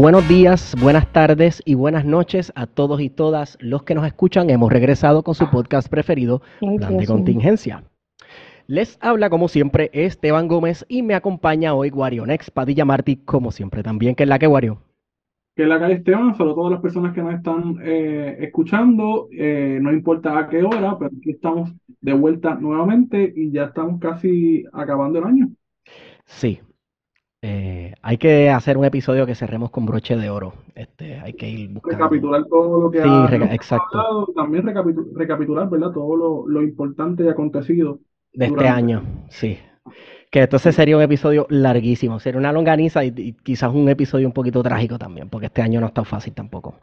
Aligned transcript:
Buenos 0.00 0.26
días, 0.30 0.74
buenas 0.80 1.12
tardes 1.12 1.62
y 1.66 1.74
buenas 1.74 2.06
noches 2.06 2.54
a 2.56 2.66
todos 2.66 3.02
y 3.02 3.10
todas 3.10 3.58
los 3.60 3.82
que 3.82 3.94
nos 3.94 4.06
escuchan. 4.06 4.48
Hemos 4.48 4.72
regresado 4.72 5.22
con 5.22 5.34
su 5.34 5.50
podcast 5.50 5.90
preferido, 5.90 6.40
Plan 6.58 6.96
de 6.96 7.06
Contingencia. 7.06 7.84
Les 8.66 8.96
habla 9.02 9.28
como 9.28 9.46
siempre 9.48 9.90
Esteban 9.92 10.48
Gómez 10.48 10.86
y 10.88 11.02
me 11.02 11.12
acompaña 11.12 11.74
hoy 11.74 11.90
Guarionex 11.90 12.50
Padilla 12.50 12.86
Martí, 12.86 13.16
como 13.16 13.50
siempre 13.50 13.82
también, 13.82 14.14
que 14.14 14.22
es 14.22 14.28
la 14.30 14.38
que 14.38 14.46
Guario. 14.46 14.78
Que 15.54 15.64
es 15.64 15.68
la 15.68 15.78
que 15.78 15.92
Esteban, 15.92 16.34
solo 16.34 16.54
todas 16.54 16.72
las 16.72 16.80
personas 16.80 17.12
que 17.12 17.20
nos 17.20 17.34
están 17.34 17.76
eh, 17.82 18.38
escuchando, 18.40 19.28
eh, 19.32 19.80
no 19.82 19.92
importa 19.92 20.38
a 20.38 20.48
qué 20.48 20.62
hora, 20.62 20.96
pero 20.98 21.10
aquí 21.14 21.32
estamos 21.32 21.74
de 22.00 22.14
vuelta 22.14 22.54
nuevamente 22.54 23.30
y 23.36 23.50
ya 23.50 23.64
estamos 23.64 24.00
casi 24.00 24.64
acabando 24.72 25.18
el 25.18 25.26
año. 25.26 25.48
Sí, 26.24 26.58
eh, 27.42 27.94
hay 28.02 28.18
que 28.18 28.50
hacer 28.50 28.76
un 28.76 28.84
episodio 28.84 29.24
que 29.26 29.34
cerremos 29.34 29.70
con 29.70 29.86
broche 29.86 30.16
de 30.16 30.28
oro. 30.30 30.52
Este, 30.74 31.18
hay 31.20 31.32
que 31.32 31.48
ir 31.48 31.70
buscando. 31.70 31.96
Recapitular 31.96 32.44
todo 32.46 32.80
lo 32.82 32.90
que 32.90 33.02
Sí, 33.02 33.08
ha 33.08 33.26
reca- 33.26 33.54
exacto. 33.54 33.98
hablado, 33.98 34.26
también 34.34 34.64
recapitu- 34.64 35.10
recapitular, 35.14 35.68
¿verdad? 35.70 35.92
Todo 35.92 36.16
lo, 36.16 36.48
lo 36.48 36.62
importante 36.62 37.24
y 37.24 37.28
acontecido. 37.28 37.98
De 38.32 38.46
este 38.46 38.68
año, 38.68 39.02
sí. 39.28 39.58
Que 40.30 40.42
entonces 40.42 40.74
sería 40.76 40.96
un 40.96 41.02
episodio 41.02 41.46
larguísimo. 41.50 42.20
Sería 42.20 42.38
una 42.38 42.52
longaniza 42.52 43.04
y, 43.04 43.12
y 43.16 43.32
quizás 43.32 43.72
un 43.74 43.88
episodio 43.88 44.26
un 44.28 44.32
poquito 44.32 44.62
trágico 44.62 44.98
también, 44.98 45.28
porque 45.28 45.46
este 45.46 45.62
año 45.62 45.80
no 45.80 45.86
está 45.88 46.04
fácil 46.04 46.34
tampoco. 46.34 46.76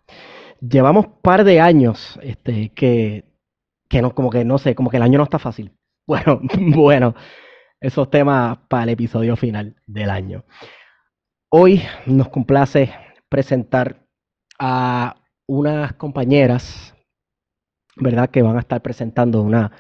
Llevamos 0.62 1.08
par 1.22 1.44
de 1.44 1.60
años 1.62 2.20
este, 2.24 2.70
que, 2.70 3.24
que 3.90 4.02
no, 4.02 4.14
como 4.16 4.30
que 4.30 4.46
no 4.46 4.58
sé, 4.58 4.76
como 4.76 4.90
que 4.90 4.98
el 4.98 5.04
año 5.04 5.18
no 5.20 5.24
está 5.26 5.40
fácil. 5.40 5.72
Bueno, 6.08 6.40
bueno, 6.76 7.16
esos 7.80 8.10
temas 8.10 8.58
para 8.68 8.84
el 8.84 8.90
episodio 8.90 9.36
final 9.36 9.76
del 9.86 10.10
año. 10.10 10.44
Hoy 11.50 11.82
nos 12.06 12.30
complace 12.30 12.94
presentar 13.30 14.06
a 14.60 15.16
unas 15.48 15.94
compañeras, 15.94 16.96
¿verdad? 17.96 18.30
Que 18.30 18.42
van 18.42 18.58
a 18.58 18.62
estar 18.62 18.82
presentando 18.82 19.42
una 19.42 19.72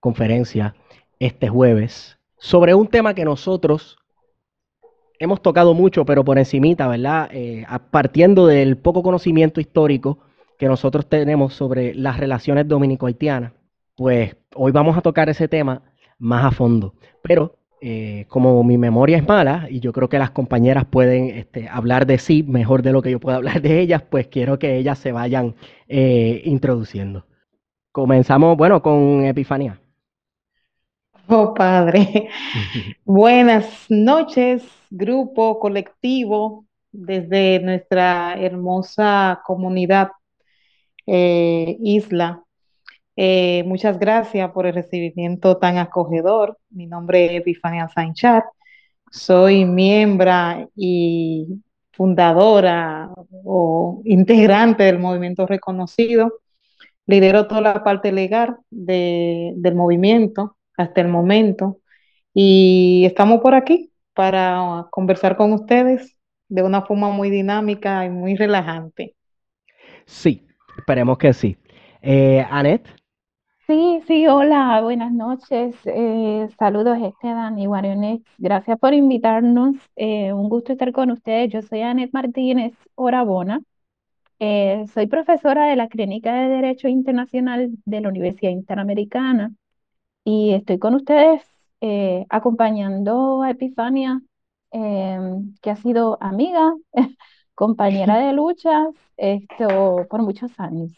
conferencia 0.00 0.74
este 1.18 1.48
jueves 1.48 2.18
sobre 2.38 2.74
un 2.74 2.88
tema 2.88 3.14
que 3.14 3.24
nosotros 3.24 3.96
hemos 5.18 5.40
tocado 5.40 5.74
mucho, 5.74 6.04
pero 6.04 6.24
por 6.24 6.38
encimita, 6.38 6.88
¿verdad? 6.88 7.28
Eh, 7.32 7.64
partiendo 7.92 8.46
del 8.46 8.76
poco 8.76 9.02
conocimiento 9.02 9.60
histórico 9.60 10.18
que 10.58 10.66
nosotros 10.66 11.06
tenemos 11.08 11.54
sobre 11.54 11.94
las 11.94 12.16
relaciones 12.16 12.66
dominico-haitianas, 12.66 13.52
pues 13.94 14.36
hoy 14.56 14.72
vamos 14.72 14.96
a 14.96 15.02
tocar 15.02 15.28
ese 15.28 15.46
tema 15.46 15.91
más 16.22 16.44
a 16.44 16.50
fondo. 16.52 16.94
Pero 17.22 17.56
eh, 17.80 18.26
como 18.28 18.62
mi 18.62 18.78
memoria 18.78 19.18
es 19.18 19.26
mala 19.26 19.66
y 19.68 19.80
yo 19.80 19.92
creo 19.92 20.08
que 20.08 20.18
las 20.18 20.30
compañeras 20.30 20.84
pueden 20.84 21.30
este, 21.30 21.68
hablar 21.68 22.06
de 22.06 22.18
sí 22.18 22.44
mejor 22.44 22.82
de 22.82 22.92
lo 22.92 23.02
que 23.02 23.10
yo 23.10 23.18
pueda 23.20 23.36
hablar 23.36 23.60
de 23.60 23.80
ellas, 23.80 24.02
pues 24.08 24.28
quiero 24.28 24.58
que 24.58 24.76
ellas 24.76 24.98
se 24.98 25.12
vayan 25.12 25.56
eh, 25.88 26.42
introduciendo. 26.44 27.26
Comenzamos, 27.90 28.56
bueno, 28.56 28.80
con 28.82 29.24
Epifanía. 29.24 29.80
Oh, 31.28 31.54
padre. 31.54 32.28
Buenas 33.04 33.86
noches, 33.88 34.62
grupo, 34.90 35.58
colectivo, 35.58 36.66
desde 36.92 37.58
nuestra 37.60 38.34
hermosa 38.38 39.42
comunidad, 39.44 40.10
eh, 41.06 41.76
isla. 41.80 42.44
Eh, 43.16 43.62
muchas 43.66 43.98
gracias 43.98 44.50
por 44.52 44.66
el 44.66 44.74
recibimiento 44.74 45.58
tan 45.58 45.78
acogedor. 45.78 46.58
Mi 46.70 46.86
nombre 46.86 47.26
es 47.26 47.32
Epifania 47.42 47.88
Sanchat. 47.88 48.44
Soy 49.10 49.64
miembro 49.64 50.70
y 50.76 51.62
fundadora 51.92 53.10
o 53.44 54.00
integrante 54.04 54.84
del 54.84 54.98
movimiento 54.98 55.46
reconocido. 55.46 56.40
Lidero 57.06 57.46
toda 57.48 57.60
la 57.60 57.84
parte 57.84 58.12
legal 58.12 58.56
de- 58.70 59.52
del 59.56 59.74
movimiento 59.74 60.56
hasta 60.76 61.00
el 61.02 61.08
momento 61.08 61.78
y 62.34 63.04
estamos 63.06 63.40
por 63.40 63.54
aquí 63.54 63.92
para 64.14 64.86
conversar 64.90 65.36
con 65.36 65.52
ustedes 65.52 66.16
de 66.48 66.62
una 66.62 66.82
forma 66.82 67.10
muy 67.10 67.30
dinámica 67.30 68.04
y 68.06 68.10
muy 68.10 68.36
relajante. 68.36 69.16
Sí, 70.06 70.46
esperemos 70.78 71.18
que 71.18 71.32
sí. 71.32 71.56
Eh, 72.02 72.44
Anet, 72.50 72.86
Sí, 73.72 74.02
sí, 74.06 74.26
hola, 74.26 74.82
buenas 74.82 75.12
noches. 75.12 75.74
Eh, 75.86 76.46
saludos 76.58 76.98
Esteban 77.02 77.58
y 77.58 77.64
Guarionex. 77.66 78.22
Gracias 78.36 78.78
por 78.78 78.92
invitarnos. 78.92 79.76
Eh, 79.96 80.30
un 80.34 80.50
gusto 80.50 80.72
estar 80.72 80.92
con 80.92 81.10
ustedes. 81.10 81.50
Yo 81.50 81.62
soy 81.62 81.80
Anet 81.80 82.12
Martínez 82.12 82.74
Orabona. 82.96 83.62
Eh, 84.40 84.86
soy 84.94 85.06
profesora 85.08 85.66
de 85.66 85.76
la 85.76 85.88
Clínica 85.88 86.34
de 86.34 86.48
Derecho 86.50 86.88
Internacional 86.88 87.70
de 87.86 88.00
la 88.02 88.08
Universidad 88.10 88.52
Interamericana 88.52 89.52
y 90.24 90.52
estoy 90.54 90.78
con 90.78 90.94
ustedes 90.96 91.42
eh, 91.80 92.26
acompañando 92.30 93.42
a 93.42 93.50
Epifania, 93.50 94.22
que 94.72 95.70
ha 95.70 95.76
sido 95.76 96.18
amiga, 96.22 96.74
compañera 97.54 98.18
de 98.18 98.32
luchas, 98.34 98.94
esto, 99.16 100.06
por 100.10 100.22
muchos 100.22 100.52
años. 100.60 100.92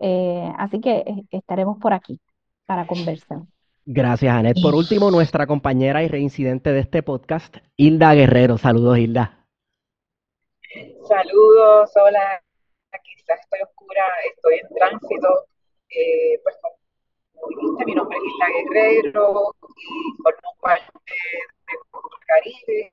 Eh, 0.00 0.52
así 0.58 0.80
que 0.80 0.98
eh, 0.98 1.24
estaremos 1.30 1.78
por 1.78 1.92
aquí 1.92 2.20
para 2.66 2.86
conversar. 2.86 3.38
gracias 3.84 4.34
Anet. 4.34 4.56
Por 4.62 4.74
último, 4.74 5.10
nuestra 5.10 5.46
compañera 5.46 6.02
y 6.02 6.08
reincidente 6.08 6.72
de 6.72 6.80
este 6.80 7.02
podcast, 7.02 7.56
Hilda 7.76 8.14
Guerrero. 8.14 8.58
Saludos, 8.58 8.98
Hilda. 8.98 9.46
Saludos, 11.08 11.90
hola, 11.96 12.42
quizás 13.02 13.40
estoy 13.40 13.60
oscura, 13.62 14.04
estoy 14.30 14.54
en 14.56 14.68
tránsito, 14.74 15.46
eh, 15.88 16.38
pues 16.42 16.56
como 16.60 17.48
dijiste, 17.48 17.84
mi 17.86 17.94
nombre 17.94 18.18
es 18.18 18.24
Isla 18.24 18.46
Guerrero 18.48 19.54
y 19.78 20.22
formo 20.22 20.56
parte 20.60 20.92
de 21.08 21.76
Caribe, 22.26 22.92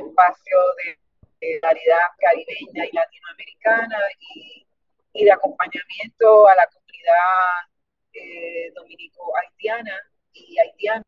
un 0.00 0.08
espacio 0.08 0.56
de, 0.78 1.46
de 1.46 1.60
claridad 1.60 1.98
caribeña 2.18 2.86
y 2.86 2.92
latinoamericana 2.92 3.98
y, 4.18 4.67
y 5.18 5.24
de 5.24 5.32
acompañamiento 5.32 6.48
a 6.48 6.54
la 6.54 6.66
comunidad 6.68 7.66
eh, 8.12 8.72
dominico-haitiana 8.74 9.96
y 10.32 10.56
haitiana 10.58 11.02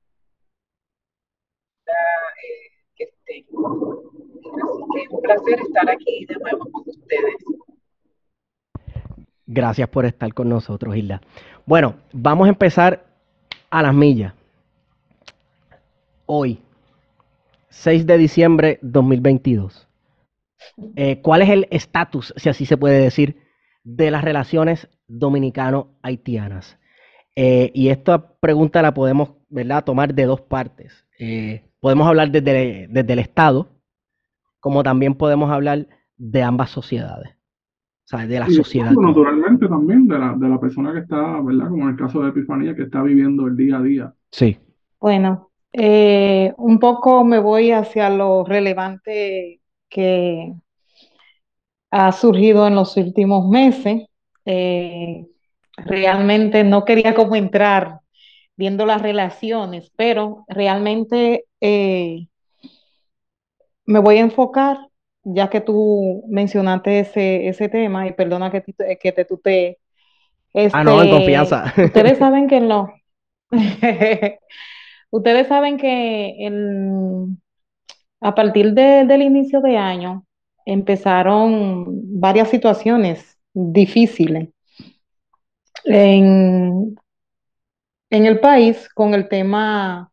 eh, 1.87 1.93
que 2.97 3.05
estén. 3.05 3.45
Así 3.45 4.83
que 4.93 5.15
un 5.15 5.23
placer 5.23 5.61
estar 5.61 5.89
aquí 5.89 6.27
de 6.27 6.35
nuevo 6.37 6.71
con 6.73 6.83
ustedes. 6.87 7.37
Gracias 9.47 9.89
por 9.89 10.05
estar 10.05 10.35
con 10.35 10.49
nosotros, 10.49 10.97
Hilda. 10.97 11.21
Bueno, 11.65 12.01
vamos 12.13 12.47
a 12.47 12.51
empezar 12.51 13.05
a 13.71 13.83
las 13.83 13.95
millas. 13.95 14.35
Hoy, 16.27 16.61
6 17.69 18.07
de 18.07 18.19
diciembre 18.19 18.79
2022. 18.83 19.87
Eh, 20.97 21.21
¿cuál 21.23 21.43
es 21.43 21.49
el 21.49 21.69
estatus, 21.71 22.35
si 22.37 22.49
así 22.49 22.67
se 22.67 22.77
puede 22.77 23.01
decir, 23.01 23.50
de 23.85 24.11
las 24.11 24.25
relaciones 24.25 24.89
dominicano-haitianas? 25.09 26.79
Eh, 27.37 27.71
y 27.75 27.89
esta 27.89 28.33
pregunta 28.41 28.83
la 28.83 28.95
podemos 28.95 29.35
¿verdad? 29.49 29.85
tomar 29.85 30.15
de 30.15 30.25
dos 30.27 30.41
partes. 30.43 31.07
Eh, 31.19 31.65
podemos 31.81 32.07
hablar 32.09 32.31
desde, 32.31 32.87
desde 32.91 33.13
el 33.13 33.19
Estado 33.21 33.69
como 34.61 34.83
también 34.83 35.15
podemos 35.15 35.51
hablar 35.51 35.87
de 36.17 36.43
ambas 36.43 36.71
sociedades. 36.71 37.31
O 38.07 38.17
sea, 38.17 38.27
de 38.27 38.41
la 38.41 38.49
Y 38.49 38.55
sociedad. 38.55 38.99
naturalmente 39.01 39.69
también 39.69 40.09
de 40.09 40.19
la, 40.19 40.35
de 40.37 40.49
la 40.49 40.61
persona 40.61 40.93
que 40.93 41.01
está, 41.01 41.41
¿verdad? 41.41 41.69
Como 41.69 41.85
en 41.85 41.91
el 41.91 41.97
caso 41.97 42.23
de 42.23 42.31
Epifanía, 42.31 42.75
que 42.75 42.83
está 42.83 43.03
viviendo 43.03 43.47
el 43.47 43.57
día 43.57 43.79
a 43.79 43.83
día. 43.83 44.15
Sí, 44.33 44.59
Bueno, 45.01 45.51
eh, 45.73 46.53
un 46.59 46.79
poco 46.79 47.25
me 47.25 47.39
voy 47.39 47.71
hacia 47.73 48.11
lo 48.11 48.45
relevante 48.45 49.63
que 49.89 50.55
ha 51.91 52.13
surgido 52.13 52.67
en 52.67 52.75
los 52.75 52.97
últimos 52.97 53.49
meses. 53.49 54.07
Eh, 54.45 55.27
realmente 55.77 56.65
no 56.65 56.85
quería 56.85 57.15
como 57.15 57.37
entrar 57.37 58.01
viendo 58.57 58.87
las 58.87 59.03
relaciones, 59.03 59.93
pero 59.97 60.45
realmente 60.49 61.47
eh, 61.61 62.29
me 63.87 63.99
voy 63.99 64.17
a 64.19 64.21
enfocar, 64.21 64.79
ya 65.25 65.49
que 65.51 65.61
tú 65.61 66.25
mencionaste 66.29 67.01
ese, 67.01 67.49
ese 67.49 67.69
tema, 67.69 68.07
y 68.07 68.13
perdona 68.13 68.51
que 68.51 68.61
te, 68.61 68.99
que 68.99 69.13
te 69.13 69.25
tutee. 69.25 69.79
Ah, 70.73 70.83
no, 70.85 71.01
en 71.03 71.09
Este, 71.09 71.11
confianza. 71.11 71.73
ustedes 71.85 72.19
saben 72.19 72.49
que 72.49 72.61
los 72.61 72.89
Ustedes 75.11 75.49
saben 75.49 75.79
que 75.79 76.47
en- 76.47 77.41
a 78.21 78.35
partir 78.35 78.75
de- 78.75 79.05
del 79.07 79.23
inicio 79.23 79.61
de 79.61 79.77
año 79.79 80.25
empezaron 80.71 81.87
varias 82.21 82.49
situaciones 82.49 83.39
difíciles 83.53 84.51
en, 85.85 86.97
en 88.11 88.27
el 88.27 88.39
país 88.39 88.89
con 88.95 89.15
el 89.15 89.29
tema 89.29 90.13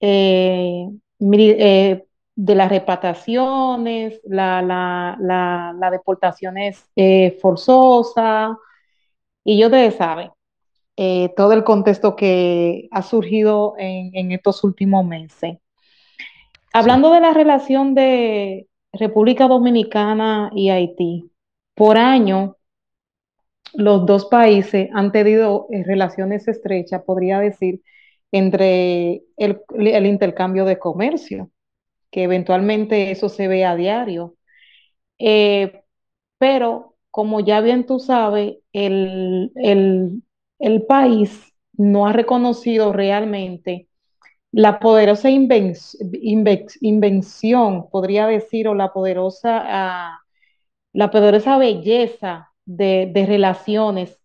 eh, 0.00 0.86
eh, 1.20 2.04
de 2.36 2.54
las 2.54 2.68
repatriaciones, 2.68 4.20
la, 4.24 4.62
la, 4.62 5.16
la, 5.20 5.74
la 5.76 5.90
deportaciones 5.90 6.88
eh, 6.94 7.36
forzosas, 7.42 8.56
y 9.42 9.58
yo 9.58 9.66
ustedes 9.66 9.96
saben 9.96 10.30
eh, 10.96 11.30
todo 11.36 11.52
el 11.52 11.64
contexto 11.64 12.14
que 12.14 12.86
ha 12.92 13.02
surgido 13.02 13.74
en, 13.76 14.14
en 14.14 14.30
estos 14.30 14.62
últimos 14.62 15.04
meses. 15.04 15.58
Hablando 16.72 17.10
de 17.10 17.20
la 17.20 17.32
relación 17.32 17.94
de 17.94 18.67
República 18.92 19.48
Dominicana 19.48 20.50
y 20.54 20.68
Haití, 20.68 21.30
por 21.74 21.96
año 21.96 22.56
los 23.74 24.06
dos 24.06 24.26
países 24.26 24.88
han 24.94 25.12
tenido 25.12 25.66
eh, 25.70 25.84
relaciones 25.84 26.48
estrechas, 26.48 27.02
podría 27.04 27.38
decir, 27.40 27.82
entre 28.32 29.22
el, 29.36 29.60
el 29.78 30.06
intercambio 30.06 30.64
de 30.64 30.78
comercio, 30.78 31.50
que 32.10 32.24
eventualmente 32.24 33.10
eso 33.10 33.28
se 33.28 33.48
ve 33.48 33.64
a 33.66 33.76
diario. 33.76 34.36
Eh, 35.18 35.82
pero 36.38 36.96
como 37.10 37.40
ya 37.40 37.60
bien 37.60 37.86
tú 37.86 38.00
sabes, 38.00 38.58
el, 38.72 39.52
el, 39.56 40.22
el 40.58 40.82
país 40.86 41.54
no 41.74 42.06
ha 42.06 42.12
reconocido 42.12 42.92
realmente 42.92 43.88
la 44.52 44.80
poderosa 44.80 45.30
inven- 45.30 45.74
inven- 46.22 46.68
invención, 46.80 47.88
podría 47.90 48.26
decir, 48.26 48.68
o 48.68 48.74
la 48.74 48.92
poderosa, 48.92 49.62
ah, 49.66 50.20
la 50.92 51.10
poderosa 51.10 51.58
belleza 51.58 52.50
de, 52.66 53.10
de 53.12 53.26
relaciones 53.26 54.18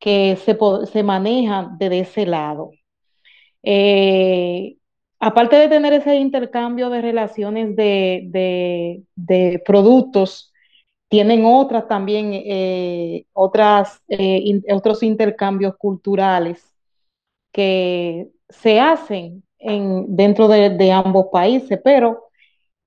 que 0.00 0.36
se, 0.36 0.58
se 0.92 1.02
manejan 1.02 1.78
desde 1.78 2.00
ese 2.00 2.26
lado. 2.26 2.72
Eh, 3.62 4.76
aparte 5.20 5.56
de 5.56 5.68
tener 5.68 5.92
ese 5.92 6.16
intercambio 6.16 6.90
de 6.90 7.02
relaciones 7.02 7.76
de, 7.76 8.22
de- 8.30 9.62
productos, 9.66 10.52
tienen 11.08 11.44
otras 11.44 11.88
también, 11.88 12.32
eh, 12.34 13.26
otras, 13.32 14.02
eh, 14.08 14.60
otros 14.72 15.02
intercambios 15.02 15.76
culturales 15.76 16.64
que 17.52 18.30
se 18.48 18.80
hacen 18.80 19.42
en, 19.60 20.16
dentro 20.16 20.48
de, 20.48 20.70
de 20.70 20.92
ambos 20.92 21.26
países, 21.32 21.80
pero 21.84 22.24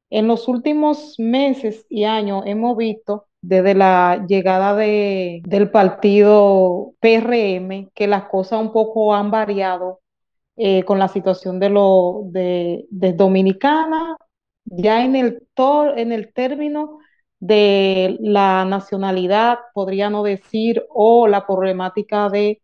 en 0.09 0.27
los 0.27 0.47
últimos 0.47 1.15
meses 1.19 1.85
y 1.89 2.03
años 2.05 2.43
hemos 2.45 2.77
visto 2.77 3.27
desde 3.41 3.75
la 3.75 4.25
llegada 4.27 4.75
de, 4.75 5.41
del 5.45 5.71
partido 5.71 6.93
PRM 6.99 7.89
que 7.95 8.07
las 8.07 8.25
cosas 8.25 8.61
un 8.61 8.71
poco 8.73 9.15
han 9.15 9.31
variado 9.31 10.01
eh, 10.57 10.83
con 10.85 10.99
la 10.99 11.09
situación 11.09 11.59
de, 11.61 11.69
lo, 11.71 12.23
de, 12.27 12.87
de 12.91 13.13
Dominicana, 13.13 14.17
ya 14.65 15.05
en 15.05 15.17
el, 15.17 15.47
to- 15.55 15.95
en 15.97 16.13
el 16.13 16.33
término 16.33 16.99
de 17.39 18.17
la 18.21 18.65
nacionalidad, 18.65 19.59
podría 19.75 20.09
no 20.11 20.23
decir, 20.23 20.85
o 20.89 21.27
la 21.27 21.47
problemática 21.47 22.29
de 22.29 22.62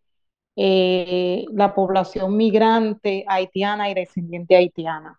eh, 0.61 1.45
la 1.53 1.73
población 1.73 2.35
migrante 2.35 3.23
haitiana 3.29 3.89
y 3.89 3.93
descendiente 3.93 4.57
haitiana. 4.57 5.17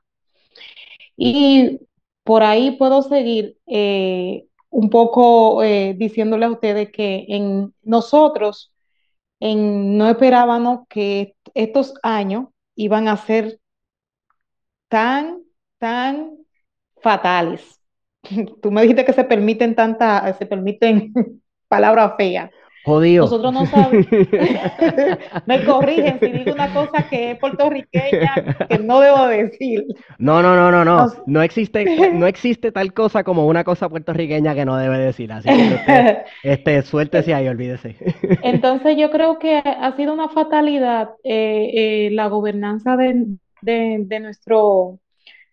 Y 1.16 1.80
por 2.24 2.42
ahí 2.42 2.72
puedo 2.72 3.00
seguir 3.00 3.56
eh, 3.66 4.44
un 4.68 4.90
poco 4.90 5.62
eh, 5.62 5.94
diciéndole 5.96 6.44
a 6.44 6.50
ustedes 6.50 6.90
que 6.92 7.24
en 7.28 7.72
nosotros 7.82 8.70
en, 9.40 9.96
no 9.96 10.10
esperábamos 10.10 10.86
que 10.90 11.34
estos 11.54 11.94
años 12.02 12.48
iban 12.74 13.08
a 13.08 13.16
ser 13.16 13.60
tan, 14.88 15.42
tan 15.78 16.36
fatales. 17.02 17.80
Tú 18.60 18.70
me 18.70 18.82
dijiste 18.82 19.06
que 19.06 19.14
se 19.14 19.24
permiten 19.24 19.74
tantas, 19.74 20.36
se 20.36 20.44
permiten 20.44 21.14
palabras 21.68 22.12
feas. 22.18 22.50
Jodido. 22.82 23.24
Nosotros 23.24 23.52
no 23.52 23.66
sabemos. 23.66 24.06
Me 25.46 25.64
corrigen 25.64 26.18
si 26.20 26.32
digo 26.32 26.52
una 26.52 26.72
cosa 26.72 27.08
que 27.08 27.32
es 27.32 27.38
puertorriqueña 27.38 28.44
que 28.68 28.78
no 28.78 29.00
debo 29.00 29.26
decir. 29.26 29.84
No, 30.18 30.42
no, 30.42 30.56
no, 30.56 30.70
no, 30.70 30.84
no. 30.84 31.06
No 31.26 31.42
existe, 31.42 32.10
no 32.12 32.26
existe 32.26 32.72
tal 32.72 32.92
cosa 32.94 33.22
como 33.24 33.46
una 33.46 33.64
cosa 33.64 33.88
puertorriqueña 33.88 34.54
que 34.54 34.64
no 34.64 34.76
debe 34.76 34.98
decir. 34.98 35.32
Así 35.32 35.48
que 35.48 35.74
usted, 35.74 36.18
este, 36.42 36.82
suéltese 36.82 37.34
ahí, 37.34 37.48
olvídese. 37.48 37.96
Entonces 38.42 38.96
yo 38.96 39.10
creo 39.10 39.38
que 39.38 39.56
ha 39.58 39.94
sido 39.96 40.12
una 40.14 40.28
fatalidad 40.30 41.10
eh, 41.24 42.06
eh, 42.06 42.10
la 42.12 42.28
gobernanza 42.28 42.96
de, 42.96 43.26
de- 43.62 43.98
de 44.06 44.20
nuestro, 44.20 44.98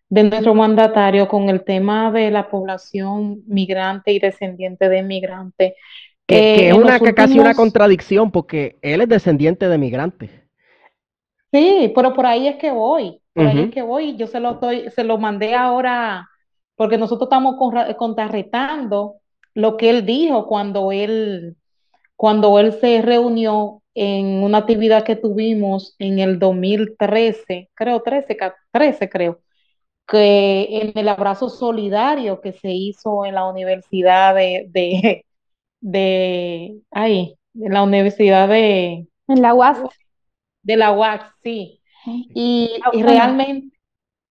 de 0.09 0.23
nuestro 0.23 0.53
mandatario 0.55 1.27
con 1.27 1.49
el 1.49 1.63
tema 1.63 2.11
de 2.11 2.31
la 2.31 2.49
población 2.49 3.43
migrante 3.47 4.11
y 4.13 4.19
descendiente 4.19 4.89
de 4.89 5.03
migrantes. 5.03 5.73
Que, 6.27 6.37
Eh, 6.39 6.55
que 6.55 6.69
es 6.69 6.75
en 6.75 6.81
una, 6.81 6.99
casi 7.13 7.39
una 7.39 7.53
contradicción 7.55 8.31
porque 8.31 8.77
él 8.81 9.01
es 9.01 9.09
descendiente 9.09 9.67
de 9.69 9.77
migrantes. 9.77 10.31
Sí, 11.51 11.91
pero 11.95 12.13
por 12.13 12.25
ahí 12.25 12.47
es 12.47 12.57
que 12.57 12.71
voy, 12.71 13.21
por 13.33 13.47
ahí 13.47 13.61
es 13.61 13.69
que 13.69 13.81
voy. 13.81 14.17
Yo 14.17 14.27
se 14.27 14.39
lo 14.39 14.51
estoy, 14.53 14.89
se 14.91 15.03
lo 15.03 15.17
mandé 15.17 15.55
ahora, 15.55 16.27
porque 16.75 16.97
nosotros 16.97 17.27
estamos 17.27 17.55
contrarretando 17.97 19.15
lo 19.53 19.77
que 19.77 19.89
él 19.89 20.05
dijo 20.05 20.45
cuando 20.47 20.91
él, 20.91 21.55
cuando 22.15 22.59
él 22.59 22.73
se 22.73 23.01
reunió 23.01 23.83
en 23.95 24.43
una 24.43 24.59
actividad 24.59 25.03
que 25.05 25.15
tuvimos 25.15 25.95
en 25.99 26.19
el 26.19 26.39
2013, 26.39 27.69
creo, 27.75 28.01
13, 28.03 28.37
ca- 28.37 28.55
13 28.71 29.09
creo, 29.09 29.41
que 30.07 30.67
en 30.81 30.93
el 30.97 31.09
abrazo 31.09 31.49
solidario 31.49 32.41
que 32.41 32.53
se 32.53 32.71
hizo 32.71 33.25
en 33.25 33.35
la 33.35 33.47
Universidad 33.49 34.35
de, 34.35 34.67
de, 34.69 35.25
de, 35.79 36.79
ay, 36.91 37.35
en 37.55 37.73
la 37.73 37.83
Universidad 37.83 38.47
de, 38.47 39.07
En 39.27 39.41
la 39.41 39.53
UAS. 39.53 39.79
de 40.63 40.77
la 40.77 40.91
UAC, 40.91 41.33
sí. 41.43 41.81
Y, 42.05 42.69
y 42.93 43.03
realmente, 43.03 43.77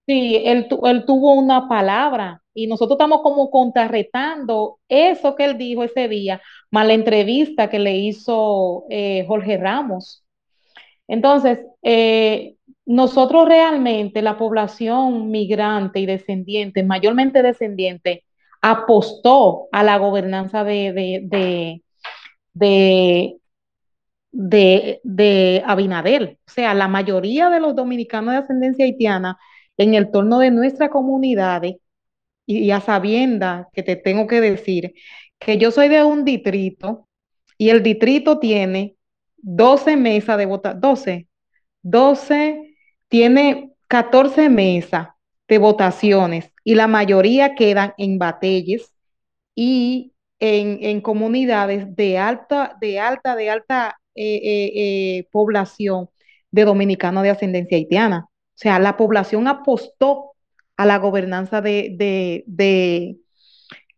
sí, 0.07 0.37
él, 0.45 0.67
él 0.85 1.05
tuvo 1.05 1.35
una 1.35 1.69
palabra 1.69 2.43
y 2.55 2.67
nosotros 2.67 2.97
estamos 2.97 3.21
como 3.23 3.51
contrarretando 3.51 4.79
eso 4.89 5.37
que 5.37 5.45
él 5.45 5.59
dijo 5.59 5.85
ese 5.85 6.09
día, 6.09 6.41
más 6.71 6.87
la 6.87 6.95
entrevista 6.95 7.69
que 7.69 7.79
le 7.79 7.97
hizo 7.99 8.85
eh, 8.89 9.25
Jorge 9.29 9.59
Ramos. 9.59 10.25
Entonces, 11.07 11.61
eh, 11.83 12.57
nosotros 12.87 13.47
realmente, 13.49 14.23
la 14.23 14.39
población 14.39 15.31
migrante 15.31 16.01
y 16.01 16.07
descendiente, 16.07 16.83
mayormente 16.83 17.43
descendiente, 17.43 18.25
apostó 18.63 19.69
a 19.73 19.83
la 19.83 19.99
gobernanza 19.99 20.65
de, 20.65 20.93
de, 20.93 21.83
de, 22.55 23.37
de, 24.33 25.01
de. 25.03 25.63
O 26.47 26.51
sea, 26.51 26.75
la 26.75 26.89
mayoría 26.89 27.51
de 27.51 27.61
los 27.61 27.75
dominicanos 27.77 28.33
de 28.33 28.39
ascendencia 28.39 28.85
haitiana 28.85 29.39
en 29.77 29.95
el 29.95 30.11
torno 30.11 30.39
de 30.39 30.51
nuestras 30.51 30.91
comunidades, 30.91 31.77
y, 32.47 32.59
y 32.61 32.71
a 32.71 32.81
sabienda 32.81 33.69
que 33.73 33.83
te 33.83 33.97
tengo 33.97 34.27
que 34.27 34.41
decir 34.41 34.95
que 35.39 35.59
yo 35.59 35.71
soy 35.71 35.89
de 35.89 36.03
un 36.05 36.25
distrito 36.25 37.09
y 37.59 37.71
el 37.71 37.83
distrito 37.83 38.39
tiene 38.39 38.97
12 39.39 39.97
mesas 39.97 40.39
de 40.39 40.47
votación, 40.47 40.81
12, 40.81 41.29
12, 41.83 42.77
tiene 43.09 43.73
14 43.89 44.49
mesas 44.49 45.09
de 45.49 45.59
votaciones 45.59 46.53
y 46.65 46.75
la 46.75 46.87
mayoría 46.87 47.55
quedan 47.55 47.95
en 47.99 48.19
batalles 48.19 48.93
y 49.55 50.13
en, 50.39 51.01
comunidades 51.01 51.95
de 51.97 52.19
alta, 52.19 52.77
de 52.81 53.01
alta, 53.01 53.37
de 53.37 53.51
alta 53.51 53.99
eh, 54.15 54.37
eh, 54.37 54.73
eh, 54.75 55.29
población 55.31 56.11
de 56.51 56.65
dominicanos 56.65 57.23
de 57.23 57.31
ascendencia 57.31 57.77
haitiana. 57.77 58.27
O 58.29 58.59
sea, 58.59 58.79
la 58.79 58.97
población 58.97 59.49
apostó 59.49 60.33
a 60.77 60.87
la 60.87 60.99
gobernanza 60.99 61.61
de, 61.61 61.95
de, 61.97 62.45
de, 62.47 63.17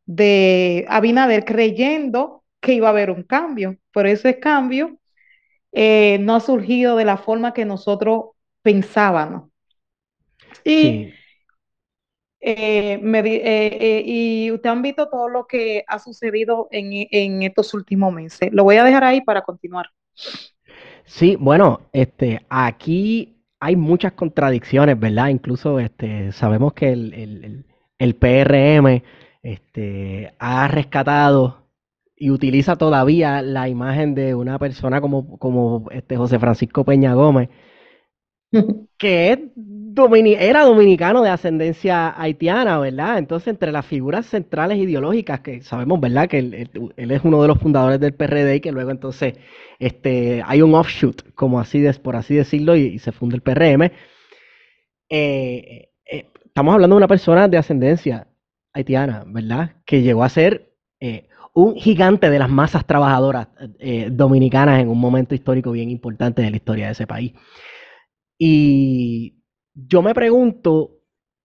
de 0.06 0.84
Abinader 0.88 1.44
creyendo 1.44 2.44
que 2.60 2.74
iba 2.74 2.88
a 2.88 2.90
haber 2.90 3.10
un 3.10 3.22
cambio, 3.22 3.76
pero 3.92 4.08
ese 4.08 4.38
cambio 4.38 4.98
no 5.72 6.34
ha 6.34 6.40
surgido 6.40 6.96
de 6.96 7.04
la 7.04 7.16
forma 7.16 7.52
que 7.52 7.64
nosotros 7.64 8.30
pensábamos. 8.62 9.50
Y 10.64 11.12
eh, 12.40 13.00
eh, 13.02 13.78
eh, 13.80 14.02
y 14.06 14.52
usted 14.52 14.70
han 14.70 14.82
visto 14.82 15.08
todo 15.08 15.28
lo 15.28 15.46
que 15.46 15.84
ha 15.86 15.98
sucedido 15.98 16.68
en, 16.70 17.42
estos 17.42 17.74
últimos 17.74 18.12
meses. 18.12 18.50
Lo 18.52 18.64
voy 18.64 18.76
a 18.76 18.84
dejar 18.84 19.04
ahí 19.04 19.20
para 19.20 19.42
continuar. 19.42 19.86
Sí, 21.04 21.36
bueno, 21.36 21.80
este, 21.92 22.44
aquí 22.48 23.42
hay 23.60 23.76
muchas 23.76 24.12
contradicciones, 24.12 24.98
¿verdad? 24.98 25.28
Incluso 25.28 25.80
este, 25.80 26.32
sabemos 26.32 26.74
que 26.74 26.92
el, 26.92 27.64
el, 27.98 28.14
PRM 28.14 29.02
este, 29.42 30.32
ha 30.38 30.68
rescatado 30.68 31.66
y 32.14 32.30
utiliza 32.30 32.76
todavía 32.76 33.42
la 33.42 33.68
imagen 33.68 34.14
de 34.14 34.34
una 34.34 34.58
persona 34.58 35.00
como, 35.00 35.38
como 35.38 35.86
este 35.90 36.16
José 36.16 36.38
Francisco 36.38 36.84
Peña 36.84 37.14
Gómez, 37.14 37.48
que 38.96 39.50
era 40.40 40.64
dominicano 40.64 41.22
de 41.22 41.30
ascendencia 41.30 42.20
haitiana, 42.20 42.78
¿verdad? 42.78 43.18
Entonces, 43.18 43.48
entre 43.48 43.72
las 43.72 43.84
figuras 43.84 44.26
centrales 44.26 44.78
ideológicas, 44.78 45.40
que 45.40 45.62
sabemos, 45.62 46.00
¿verdad? 46.00 46.28
Que 46.28 46.38
él, 46.38 46.92
es 46.96 47.24
uno 47.24 47.42
de 47.42 47.48
los 47.48 47.58
fundadores 47.58 48.00
del 48.00 48.14
PRD 48.14 48.56
y 48.56 48.60
que 48.60 48.72
luego 48.72 48.90
entonces 48.90 49.34
este, 49.78 50.42
hay 50.46 50.62
un 50.62 50.74
offshoot, 50.74 51.34
como 51.34 51.60
así, 51.60 51.84
por 52.02 52.16
así 52.16 52.34
decirlo, 52.36 52.76
y, 52.76 52.98
se 52.98 53.12
funda 53.12 53.36
el 53.36 53.42
PRM. 53.42 53.90
Eh, 55.10 55.90
eh, 56.10 56.26
estamos 56.44 56.74
hablando 56.74 56.96
de 56.96 56.98
una 56.98 57.08
persona 57.08 57.48
de 57.48 57.58
ascendencia 57.58 58.28
haitiana, 58.72 59.24
¿verdad? 59.26 59.76
Que 59.84 60.02
llegó 60.02 60.24
a 60.24 60.28
ser 60.28 60.72
eh, 61.00 61.28
un 61.54 61.74
gigante 61.76 62.30
de 62.30 62.38
las 62.38 62.50
masas 62.50 62.86
trabajadoras 62.86 63.48
dominicanas 64.10 64.80
en 64.80 64.88
un 64.88 64.98
momento 64.98 65.34
histórico 65.34 65.72
bien 65.72 65.90
importante 65.90 66.40
de 66.42 66.50
la 66.50 66.56
historia 66.56 66.86
de 66.86 66.92
ese 66.92 67.06
país. 67.06 67.32
Y 68.38 69.42
yo 69.74 70.00
me 70.00 70.14
pregunto 70.14 70.98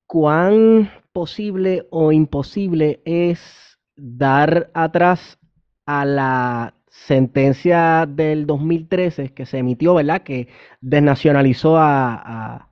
cuán 0.06 0.92
posible 1.12 1.88
o 1.90 2.12
imposible 2.12 3.02
es 3.06 3.40
dar 3.96 4.70
atrás 4.74 5.40
a 5.86 6.06
la 6.06 6.76
sentencia 6.90 8.06
del 8.08 8.46
2013 8.46 9.34
que 9.34 9.46
se 9.46 9.58
emitió, 9.58 9.96
¿verdad? 9.96 10.22
Que 10.22 10.48
desnacionalizó 10.82 11.78
a, 11.78 12.70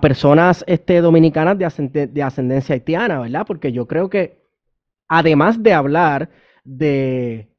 personas 0.00 0.64
este, 0.66 1.00
dominicanas 1.00 1.58
de, 1.58 2.06
de, 2.06 2.22
ascendencia 2.22 2.74
haitiana, 2.74 3.20
¿verdad? 3.20 3.44
Porque 3.46 3.72
yo 3.72 3.86
creo 3.86 4.10
que 4.10 4.42
además 5.08 5.62
de 5.62 5.72
hablar 5.72 6.30
de 6.64 7.54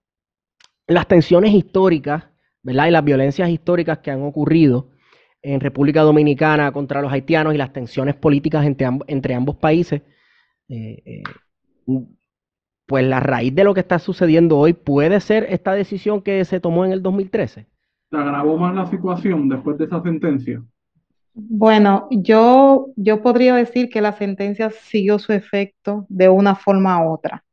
las 0.88 1.08
tensiones 1.08 1.54
históricas, 1.54 2.26
¿verdad? 2.62 2.88
Y 2.88 2.92
las 2.92 3.04
violencias 3.04 3.50
históricas 3.50 4.00
que 4.00 4.12
han 4.12 4.22
ocurrido, 4.24 4.89
en 5.42 5.60
República 5.60 6.02
Dominicana 6.02 6.72
contra 6.72 7.02
los 7.02 7.12
haitianos 7.12 7.54
y 7.54 7.58
las 7.58 7.74
tensiones 7.74 8.16
políticas 8.16 8.66
entre, 8.66 9.36
ambos 9.36 9.56
países, 9.56 10.02
eh, 10.68 11.02
eh, 11.06 11.24
pues 12.86 13.06
la 13.06 13.20
raíz 13.20 13.54
de 13.54 13.64
lo 13.64 13.74
que 13.74 13.80
está 13.82 14.00
sucediendo 14.00 14.58
hoy 14.58 14.74
puede 14.74 15.20
ser 15.20 15.46
esta 15.50 15.74
decisión 15.74 16.22
que 16.22 16.44
se 16.46 16.60
tomó 16.60 16.86
en 16.86 16.92
el 16.92 17.02
2013. 17.02 17.68
¿Se 18.10 18.18
agravó 18.18 18.58
más 18.58 18.76
la 18.76 18.88
situación 18.88 19.48
después 19.48 19.78
de 19.78 19.86
esa 19.86 20.02
sentencia? 20.02 20.64
Bueno, 21.34 22.08
yo, 22.12 22.88
yo 22.96 23.22
podría 23.22 23.56
decir 23.56 23.90
que 23.90 24.02
la 24.02 24.14
sentencia 24.14 24.72
siguió 24.72 25.20
su 25.20 25.32
efecto 25.32 26.06
de 26.10 26.28
una 26.28 26.56
forma 26.56 27.06
u 27.06 27.14
otra. 27.14 27.44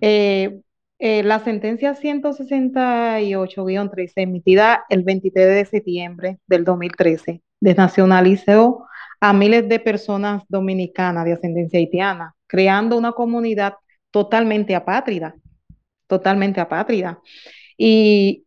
Eh, 0.00 0.60
la 0.98 1.38
sentencia 1.40 1.94
168-13, 1.94 4.12
emitida 4.16 4.84
el 4.88 5.04
23 5.04 5.46
de 5.46 5.64
septiembre 5.64 6.38
del 6.46 6.64
2013, 6.64 7.42
desnacionalizó 7.60 8.88
a 9.20 9.32
miles 9.32 9.68
de 9.68 9.80
personas 9.80 10.42
dominicanas 10.48 11.24
de 11.24 11.32
ascendencia 11.34 11.78
haitiana, 11.78 12.34
creando 12.46 12.96
una 12.96 13.12
comunidad 13.12 13.74
totalmente 14.10 14.74
apátrida, 14.74 15.34
totalmente 16.06 16.60
apátrida. 16.60 17.20
Y 17.76 18.44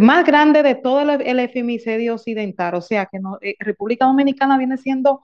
más 0.00 0.24
grande 0.24 0.62
de 0.62 0.74
todo 0.74 1.00
el, 1.00 1.22
el 1.22 2.10
occidental, 2.10 2.74
o 2.74 2.80
sea 2.80 3.06
que 3.06 3.18
no, 3.18 3.38
eh, 3.40 3.54
República 3.58 4.06
Dominicana 4.06 4.58
viene 4.58 4.76
siendo 4.76 5.22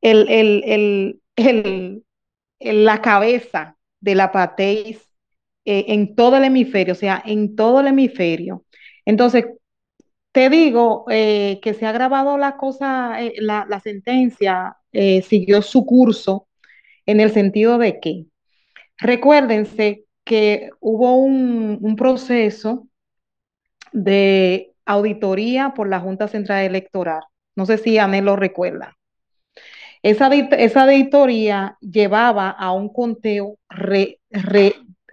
el, 0.00 1.20
la 2.60 3.02
cabeza 3.02 3.76
de 4.00 4.14
la 4.14 4.24
apartheid 4.24 4.96
eh, 5.64 5.86
en 5.88 6.14
todo 6.14 6.36
el 6.36 6.44
hemisferio, 6.44 6.92
o 6.92 6.96
sea, 6.96 7.22
en 7.24 7.56
todo 7.56 7.80
el 7.80 7.86
hemisferio. 7.88 8.64
Entonces, 9.06 9.46
te 10.32 10.50
digo 10.50 11.06
eh, 11.10 11.60
que 11.62 11.74
se 11.74 11.86
ha 11.86 11.92
grabado 11.92 12.38
la 12.38 12.56
cosa, 12.56 13.22
eh, 13.22 13.34
la, 13.38 13.80
sentencia 13.82 14.76
siguió 14.92 15.60
su 15.62 15.86
curso 15.86 16.46
en 17.06 17.20
el 17.20 17.32
sentido 17.32 17.78
de 17.78 17.98
que, 18.00 18.26
recuérdense 18.98 20.04
que 20.24 20.70
hubo 20.80 21.16
un, 21.16 21.96
proceso 21.96 22.86
de 23.92 24.72
auditoría 24.84 25.72
por 25.74 25.88
la 25.88 26.00
Junta 26.00 26.28
Central 26.28 26.64
Electoral. 26.64 27.22
No 27.56 27.66
sé 27.66 27.78
si 27.78 27.98
Anel 27.98 28.26
lo 28.26 28.36
recuerda. 28.36 28.96
Esa, 30.02 30.28
esa 30.34 30.82
auditoría 30.82 31.78
llevaba 31.80 32.50
a 32.50 32.72
un 32.72 32.92
conteo 32.92 33.58
re, 33.68 34.18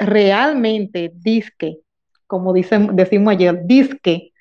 realmente 0.01 1.11
disque, 1.15 1.79
como 2.27 2.53
decimos 2.53 3.33
ayer, 3.33 3.65
disque, 3.65 4.31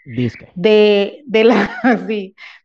De, 0.55 1.23
de, 1.27 1.45
la, 1.45 1.71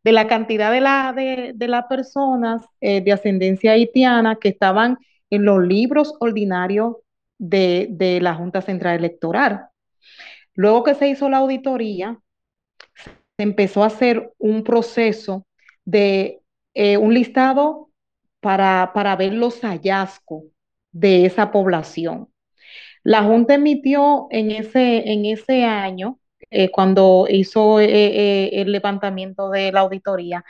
de 0.03 0.11
la 0.11 0.27
cantidad 0.27 0.71
de, 0.71 0.81
la, 0.81 1.13
de, 1.13 1.67
las 1.67 1.85
personas 1.85 2.63
eh, 2.79 3.01
de 3.01 3.11
ascendencia 3.11 3.73
haitiana 3.73 4.37
que 4.37 4.49
estaban 4.49 4.97
en 5.29 5.43
los 5.43 5.61
libros 5.61 6.13
ordinarios 6.19 6.95
de, 7.37 8.19
la 8.21 8.35
Junta 8.35 8.61
Central 8.61 8.95
Electoral. 8.95 9.67
Luego 10.53 10.83
que 10.83 10.95
se 10.95 11.09
hizo 11.09 11.29
la 11.29 11.37
auditoría, 11.37 12.17
se 13.37 13.43
empezó 13.43 13.83
a 13.83 13.87
hacer 13.87 14.31
un 14.37 14.63
proceso 14.63 15.45
de 15.83 16.39
eh, 16.73 16.97
un 16.97 17.13
listado 17.13 17.89
para, 18.39 18.91
para 18.93 19.15
ver 19.17 19.33
los 19.33 19.59
hallazgos 19.61 20.43
de 20.93 21.25
esa 21.25 21.51
población. 21.51 22.29
La 23.05 23.21
Junta 23.23 23.53
emitió 23.53 24.25
en 24.31 24.49
ese, 24.49 25.11
en 25.11 25.25
ese 25.25 25.63
año, 25.63 26.19
eh, 26.49 26.71
cuando 26.71 27.27
hizo 27.29 27.79
eh, 27.79 27.85
eh, 27.87 28.49
el 28.53 28.71
levantamiento 28.71 29.51
de 29.51 29.71
la 29.71 29.81
auditoría, 29.81 30.43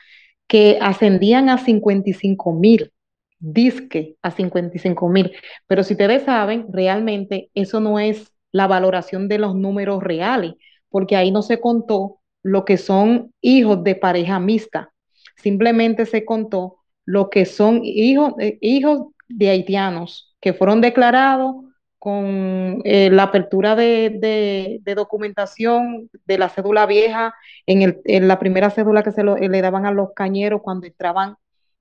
que 0.48 0.78
ascendían 0.82 1.50
a 1.50 1.58
55 1.58 2.54
mil, 2.54 2.94
disque 3.40 4.16
a 4.22 4.32
55 4.32 5.10
mil. 5.10 5.34
Pero 5.68 5.84
si 5.84 5.96
ustedes 5.96 6.24
saben, 6.24 6.68
realmente 6.72 7.50
eso 7.56 7.82
no 7.82 8.00
es 8.00 8.32
la 8.54 8.68
valoración 8.68 9.28
de 9.28 9.40
los 9.40 9.54
números 9.54 10.02
reales, 10.02 10.54
porque 10.88 11.18
ahí 11.18 11.32
no 11.32 11.42
se 11.42 11.60
contó 11.60 12.22
lo 12.42 12.64
que 12.64 12.78
son 12.78 13.34
hijos 13.42 13.84
de 13.84 13.96
pareja 13.96 14.40
mixta, 14.40 14.94
simplemente 15.36 16.06
se 16.06 16.24
contó 16.24 16.78
lo 17.04 17.30
que 17.30 17.46
son 17.46 17.82
hijos, 17.84 18.34
hijos 18.62 19.08
de 19.28 19.50
haitianos 19.50 20.34
que 20.40 20.54
fueron 20.54 20.80
declarados 20.80 21.66
con 22.00 22.82
eh, 22.84 23.10
la 23.12 23.24
apertura 23.24 23.76
de, 23.76 24.80
documentación 24.96 26.10
de 26.26 26.38
la 26.38 26.50
cédula 26.50 26.86
vieja 26.86 27.34
en, 27.66 28.28
la 28.28 28.40
primera 28.40 28.70
cédula 28.70 29.04
que 29.04 29.12
se 29.12 29.24
le 29.24 29.62
daban 29.62 29.86
a 29.86 29.92
los 29.92 30.10
cañeros 30.14 30.62
cuando 30.62 30.88
entraban 30.88 31.36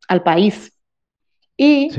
al 0.09 0.23
país. 0.23 0.73
Y 1.57 1.91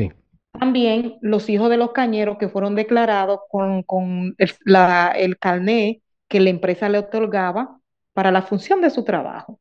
también 0.51 1.17
los 1.21 1.49
hijos 1.49 1.69
de 1.69 1.77
los 1.77 1.91
cañeros 1.91 2.37
que 2.37 2.49
fueron 2.49 2.75
declarados 2.75 3.41
con, 3.47 4.35
el, 4.37 4.51
la, 4.63 5.15
carné 5.39 6.01
que 6.27 6.39
la 6.39 6.49
empresa 6.49 6.89
le 6.89 6.99
otorgaba 6.99 7.79
para 8.13 8.31
la 8.31 8.41
función 8.41 8.81
de 8.81 8.89
su 8.89 9.03
trabajo. 9.03 9.59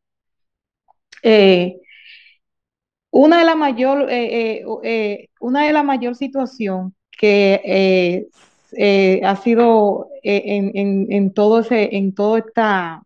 Eh, 1.22 1.80
una 3.10 3.38
de 3.38 3.44
la 3.44 3.54
mayor, 3.54 4.06
eh, 4.10 5.28
una 5.40 5.66
de 5.66 5.72
la 5.72 5.82
mayor 5.82 6.16
situación 6.16 6.94
que 7.18 8.28
eh, 8.76 9.20
ha 9.24 9.36
sido 9.36 10.08
eh, 10.22 10.42
en, 10.74 11.32
todo 11.32 11.60
ese, 11.60 11.96
en 11.96 12.14
toda 12.14 12.40
esta 12.40 13.02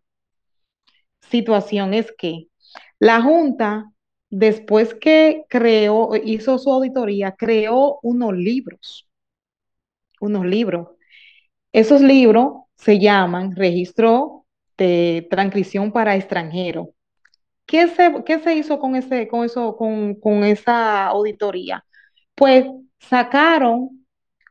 situación 1.29 1.93
es 1.93 2.11
que 2.17 2.47
la 2.99 3.21
Junta 3.21 3.91
después 4.29 4.93
que 4.93 5.45
creó, 5.49 6.11
hizo 6.23 6.57
su 6.57 6.71
auditoría, 6.71 7.35
creó 7.35 7.99
unos 8.03 8.33
libros, 8.33 9.07
unos 10.19 10.45
libros. 10.45 10.89
Esos 11.71 12.01
libros 12.01 12.63
se 12.75 12.99
llaman 12.99 13.55
Registro 13.55 14.45
de 14.77 15.27
Transcripción 15.29 15.91
para 15.91 16.15
Extranjero. 16.15 16.93
¿Qué 17.65 17.87
se, 17.87 18.23
qué 18.25 18.39
se 18.39 18.55
hizo 18.55 18.79
con, 18.79 18.95
ese, 18.95 19.27
con, 19.27 19.45
eso, 19.45 19.75
con, 19.77 20.15
con 20.15 20.43
esa 20.43 21.07
auditoría? 21.07 21.85
Pues 22.35 22.65
sacaron 22.99 23.98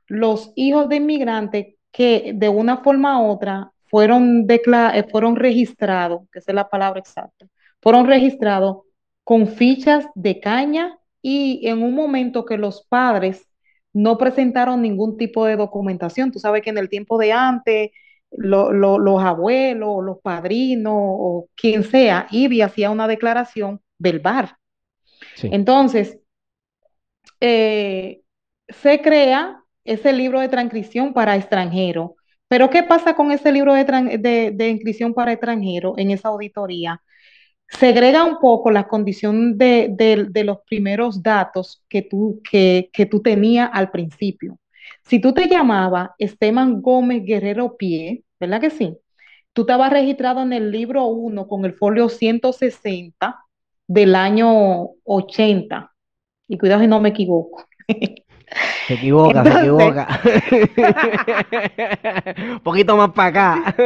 los 0.09 0.53
hijos 0.57 0.89
de 0.89 0.97
inmigrantes 0.97 1.77
que 1.93 2.33
de 2.35 2.49
una 2.49 2.79
forma 2.79 3.23
u 3.23 3.31
otra 3.31 3.71
fueron, 3.87 4.47
eh, 4.49 5.07
fueron 5.11 5.37
registrados, 5.37 6.23
que 6.33 6.41
es 6.41 6.47
la 6.49 6.69
palabra 6.69 7.01
exacta, 7.01 7.47
fueron 7.81 8.07
registrados 8.07 8.79
con 9.25 9.47
fichas 9.47 10.07
de 10.15 10.41
caña 10.41 10.99
y 11.23 11.67
en 11.69 11.83
un 11.83 11.95
momento 11.95 12.45
que 12.45 12.57
los 12.57 12.87
padres 12.89 13.47
no 13.93 14.17
presentaron 14.19 14.83
ningún 14.83 15.17
tipo 15.17 15.45
de 15.45 15.57
documentación. 15.57 16.31
Tú 16.31 16.39
sabes 16.39 16.63
que 16.63 16.71
en 16.71 16.79
el 16.79 16.89
tiempo 16.89 17.19
de 17.19 17.33
antes, 17.33 17.91
los 18.31 19.23
abuelos, 19.23 20.05
los 20.05 20.19
padrinos 20.21 20.95
o 20.95 21.49
quien 21.55 21.83
sea, 21.83 22.27
iba 22.31 22.67
hacía 22.67 22.91
una 22.91 23.09
declaración 23.09 23.81
del 23.99 24.21
bar. 24.21 24.57
Entonces, 25.43 26.19
eh, 27.41 28.23
se 28.69 29.01
crea 29.01 29.63
ese 29.89 30.13
libro 30.13 30.41
de 30.41 30.49
transcripción 30.49 31.13
para 31.15 31.37
extranjero. 31.37 32.17
Pero 32.49 32.71
¿qué 32.71 32.83
pasa 32.83 33.15
con 33.15 33.33
ese 33.33 33.53
libro 33.53 33.75
de, 33.75 34.53
de, 34.55 34.69
inscripción 34.69 35.15
para 35.15 35.33
extranjero 35.33 35.95
en 35.97 36.11
esa 36.11 36.29
auditoría? 36.29 37.03
Segrega 37.69 38.25
un 38.25 38.39
poco 38.39 38.71
la 38.71 38.89
condición 38.89 39.59
de, 39.59 40.31
los 40.45 40.59
primeros 40.67 41.23
datos 41.23 41.83
que 41.89 42.03
tú, 42.03 42.41
que, 42.51 42.91
tú 43.11 43.21
tenías 43.23 43.71
al 43.73 43.91
principio. 43.91 44.59
Si 45.05 45.21
tú 45.21 45.35
te 45.35 45.49
llamabas 45.49 46.11
Esteban 46.19 46.81
Gómez 46.83 47.25
Guerrero 47.25 47.77
Pie, 47.77 48.25
¿verdad 48.41 48.61
que 48.61 48.71
sí? 48.71 48.97
Tú 49.53 49.63
estabas 49.63 49.93
registrado 49.93 50.43
en 50.43 50.53
el 50.53 50.71
libro 50.71 51.07
1 51.07 51.49
con 51.49 51.65
el 51.65 51.75
folio 51.75 52.09
160 52.09 53.37
del 53.87 54.15
año 54.15 54.91
80. 55.05 55.93
Y 56.49 56.59
cuidado 56.59 56.83
si 56.83 56.87
no 56.89 57.01
me 57.01 57.11
equivoco. 57.11 57.67
Se 58.87 58.95
equivoca, 58.95 59.43
se 59.43 59.59
equivoca. 59.59 60.21
Un 62.53 62.61
poquito 62.65 62.97
más 62.97 63.11
para 63.11 63.29
acá. 63.29 63.77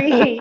sí. 0.00 0.38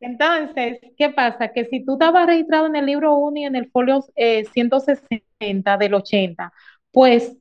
Entonces, 0.00 0.78
¿qué 0.96 1.10
pasa? 1.10 1.48
Que 1.52 1.66
si 1.66 1.84
tú 1.84 1.92
estabas 1.92 2.26
registrado 2.26 2.66
en 2.66 2.76
el 2.76 2.86
libro 2.86 3.16
1 3.16 3.36
y 3.38 3.44
en 3.44 3.56
el 3.56 3.70
folio 3.70 4.02
160 4.16 5.24
eh, 5.40 5.78
del 5.78 5.94
80, 5.94 6.52
pues 6.90 7.36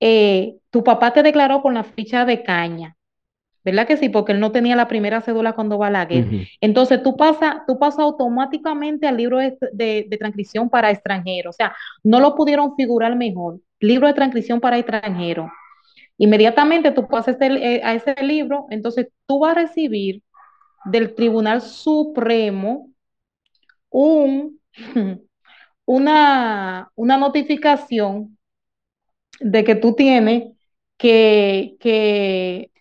eh, 0.00 0.56
tu 0.70 0.82
papá 0.82 1.12
te 1.12 1.22
declaró 1.22 1.60
con 1.60 1.74
la 1.74 1.84
ficha 1.84 2.24
de 2.24 2.42
caña. 2.42 2.96
¿Verdad 3.64 3.86
que 3.86 3.98
sí? 3.98 4.08
Porque 4.08 4.32
él 4.32 4.40
no 4.40 4.52
tenía 4.52 4.76
la 4.76 4.88
primera 4.88 5.20
cédula 5.20 5.52
cuando 5.52 5.76
va 5.76 5.88
a 5.88 5.90
la 5.90 6.06
guerra. 6.06 6.30
Entonces 6.62 7.02
tú 7.02 7.16
pasas 7.16 7.66
tú 7.66 7.78
pasa 7.78 8.02
automáticamente 8.02 9.06
al 9.06 9.18
libro 9.18 9.38
de, 9.38 9.58
de, 9.72 10.16
transcripción 10.18 10.70
para 10.70 10.90
extranjeros. 10.90 11.54
O 11.54 11.56
sea, 11.56 11.76
no 12.02 12.20
lo 12.20 12.34
pudieron 12.34 12.74
figurar 12.76 13.14
mejor. 13.16 13.60
Libro 13.80 14.06
de 14.08 14.14
transcripción 14.14 14.60
para 14.60 14.78
extranjeros. 14.78 15.50
Inmediatamente 16.18 16.90
tú 16.92 17.06
pasas 17.08 17.36
eh, 17.40 17.80
a 17.84 17.94
ese 17.94 18.14
libro, 18.22 18.66
entonces 18.70 19.08
tú 19.26 19.40
vas 19.40 19.52
a 19.56 19.60
recibir 19.62 20.22
del 20.84 21.14
Tribunal 21.14 21.62
Supremo 21.62 22.90
un, 23.90 24.60
una, 25.86 26.90
una 26.94 27.18
notificación 27.18 28.38
de 29.40 29.64
que 29.64 29.74
tú 29.74 29.94
tienes 29.94 30.54
que, 30.96 31.76
que 31.80 32.72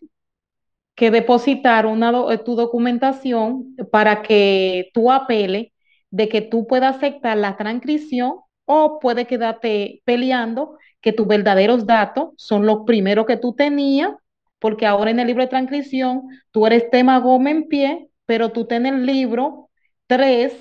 que 0.95 1.11
depositar 1.11 1.85
una 1.85 2.09
eh, 2.33 2.39
tu 2.39 2.55
documentación 2.55 3.75
para 3.91 4.23
que 4.23 4.89
tú 4.93 5.11
apele 5.11 5.73
de 6.09 6.27
que 6.27 6.41
tú 6.41 6.65
puedas 6.65 6.95
aceptar 6.97 7.37
la 7.37 7.55
transcripción 7.55 8.39
o 8.67 8.99
puede 8.99 9.25
quedarte 9.25 10.01
peleando 10.05 10.77
que 10.99 11.13
tus 11.13 11.25
verdaderos 11.25 11.85
datos 11.87 12.31
son 12.35 12.65
los 12.65 12.79
primeros 12.85 13.25
que 13.25 13.37
tú 13.37 13.53
tenías, 13.53 14.11
porque 14.59 14.85
ahora 14.85 15.09
en 15.11 15.19
el 15.19 15.27
libro 15.27 15.43
de 15.43 15.49
transcripción 15.49 16.23
tú 16.51 16.67
eres 16.67 16.89
tema 16.91 17.19
Gómez 17.19 17.55
en 17.55 17.67
pie, 17.69 18.09
pero 18.25 18.51
tú 18.51 18.65
tienes 18.65 18.91
el 18.93 19.05
libro 19.05 19.69
3 20.07 20.53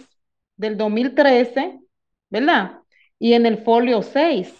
del 0.57 0.77
2013, 0.77 1.81
¿verdad? 2.31 2.79
Y 3.19 3.33
en 3.33 3.45
el 3.45 3.59
folio 3.59 4.03
6 4.03 4.55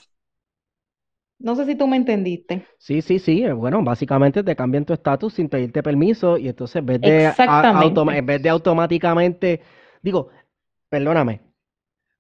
no 1.39 1.55
sé 1.55 1.67
si 1.67 1.75
tú 1.75 1.87
me 1.87 1.97
entendiste. 1.97 2.67
Sí, 2.79 3.03
sí, 3.03 3.19
sí. 3.19 3.45
Eh, 3.45 3.53
bueno, 3.53 3.83
básicamente 3.83 4.43
te 4.43 4.57
cambian 4.57 4.85
tu 4.85 4.93
estatus 4.93 5.35
sin 5.35 5.49
pedirte 5.49 5.83
permiso 5.83 6.39
y 6.39 6.49
entonces 6.49 6.77
en 6.77 6.87
vez 6.87 7.01
de, 7.01 7.33
en 8.17 8.27
vez 8.27 8.43
de 8.43 8.49
automáticamente, 8.49 9.61
digo, 10.03 10.31
perdóname, 10.89 11.43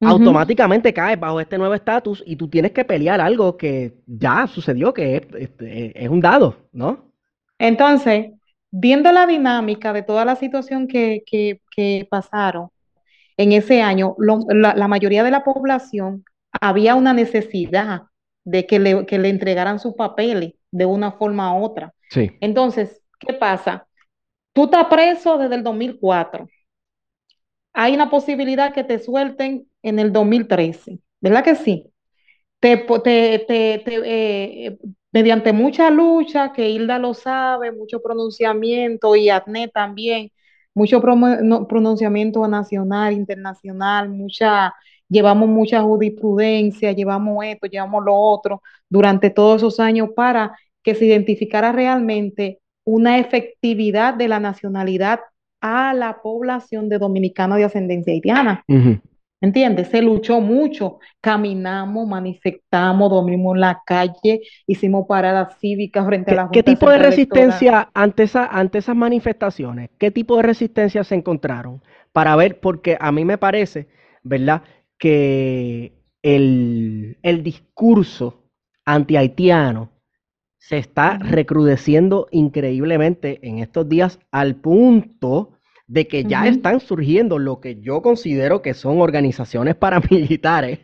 automáticamente 0.00 0.92
caes 0.92 1.18
bajo 1.18 1.40
este 1.40 1.58
nuevo 1.58 1.74
estatus 1.74 2.22
y 2.26 2.36
tú 2.36 2.48
tienes 2.48 2.72
que 2.72 2.84
pelear 2.84 3.20
algo 3.20 3.56
que 3.56 3.94
ya 4.06 4.46
sucedió, 4.46 4.92
que 4.92 5.16
es, 5.16 5.22
este, 5.38 6.08
un 6.08 6.20
dado, 6.20 6.56
¿no? 6.72 7.12
Entonces, 7.58 8.32
viendo 8.70 9.10
la 9.12 9.26
dinámica 9.26 9.92
de 9.92 10.02
toda 10.02 10.24
la 10.24 10.36
situación 10.36 10.86
que, 10.86 11.22
que, 11.26 12.06
pasaron 12.10 12.68
en 13.36 13.52
ese 13.52 13.82
año, 13.82 14.16
la, 14.18 14.74
la 14.74 14.88
mayoría 14.88 15.22
de 15.22 15.30
la 15.30 15.44
población 15.44 16.24
había 16.60 16.94
una 16.94 17.12
necesidad 17.12 18.02
de 18.44 18.66
que 18.66 18.78
le, 18.78 19.06
que 19.06 19.18
le 19.18 19.28
entregaran 19.28 19.78
sus 19.78 19.94
papeles 19.94 20.54
de 20.70 20.86
una 20.86 21.12
forma 21.12 21.54
u 21.58 21.64
otra. 21.64 21.92
Sí. 22.10 22.30
Entonces, 22.40 23.02
¿qué 23.18 23.32
pasa? 23.32 23.86
Tú 24.52 24.64
estás 24.64 24.86
preso 24.86 25.36
desde 25.36 25.56
el 25.56 25.62
2004. 25.62 26.48
Hay 27.74 27.94
una 27.94 28.08
posibilidad 28.08 28.72
que 28.72 28.84
te 28.84 28.98
suelten 28.98 29.68
en 29.86 29.98
el 29.98 30.12
2013, 30.12 30.98
¿verdad 31.20 31.44
que 31.44 31.54
sí? 31.54 31.86
Te, 32.60 32.76
te, 32.76 33.38
te, 33.46 33.82
eh, 33.86 34.78
mediante 35.12 35.52
mucha 35.52 35.90
lucha, 35.90 36.52
que 36.52 36.68
Hilda 36.68 36.98
lo 36.98 37.14
sabe, 37.14 37.70
mucho 37.72 38.02
pronunciamiento 38.02 39.14
y 39.14 39.30
ATNE 39.30 39.68
también, 39.68 40.30
mucho 40.74 41.00
pronunciamiento 41.00 42.46
nacional, 42.48 43.14
internacional, 43.14 44.08
mucha 44.08 44.74
llevamos 45.08 45.48
mucha 45.48 45.82
jurisprudencia, 45.82 46.92
llevamos 46.92 47.44
esto, 47.44 47.66
llevamos 47.68 48.04
lo 48.04 48.14
otro 48.16 48.62
durante 48.88 49.30
todos 49.30 49.58
esos 49.58 49.80
años 49.80 50.10
para 50.14 50.56
que 50.82 50.94
se 50.94 51.06
identificara 51.06 51.72
realmente 51.72 52.60
una 52.84 53.18
efectividad 53.18 54.14
de 54.14 54.28
la 54.28 54.40
nacionalidad 54.40 55.20
a 55.60 55.94
la 55.94 56.20
población 56.22 56.88
de 56.88 56.98
dominicana 56.98 57.56
de 57.56 57.64
ascendencia 57.64 58.12
haitiana. 58.12 58.64
¿Entiendes? 59.46 59.88
Se 59.88 60.02
luchó 60.02 60.40
mucho, 60.40 60.98
caminamos, 61.20 62.06
manifestamos, 62.08 63.10
dormimos 63.10 63.54
en 63.54 63.60
la 63.60 63.82
calle, 63.86 64.40
hicimos 64.66 65.06
paradas 65.08 65.58
cívicas 65.60 66.06
frente 66.06 66.32
a 66.32 66.34
la 66.34 66.42
Junta 66.42 66.52
¿Qué 66.54 66.62
tipo 66.62 66.90
de 66.90 66.98
resistencia 66.98 67.90
ante, 67.94 68.24
esa, 68.24 68.46
ante 68.46 68.78
esas 68.78 68.96
manifestaciones? 68.96 69.90
¿Qué 69.98 70.10
tipo 70.10 70.36
de 70.36 70.42
resistencia 70.42 71.04
se 71.04 71.14
encontraron? 71.14 71.82
Para 72.12 72.34
ver, 72.36 72.60
porque 72.60 72.96
a 72.98 73.12
mí 73.12 73.24
me 73.24 73.38
parece, 73.38 73.88
¿verdad? 74.22 74.62
que 74.98 75.92
el, 76.22 77.18
el 77.22 77.42
discurso 77.42 78.44
anti-haitiano 78.84 79.90
se 80.58 80.78
está 80.78 81.18
recrudeciendo 81.18 82.26
increíblemente 82.30 83.38
en 83.46 83.58
estos 83.58 83.88
días 83.88 84.18
al 84.30 84.56
punto 84.56 85.55
de 85.86 86.08
que 86.08 86.24
ya 86.24 86.46
están 86.46 86.80
surgiendo 86.80 87.38
lo 87.38 87.60
que 87.60 87.80
yo 87.80 88.02
considero 88.02 88.60
que 88.60 88.74
son 88.74 89.00
organizaciones 89.00 89.74
paramilitares. 89.76 90.80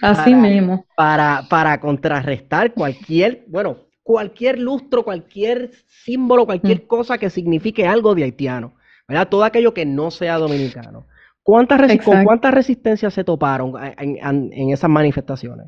Así 0.00 0.34
mismo. 0.34 0.84
Para, 0.96 1.46
para 1.48 1.78
contrarrestar 1.80 2.74
cualquier, 2.74 3.44
bueno, 3.48 3.78
cualquier 4.02 4.58
lustro, 4.58 5.04
cualquier 5.04 5.70
símbolo, 5.86 6.46
cualquier 6.46 6.86
cosa 6.86 7.18
que 7.18 7.30
signifique 7.30 7.86
algo 7.86 8.14
de 8.14 8.24
haitiano. 8.24 8.74
¿verdad? 9.08 9.28
Todo 9.28 9.44
aquello 9.44 9.74
que 9.74 9.84
no 9.84 10.10
sea 10.10 10.38
dominicano. 10.38 11.06
¿Cuántas 11.42 11.80
¿Con 12.04 12.24
cuántas 12.24 12.54
resistencias 12.54 13.12
se 13.12 13.24
toparon 13.24 13.74
en, 13.98 14.70
esas 14.70 14.88
manifestaciones? 14.88 15.66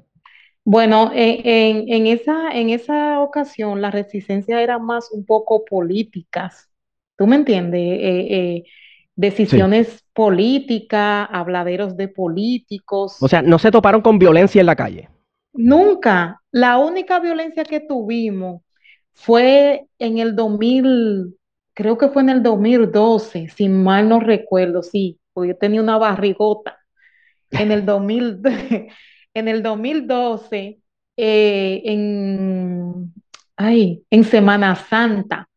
Bueno, 0.65 1.11
en, 1.13 2.07
esa, 2.07 2.53
en 2.53 2.71
esa 2.71 3.21
ocasión 3.21 3.83
las 3.83 3.93
resistencias 3.93 4.61
eran 4.61 4.85
más 4.85 5.11
un 5.11 5.27
poco 5.27 5.65
políticas. 5.65 6.71
¿Tú 7.17 7.27
me 7.27 7.37
entiendes? 7.37 7.81
Eh, 7.81 8.27
eh, 8.31 8.65
decisiones 9.17 10.05
políticas, 10.13 11.29
habladeros 11.31 11.97
de 11.97 12.09
políticos. 12.09 13.17
O 13.21 13.29
sea, 13.29 13.43
no 13.43 13.59
se 13.59 13.71
toparon 13.71 14.01
con 14.01 14.19
violencia 14.19 14.61
en 14.61 14.67
la 14.67 14.77
calle. 14.77 15.09
Nunca. 15.53 16.41
La 16.51 16.79
única 16.79 17.21
violencia 17.21 17.65
que 17.65 17.81
tuvimos 17.81 18.63
fue 19.13 19.87
en 19.99 20.19
el 20.19 20.35
2000, 20.35 21.37
creo 21.75 21.97
que 21.97 22.09
fue 22.09 22.23
en 22.23 22.31
el 22.31 22.43
2012, 22.43 23.49
si 23.49 23.69
mal 23.69 24.09
no 24.09 24.19
recuerdo, 24.19 24.83
sí, 24.83 25.21
porque 25.33 25.51
yo 25.51 25.57
tenía 25.57 25.81
una 25.81 25.99
barrigota. 25.99 26.79
en 27.51 27.71
el 27.71 27.87
2000, 27.87 28.41
en 29.35 29.49
el 29.49 29.63
2012, 29.63 30.81
eh, 31.17 31.83
en, 31.85 33.13
ay, 33.57 34.03
en 34.11 34.25
Semana 34.25 34.75
Santa 34.75 35.49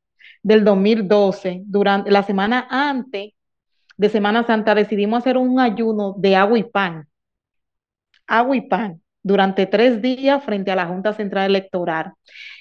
del 0.47 0.63
2012, 0.63 1.63
durante 1.65 2.09
la 2.09 2.23
semana 2.23 2.65
antes 2.69 3.33
de 3.97 4.09
Semana 4.09 4.45
Santa, 4.45 4.75
decidimos 4.75 5.19
hacer 5.19 5.35
un 5.37 5.59
ayuno 5.59 6.15
de 6.17 6.37
agua 6.37 6.57
y 6.57 6.63
pan. 6.63 7.09
Agua 8.25 8.55
y 8.55 8.61
pan 8.61 9.01
durante 9.21 9.65
tres 9.65 10.01
días 10.01 10.41
frente 10.41 10.71
a 10.71 10.77
la 10.77 10.85
Junta 10.85 11.11
Central 11.11 11.49
Electoral. 11.49 12.13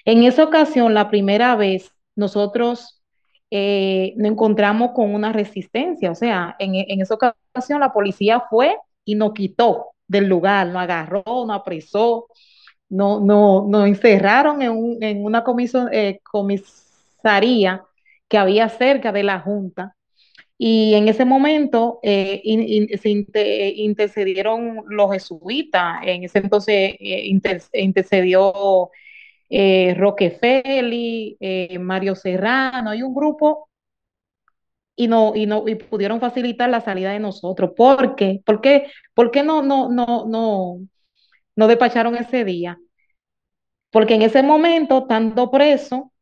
En 0.05 0.25
esa 0.25 0.43
ocasión, 0.43 0.95
la 0.95 1.09
primera 1.09 1.55
vez, 1.55 1.93
nosotros 2.17 3.05
eh, 3.53 4.15
nos 4.17 4.33
encontramos 4.33 4.91
con 4.93 5.15
una 5.15 5.33
resistencia, 5.33 6.11
o 6.11 6.17
sea, 6.17 6.57
en, 6.59 6.75
en 6.75 7.01
esa 7.01 7.15
ocasión 7.15 7.79
la 7.79 7.93
policía 7.93 8.43
fue 8.51 8.77
y 9.05 9.15
nos 9.15 9.33
quitó 9.33 9.91
del 10.09 10.27
lugar, 10.27 10.67
nos 10.67 10.83
agarró, 10.83 11.23
nos 11.25 11.61
apresó, 11.61 12.27
no, 12.89 13.21
no, 13.21 13.65
nos 13.69 13.87
encerraron 13.87 14.61
en, 14.61 14.99
en 15.01 15.25
una 15.25 15.45
eh, 15.93 16.21
que 18.29 18.39
había 18.39 18.69
cerca 18.69 19.13
de 19.13 19.23
la 19.23 19.41
Junta. 19.41 19.97
Y 20.59 20.95
en 20.95 21.09
ese 21.09 21.25
momento 21.25 22.01
eh, 22.03 22.43
se 23.03 23.11
intercedieron 23.77 24.85
los 24.89 25.13
jesuitas, 25.13 25.99
en 26.05 26.25
ese 26.25 26.39
entonces 26.39 26.95
eh, 27.01 27.29
intercedió 27.75 28.91
eh, 29.51 29.95
Roquefeli, 29.97 31.39
Mario 31.81 32.15
Serrano, 32.15 32.91
hay 32.91 33.03
un 33.03 33.15
grupo 33.15 33.69
y 34.97 35.09
no, 35.09 35.33
y 35.37 35.47
no, 35.47 35.69
y 35.69 35.75
pudieron 35.77 36.21
facilitar 36.21 36.71
la 36.71 36.81
salida 36.81 37.13
de 37.13 37.21
nosotros. 37.21 37.73
¿Por 37.77 38.17
qué? 38.17 38.41
¿Por 38.45 38.61
qué, 38.61 38.91
por 39.15 39.31
qué 39.31 39.43
no, 39.43 39.63
no, 39.63 39.91
no, 39.91 40.25
no, 40.27 40.79
no 41.57 41.69
despacharon 41.69 42.17
ese 42.17 42.45
día? 42.45 42.79
Porque 43.91 44.15
en 44.15 44.23
ese 44.23 44.43
momento, 44.43 44.99
estando 44.99 45.51
preso, 45.51 46.13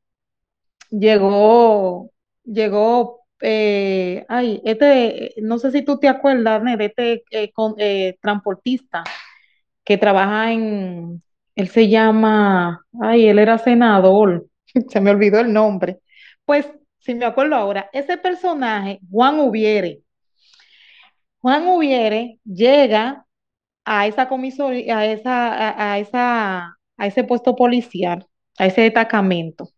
llegó, 0.99 2.11
llegó, 2.45 3.21
eh, 3.41 4.25
ay, 4.29 4.61
este, 4.65 5.35
no 5.43 5.59
sé 5.59 5.71
si 5.73 5.83
tú 5.83 5.99
te 5.99 6.09
acuerdas, 6.09 6.63
de 6.79 6.85
este 6.85 7.25
eh, 7.31 7.53
eh, 7.79 8.17
transportista 8.21 9.05
que 9.85 9.99
trabaja 9.99 10.53
en, 10.53 11.23
él 11.57 11.69
se 11.69 11.89
llama, 11.89 12.85
ay, 13.01 13.29
él 13.29 13.39
era 13.39 13.59
senador, 13.59 14.47
se 14.89 15.01
me 15.01 15.11
olvidó 15.11 15.41
el 15.41 15.53
nombre. 15.53 16.01
Pues 16.45 16.71
si 16.99 17.15
me 17.15 17.27
acuerdo 17.27 17.57
ahora, 17.57 17.91
ese 17.93 18.19
personaje, 18.19 19.01
Juan 19.11 19.41
Ubiere, 19.41 20.01
Juan 21.41 21.67
Ubiere 21.69 22.39
llega 22.45 23.27
a 23.85 24.07
esa 24.07 24.29
comisaría, 24.29 24.99
a 24.99 25.07
esa, 25.07 25.93
a, 25.93 25.99
esa, 25.99 26.79
a 26.97 27.07
ese 27.07 27.25
puesto 27.25 27.55
policial, 27.57 28.27
a 28.59 28.67
ese 28.67 28.83
destacamento, 28.83 29.69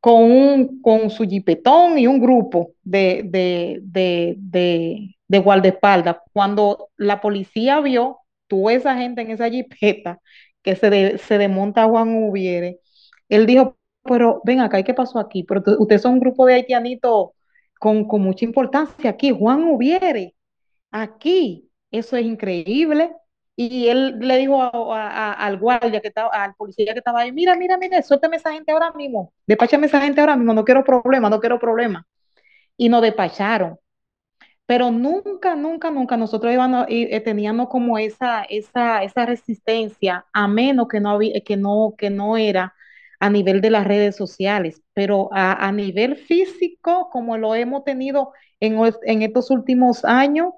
con, 0.00 0.80
con 0.80 1.10
su 1.10 1.24
jipetón 1.24 1.98
y 1.98 2.06
un 2.06 2.20
grupo 2.20 2.72
de, 2.82 3.22
de, 3.24 3.80
de, 3.82 4.36
de, 4.38 5.16
de 5.28 5.38
guardaespaldas. 5.38 6.16
Cuando 6.32 6.88
la 6.96 7.20
policía 7.20 7.80
vio, 7.80 8.18
tuvo 8.46 8.70
esa 8.70 8.96
gente 8.96 9.22
en 9.22 9.30
esa 9.30 9.50
jipeta 9.50 10.20
que 10.62 10.76
se, 10.76 11.18
se 11.18 11.38
desmonta 11.38 11.86
Juan 11.86 12.14
Ubiere, 12.14 12.80
él 13.28 13.46
dijo, 13.46 13.76
pero 14.02 14.40
ven 14.44 14.60
acá, 14.60 14.82
¿qué 14.82 14.94
pasó 14.94 15.18
aquí? 15.18 15.44
Pero 15.44 15.62
ustedes 15.78 16.02
son 16.02 16.14
un 16.14 16.20
grupo 16.20 16.46
de 16.46 16.54
haitianitos 16.54 17.30
con, 17.78 18.06
mucha 18.22 18.44
importancia 18.44 19.10
aquí. 19.10 19.30
Juan 19.30 19.64
Hubiere, 19.64 20.34
aquí, 20.90 21.70
eso 21.90 22.16
es 22.16 22.24
increíble. 22.24 23.12
Y 23.60 23.88
él 23.88 24.20
le 24.20 24.36
dijo 24.36 24.62
al 24.62 25.58
guardia 25.58 26.00
que 26.00 26.06
estaba, 26.08 26.28
al 26.28 26.54
policía 26.54 26.92
que 26.92 27.00
estaba 27.00 27.22
ahí, 27.22 27.32
mira, 27.32 27.56
mira, 27.56 27.76
mira, 27.76 28.00
suéltame 28.02 28.36
esa 28.36 28.52
gente 28.52 28.70
ahora 28.70 28.92
mismo, 28.92 29.32
despáchame 29.48 29.88
esa 29.88 30.00
gente 30.00 30.20
ahora 30.20 30.36
mismo, 30.36 30.54
no 30.54 30.64
quiero 30.64 30.84
problema, 30.84 31.28
no 31.28 31.40
quiero 31.40 31.58
problema. 31.58 32.06
Y 32.76 32.88
nos 32.88 33.02
despacharon. 33.02 33.76
Pero 34.66 34.92
nunca, 34.92 35.56
nunca, 35.56 35.90
nunca 35.90 36.16
nosotros 36.16 36.52
íbamos, 36.52 36.86
eh, 36.88 37.20
teníamos 37.20 37.68
como 37.68 37.98
esa, 37.98 38.44
esa, 38.44 39.02
esa 39.02 39.26
resistencia, 39.26 40.24
a 40.32 40.46
menos 40.46 40.86
que 40.86 41.00
no, 41.00 41.10
había, 41.10 41.40
que 41.40 41.56
no, 41.56 41.94
que 41.98 42.10
no 42.10 42.36
era 42.36 42.74
a 43.18 43.28
nivel 43.28 43.60
de 43.60 43.70
las 43.70 43.88
redes 43.88 44.14
sociales, 44.14 44.82
pero 44.94 45.30
a, 45.32 45.72
nivel 45.72 46.14
físico, 46.16 47.10
como 47.10 47.36
lo 47.36 47.56
hemos 47.56 47.82
tenido 47.82 48.32
en, 48.60 48.78
en 49.02 49.22
estos 49.22 49.50
últimos 49.50 50.04
años, 50.04 50.52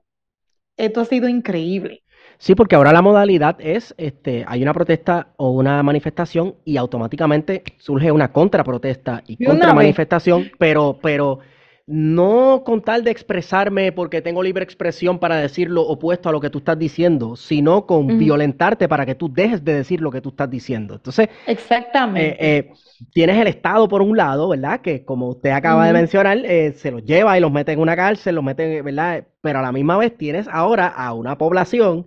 esto 0.77 1.01
ha 1.01 1.07
sido 1.07 1.29
increíble. 1.29 2.00
Sí, 2.41 2.55
porque 2.55 2.75
ahora 2.75 2.91
la 2.95 3.03
modalidad 3.03 3.59
es, 3.59 3.95
este, 3.99 4.47
hay 4.49 4.63
una 4.63 4.73
protesta 4.73 5.29
o 5.37 5.51
una 5.51 5.83
manifestación 5.83 6.55
y 6.65 6.79
automáticamente 6.79 7.63
surge 7.77 8.11
una 8.11 8.33
contraprotesta 8.33 9.23
y, 9.27 9.45
contra 9.45 9.75
manifestación, 9.75 10.51
pero, 10.59 10.99
pero 11.03 11.41
no 11.87 12.63
con 12.65 12.81
tal 12.81 13.05
de 13.05 13.11
expresarme 13.11 13.93
porque 13.93 14.23
tengo 14.23 14.43
libre 14.43 14.65
expresión 14.65 15.19
para 15.19 15.37
decir 15.37 15.69
lo 15.69 15.83
opuesto 15.83 16.31
a 16.31 16.33
lo 16.33 16.41
que 16.41 16.49
tú 16.49 16.61
estás 16.61 16.79
diciendo, 16.79 17.37
sino 17.37 17.85
con 17.85 18.19
violentarte 18.19 18.89
para 18.89 19.05
que 19.05 19.15
tú 19.15 19.31
dejes 19.31 19.63
de 19.63 19.75
decir 19.75 20.01
lo 20.01 20.11
que 20.11 20.23
tú 20.23 20.31
estás 20.31 20.49
diciendo. 20.49 20.95
Entonces, 20.95 21.29
exactamente. 21.47 22.43
Eh, 22.43 22.59
eh, 22.59 22.73
tienes 23.13 23.37
el 23.37 23.49
Estado 23.49 23.87
por 23.87 24.01
un 24.01 24.17
lado, 24.17 24.49
¿verdad? 24.49 24.81
Que 24.81 25.05
como 25.05 25.29
usted 25.29 25.51
acaba 25.51 25.87
de 25.87 25.93
mencionar, 25.93 26.39
eh, 26.39 26.73
se 26.73 26.91
los 26.91 27.05
lleva 27.05 27.37
y 27.37 27.41
los 27.43 27.53
mete 27.53 27.73
en 27.73 27.81
una 27.81 27.97
cárcel, 27.97 28.37
los 28.37 28.45
mete, 28.45 28.81
¿verdad? 28.81 29.25
Pero 29.43 29.59
a 29.59 29.63
la 29.63 29.73
misma 29.73 29.99
vez 29.99 30.17
tienes 30.17 30.49
ahora 30.49 30.87
a 30.87 31.13
una 31.13 31.37
población 31.37 32.07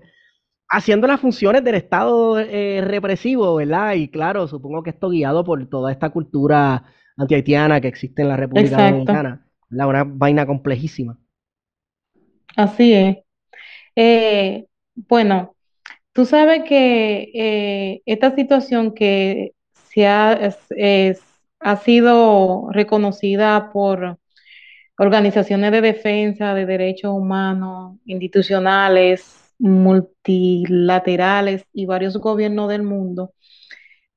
haciendo 0.74 1.08
las 1.08 1.20
funciones 1.20 1.64
del 1.64 1.76
Estado 1.76 2.36
represivo, 2.36 3.56
¿verdad? 3.56 3.94
Y 3.94 4.10
claro, 4.10 4.48
supongo 4.48 4.84
que 4.84 4.90
esto 4.90 5.10
guiado 5.10 5.44
por 5.44 5.66
toda 5.70 5.92
esta 5.92 6.10
cultura 6.10 6.84
antihaitiana 7.16 7.80
que 7.80 7.88
existe 7.88 8.24
en 8.24 8.30
la 8.30 8.38
República 8.38 8.90
Dominicana 8.90 9.44
la 9.74 9.88
una 9.88 10.04
vaina 10.04 10.46
complejísima. 10.46 11.18
Así 12.56 12.94
es. 12.94 13.18
Eh, 13.96 14.66
bueno, 14.96 15.56
tú 16.14 16.26
sabes 16.26 16.64
que 16.64 17.32
eh, 17.34 18.02
esta 18.06 18.36
situación 18.36 18.94
que 18.94 19.54
se 19.74 20.08
ha, 20.08 20.40
ha 21.60 21.76
sido 21.78 22.70
reconocida 22.72 23.72
por 23.72 24.20
organizaciones 24.98 25.72
de 25.72 25.82
defensa 25.82 26.54
de 26.54 26.66
derechos 26.66 27.12
humanos, 27.14 27.98
institucionales, 28.06 29.43
multilaterales 29.60 31.66
y 31.74 31.86
varios 31.86 32.18
gobiernos 32.18 32.70
del 32.70 32.84
mundo, 32.84 33.34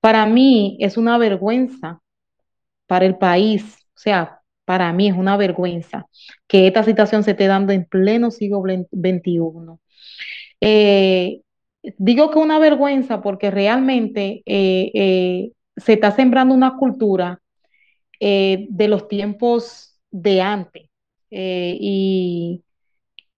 para 0.01 0.27
mí 0.27 0.77
es 0.81 0.97
una 0.97 1.19
vergüenza 1.19 2.01
para 2.87 3.07
el 3.07 3.17
país, 3.19 3.87
o 3.97 3.99
sea, 3.99 4.41
para 4.67 4.93
mí 4.93 5.09
es 5.09 5.17
una 5.17 5.37
vergüenza 5.37 6.07
que 6.47 6.67
esta 6.67 6.83
situación 6.83 7.23
se 7.23 7.31
esté 7.33 7.47
dando 7.47 7.73
en 7.73 7.87
pleno 7.87 8.31
siglo 8.31 8.63
XXI. 8.63 9.79
Eh, 10.61 11.41
digo 11.99 12.31
que 12.31 12.39
una 12.39 12.59
vergüenza 12.59 13.23
porque 13.23 13.51
realmente 13.51 14.43
eh, 14.45 14.91
eh, 14.95 15.53
se 15.77 15.95
está 15.95 16.11
sembrando 16.11 16.55
una 16.55 16.77
cultura 16.77 17.41
de 18.19 18.89
los 18.89 19.09
tiempos 19.09 19.99
de 20.11 20.41
antes. 20.41 20.89
Y, 21.31 22.63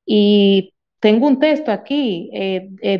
y, 0.06 0.72
tengo 1.00 1.26
un 1.26 1.38
texto 1.38 1.70
aquí, 1.72 2.30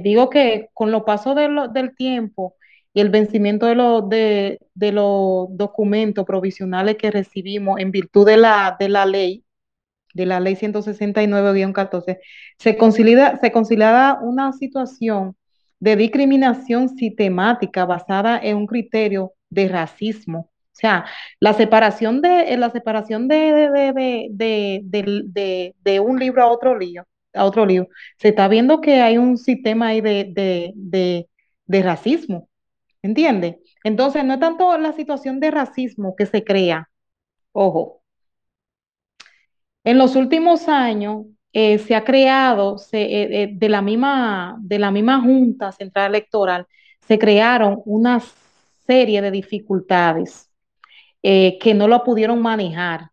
digo 0.03 0.31
que 0.31 0.69
con 0.75 0.91
los 0.91 1.03
pasos 1.03 1.37
del 1.37 1.95
tiempo, 1.97 2.55
y 2.99 3.01
el 3.01 3.11
vencimiento 3.11 3.67
de, 3.67 3.75
los 3.75 4.09
de, 4.09 4.59
los 4.93 5.47
documentos 5.51 6.25
provisionales 6.25 6.97
que 6.97 7.11
recibimos 7.11 7.79
en 7.79 7.91
virtud 7.91 8.27
de 8.27 8.37
la, 8.37 8.77
de 8.79 8.89
la 8.89 9.07
ley, 9.07 9.45
de 10.15 10.27
la 10.27 10.41
ley 10.41 10.57
169-14, 10.57 12.19
se 12.59 12.77
considera, 12.77 13.39
se 13.41 13.53
una 14.23 14.53
situación 14.53 15.37
de 15.81 15.97
discriminación 15.97 16.89
sistemática 16.89 17.85
basada 17.85 18.41
en 18.43 18.57
un 18.57 18.67
criterio 18.67 19.33
de 19.49 19.69
racismo. 19.69 20.51
O 20.51 20.81
sea, 20.81 21.05
la 21.41 21.53
separación 21.53 22.21
de, 22.21 22.57
la 22.57 22.71
separación 22.71 23.29
de, 23.29 24.33
de, 24.33 25.75
de 25.85 26.01
un 26.01 26.19
libro 26.19 26.43
a 26.43 26.49
otro 26.49 26.77
libro, 26.77 27.07
a 27.35 27.45
otro 27.45 27.67
libro, 27.67 27.89
se 28.19 28.29
está 28.29 28.49
viendo 28.49 28.81
que 28.81 29.01
hay 29.01 29.19
un 29.19 29.39
sistema 29.39 29.89
ahí 29.89 30.01
de, 30.01 31.29
racismo. 31.69 32.49
¿Entiende? 33.03 33.61
Entonces, 33.85 34.25
no 34.25 34.35
es 34.35 34.41
tanto 34.41 34.77
la 34.79 34.93
situación 34.93 35.41
de 35.41 35.51
racismo 35.51 36.15
que 36.17 36.27
se 36.27 36.45
crea. 36.45 36.91
Ojo. 37.53 38.03
En 39.85 39.99
los 39.99 40.17
últimos 40.17 40.69
años 40.69 41.27
eh, 41.53 41.79
se 41.79 41.95
ha 41.95 42.05
creado, 42.05 42.77
eh, 42.93 43.29
eh, 43.43 43.51
de, 43.53 43.69
la 43.69 43.83
misma, 43.83 44.57
de 44.61 44.79
la 44.79 44.91
misma 44.91 45.21
Junta 45.21 45.73
Central 45.73 46.11
Electoral, 46.15 46.67
se 47.07 47.19
crearon 47.19 47.83
una 47.87 48.21
serie 48.87 49.23
de 49.23 49.31
dificultades 49.31 50.51
que 51.23 51.75
no 51.75 51.89
lo 51.89 52.05
pudieron 52.05 52.41
manejar. 52.41 53.11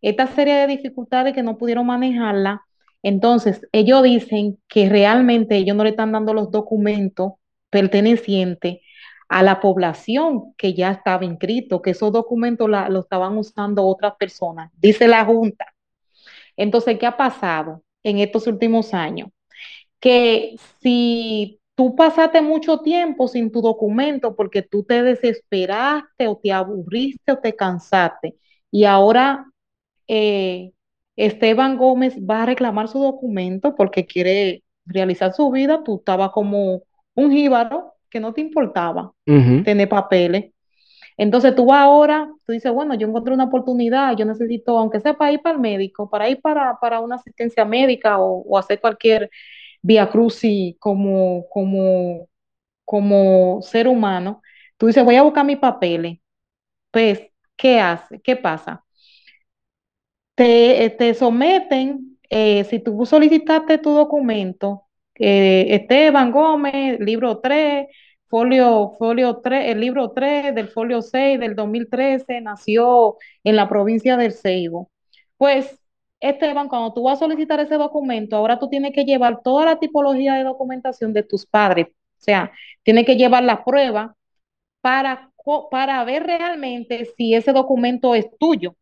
Esta 0.00 0.26
serie 0.28 0.54
de 0.54 0.66
dificultades 0.68 1.34
que 1.34 1.42
no 1.42 1.58
pudieron 1.58 1.86
manejarla 1.86 2.62
Entonces, 3.02 3.66
ellos 3.72 4.02
dicen 4.02 4.58
que 4.68 4.88
realmente 4.88 5.56
ellos 5.56 5.76
no 5.76 5.84
le 5.84 5.90
están 5.90 6.12
dando 6.12 6.34
los 6.34 6.50
documentos 6.50 7.34
pertenecientes 7.70 8.78
a 9.28 9.42
la 9.42 9.60
población 9.60 10.54
que 10.56 10.74
ya 10.74 10.90
estaba 10.92 11.24
inscrito, 11.24 11.82
que 11.82 11.90
esos 11.90 12.12
documentos 12.12 12.68
lo 12.68 13.00
estaban 13.00 13.36
usando 13.36 13.84
otras 13.86 14.14
personas, 14.16 14.70
dice 14.76 15.06
la 15.06 15.24
Junta. 15.24 15.66
Entonces, 16.56 16.98
¿qué 16.98 17.06
ha 17.06 17.16
pasado 17.16 17.82
en 18.02 18.18
estos 18.18 18.46
últimos 18.46 18.94
años? 18.94 19.28
Que 20.00 20.56
si 20.80 21.60
tú 21.74 21.94
pasaste 21.96 22.40
mucho 22.42 22.80
tiempo 22.80 23.28
sin 23.28 23.52
tu 23.52 23.60
documento 23.62 24.34
porque 24.36 24.62
tú 24.62 24.84
te 24.84 25.02
desesperaste 25.02 26.28
o 26.28 26.36
te 26.36 26.52
aburriste 26.52 27.32
o 27.32 27.38
te 27.38 27.54
cansaste 27.54 28.36
y 28.70 28.84
ahora 28.84 29.46
eh, 30.08 30.72
Esteban 31.18 31.76
Gómez 31.76 32.16
va 32.18 32.44
a 32.44 32.46
reclamar 32.46 32.86
su 32.86 33.00
documento 33.00 33.74
porque 33.74 34.06
quiere 34.06 34.62
realizar 34.86 35.32
su 35.34 35.50
vida, 35.50 35.82
tú 35.82 35.96
estabas 35.98 36.30
como 36.30 36.82
un 37.14 37.32
jíbaro 37.32 37.94
que 38.08 38.20
no 38.20 38.32
te 38.32 38.40
importaba 38.40 39.12
tener 39.24 39.88
papeles. 39.88 40.52
Entonces 41.16 41.56
tú 41.56 41.66
vas 41.66 41.80
ahora, 41.80 42.30
tú 42.46 42.52
dices, 42.52 42.72
bueno, 42.72 42.94
yo 42.94 43.08
encontré 43.08 43.34
una 43.34 43.44
oportunidad, 43.46 44.16
yo 44.16 44.24
necesito, 44.24 44.78
aunque 44.78 45.00
sea 45.00 45.14
para 45.14 45.32
ir 45.32 45.42
para 45.42 45.56
el 45.56 45.60
médico, 45.60 46.08
para 46.08 46.28
ir 46.28 46.40
para, 46.40 46.78
para 46.80 47.00
una 47.00 47.16
asistencia 47.16 47.64
médica 47.64 48.18
o, 48.20 48.56
hacer 48.56 48.80
cualquier 48.80 49.28
vía 49.82 50.08
crucis 50.08 50.76
como, 50.78 51.48
como, 51.48 52.28
como 52.84 53.60
ser 53.62 53.88
humano, 53.88 54.40
tú 54.76 54.86
dices, 54.86 55.04
voy 55.04 55.16
a 55.16 55.22
buscar 55.22 55.44
mis 55.44 55.58
papeles. 55.58 56.18
Pues, 56.92 57.22
¿qué 57.56 57.80
hace? 57.80 58.20
¿Qué 58.20 58.36
pasa? 58.36 58.84
Te, 60.38 60.90
te 60.98 61.14
someten, 61.14 62.16
eh, 62.30 62.62
si 62.64 62.78
tú 62.78 63.04
solicitaste 63.06 63.78
tu 63.78 63.90
documento, 63.92 64.84
eh, 65.16 65.66
Esteban 65.70 66.30
Gómez, 66.30 67.00
libro 67.00 67.40
3, 67.40 67.88
folio, 68.28 68.94
folio 68.98 69.38
3, 69.38 69.72
el 69.72 69.80
libro 69.80 70.12
3 70.12 70.54
del 70.54 70.68
folio 70.68 71.02
6 71.02 71.40
del 71.40 71.56
2013, 71.56 72.40
nació 72.40 73.16
en 73.42 73.56
la 73.56 73.68
provincia 73.68 74.16
del 74.16 74.32
Ceibo. 74.32 74.90
Pues, 75.36 75.80
Esteban, 76.20 76.68
cuando 76.68 76.94
tú 76.94 77.02
vas 77.04 77.18
a 77.18 77.26
solicitar 77.26 77.58
ese 77.60 77.74
documento, 77.74 78.36
ahora 78.36 78.60
tú 78.60 78.68
tienes 78.68 78.92
que 78.92 79.04
llevar 79.04 79.42
toda 79.42 79.64
la 79.66 79.80
tipología 79.80 80.34
de 80.34 80.44
documentación 80.44 81.12
de 81.12 81.24
tus 81.24 81.46
padres. 81.46 81.88
O 81.88 82.20
sea, 82.20 82.52
tienes 82.84 83.06
que 83.06 83.16
llevar 83.16 83.42
la 83.44 83.64
prueba 83.64 84.16
para, 84.82 85.32
para 85.70 86.04
ver 86.04 86.24
realmente 86.24 87.06
si 87.16 87.34
ese 87.34 87.52
documento 87.52 88.14
es 88.14 88.26
tuyo. 88.38 88.76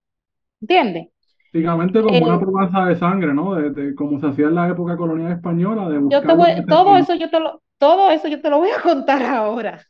¿Entiendes? 0.60 1.08
Básicamente 1.52 2.02
como 2.02 2.18
una 2.18 2.40
promesa 2.40 2.84
de 2.86 2.96
sangre, 2.96 3.34
¿no? 3.34 3.54
De, 3.54 3.94
como 3.94 4.18
se 4.20 4.26
hacía 4.26 4.46
en 4.46 4.54
la 4.54 4.68
época 4.68 4.96
colonial 4.96 5.32
española, 5.32 5.88
de 5.88 6.00
yo 6.10 6.20
te 6.20 6.34
voy, 6.34 6.64
todo 6.66 6.96
eso 6.96 7.14
yo 7.14 7.30
te 7.30 7.40
lo, 7.40 7.62
todo 7.78 8.10
eso 8.10 8.28
yo 8.28 8.40
te 8.40 8.50
lo 8.50 8.58
voy 8.58 8.70
a 8.70 8.80
contar 8.82 9.22
ahora. 9.22 9.84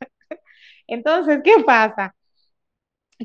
Entonces, 0.86 1.40
¿qué 1.42 1.62
pasa? 1.64 2.14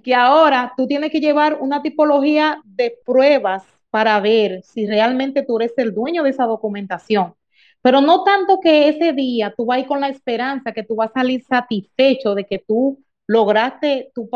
Que 0.04 0.16
ahora 0.16 0.74
tú 0.76 0.88
tienes 0.88 1.12
que 1.12 1.20
llevar 1.20 1.58
una 1.60 1.82
tipología 1.82 2.62
de 2.64 2.96
pruebas 3.06 3.64
para 3.90 4.20
ver 4.22 4.64
si 4.64 4.88
realmente 4.88 5.44
tú 5.44 5.60
eres 5.60 5.74
el 5.78 5.94
dueño 5.94 6.24
de 6.24 6.30
esa 6.30 6.46
documentación. 6.46 7.36
Pero 7.82 8.00
no 8.00 8.24
tanto 8.24 8.60
que 8.62 8.88
ese 8.88 9.12
día 9.14 9.54
tú 9.56 9.66
vas 9.66 9.84
con 9.86 10.00
la 10.00 10.08
esperanza 10.08 10.72
que 10.72 10.84
tú 10.84 10.96
vas 10.96 11.10
a 11.12 11.20
salir 11.20 11.44
satisfecho 11.44 12.36
de 12.36 12.46
que 12.46 12.60
tú 12.60 13.04
lograste 13.28 14.12
tu, 14.14 14.30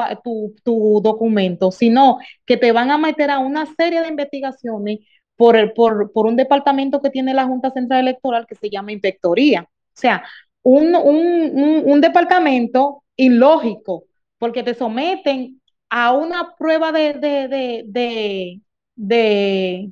tu, 0.63 1.01
documento, 1.03 1.71
sino 1.71 2.17
que 2.45 2.57
te 2.57 2.71
van 2.71 2.91
a 2.91 2.97
meter 2.97 3.29
a 3.31 3.39
una 3.39 3.65
serie 3.75 4.01
de 4.01 4.07
investigaciones 4.07 4.99
por, 5.35 5.55
el, 5.55 5.73
por, 5.73 6.11
por, 6.13 6.25
un 6.27 6.35
departamento 6.35 7.01
que 7.01 7.09
tiene 7.09 7.33
la 7.33 7.45
Junta 7.45 7.71
Central 7.71 8.01
Electoral 8.01 8.45
que 8.47 8.55
se 8.55 8.69
llama 8.69 8.93
Inspectoría. 8.93 9.63
O 9.63 9.67
sea, 9.93 10.23
un, 10.63 10.95
un, 10.95 11.83
un, 11.85 12.01
departamento 12.01 13.03
ilógico, 13.15 14.05
porque 14.37 14.63
te 14.63 14.73
someten 14.73 15.61
a 15.89 16.13
una 16.13 16.55
prueba 16.57 16.91
de, 16.91 17.13
de, 17.13 17.47
de, 17.47 18.61
de, 18.95 19.91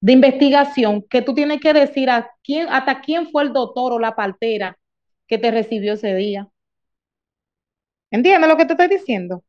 de 0.00 0.12
investigación 0.12 1.02
que 1.02 1.22
tú 1.22 1.34
tienes 1.34 1.60
que 1.60 1.72
decir 1.72 2.10
a 2.10 2.30
quién, 2.42 2.68
hasta 2.68 3.00
quién 3.00 3.28
fue 3.30 3.42
el 3.42 3.52
doctor 3.52 3.92
o 3.92 3.98
la 3.98 4.14
partera 4.14 4.78
que 5.26 5.38
te 5.38 5.50
recibió 5.50 5.94
ese 5.94 6.14
día. 6.14 6.48
¿Entiendes 8.10 8.48
lo 8.48 8.56
que 8.56 8.66
te 8.66 8.72
estoy 8.72 8.88
diciendo? 8.88 9.44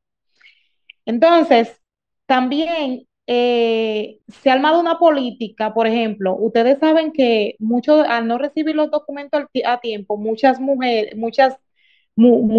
Entonces, 1.06 1.82
también 2.26 3.08
eh, 3.28 4.20
se 4.28 4.50
ha 4.50 4.54
armado 4.54 4.80
una 4.80 5.00
política, 5.00 5.74
por 5.74 5.88
ejemplo, 5.88 6.36
ustedes 6.36 6.80
saben 6.80 7.12
que 7.12 7.56
muchos, 7.60 8.06
al 8.08 8.28
no 8.28 8.38
recibir 8.38 8.76
los 8.76 8.92
documentos 8.92 9.46
a 9.66 9.80
tiempo, 9.80 10.18
muchas 10.18 10.60
mujeres, 10.60 11.16
muchas 11.18 11.58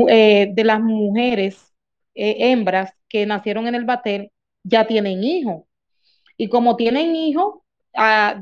eh, 0.08 0.50
de 0.52 0.64
las 0.64 0.80
mujeres 0.80 1.74
eh, 2.14 2.52
hembras 2.52 2.92
que 3.08 3.26
nacieron 3.26 3.66
en 3.66 3.74
el 3.74 3.84
batel 3.84 4.32
ya 4.64 4.86
tienen 4.86 5.22
hijos. 5.24 5.64
Y 6.36 6.48
como 6.48 6.76
tienen 6.76 7.16
hijos, 7.16 7.60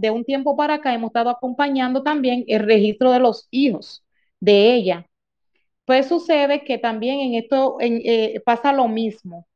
de 0.01 0.11
un 0.11 0.25
tiempo 0.25 0.57
para 0.57 0.75
acá 0.75 0.95
hemos 0.95 1.09
estado 1.09 1.31
acompañando 1.31 2.03
también 2.03 2.45
el 2.49 2.61
registro 2.61 3.13
de 3.13 3.19
los 3.21 3.49
hijos 3.51 4.05
de 4.41 4.75
ella 4.75 5.08
pues 5.89 6.07
sucede 6.09 6.65
que 6.65 6.77
también 6.77 7.21
en 7.21 7.35
esto 7.35 7.79
eh, 7.81 8.43
pasa 8.45 8.75
lo 8.75 8.89
mismo, 8.89 9.49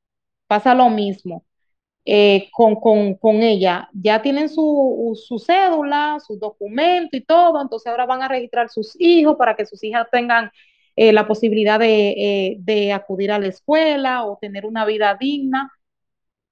pasa 0.46 0.74
lo 0.74 0.88
mismo 0.88 1.44
eh, 2.06 2.48
con, 2.52 3.18
ella. 3.42 3.90
Ya 3.92 4.22
tienen 4.22 4.48
su, 4.48 5.14
cédula, 5.46 6.18
su 6.26 6.38
documento 6.38 7.18
y 7.18 7.24
todo, 7.24 7.60
entonces 7.60 7.88
ahora 7.90 8.06
van 8.06 8.22
a 8.22 8.28
registrar 8.28 8.70
sus 8.70 8.98
hijos 8.98 9.36
para 9.36 9.54
que 9.56 9.66
sus 9.66 9.84
hijas 9.84 10.06
tengan 10.10 10.50
eh, 10.96 11.12
la 11.12 11.28
posibilidad 11.28 11.78
de, 11.78 12.56
de 12.60 12.92
acudir 12.94 13.30
a 13.30 13.38
la 13.38 13.48
escuela 13.48 14.24
o 14.24 14.38
tener 14.40 14.64
una 14.64 14.86
vida 14.86 15.14
digna. 15.20 15.70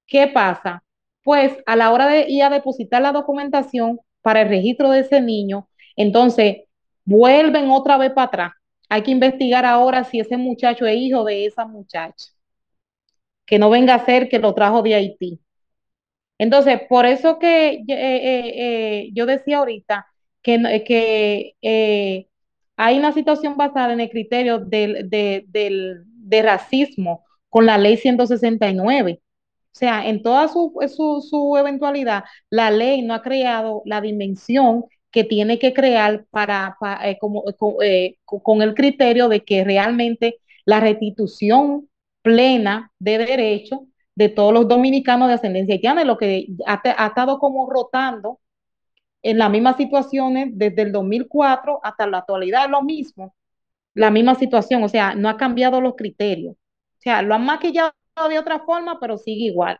¿Qué 0.05 0.27
pasa? 0.27 0.83
Pues 1.23 1.57
a 1.65 1.75
la 1.75 1.91
hora 1.91 2.07
de 2.07 2.27
ir 2.29 2.43
a 2.43 2.51
depositar 2.51 3.01
la 3.01 3.13
documentación 3.13 3.99
para 4.21 4.41
el 4.43 4.49
registro 4.49 4.91
de 4.91 4.99
ese 4.99 5.21
niño, 5.21 5.67
entonces 5.95 6.65
vuelven 7.03 7.71
otra 7.71 7.97
vez 7.97 8.11
para 8.11 8.27
atrás 8.27 8.60
hay 8.91 9.03
que 9.03 9.11
investigar 9.11 9.65
ahora 9.65 10.03
si 10.03 10.19
ese 10.19 10.35
muchacho 10.35 10.85
es 10.85 10.97
hijo 10.97 11.23
de 11.23 11.45
esa 11.45 11.65
muchacha. 11.65 12.25
Que 13.45 13.57
no 13.57 13.69
venga 13.69 13.95
a 13.95 14.05
ser 14.05 14.27
que 14.27 14.37
lo 14.37 14.53
trajo 14.53 14.81
de 14.81 14.95
Haití. 14.95 15.39
Entonces, 16.37 16.81
por 16.89 17.05
eso 17.05 17.39
que 17.39 17.69
eh, 17.69 17.85
eh, 17.87 18.53
eh, 18.55 19.09
yo 19.13 19.25
decía 19.25 19.59
ahorita 19.59 20.07
que, 20.41 21.55
hay 22.75 22.99
una 22.99 23.13
situación 23.13 23.55
basada 23.55 23.93
en 23.93 24.01
el 24.01 24.09
criterio 24.09 24.59
del, 24.59 25.09
de 25.09 26.41
racismo 26.41 27.23
con 27.49 27.65
la 27.65 27.77
ley 27.77 27.95
169. 27.95 29.21
O 29.23 29.69
sea, 29.71 30.05
en 30.05 30.21
toda 30.21 30.49
su, 30.49 30.73
su, 30.89 31.21
su, 31.21 31.57
eventualidad, 31.57 32.25
la 32.49 32.71
ley 32.71 33.03
no 33.03 33.13
ha 33.13 33.21
creado 33.21 33.83
la 33.85 34.01
dimensión 34.01 34.85
que 35.11 35.23
tiene 35.23 35.59
que 35.59 35.73
crear 35.73 36.25
para, 36.31 36.77
eh, 37.03 37.17
como, 37.19 37.43
eh, 37.83 38.17
con 38.25 38.61
el 38.61 38.73
criterio 38.73 39.27
de 39.29 39.43
que 39.43 39.63
realmente 39.63 40.39
la 40.65 40.79
restitución 40.79 41.89
plena 42.21 42.91
de 42.99 43.17
derecho 43.17 43.87
de 44.15 44.29
todos 44.29 44.53
los 44.53 44.67
dominicanos 44.67 45.27
de 45.27 45.35
ascendencia 45.35 45.75
haitiana, 45.75 46.03
lo 46.03 46.17
que 46.17 46.47
ha, 46.65 46.81
ha, 46.83 47.07
estado 47.07 47.39
como 47.39 47.69
rotando 47.69 48.39
en 49.23 49.37
las 49.37 49.49
mismas 49.49 49.77
situaciones 49.77 50.49
desde 50.53 50.83
el 50.83 50.91
2004 50.91 51.79
hasta 51.83 52.07
la 52.07 52.19
actualidad, 52.19 52.69
lo 52.69 52.81
mismo, 52.83 53.35
la 53.93 54.11
misma 54.11 54.35
situación, 54.35 54.83
o 54.83 54.89
sea, 54.89 55.15
no 55.15 55.29
ha 55.29 55.37
cambiado 55.37 55.81
los 55.81 55.95
criterios, 55.95 56.55
o 56.55 57.01
sea, 57.01 57.21
lo 57.21 57.35
han 57.35 57.45
maquillado 57.45 57.93
de 58.29 58.39
otra 58.39 58.59
forma, 58.59 58.99
pero 58.99 59.17
sigue 59.17 59.45
igual. 59.45 59.79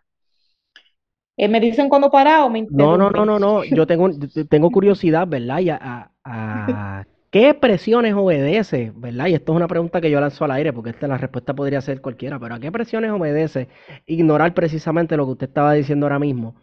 Eh, 1.38 1.48
me 1.48 1.60
dicen 1.60 1.90
cuando 1.90 2.12
para 2.12 2.46
o 2.46 2.50
me 2.50 2.68
No, 2.70 2.98
no, 2.98 3.10
no, 3.10 3.26
no, 3.26 3.40
no. 3.40 3.64
Yo 3.64 3.88
tengo, 3.88 4.10
tengo 4.50 4.72
curiosidad, 4.72 5.28
¿verdad? 5.28 5.60
Y 5.60 5.70
a, 5.70 7.06
qué 7.32 7.50
expresiones 7.50 8.14
obedece, 8.14 8.92
¿verdad? 8.96 9.28
Y 9.28 9.34
esto 9.36 9.54
es 9.54 9.56
una 9.56 9.68
pregunta 9.68 10.02
que 10.02 10.12
yo 10.12 10.20
lanzo 10.20 10.46
al 10.46 10.52
aire, 10.52 10.74
porque 10.74 10.90
esta 10.92 11.08
la 11.08 11.18
respuesta 11.18 11.54
podría 11.54 11.82
ser 11.82 12.02
cualquiera, 12.02 12.38
pero 12.40 12.56
¿a 12.56 12.60
qué 12.60 12.72
presiones 12.72 13.12
obedece 13.12 13.70
ignorar 14.06 14.54
precisamente 14.54 15.16
lo 15.16 15.26
que 15.26 15.32
usted 15.32 15.48
estaba 15.48 15.74
diciendo 15.74 16.06
ahora 16.06 16.20
mismo? 16.20 16.56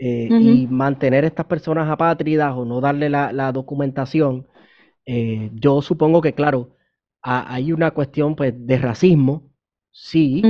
Eh, 0.00 0.28
y 0.30 0.66
mantener 0.68 1.24
estas 1.24 1.46
personas 1.46 1.90
apátridas 1.90 2.54
o 2.56 2.64
no 2.64 2.80
darle 2.80 3.10
la, 3.10 3.52
documentación. 3.52 4.46
Eh, 5.04 5.50
yo 5.54 5.82
supongo 5.82 6.20
que, 6.20 6.34
claro, 6.34 6.76
hay 7.20 7.72
una 7.72 7.90
cuestión 7.90 8.36
pues, 8.36 8.54
de 8.56 8.78
racismo, 8.78 9.50
sí, 9.90 10.42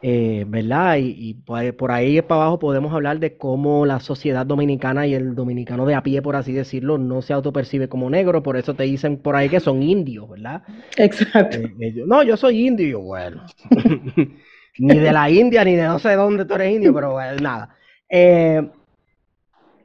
eh, 0.00 0.44
¿verdad? 0.46 0.96
Y, 1.00 1.34
pues, 1.34 1.72
por 1.72 1.90
ahí 1.90 2.22
para 2.22 2.42
abajo 2.42 2.58
podemos 2.58 2.92
hablar 2.92 3.18
de 3.18 3.36
cómo 3.36 3.84
la 3.84 4.00
sociedad 4.00 4.46
dominicana 4.46 5.06
y 5.06 5.14
el 5.14 5.34
dominicano 5.34 5.86
de 5.86 5.94
a 5.94 6.02
pie, 6.02 6.22
por 6.22 6.36
así 6.36 6.52
decirlo, 6.52 6.98
no 6.98 7.20
se 7.22 7.32
autopercibe 7.32 7.88
como 7.88 8.08
negro, 8.08 8.42
por 8.42 8.56
eso 8.56 8.74
te 8.74 8.84
dicen 8.84 9.18
por 9.18 9.34
ahí 9.34 9.48
que 9.48 9.60
son 9.60 9.82
indios, 9.82 10.28
¿verdad? 10.28 10.62
Exacto. 10.96 11.58
Eh, 11.80 12.04
no, 12.06 12.22
yo 12.22 12.36
soy 12.36 12.66
indio, 12.66 13.00
bueno. 13.00 13.44
ni 14.78 14.98
de 14.98 15.12
la 15.12 15.28
India, 15.30 15.64
ni 15.64 15.74
de 15.74 15.84
no 15.84 15.98
sé 15.98 16.14
dónde 16.14 16.44
tú 16.44 16.54
eres 16.54 16.72
indio, 16.72 16.94
pero 16.94 17.16
nada. 17.40 17.76
Eh, 18.08 18.68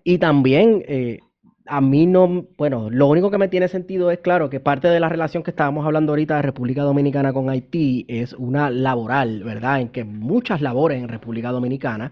y 0.03 0.17
también 0.17 0.83
eh, 0.87 1.19
a 1.65 1.81
mí 1.81 2.05
no, 2.05 2.45
bueno, 2.57 2.89
lo 2.89 3.07
único 3.07 3.31
que 3.31 3.37
me 3.37 3.47
tiene 3.47 3.67
sentido 3.67 4.11
es 4.11 4.19
claro 4.19 4.49
que 4.49 4.59
parte 4.59 4.87
de 4.87 4.99
la 4.99 5.09
relación 5.09 5.43
que 5.43 5.51
estábamos 5.51 5.85
hablando 5.85 6.11
ahorita 6.11 6.35
de 6.35 6.41
República 6.41 6.83
Dominicana 6.83 7.31
con 7.31 7.49
Haití 7.49 8.05
es 8.07 8.33
una 8.33 8.69
laboral, 8.69 9.43
¿verdad? 9.43 9.79
En 9.81 9.89
que 9.89 10.03
muchas 10.03 10.61
labores 10.61 11.01
en 11.01 11.07
República 11.07 11.51
Dominicana, 11.51 12.11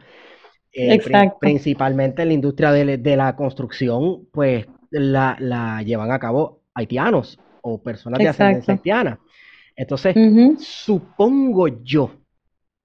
eh, 0.71 0.99
principalmente 1.39 2.21
en 2.21 2.29
la 2.29 2.33
industria 2.33 2.71
de, 2.71 3.15
la 3.17 3.35
construcción, 3.35 4.27
pues 4.31 4.67
la, 4.89 5.81
llevan 5.85 6.11
a 6.11 6.19
cabo 6.19 6.61
haitianos 6.73 7.37
o 7.61 7.81
personas 7.81 8.19
de 8.19 8.29
ascendencia 8.29 8.73
haitiana. 8.73 9.19
Entonces, 9.75 10.15
supongo 10.59 11.67
yo, 11.83 12.11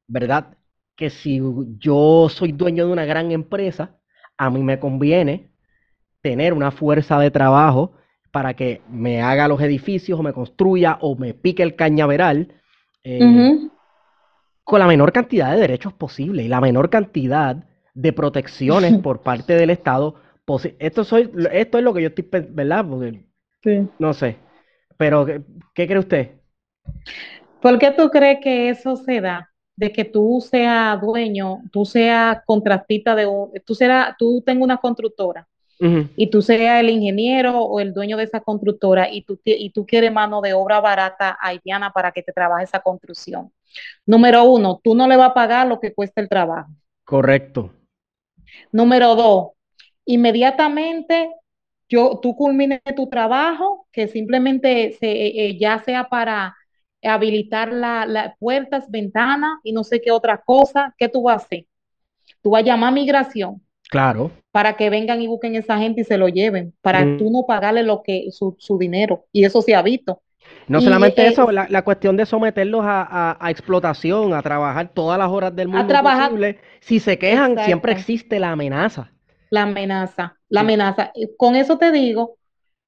¿verdad? 0.08 0.56
Que 0.96 1.10
si 1.10 1.40
yo 1.78 2.28
soy 2.28 2.52
dueño 2.52 2.86
de 2.86 2.92
una 2.92 3.04
gran 3.04 3.30
empresa, 3.30 3.96
a 4.36 4.50
mí 4.50 4.62
me 4.62 4.80
conviene 4.80 5.50
tener 6.26 6.54
una 6.54 6.72
fuerza 6.72 7.20
de 7.20 7.30
trabajo 7.30 7.92
para 8.32 8.54
que 8.54 8.82
me 8.90 9.22
haga 9.22 9.46
los 9.46 9.60
edificios 9.60 10.18
o 10.18 10.24
me 10.24 10.32
construya 10.32 10.98
o 11.00 11.14
me 11.14 11.34
pique 11.34 11.62
el 11.62 11.76
cañaveral 11.76 12.48
eh, 13.04 13.68
con 14.64 14.80
la 14.80 14.88
menor 14.88 15.12
cantidad 15.12 15.52
de 15.52 15.60
derechos 15.60 15.92
posible 15.92 16.42
y 16.42 16.48
la 16.48 16.60
menor 16.60 16.90
cantidad 16.90 17.64
de 17.94 18.12
protecciones 18.12 18.98
por 19.04 19.22
parte 19.22 19.54
del 19.54 19.70
Estado. 19.70 20.16
Esto, 20.80 21.04
soy, 21.04 21.30
esto 21.52 21.78
es 21.78 21.84
lo 21.84 21.94
que 21.94 22.02
yo 22.02 22.08
estoy, 22.08 22.28
¿verdad? 22.50 22.84
Porque, 22.84 23.86
No 24.00 24.12
sé. 24.12 24.36
Pero, 24.96 25.24
¿qué, 25.24 25.42
¿qué 25.74 25.86
cree 25.86 26.00
usted? 26.00 26.30
¿Por 27.62 27.78
qué 27.78 27.92
tú 27.92 28.10
crees 28.10 28.38
que 28.42 28.68
eso 28.70 28.96
se 28.96 29.20
da? 29.20 29.48
de 29.78 29.92
que 29.92 30.06
tú 30.06 30.42
seas 30.42 30.98
dueño, 31.02 31.60
tú 31.70 31.84
seas 31.84 32.38
contratista 32.46 33.14
de 33.14 33.26
un, 33.26 33.52
tú 33.66 33.74
serás, 33.74 34.16
tú 34.16 34.40
tengas 34.40 34.64
una 34.64 34.78
constructora 34.78 35.46
y 35.78 36.30
tú 36.30 36.40
seas 36.42 36.80
el 36.80 36.90
ingeniero 36.90 37.60
o 37.60 37.80
el 37.80 37.92
dueño 37.92 38.16
de 38.16 38.24
esa 38.24 38.40
constructora 38.40 39.10
y 39.10 39.22
tú, 39.22 39.38
y 39.44 39.70
tú 39.70 39.84
quieres 39.86 40.12
mano 40.12 40.40
de 40.40 40.54
obra 40.54 40.80
barata 40.80 41.36
haitiana 41.40 41.90
para 41.92 42.12
que 42.12 42.22
te 42.22 42.32
trabaje 42.32 42.64
esa 42.64 42.80
construcción. 42.80 43.52
Número 44.06 44.44
uno, 44.44 44.80
tú 44.82 44.94
no 44.94 45.06
le 45.06 45.16
vas 45.16 45.30
a 45.30 45.34
pagar 45.34 45.66
lo 45.66 45.78
que 45.80 45.92
cuesta 45.92 46.20
el 46.20 46.28
trabajo. 46.28 46.70
Correcto. 47.04 47.72
Número 48.72 49.14
dos, 49.14 49.48
inmediatamente 50.04 51.30
yo, 51.88 52.18
tú 52.20 52.34
culmines 52.34 52.80
tu 52.96 53.08
trabajo, 53.08 53.86
que 53.92 54.08
simplemente 54.08 54.96
se, 54.98 55.06
eh, 55.06 55.46
eh, 55.46 55.58
ya 55.58 55.78
sea 55.84 56.08
para 56.08 56.56
habilitar 57.02 57.72
las 57.72 58.08
la 58.08 58.34
puertas, 58.38 58.90
ventanas 58.90 59.60
y 59.62 59.72
no 59.72 59.84
sé 59.84 60.00
qué 60.00 60.10
otra 60.10 60.42
cosa, 60.42 60.94
¿qué 60.98 61.08
tú 61.08 61.22
vas 61.22 61.42
a 61.42 61.46
hacer? 61.46 61.66
Tú 62.42 62.50
vas 62.50 62.62
a 62.62 62.66
llamar 62.66 62.88
a 62.88 62.92
migración 62.92 63.62
Claro. 63.88 64.30
Para 64.50 64.76
que 64.76 64.90
vengan 64.90 65.20
y 65.22 65.26
busquen 65.26 65.54
esa 65.54 65.78
gente 65.78 66.00
y 66.00 66.04
se 66.04 66.18
lo 66.18 66.28
lleven, 66.28 66.74
para 66.80 67.04
mm. 67.04 67.18
tú 67.18 67.30
no 67.30 67.44
pagarle 67.46 67.82
lo 67.82 68.02
que 68.02 68.28
su, 68.30 68.56
dinero. 68.78 69.26
Y 69.32 69.44
eso 69.44 69.62
se 69.62 69.74
ha 69.74 69.82
visto. 69.82 70.22
No 70.68 70.80
solamente 70.80 71.22
eh, 71.22 71.28
eso, 71.28 71.50
la, 71.50 71.82
cuestión 71.82 72.16
de 72.16 72.26
someterlos 72.26 72.82
a, 72.84 73.38
explotación, 73.48 74.32
a 74.32 74.42
trabajar 74.42 74.90
todas 74.92 75.18
las 75.18 75.28
horas 75.28 75.54
del 75.54 75.68
mundo 75.68 75.94
posible. 76.02 76.58
Si 76.80 77.00
se 77.00 77.18
quejan, 77.18 77.58
siempre 77.64 77.92
existe 77.92 78.38
la 78.38 78.52
amenaza. 78.52 79.12
La 79.50 79.62
amenaza, 79.62 80.36
la 80.48 80.60
amenaza. 80.60 81.12
Con 81.36 81.54
eso 81.54 81.78
te 81.78 81.92
digo, 81.92 82.36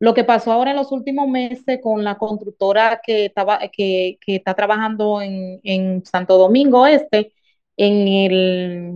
lo 0.01 0.15
que 0.15 0.25
pasó 0.25 0.53
ahora 0.53 0.71
en 0.71 0.77
los 0.77 0.93
últimos 0.93 1.29
meses 1.29 1.81
con 1.83 2.05
la 2.05 2.17
constructora 2.17 3.01
que, 3.05 3.27
estaba, 3.27 3.59
que, 3.73 4.19
que 4.21 4.37
está 4.37 4.55
trabajando 4.55 5.21
en, 5.21 5.61
en 5.63 6.05
Santo 6.05 6.39
Domingo 6.39 6.87
Este, 6.87 7.33
en, 7.77 8.09
el, 8.09 8.93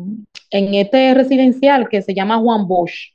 en 0.52 0.74
este 0.74 1.14
residencial 1.14 1.88
que 1.88 2.02
se 2.02 2.14
llama 2.14 2.38
Juan 2.38 2.68
Bosch, 2.68 3.14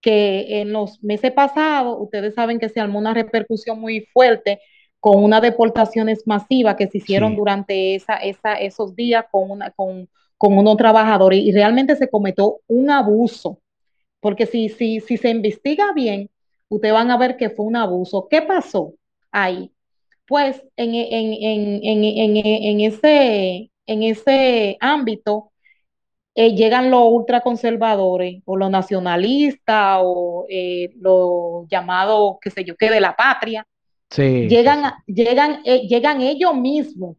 que 0.00 0.60
en 0.60 0.72
los 0.72 1.02
meses 1.02 1.32
pasados, 1.32 1.96
ustedes 2.00 2.34
saben 2.34 2.58
que 2.58 2.68
se 2.68 2.80
armó 2.80 2.98
una 2.98 3.14
repercusión 3.14 3.80
muy 3.80 4.06
fuerte 4.12 4.60
con 4.98 5.22
unas 5.22 5.42
deportaciones 5.42 6.26
masivas 6.26 6.74
que 6.74 6.88
se 6.88 6.98
hicieron 6.98 7.36
durante 7.36 7.94
esa, 7.94 8.16
esa, 8.16 8.54
esos 8.54 8.96
días 8.96 9.24
con, 9.30 9.50
una, 9.50 9.70
con, 9.70 10.08
con 10.36 10.58
unos 10.58 10.76
trabajadores 10.76 11.38
y 11.38 11.52
realmente 11.52 11.94
se 11.94 12.10
cometió 12.10 12.60
un 12.66 12.90
abuso, 12.90 13.60
porque 14.20 14.46
si, 14.46 14.68
si, 14.68 15.00
si 15.00 15.16
se 15.16 15.28
investiga 15.28 15.92
bien, 15.92 16.28
ustedes 16.68 16.94
van 16.94 17.12
a 17.12 17.16
ver 17.16 17.36
que 17.36 17.50
fue 17.50 17.66
un 17.66 17.76
abuso. 17.76 18.26
¿Qué 18.28 18.42
pasó 18.42 18.94
ahí? 19.30 19.70
Pues 20.26 20.60
en, 20.76 20.94
en, 20.94 21.84
en, 21.84 22.36
en 22.36 22.80
ese, 22.80 23.70
en 23.86 24.02
ese 24.02 24.76
ámbito 24.80 25.52
eh, 26.36 26.54
llegan 26.54 26.90
los 26.90 27.02
ultraconservadores 27.10 28.42
o 28.44 28.56
los 28.56 28.70
nacionalistas 28.70 29.98
o 30.02 30.44
eh, 30.50 30.90
los 31.00 31.66
llamados, 31.68 32.36
qué 32.42 32.50
sé 32.50 32.62
yo, 32.62 32.76
que 32.76 32.90
de 32.90 33.00
la 33.00 33.16
patria. 33.16 33.66
Sí, 34.10 34.46
llegan, 34.46 34.92
llegan, 35.06 35.62
eh, 35.64 35.88
llegan 35.88 36.20
ellos 36.20 36.54
mismos, 36.54 37.16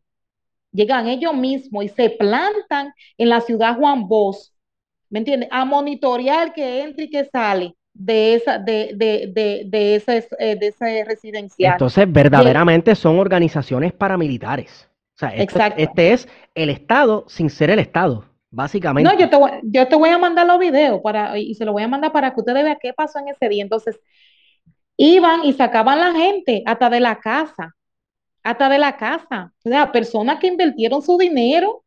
llegan 0.71 1.07
ellos 1.07 1.33
mismos 1.33 1.83
y 1.83 1.89
se 1.89 2.11
plantan 2.11 2.93
en 3.17 3.29
la 3.29 3.41
ciudad 3.41 3.75
Juan 3.75 4.07
Bosch, 4.07 4.51
¿me 5.09 5.19
entiendes? 5.19 5.49
A 5.51 5.65
monitorear 5.65 6.53
que 6.53 6.83
entra 6.83 7.03
y 7.03 7.09
que 7.09 7.25
sale 7.25 7.75
de 7.93 8.35
esa, 8.35 8.59
de, 8.59 8.91
de, 8.95 9.31
de, 9.33 9.63
de 9.65 9.95
ese, 9.95 10.27
de 10.39 10.67
ese 10.67 11.03
residencial. 11.03 11.73
Entonces, 11.73 12.05
verdaderamente 12.09 12.93
son 12.93 13.17
organizaciones 13.17 13.91
paramilitares. 13.91 14.87
O 15.15 15.17
sea, 15.17 15.29
este 15.75 16.13
es 16.13 16.27
el 16.53 16.69
Estado 16.69 17.25
sin 17.27 17.49
ser 17.49 17.71
el 17.71 17.79
Estado, 17.79 18.25
básicamente. 18.49 19.09
No, 19.09 19.17
yo 19.17 19.29
te 19.29 19.35
voy, 19.35 19.51
yo 19.63 19.87
te 19.87 19.95
voy 19.95 20.09
a 20.09 20.17
mandar 20.17 20.47
los 20.47 20.59
videos 20.59 21.01
para, 21.01 21.37
y 21.37 21.53
se 21.55 21.65
los 21.65 21.73
voy 21.73 21.83
a 21.83 21.87
mandar 21.87 22.11
para 22.11 22.33
que 22.33 22.39
ustedes 22.39 22.63
vean 22.63 22.77
qué 22.81 22.93
pasó 22.93 23.19
en 23.19 23.29
ese 23.29 23.49
día. 23.49 23.63
Entonces, 23.63 23.99
iban 24.97 25.43
y 25.45 25.53
sacaban 25.53 25.99
la 25.99 26.13
gente 26.13 26.63
hasta 26.65 26.89
de 26.89 26.99
la 26.99 27.19
casa, 27.19 27.75
hasta 28.43 28.69
de 28.69 28.79
la 28.79 28.97
casa. 28.97 29.53
O 29.63 29.69
sea, 29.69 29.91
personas 29.91 30.39
que 30.39 30.47
invirtieron 30.47 31.01
su 31.01 31.17
dinero 31.17 31.83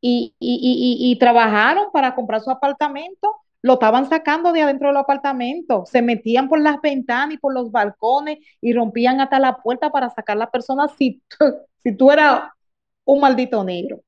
y, 0.00 0.34
y 0.38 1.18
trabajaron 1.18 1.86
para 1.92 2.14
comprar 2.14 2.40
su 2.40 2.50
apartamento, 2.50 3.34
lo 3.66 3.74
estaban 3.74 4.08
sacando 4.08 4.52
de 4.52 4.62
adentro 4.62 4.88
del 4.88 4.96
apartamento, 4.98 5.84
se 5.86 6.00
metían 6.00 6.48
por 6.48 6.60
las 6.60 6.80
ventanas 6.80 7.34
y 7.34 7.38
por 7.38 7.52
los 7.52 7.72
balcones 7.72 8.38
y 8.60 8.72
rompían 8.72 9.20
hasta 9.20 9.40
la 9.40 9.56
puerta 9.56 9.90
para 9.90 10.08
sacar 10.10 10.36
a 10.36 10.40
la 10.40 10.50
persona 10.50 10.86
si, 10.96 11.20
si 11.82 11.96
tú 11.96 12.12
eras 12.12 12.50
un 13.04 13.20
maldito 13.20 13.64
negro. 13.64 14.00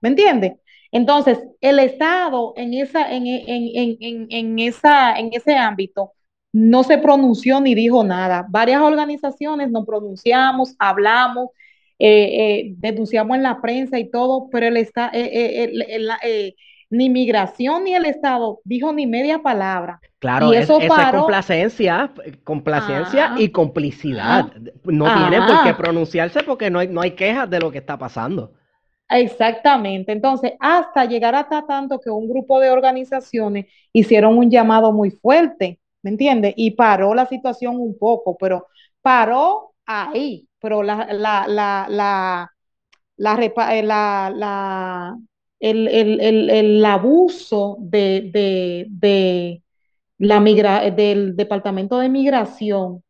¿Me 0.00 0.10
entiendes? 0.10 0.54
Entonces, 0.90 1.38
el 1.60 1.78
Estado 1.78 2.54
en, 2.56 2.74
esa, 2.74 3.10
en, 3.12 3.26
en, 3.26 4.58
esa, 4.58 5.18
en 5.18 5.30
ese 5.32 5.54
ámbito 5.56 6.12
no 6.52 6.82
se 6.82 6.98
pronunció 6.98 7.60
ni 7.60 7.74
dijo 7.74 8.04
nada. 8.04 8.46
Varias 8.48 8.80
organizaciones 8.80 9.70
nos 9.70 9.84
pronunciamos, 9.84 10.74
hablamos, 10.78 11.50
eh, 11.98 12.68
eh, 12.68 12.74
denunciamos 12.78 13.36
en 13.36 13.42
la 13.42 13.60
prensa 13.60 13.98
y 13.98 14.10
todo, 14.10 14.48
pero 14.50 14.66
el, 14.66 14.76
está, 14.78 15.10
eh, 15.12 16.54
ni 16.90 17.10
migración 17.10 17.84
ni 17.84 17.94
el 17.94 18.06
Estado 18.06 18.60
dijo 18.64 18.92
ni 18.92 19.06
media 19.06 19.40
palabra. 19.40 20.00
Claro, 20.18 20.52
eso 20.52 20.80
es, 20.80 20.88
complacencia, 20.88 22.10
complacencia 22.44 23.34
y 23.36 23.50
complicidad. 23.50 24.52
No 24.84 25.04
tiene 25.04 25.46
por 25.46 25.62
qué 25.64 25.74
pronunciarse 25.74 26.42
porque 26.42 26.70
no 26.70 26.78
hay, 26.78 26.88
no 26.88 27.00
hay 27.00 27.12
quejas 27.12 27.48
de 27.50 27.60
lo 27.60 27.70
que 27.70 27.78
está 27.78 27.98
pasando. 27.98 28.52
Exactamente. 29.10 30.12
Entonces, 30.12 30.52
hasta 30.60 31.04
llegar 31.06 31.34
hasta 31.34 31.66
tanto 31.66 31.98
que 32.00 32.10
un 32.10 32.28
grupo 32.28 32.60
de 32.60 32.70
organizaciones 32.70 33.66
hicieron 33.92 34.36
un 34.36 34.50
llamado 34.50 34.92
muy 34.92 35.10
fuerte, 35.10 35.80
¿me 36.02 36.10
entiendes? 36.10 36.52
Y 36.56 36.72
paró 36.72 37.14
la 37.14 37.26
situación 37.26 37.76
un 37.80 37.96
poco, 37.98 38.36
pero 38.36 38.66
paró 39.00 39.74
ahí, 39.86 40.46
pero 40.60 40.82
la, 40.82 41.06
la, 41.12 41.46
la, 41.48 41.86
la, 41.88 42.52
eh, 43.72 43.82
la 43.82 45.16
el, 45.60 45.88
el, 45.88 46.50
el, 46.50 46.84
abuso 46.84 47.76
de, 47.80 48.30
de, 48.32 48.86
de 48.90 49.62
la 50.18 50.40
migra 50.40 50.90
del 50.90 51.36
Departamento 51.36 51.98
de 51.98 52.08
Migración 52.10 53.02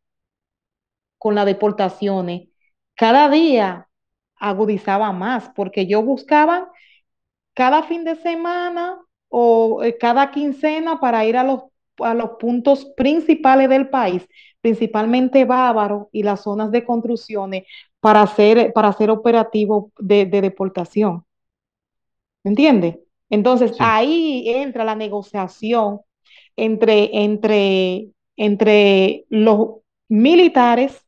con 1.18 1.34
las 1.34 1.46
deportaciones, 1.46 2.48
cada 2.94 3.28
día 3.28 3.87
agudizaba 4.38 5.12
más, 5.12 5.50
porque 5.54 5.86
yo 5.86 6.02
buscaba 6.02 6.70
cada 7.54 7.82
fin 7.82 8.04
de 8.04 8.16
semana 8.16 8.98
o 9.28 9.82
eh, 9.82 9.96
cada 9.98 10.30
quincena 10.30 11.00
para 11.00 11.24
ir 11.24 11.36
a 11.36 11.44
los, 11.44 11.64
a 11.98 12.14
los 12.14 12.30
puntos 12.38 12.86
principales 12.96 13.68
del 13.68 13.88
país, 13.88 14.26
principalmente 14.60 15.44
Bávaro 15.44 16.08
y 16.12 16.22
las 16.22 16.42
zonas 16.42 16.70
de 16.70 16.84
construcciones, 16.84 17.64
para 18.00 18.22
hacer, 18.22 18.72
para 18.72 18.88
hacer 18.88 19.10
operativo 19.10 19.90
de, 19.98 20.24
de 20.26 20.40
deportación. 20.40 21.24
¿Me 22.44 22.50
entiendes? 22.50 22.98
Entonces 23.30 23.76
ahí 23.78 24.48
entra 24.48 24.84
la 24.84 24.94
negociación 24.94 26.00
entre, 26.56 27.10
entre, 27.24 28.08
entre 28.36 29.24
los 29.28 29.80
militares 30.08 31.04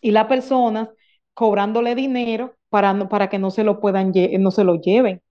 y 0.00 0.10
las 0.10 0.26
personas 0.26 0.90
cobrándole 1.38 1.94
dinero 1.94 2.56
para, 2.68 3.08
para 3.08 3.28
que 3.30 3.38
no 3.38 3.50
se 3.52 3.62
lo 3.64 3.78
puedan 3.80 4.12
no 4.40 4.50
se 4.50 4.64
lo 4.64 4.74
lleven. 4.80 5.22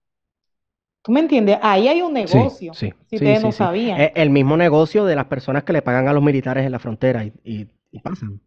¿Tú 1.02 1.12
me 1.12 1.20
entiendes? 1.20 1.58
Ahí 1.62 1.88
hay 1.88 2.02
un 2.02 2.12
negocio, 2.12 2.72
sí, 2.72 2.92
si 3.08 3.14
sí, 3.14 3.16
ustedes 3.16 3.36
sí, 3.36 3.40
no 3.40 3.52
sabían. 3.52 3.96
Es 3.96 4.12
el 4.14 4.30
mismo 4.30 4.56
negocio 4.56 5.04
de 5.04 5.16
las 5.16 5.26
personas 5.26 5.64
que 5.64 5.72
le 5.72 5.82
pagan 5.82 6.08
a 6.08 6.12
los 6.12 6.22
militares 6.22 6.66
en 6.66 6.72
la 6.72 6.78
frontera 6.78 7.24
y, 7.24 7.32
y- 7.44 7.66
y 7.90 8.00
pasan. 8.00 8.40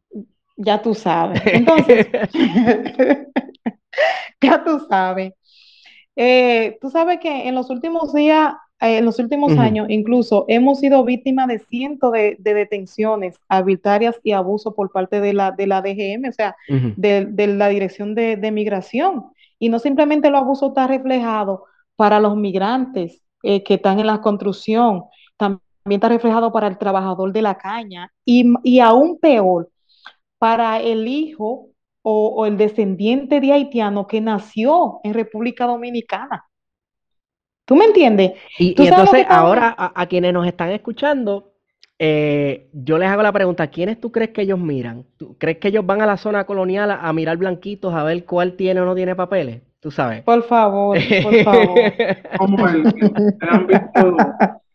Ya 0.57 0.81
tú 0.81 0.93
sabes. 0.95 1.41
Entonces, 1.51 2.07
ya 4.41 4.63
tú 4.63 4.79
sabes. 4.89 5.33
Eh, 6.15 6.77
tú 6.81 6.89
sabes 6.89 7.19
que 7.21 7.47
en 7.49 7.55
los 7.55 7.69
últimos 7.69 8.13
días, 8.13 8.53
eh, 8.81 8.97
en 8.97 9.05
los 9.05 9.19
últimos 9.19 9.57
años, 9.57 9.87
incluso 9.89 10.45
hemos 10.47 10.79
sido 10.79 11.03
víctimas 11.05 11.47
de 11.47 11.59
cientos 11.59 12.11
de, 12.11 12.35
de 12.39 12.53
detenciones 12.53 13.35
arbitrarias 13.47 14.19
y 14.23 14.31
abusos 14.31 14.73
por 14.73 14.91
parte 14.91 15.21
de 15.21 15.33
la, 15.33 15.51
de 15.51 15.67
la 15.67 15.81
DGM, 15.81 16.29
o 16.29 16.31
sea, 16.31 16.55
de, 16.67 17.25
de 17.25 17.47
la 17.47 17.69
Dirección 17.69 18.15
de, 18.15 18.37
de 18.37 18.51
Migración. 18.51 19.25
Y 19.59 19.69
no 19.69 19.77
simplemente 19.77 20.31
los 20.31 20.41
abusos 20.41 20.69
están 20.69 20.89
reflejados 20.89 21.61
para 21.95 22.19
los 22.19 22.35
migrantes 22.35 23.21
eh, 23.43 23.63
que 23.63 23.75
están 23.75 23.99
en 23.99 24.07
la 24.07 24.21
construcción, 24.21 25.03
también 25.37 25.61
está 25.85 26.09
reflejado 26.09 26.51
para 26.51 26.67
el 26.67 26.77
trabajador 26.77 27.31
de 27.31 27.41
la 27.43 27.55
caña 27.55 28.11
y, 28.25 28.51
y 28.63 28.79
aún 28.79 29.19
peor, 29.19 29.69
para 30.39 30.79
el 30.79 31.07
hijo 31.07 31.69
o, 32.01 32.27
o 32.29 32.45
el 32.47 32.57
descendiente 32.57 33.39
de 33.39 33.53
haitiano 33.53 34.07
que 34.07 34.21
nació 34.21 34.99
en 35.03 35.13
República 35.13 35.67
Dominicana. 35.67 36.45
¿Tú 37.65 37.75
me 37.75 37.85
entiendes? 37.85 38.33
Y, 38.57 38.75
¿Tú 38.75 38.83
y 38.83 38.87
sabes 38.87 39.05
lo 39.05 39.11
entonces 39.11 39.25
ahora 39.29 39.73
a, 39.77 40.01
a 40.01 40.07
quienes 40.07 40.33
nos 40.33 40.45
están 40.47 40.71
escuchando, 40.71 41.53
eh, 41.99 42.69
yo 42.73 42.97
les 42.97 43.09
hago 43.09 43.21
la 43.23 43.31
pregunta, 43.31 43.67
¿quiénes 43.69 43.99
tú 43.99 44.11
crees 44.11 44.31
que 44.31 44.41
ellos 44.41 44.59
miran? 44.59 45.05
¿Tú 45.17 45.37
crees 45.37 45.57
que 45.59 45.69
ellos 45.69 45.85
van 45.85 46.01
a 46.01 46.05
la 46.05 46.17
zona 46.17 46.45
colonial 46.45 46.91
a, 46.91 46.95
a 47.07 47.13
mirar 47.13 47.37
blanquitos 47.37 47.93
a 47.93 48.03
ver 48.03 48.25
cuál 48.25 48.55
tiene 48.55 48.81
o 48.81 48.85
no 48.85 48.95
tiene 48.95 49.15
papeles? 49.15 49.61
Tú 49.81 49.91
sabes. 49.91 50.23
Por 50.23 50.43
favor, 50.43 50.97
por 51.19 51.43
favor, 51.43 51.95
Como 52.37 52.67
el, 52.67 52.85
el 53.41 53.49
ámbito, 53.49 54.15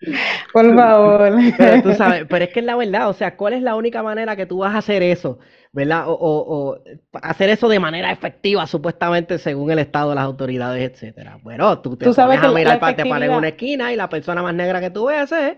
por 0.53 0.75
favor. 0.75 1.33
Pero 1.57 1.81
tú 1.81 1.95
sabes, 1.95 2.27
pero 2.29 2.45
es 2.45 2.51
que 2.53 2.61
es 2.61 2.67
la 2.67 2.77
verdad, 2.77 3.09
o 3.09 3.13
sea, 3.15 3.37
¿cuál 3.37 3.55
es 3.55 3.63
la 3.63 3.77
única 3.77 4.03
manera 4.03 4.37
que 4.37 4.47
tú 4.47 4.59
vas 4.59 4.75
a 4.75 4.79
hacer 4.79 5.03
eso? 5.03 5.39
¿Verdad? 5.73 6.09
O, 6.09 6.13
o- 6.15 6.73
o 6.75 6.79
hacer 7.23 7.51
eso 7.51 7.69
de 7.69 7.79
manera 7.81 8.11
efectiva, 8.13 8.67
supuestamente, 8.67 9.39
según 9.39 9.71
el 9.71 9.79
Estado, 9.79 10.15
las 10.15 10.25
autoridades, 10.25 10.91
etcétera. 10.93 11.39
Bueno, 11.43 11.81
tú 11.81 11.97
te 11.97 12.07
Tú 12.07 12.13
sabes 12.15 12.39
pones 12.39 12.51
a 12.51 12.53
mirar, 12.53 12.75
la 12.75 12.81
pa- 12.81 12.97
te 12.97 13.07
paran 13.07 13.23
en 13.25 13.29
efectividad- 13.31 13.39
una 13.39 13.49
esquina 13.49 13.93
y 13.93 13.97
la 13.97 14.09
persona 14.09 14.43
más 14.43 14.55
negra 14.55 14.81
que 14.81 14.91
tú 14.91 15.07
ves 15.07 15.31
es... 15.33 15.57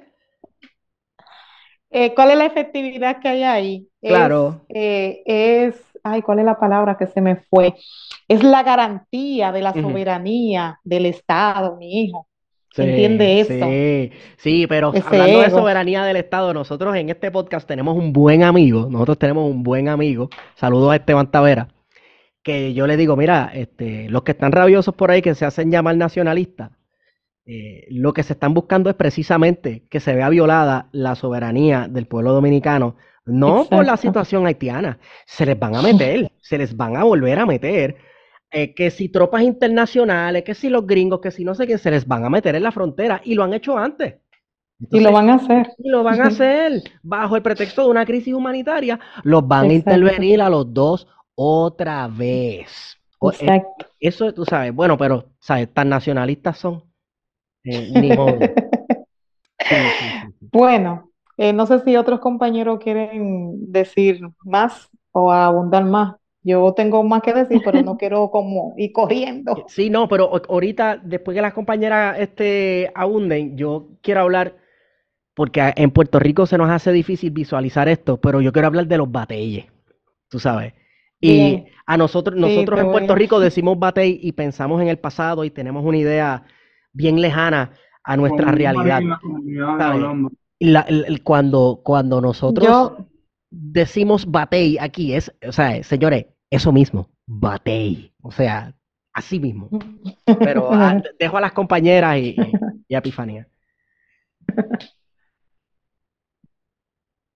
Eh, 1.90 2.14
¿cuál 2.14 2.30
es 2.32 2.38
la 2.38 2.46
efectividad 2.46 3.20
que 3.20 3.28
hay 3.28 3.42
ahí? 3.44 3.88
Es, 4.02 4.10
Claro. 4.10 4.60
eh, 4.68 5.22
es, 5.26 5.74
ay, 6.02 6.22
¿cuál 6.22 6.38
es 6.40 6.44
la 6.44 6.58
palabra 6.58 6.96
que 6.96 7.06
se 7.06 7.20
me 7.20 7.36
fue? 7.36 7.74
Es 8.28 8.42
la 8.42 8.62
garantía 8.62 9.52
de 9.52 9.62
la 9.62 9.72
soberanía 9.72 10.78
del 10.84 11.06
Estado, 11.06 11.76
mi 11.76 12.04
hijo. 12.04 12.28
Sí, 12.74 12.82
¿Entiende 12.82 13.40
eso? 13.40 13.66
Sí, 13.66 14.12
sí, 14.36 14.66
pero 14.66 14.92
Ese 14.92 15.06
hablando 15.06 15.40
de 15.40 15.50
soberanía 15.50 16.04
del 16.04 16.16
Estado, 16.16 16.52
nosotros 16.52 16.94
en 16.96 17.08
este 17.08 17.30
podcast 17.30 17.66
tenemos 17.66 17.96
un 17.96 18.12
buen 18.12 18.42
amigo, 18.42 18.88
nosotros 18.90 19.18
tenemos 19.18 19.50
un 19.50 19.62
buen 19.62 19.88
amigo, 19.88 20.28
saludos 20.54 20.92
a 20.92 20.96
Esteban 20.96 21.30
Tavera, 21.30 21.68
que 22.42 22.74
yo 22.74 22.86
le 22.86 22.96
digo, 22.96 23.16
mira, 23.16 23.50
este, 23.54 24.08
los 24.10 24.22
que 24.22 24.32
están 24.32 24.52
rabiosos 24.52 24.94
por 24.94 25.10
ahí 25.10 25.22
que 25.22 25.34
se 25.34 25.46
hacen 25.46 25.70
llamar 25.70 25.96
nacionalistas, 25.96 26.70
eh, 27.50 27.86
lo 27.88 28.12
que 28.12 28.22
se 28.22 28.34
están 28.34 28.52
buscando 28.52 28.90
es 28.90 28.96
precisamente 28.96 29.86
que 29.88 30.00
se 30.00 30.14
vea 30.14 30.28
violada 30.28 30.90
la 30.92 31.14
soberanía 31.14 31.88
del 31.88 32.06
pueblo 32.06 32.32
dominicano, 32.32 32.96
no 33.28 33.64
por 33.64 33.84
la 33.84 33.96
situación 33.96 34.46
haitiana, 34.46 34.98
se 35.26 35.46
les 35.46 35.58
van 35.58 35.76
a 35.76 35.82
meter, 35.82 36.30
se 36.40 36.58
les 36.58 36.76
van 36.76 36.96
a 36.96 37.04
volver 37.04 37.38
a 37.38 37.46
meter, 37.46 37.96
eh, 38.50 38.74
que 38.74 38.90
si 38.90 39.08
tropas 39.10 39.42
internacionales, 39.42 40.42
que 40.42 40.54
si 40.54 40.68
los 40.68 40.86
gringos, 40.86 41.20
que 41.20 41.30
si 41.30 41.44
no 41.44 41.54
sé 41.54 41.66
quién, 41.66 41.78
se 41.78 41.90
les 41.90 42.06
van 42.06 42.24
a 42.24 42.30
meter 42.30 42.54
en 42.54 42.62
la 42.62 42.72
frontera 42.72 43.20
y 43.24 43.34
lo 43.34 43.44
han 43.44 43.52
hecho 43.52 43.76
antes. 43.76 44.16
Y 44.90 45.00
lo 45.00 45.12
van 45.12 45.28
a 45.28 45.34
hacer. 45.34 45.66
y 45.78 45.88
lo 45.88 46.04
van 46.04 46.20
a 46.20 46.26
hacer 46.26 46.82
bajo 47.02 47.36
el 47.36 47.42
pretexto 47.42 47.82
de 47.82 47.90
una 47.90 48.06
crisis 48.06 48.32
humanitaria, 48.32 48.98
los 49.24 49.46
van 49.46 49.70
a 49.70 49.72
intervenir 49.72 50.40
a 50.40 50.48
los 50.48 50.72
dos 50.72 51.08
otra 51.34 52.06
vez. 52.08 52.96
Eh, 53.20 53.26
Exacto. 53.40 53.86
eso 53.98 54.32
tú 54.32 54.44
sabes, 54.44 54.72
bueno, 54.72 54.96
pero, 54.96 55.30
¿sabes? 55.40 55.72
Tan 55.74 55.88
nacionalistas 55.88 56.58
son. 56.58 56.84
Eh, 57.64 57.90
ni 58.00 58.16
modo. 58.16 58.38
Sí, 59.60 59.74
sí, 59.74 60.04
sí, 60.22 60.32
sí. 60.40 60.48
Bueno, 60.52 61.07
eh, 61.38 61.52
no 61.52 61.66
sé 61.66 61.78
si 61.84 61.96
otros 61.96 62.18
compañeros 62.18 62.80
quieren 62.80 63.70
decir 63.72 64.20
más 64.44 64.90
o 65.12 65.30
abundar 65.30 65.84
más. 65.84 66.16
Yo 66.42 66.72
tengo 66.72 67.04
más 67.04 67.22
que 67.22 67.32
decir, 67.32 67.62
pero 67.64 67.80
no 67.82 67.96
quiero 67.98 68.30
como 68.30 68.74
ir 68.76 68.92
corriendo. 68.92 69.64
Sí, 69.68 69.88
no, 69.88 70.08
pero 70.08 70.32
ahorita, 70.48 71.00
después 71.02 71.36
que 71.36 71.42
las 71.42 71.54
compañeras 71.54 72.18
este, 72.18 72.90
abunden, 72.92 73.56
yo 73.56 73.88
quiero 74.02 74.22
hablar, 74.22 74.56
porque 75.34 75.72
en 75.76 75.92
Puerto 75.92 76.18
Rico 76.18 76.44
se 76.44 76.58
nos 76.58 76.70
hace 76.70 76.90
difícil 76.90 77.30
visualizar 77.30 77.88
esto, 77.88 78.20
pero 78.20 78.40
yo 78.40 78.52
quiero 78.52 78.66
hablar 78.66 78.88
de 78.88 78.98
los 78.98 79.10
bateyes, 79.10 79.66
tú 80.28 80.40
sabes. 80.40 80.74
Y 81.20 81.32
Bien. 81.36 81.64
a 81.86 81.96
nosotros, 81.96 82.36
nosotros 82.36 82.80
en 82.80 82.90
Puerto 82.90 83.14
Rico 83.14 83.38
decimos 83.40 83.78
batey 83.78 84.18
y 84.20 84.32
pensamos 84.32 84.82
en 84.82 84.88
el 84.88 84.98
pasado 84.98 85.44
y 85.44 85.50
tenemos 85.50 85.84
una 85.84 85.98
idea 85.98 86.44
bien 86.92 87.20
lejana 87.20 87.70
a 88.02 88.16
nuestra 88.16 88.50
realidad. 88.50 89.02
La- 90.60 90.82
el- 90.82 91.04
el- 91.06 91.22
cuando, 91.22 91.80
cuando 91.84 92.20
nosotros 92.20 92.66
Yo, 92.66 92.96
decimos 93.50 94.30
batey 94.30 94.78
aquí, 94.78 95.14
es, 95.14 95.32
o 95.46 95.52
sea, 95.52 95.82
señores, 95.82 96.26
eso 96.50 96.72
mismo, 96.72 97.08
batey, 97.26 98.12
o 98.22 98.30
sea, 98.30 98.74
así 99.12 99.38
mismo. 99.38 99.68
Pero 100.26 100.70
dejo 101.18 101.36
a 101.36 101.40
las 101.40 101.52
compañeras 101.52 102.18
y, 102.18 102.36
a 102.94 102.98
Epifanía. 102.98 103.46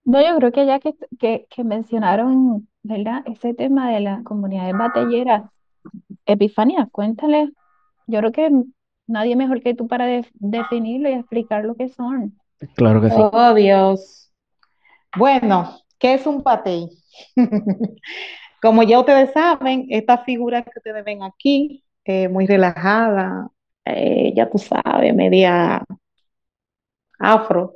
No, 0.05 0.21
yo 0.21 0.37
creo 0.37 0.53
que 0.53 0.67
ya 0.67 0.81
que, 0.81 0.95
que, 1.19 1.47
que 1.49 1.65
mencionaron, 1.65 2.69
¿verdad? 2.83 3.23
Ese 3.27 3.55
tema 3.55 3.91
de 3.93 4.01
las 4.01 4.25
comunidades 4.25 4.77
batalleras, 4.77 5.45
Epifanía, 6.27 6.89
cuéntale. 6.91 7.51
Yo 8.09 8.19
creo 8.21 8.33
que 8.33 8.51
nadie 9.07 9.37
mejor 9.37 9.63
que 9.63 9.75
tú 9.75 9.87
para 9.89 10.07
def- 10.07 10.31
definirlo 10.35 11.09
y 11.09 11.13
explicar 11.13 11.65
lo 11.65 11.77
que 11.77 11.89
son. 11.89 12.39
Claro 12.77 13.01
que 13.01 13.11
sí. 13.11 13.17
oh 13.17 13.55
Dios. 13.55 14.31
Bueno, 15.19 15.79
¿qué 15.99 16.15
es 16.15 16.27
un 16.27 16.43
patey? 16.43 16.89
Como 18.63 18.83
ya 18.83 19.01
ustedes 19.01 19.33
saben, 19.33 19.87
esta 19.91 20.19
figura 20.19 20.63
que 20.63 20.71
ustedes 20.77 21.05
ven 21.05 21.23
aquí, 21.23 21.85
eh, 22.05 22.29
muy 22.29 22.47
relajada, 22.47 23.49
eh, 23.85 24.33
ya 24.37 24.51
tú 24.51 24.59
sabes, 24.59 25.15
media 25.15 25.85
afro, 27.19 27.75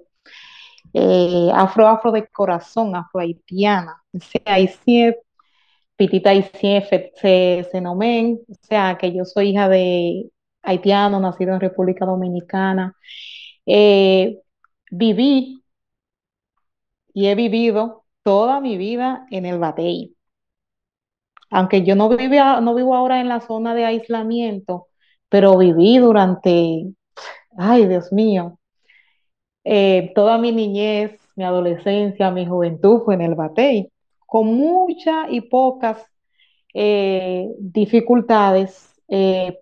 eh, 0.95 1.51
afro, 1.55 1.87
afro 1.89 2.13
de 2.13 2.27
corazón, 2.29 2.97
afro 2.97 3.21
haitiana, 3.21 4.03
o 4.15 4.21
sea, 4.21 4.43
haitienne, 4.55 5.17
pitita 5.97 6.31
haitienne, 6.31 6.83
fe- 6.87 7.13
se, 7.17 7.67
se 7.73 7.81
nomen, 7.83 8.41
o 8.49 8.55
sea, 8.63 8.99
que 8.99 9.15
yo 9.15 9.25
soy 9.25 9.51
hija 9.51 9.69
de 9.69 10.31
haitiano, 10.63 11.21
nacido 11.21 11.55
en 11.55 11.61
República 11.61 12.07
Dominicana. 12.07 12.97
Viví 14.91 15.63
y 17.15 17.27
he 17.27 17.35
vivido 17.35 18.05
toda 18.23 18.61
mi 18.61 18.77
vida 18.77 19.27
en 19.31 19.47
el 19.47 19.59
Batey. 19.59 20.17
Aunque 21.51 21.85
yo 21.85 21.95
no 21.95 22.09
vivía, 22.09 22.61
no 22.61 22.75
vivo 22.75 22.95
ahora 22.95 23.21
en 23.21 23.29
la 23.29 23.41
zona 23.41 23.75
de 23.75 23.85
aislamiento, 23.85 24.89
pero 25.29 25.57
viví 25.59 25.99
durante, 25.99 26.87
ay, 27.57 27.87
Dios 27.87 28.13
mío, 28.13 28.59
eh, 29.65 30.13
toda 30.15 30.39
mi 30.39 30.53
niñez, 30.53 31.19
mi 31.37 31.45
adolescencia, 31.45 32.31
mi 32.31 32.47
juventud 32.47 33.03
fue 33.05 33.15
en 33.15 33.23
el 33.23 33.35
Batey, 33.35 33.91
con 34.27 34.47
muchas 34.55 35.29
y 35.31 35.41
pocas 35.43 36.05
eh, 36.75 37.49
dificultades 37.59 38.95
eh, 39.09 39.59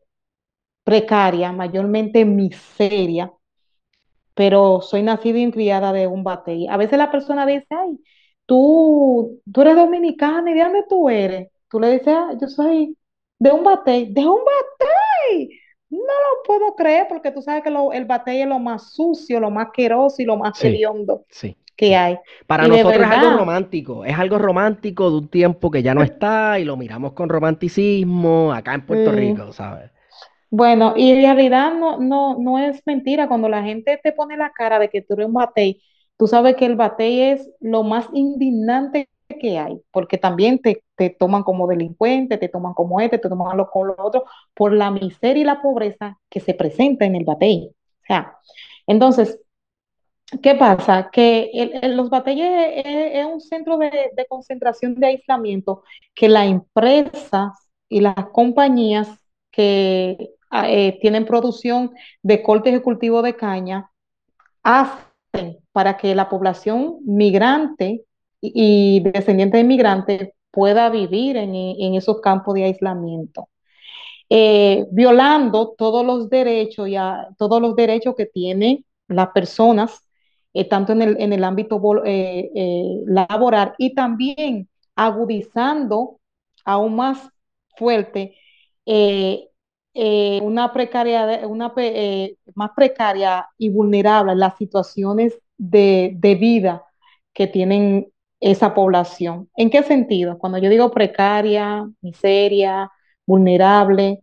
precarias, 0.84 1.54
mayormente 1.54 2.24
miseria, 2.24 3.32
pero 4.34 4.80
soy 4.82 5.02
nacida 5.02 5.38
y 5.38 5.50
criada 5.52 5.92
de 5.92 6.06
un 6.06 6.24
batey. 6.24 6.66
A 6.68 6.76
veces 6.76 6.98
la 6.98 7.10
persona 7.10 7.46
dice, 7.46 7.66
ay, 7.70 7.98
tú, 8.46 9.40
tú 9.52 9.62
eres 9.62 9.76
dominicana 9.76 10.50
y 10.50 10.54
de 10.54 10.62
dónde 10.64 10.84
tú 10.88 11.08
eres. 11.08 11.48
Tú 11.68 11.80
le 11.80 11.92
dices, 11.92 12.08
ah, 12.08 12.32
yo 12.40 12.48
soy 12.48 12.96
de 13.38 13.52
un 13.52 13.64
batey. 13.64 14.12
¿De 14.12 14.20
un 14.26 14.38
batey? 14.44 15.50
No 15.90 15.98
lo 16.00 16.42
puedo 16.46 16.74
creer 16.74 17.06
porque 17.08 17.30
tú 17.30 17.42
sabes 17.42 17.62
que 17.62 17.70
lo- 17.70 17.92
el 17.92 18.04
batey 18.04 18.42
es 18.42 18.48
lo 18.48 18.58
más 18.58 18.92
sucio, 18.92 19.38
lo 19.40 19.50
más 19.50 19.66
asqueroso 19.68 20.20
y 20.22 20.24
lo 20.24 20.36
más 20.36 20.58
Sí. 20.58 20.68
hediondo 20.68 21.24
Sí. 21.30 21.56
que 21.76 21.94
hay. 21.96 22.18
Para 22.46 22.66
Y 22.66 22.68
nosotros 22.70 22.96
es 22.96 23.10
algo 23.10 23.36
romántico, 23.38 24.04
es 24.04 24.18
algo 24.18 24.38
romántico 24.38 25.10
de 25.10 25.16
un 25.18 25.28
tiempo 25.28 25.70
que 25.70 25.82
ya 25.82 25.94
no 25.94 26.02
está 26.02 26.58
y 26.58 26.64
lo 26.64 26.76
miramos 26.76 27.12
con 27.12 27.28
romanticismo 27.28 28.52
acá 28.52 28.74
en 28.74 28.86
Puerto 28.86 29.12
Mm. 29.12 29.14
Rico, 29.14 29.52
¿sabes? 29.52 29.90
Bueno, 30.56 30.94
y 30.96 31.10
en 31.10 31.22
realidad 31.22 31.74
no, 31.74 31.98
no, 31.98 32.38
no 32.38 32.60
es 32.60 32.80
mentira. 32.86 33.26
Cuando 33.26 33.48
la 33.48 33.64
gente 33.64 33.98
te 34.00 34.12
pone 34.12 34.36
la 34.36 34.52
cara 34.52 34.78
de 34.78 34.88
que 34.88 35.02
tú 35.02 35.14
eres 35.14 35.26
un 35.26 35.32
batey, 35.32 35.82
tú 36.16 36.28
sabes 36.28 36.54
que 36.54 36.64
el 36.66 36.76
batey 36.76 37.22
es 37.22 37.50
lo 37.58 37.82
más 37.82 38.08
indignante 38.12 39.08
que 39.40 39.58
hay, 39.58 39.80
porque 39.90 40.16
también 40.16 40.60
te, 40.60 40.84
toman 41.18 41.42
como 41.42 41.66
delincuente, 41.66 42.38
te 42.38 42.48
toman 42.48 42.72
como 42.72 43.00
este, 43.00 43.18
te 43.18 43.28
toman 43.28 43.56
lo, 43.56 43.68
con 43.68 43.88
lo 43.88 43.96
otro, 43.98 44.26
por 44.54 44.72
la 44.72 44.92
miseria 44.92 45.40
y 45.40 45.44
la 45.44 45.60
pobreza 45.60 46.20
que 46.30 46.38
se 46.38 46.54
presenta 46.54 47.04
en 47.04 47.16
el 47.16 47.24
batey. 47.24 47.70
O 47.72 48.06
sea, 48.06 48.38
entonces, 48.86 49.40
¿qué 50.40 50.54
pasa? 50.54 51.10
Que 51.10 51.50
los 51.88 52.10
batalles 52.10 52.84
es, 52.84 53.26
un 53.26 53.40
centro 53.40 53.76
de, 53.76 53.90
concentración 54.28 54.94
de 54.94 55.08
aislamiento 55.08 55.82
que 56.14 56.28
las 56.28 56.46
empresas 56.46 57.52
y 57.88 58.00
las 58.00 58.14
compañías 58.32 59.08
que 59.50 60.34
eh, 60.54 60.98
tienen 61.00 61.26
producción 61.26 61.92
de 62.22 62.42
cortes 62.42 62.80
cultivo 62.80 63.22
de 63.22 63.34
caña 63.34 63.90
hacen 64.62 65.58
para 65.72 65.96
que 65.96 66.14
la 66.14 66.28
población 66.28 66.98
migrante 67.04 68.04
y, 68.40 69.00
descendiente 69.00 69.58
de 69.58 69.64
migrantes 69.64 70.30
pueda 70.50 70.88
vivir 70.90 71.36
en, 71.36 71.94
esos 71.94 72.20
campos 72.20 72.54
de 72.54 72.64
aislamiento. 72.64 73.48
Eh, 74.30 74.86
violando 74.90 75.74
todos 75.76 76.04
los 76.04 76.30
derechos 76.30 76.88
y 76.88 76.94
todos 77.36 77.60
los 77.60 77.76
derechos 77.76 78.14
que 78.16 78.26
tienen 78.26 78.84
las 79.08 79.28
personas, 79.28 80.08
eh, 80.54 80.68
tanto 80.68 80.92
en 80.92 81.02
el, 81.02 81.20
en 81.20 81.32
el 81.32 81.44
ámbito 81.44 81.80
eh, 82.04 83.02
laboral 83.06 83.74
y 83.78 83.94
también 83.94 84.68
agudizando 84.94 86.20
aún 86.64 86.96
más 86.96 87.28
fuerte 87.76 88.36
una 89.94 90.72
precariedad, 90.72 91.44
una 91.46 91.72
más 92.54 92.70
precaria 92.74 93.48
y 93.58 93.70
vulnerable 93.70 94.34
las 94.34 94.56
situaciones 94.56 95.38
de, 95.56 96.12
de 96.16 96.34
vida 96.34 96.84
que 97.32 97.46
tienen 97.46 98.12
esa 98.40 98.74
población. 98.74 99.48
¿En 99.56 99.70
qué 99.70 99.82
sentido? 99.82 100.38
Cuando 100.38 100.58
yo 100.58 100.68
digo 100.68 100.90
precaria, 100.90 101.88
miseria, 102.02 102.90
vulnerable, 103.26 104.22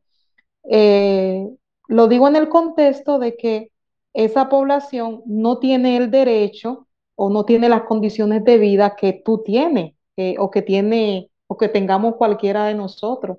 eh, 0.69 1.47
lo 1.87 2.07
digo 2.07 2.27
en 2.27 2.35
el 2.35 2.49
contexto 2.49 3.19
de 3.19 3.35
que 3.35 3.71
esa 4.13 4.49
población 4.49 5.23
no 5.25 5.59
tiene 5.59 5.97
el 5.97 6.11
derecho 6.11 6.87
o 7.15 7.29
no 7.29 7.45
tiene 7.45 7.69
las 7.69 7.83
condiciones 7.83 8.43
de 8.43 8.57
vida 8.57 8.95
que 8.95 9.13
tú 9.13 9.41
tienes 9.43 9.95
eh, 10.17 10.35
o 10.37 10.51
que 10.51 10.61
tiene 10.61 11.29
o 11.47 11.57
que 11.57 11.67
tengamos 11.67 12.15
cualquiera 12.15 12.65
de 12.65 12.75
nosotros. 12.75 13.37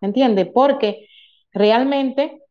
¿Entiendes? 0.00 0.48
Porque 0.52 1.06
realmente 1.56 2.42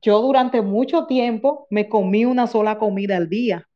yo 0.00 0.20
durante 0.22 0.62
mucho 0.62 1.06
tiempo 1.06 1.66
me 1.70 1.88
comí 1.88 2.24
una 2.24 2.46
sola 2.46 2.78
comida 2.78 3.16
al 3.16 3.28
día. 3.28 3.68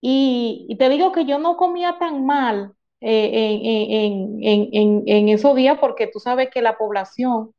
Y, 0.00 0.74
te 0.78 0.88
digo 0.88 1.12
que 1.12 1.26
yo 1.26 1.38
no 1.38 1.56
comía 1.56 1.96
tan 1.98 2.24
mal 2.24 2.72
eh, 3.00 3.60
en, 4.42 5.28
esos 5.28 5.54
días 5.54 5.78
porque 5.78 6.06
tú 6.06 6.18
sabes 6.18 6.48
que 6.50 6.62
la 6.62 6.76
población 6.76 7.54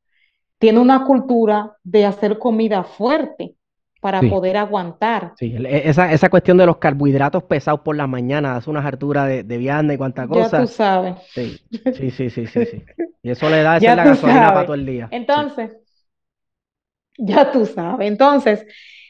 tiene 0.58 0.80
una 0.80 1.06
cultura 1.06 1.78
de 1.84 2.06
hacer 2.06 2.38
comida 2.40 2.84
fuerte 2.84 3.56
para 4.02 4.20
poder 4.22 4.58
aguantar. 4.58 5.34
Sí, 5.38 5.56
esa, 5.64 6.12
esa 6.12 6.30
cuestión 6.30 6.58
de 6.58 6.66
los 6.66 6.78
carbohidratos 6.78 7.44
pesados 7.44 7.82
por 7.82 7.96
la 7.96 8.08
mañana, 8.08 8.58
hace 8.58 8.70
unas 8.70 8.84
harturas 8.84 9.28
de, 9.28 9.44
de 9.44 9.58
vianda 9.58 9.94
y 9.94 9.98
cuánta 9.98 10.28
cosa. 10.28 10.58
Ya 10.58 10.64
tú 10.64 10.68
sabes. 10.68 11.16
Sí, 11.30 11.58
sí, 11.94 12.12
sí, 12.12 12.30
sí, 12.30 12.48
sí. 12.48 12.84
Y 13.24 13.30
eso 13.30 13.50
le 13.50 13.62
da 13.62 13.78
esa 13.78 13.96
la 13.96 14.04
gasolina 14.04 14.54
para 14.54 14.66
todo 14.66 14.74
el 14.74 14.86
día. 14.86 15.08
Entonces, 15.12 15.78
ya 17.18 17.52
tú 17.52 17.66
sabes. 17.66 18.08
Entonces, 18.08 18.66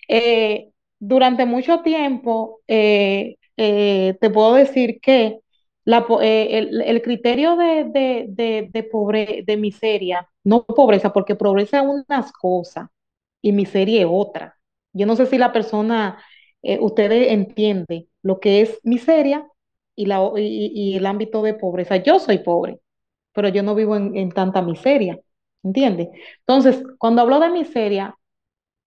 eh, 0.07 0.71
durante 0.99 1.45
mucho 1.45 1.79
tiempo, 1.79 2.59
eh, 2.67 3.37
eh, 3.57 4.17
te 4.19 4.29
puedo 4.29 4.55
decir 4.55 4.99
que 5.01 5.39
eh, 6.21 6.83
el, 6.85 7.01
criterio 7.01 7.55
de, 7.55 8.25
de, 8.71 8.83
pobre, 8.91 9.43
de 9.45 9.57
miseria, 9.57 10.27
no 10.43 10.63
pobreza, 10.63 11.11
porque 11.11 11.35
pobreza 11.35 11.79
es 11.79 11.85
unas 11.87 12.31
cosas 12.31 12.89
y 13.41 13.51
miseria 13.51 14.01
es 14.01 14.07
otra. 14.09 14.57
Yo 14.93 15.05
no 15.05 15.15
sé 15.15 15.25
si 15.25 15.37
la 15.37 15.51
persona, 15.53 16.23
ustedes 16.79 17.31
entienden 17.31 18.07
lo 18.21 18.39
que 18.39 18.61
es 18.61 18.79
miseria 18.83 19.47
y, 19.95 20.05
la, 20.05 20.31
y, 20.37 20.95
el 20.97 21.05
ámbito 21.05 21.41
de 21.43 21.53
pobreza. 21.53 21.97
Yo 21.97 22.19
soy 22.19 22.39
pobre, 22.39 22.79
pero 23.33 23.49
yo 23.49 23.63
no 23.63 23.75
vivo 23.75 23.95
en, 23.95 24.15
en 24.17 24.31
tanta 24.31 24.61
miseria, 24.61 25.19
¿entiendes? 25.63 26.09
Entonces, 26.39 26.83
cuando 26.99 27.21
hablo 27.21 27.39
de 27.39 27.49
miseria, 27.49 28.15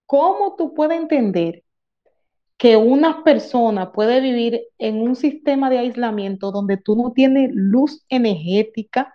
¿cómo 0.07 0.57
tú 0.57 0.75
puedes 0.75 0.99
entender 1.01 1.65
que 2.57 2.77
una 2.77 3.25
persona 3.25 3.93
puede 3.93 4.21
vivir 4.21 4.63
en 4.79 5.01
un 5.01 5.17
sistema 5.17 5.71
de 5.71 5.79
aislamiento 5.79 6.53
donde 6.53 6.77
tú 6.77 6.97
no 6.97 7.13
tienes 7.13 7.51
luz 7.53 8.05
energética. 8.09 9.15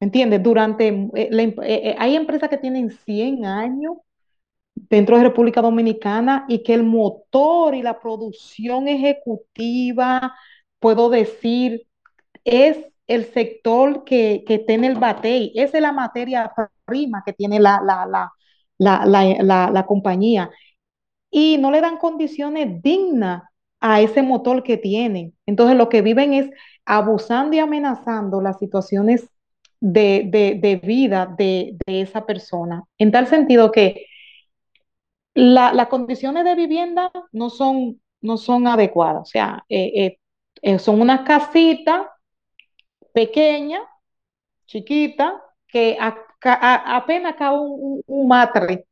¿Entiendes? 0.00 0.42
Durante, 0.42 0.88
eh, 0.88 1.08
eh, 1.14 1.54
eh, 1.62 1.96
hay 1.98 2.16
empresas 2.16 2.48
que 2.48 2.56
tienen 2.58 2.90
100 2.90 3.44
años 3.44 3.98
dentro 4.88 5.16
de 5.16 5.24
República 5.24 5.60
Dominicana 5.62 6.44
y 6.48 6.62
que 6.62 6.74
el 6.74 6.82
motor 6.82 7.74
y 7.74 7.82
la 7.82 8.00
producción 8.00 8.88
ejecutiva, 8.88 10.34
puedo 10.78 11.10
decir, 11.10 11.86
es 12.44 12.78
el 13.06 13.24
sector 13.26 14.04
que, 14.04 14.44
tiene 14.66 14.86
el 14.86 14.96
batey, 14.96 15.52
esa 15.54 15.78
es 15.78 15.82
la 15.82 15.92
materia 15.92 16.52
prima 16.84 17.22
que 17.24 17.32
tiene 17.32 17.60
la, 17.60 17.80
la, 17.84 18.30
la, 18.78 19.70
la 19.70 19.86
compañía 19.86 20.50
y 21.30 21.58
no 21.58 21.70
le 21.70 21.80
dan 21.80 21.98
condiciones 21.98 22.82
dignas 22.82 23.42
a 23.80 24.00
ese 24.00 24.22
motor 24.22 24.62
que 24.62 24.76
tienen. 24.76 25.34
Entonces 25.46 25.76
lo 25.76 25.88
que 25.88 26.02
viven 26.02 26.34
es 26.34 26.50
abusando 26.84 27.56
y 27.56 27.60
amenazando 27.60 28.40
las 28.40 28.58
situaciones 28.58 29.28
de, 29.80 30.80
vida 30.84 31.34
de, 31.38 31.76
esa 31.86 32.26
persona. 32.26 32.84
En 32.98 33.12
tal 33.12 33.26
sentido 33.26 33.72
que 33.72 34.06
las 35.34 35.88
condiciones 35.88 36.44
de 36.44 36.54
vivienda 36.54 37.10
no 37.32 37.50
son, 37.50 38.00
no 38.20 38.36
son 38.36 38.66
adecuadas. 38.66 39.22
O 39.22 39.24
sea, 39.24 39.64
eh, 39.68 39.92
eh, 40.06 40.18
eh, 40.62 40.78
son 40.78 41.00
unas 41.00 41.22
casitas 41.22 42.06
pequeñas, 43.12 43.82
chiquitas, 44.66 45.34
que 45.68 45.96
apenas 46.00 47.36
cabe 47.36 47.58
un, 47.60 48.02
un 48.06 48.28
matre 48.28 48.86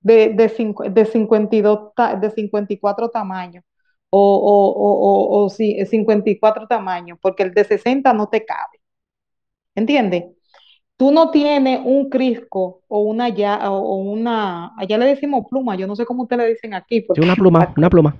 de, 0.00 0.30
de, 0.30 0.90
de, 0.90 1.04
52, 1.06 1.92
de 2.20 2.30
54 2.30 3.10
tamaños 3.10 3.64
o, 4.10 4.20
o, 4.20 5.42
o, 5.42 5.44
o, 5.44 5.50
54 5.50 6.66
tamaños, 6.66 7.18
porque 7.20 7.42
el 7.44 7.54
de 7.54 7.64
60 7.64 8.12
no 8.14 8.28
te 8.28 8.44
cabe. 8.44 8.80
¿Entiendes? 9.74 10.24
Tú 10.98 11.10
no 11.10 11.30
tienes 11.30 11.80
un 11.82 12.10
crisco 12.10 12.82
o 12.88 13.00
una 13.00 13.30
ya 13.30 13.70
o 13.70 13.96
una, 13.96 14.74
allá 14.76 14.98
le 14.98 15.06
decimos 15.06 15.46
pluma, 15.48 15.74
yo 15.76 15.86
no 15.86 15.96
sé 15.96 16.04
cómo 16.04 16.24
ustedes 16.24 16.42
le 16.42 16.48
dicen 16.50 16.74
aquí. 16.74 17.00
Porque, 17.00 17.22
una 17.22 17.34
pluma, 17.34 17.72
una 17.74 17.88
pluma. 17.88 18.16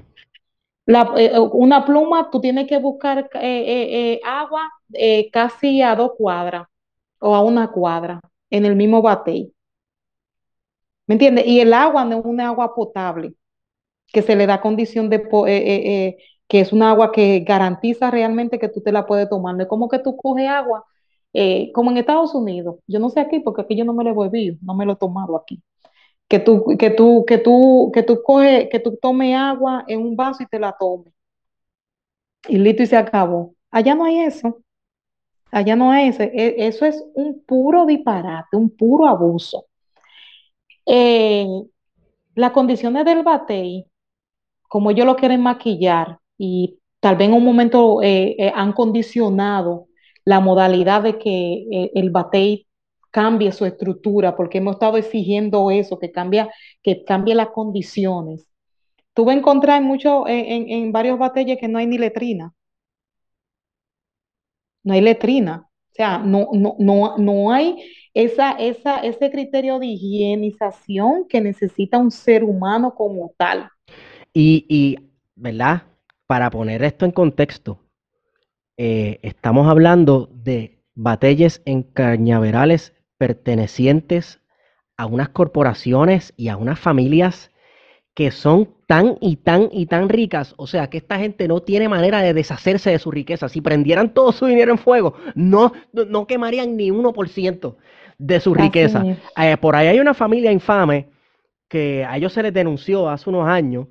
Eh, 0.87 1.39
una 1.53 1.85
pluma, 1.85 2.31
tú 2.31 2.41
tienes 2.41 2.66
que 2.66 2.79
buscar 2.79 3.29
eh, 3.35 4.14
eh, 4.14 4.20
agua 4.24 4.70
casi 5.31 5.83
a 5.83 5.95
dos 5.95 6.12
cuadras 6.16 6.66
o 7.18 7.35
a 7.35 7.43
una 7.43 7.70
cuadra 7.70 8.20
en 8.49 8.64
el 8.64 8.74
mismo 8.74 9.03
batey. 9.03 9.53
¿Me 11.07 11.14
entiendes? 11.14 11.47
Y 11.47 11.61
el 11.61 11.72
agua 11.72 12.05
no 12.05 12.18
es 12.18 12.24
un 12.24 12.41
agua 12.41 12.74
potable, 12.74 13.35
que 14.12 14.22
se 14.22 14.37
le 14.37 14.47
da 14.47 14.61
condición 14.61 15.09
de, 15.09 15.16
eh, 15.16 15.22
eh, 15.47 16.07
eh, 16.07 16.16
que 16.47 16.61
es 16.61 16.72
un 16.72 16.83
agua 16.83 17.12
que 17.12 17.41
garantiza 17.41 18.11
realmente 18.11 18.59
que 18.59 18.68
tú 18.68 18.83
te 18.83 18.93
la 18.93 19.07
puedes 19.07 19.29
tomar. 19.29 19.55
No 19.55 19.62
es 19.62 19.68
como 19.68 19.89
que 19.89 19.99
tú 19.99 20.16
coges 20.16 20.49
agua, 20.49 20.85
como 21.72 21.91
en 21.91 21.99
Estados 21.99 22.35
Unidos. 22.35 22.76
Yo 22.87 22.99
no 22.99 23.11
sé 23.11 23.20
aquí, 23.20 23.41
porque 23.41 23.62
aquí 23.62 23.76
yo 23.76 23.85
no 23.85 23.93
me 23.95 24.05
lo 24.05 24.11
he 24.11 24.29
bebido, 24.29 24.57
no 24.62 24.74
me 24.74 24.85
lo 24.87 24.93
he 24.93 24.97
tomado 24.97 25.37
aquí. 25.37 25.62
Que 26.29 26.39
tú, 26.39 26.76
que 26.79 26.91
tú, 26.91 27.24
que 27.26 27.39
tú, 27.39 27.91
que 27.95 28.03
tú 28.03 28.22
coges, 28.24 28.68
que 28.70 28.81
tú 28.81 28.99
tomes 29.01 29.35
agua 29.37 29.85
en 29.89 30.01
un 30.03 30.16
vaso 30.16 30.43
y 30.43 30.47
te 30.47 30.59
la 30.59 30.76
tomes. 30.79 31.12
Y 32.49 32.59
listo 32.59 32.83
y 32.83 32.87
se 32.87 32.97
acabó. 32.97 33.55
Allá 33.70 33.95
no 33.95 34.05
hay 34.05 34.20
eso. 34.20 34.59
Allá 35.51 35.76
no 35.76 35.91
hay 35.91 36.09
eso. 36.09 36.22
E, 36.22 36.66
eso 36.66 36.85
es 36.87 37.05
un 37.14 37.43
puro 37.45 37.87
disparate, 37.87 38.57
un 38.57 38.70
puro 38.70 39.07
abuso. 39.07 39.66
Eh, 40.87 41.47
las 42.35 42.53
condiciones 42.53 43.05
del 43.05 43.22
batey, 43.22 43.87
como 44.68 44.91
ellos 44.91 45.07
lo 45.07 45.16
quieren 45.16 45.43
maquillar 45.43 46.20
y 46.39 46.79
tal 47.01 47.16
vez 47.16 47.29
en 47.29 47.35
un 47.35 47.45
momento 47.45 48.03
eh, 48.03 48.37
eh, 48.39 48.53
han 48.55 48.72
condicionado 48.72 49.88
la 50.29 50.41
modalidad 50.41 51.03
de 51.03 51.18
que 51.18 51.91
el 51.95 52.11
batey 52.11 52.66
cambie 53.11 53.51
su 53.51 53.64
estructura, 53.64 54.37
porque 54.37 54.59
hemos 54.59 54.74
estado 54.74 54.99
exigiendo 54.99 55.70
eso, 55.70 55.99
que, 55.99 56.12
cambia, 56.12 56.51
que 56.83 57.03
cambie 57.03 57.35
las 57.35 57.49
condiciones. 57.49 58.47
Vas 59.16 59.35
a 59.35 59.39
encontrar 59.39 59.83
mucho, 59.83 60.29
en, 60.29 60.68
en 60.68 60.93
varios 60.93 61.18
batalles 61.18 61.57
que 61.59 61.66
no 61.66 61.79
hay 61.79 61.87
ni 61.87 61.97
letrina. 61.97 62.53
No 64.85 64.93
hay 64.93 65.01
letrina. 65.01 65.66
O 65.91 65.95
sea, 65.95 66.18
no, 66.18 66.51
no, 66.53 66.76
no, 66.79 67.16
no 67.16 67.51
hay 67.51 67.91
esa, 68.12 68.53
esa, 68.53 68.99
ese 68.99 69.31
criterio 69.31 69.79
de 69.79 69.87
higienización 69.87 71.26
que 71.26 71.41
necesita 71.41 71.97
un 71.97 72.11
ser 72.11 72.45
humano 72.45 72.95
como 72.95 73.33
tal. 73.39 73.70
Y, 74.35 74.66
y, 74.68 74.99
¿verdad? 75.35 75.85
Para 76.26 76.51
poner 76.51 76.85
esto 76.85 77.07
en 77.07 77.12
contexto, 77.12 77.81
eh, 78.79 79.18
estamos 79.22 79.68
hablando 79.68 80.31
de 80.33 80.79
batalles 80.95 81.62
en 81.64 81.83
cañaverales 81.83 82.95
pertenecientes 83.18 84.41
a 84.97 85.07
unas 85.07 85.29
corporaciones 85.31 86.33
y 86.37 86.49
a 86.49 86.57
unas 86.57 86.79
familias 86.79 87.51
que 88.14 88.31
son 88.31 88.70
tan 88.87 89.16
y 89.20 89.37
tan 89.37 89.68
y 89.72 89.87
tan 89.87 90.09
ricas, 90.09 90.55
o 90.57 90.66
sea, 90.66 90.91
que 90.91 90.99
esta 90.99 91.18
gente 91.18 91.47
no 91.47 91.61
tiene 91.61 91.89
manera 91.89 92.22
de 92.22 92.35
deshacerse 92.35 92.91
de 92.91 92.99
su 92.99 93.11
riqueza. 93.11 93.49
Si 93.49 93.61
prendieran 93.61 94.14
todo 94.14 94.33
su 94.33 94.47
dinero 94.47 94.72
en 94.72 94.79
fuego, 94.79 95.14
no, 95.35 95.72
no 95.93 96.26
quemarían 96.26 96.76
ni 96.76 96.91
1% 96.91 97.76
de 98.18 98.41
su 98.41 98.55
riqueza. 98.55 99.05
Eh, 99.37 99.57
por 99.59 99.76
ahí 99.76 99.89
hay 99.89 100.01
una 100.01 100.14
familia 100.14 100.51
infame 100.51 101.09
que 101.68 102.05
a 102.05 102.16
ellos 102.16 102.33
se 102.33 102.43
les 102.43 102.55
denunció 102.55 103.09
hace 103.09 103.29
unos 103.29 103.47
años, 103.47 103.87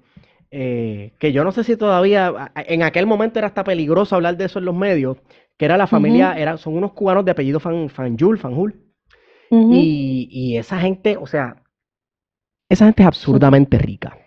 eh, 0.52 1.14
que 1.20 1.32
yo 1.32 1.44
no 1.44 1.52
sé 1.52 1.64
si 1.64 1.76
todavía, 1.76 2.52
en 2.56 2.84
aquel 2.84 3.06
momento 3.06 3.40
era 3.40 3.48
hasta 3.48 3.64
peligroso 3.64 4.16
hablar 4.16 4.38
de 4.38 4.46
eso 4.46 4.60
en 4.60 4.66
los 4.66 4.76
medios, 4.76 5.18
que 5.58 5.66
era 5.66 5.78
la 5.78 5.88
familia, 5.88 6.38
era, 6.38 6.58
son 6.58 6.76
unos 6.76 6.94
cubanos 6.94 7.26
de 7.26 7.32
apellido 7.32 7.60
Fan, 7.60 7.90
Fanjul, 7.90 8.38
Fanjul. 8.38 8.76
y, 9.50 10.28
y 10.32 10.58
esa 10.58 10.80
gente, 10.80 11.18
o 11.18 11.26
sea, 11.28 11.64
esa 12.70 12.86
gente 12.86 13.04
es 13.04 13.08
absurdamente 13.08 13.78
rica. 13.78 14.18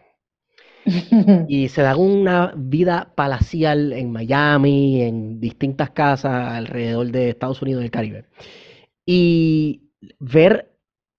y 1.49 1.69
se 1.69 1.83
da 1.83 1.97
una 1.97 2.53
vida 2.57 3.13
palacial 3.15 3.93
en 3.93 4.11
Miami, 4.11 5.03
en 5.03 5.41
distintas 5.41 5.91
casas 5.91 6.53
alrededor 6.53 7.11
de 7.11 7.31
Estados 7.31 7.63
Unidos 7.63 7.83
y 7.83 7.85
el 7.85 7.91
Caribe. 7.91 8.25
Y 9.05 9.91
ver 10.19 10.70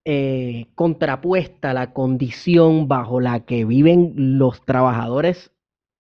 eh, 0.05 0.67
contrapuesta 0.75 1.73
la 1.73 1.93
condición 1.93 2.87
bajo 2.87 3.19
la 3.19 3.45
que 3.45 3.65
viven 3.65 4.13
los 4.15 4.65
trabajadores 4.65 5.51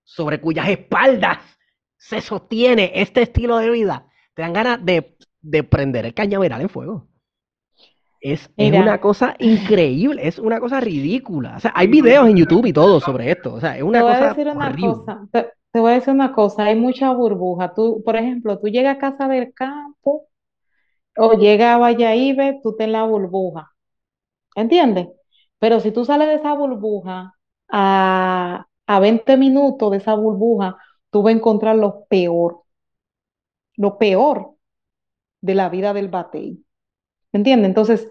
sobre 0.03 0.41
cuyas 0.41 0.69
espaldas 0.69 1.39
se 1.97 2.21
sostiene 2.21 2.91
este 2.95 3.21
estilo 3.21 3.57
de 3.57 3.69
vida, 3.69 4.07
te 4.33 4.41
dan 4.41 4.53
ganas 4.53 4.83
de, 4.83 5.15
de 5.41 5.63
prender 5.63 6.05
el 6.05 6.13
cañaveral 6.13 6.61
en 6.61 6.69
fuego. 6.69 7.07
Es, 8.21 8.51
una 8.55 9.01
cosa 9.01 9.35
increíble, 9.39 10.27
es 10.27 10.37
una 10.37 10.59
cosa 10.59 10.79
ridícula. 10.79 11.55
O 11.57 11.59
sea, 11.59 11.73
hay 11.75 11.87
videos 11.87 12.29
en 12.29 12.37
YouTube 12.37 12.67
y 12.67 12.73
todo 12.73 12.99
sobre 12.99 13.31
esto. 13.31 13.55
O 13.55 13.59
sea, 13.59 13.75
es 13.75 13.83
una 13.83 13.99
te 13.99 14.03
voy 14.03 14.13
cosa 14.13 14.25
a 14.25 14.29
decir 14.29 14.47
una 14.47 14.75
cosa, 14.75 15.27
te, 15.31 15.79
voy 15.79 15.91
a 15.91 15.95
decir 15.95 16.13
una 16.13 16.31
cosa, 16.31 16.63
hay 16.65 16.75
mucha 16.75 17.11
burbuja. 17.13 17.73
Tú, 17.73 18.03
por 18.05 18.15
ejemplo, 18.15 18.59
tú 18.59 18.67
llegas 18.67 18.97
a 18.97 18.99
casa 18.99 19.27
del 19.27 19.51
campo 19.53 20.27
o 21.17 21.33
llegas 21.33 21.75
a 21.75 21.77
Valladolid, 21.79 22.61
tú 22.61 22.75
te 22.75 22.83
en 22.83 22.91
la 22.91 23.03
burbuja. 23.05 23.70
¿Entiendes? 24.55 25.07
Pero 25.59 25.79
si 25.79 25.91
tú 25.91 26.05
sales 26.05 26.27
de 26.27 26.35
esa 26.35 26.53
burbuja 26.53 27.35
a, 27.69 28.67
a 28.87 28.99
20 28.99 29.37
minutos 29.37 29.91
de 29.91 29.97
esa 29.97 30.15
burbuja, 30.15 30.77
tú 31.11 31.23
vas 31.23 31.33
a 31.33 31.37
encontrar 31.37 31.75
lo 31.77 32.05
peor, 32.05 32.63
lo 33.77 33.97
peor 33.97 34.55
de 35.41 35.55
la 35.55 35.69
vida 35.69 35.93
del 35.93 36.09
batey. 36.09 36.65
¿Entiendes? 37.33 37.69
Entonces, 37.69 38.09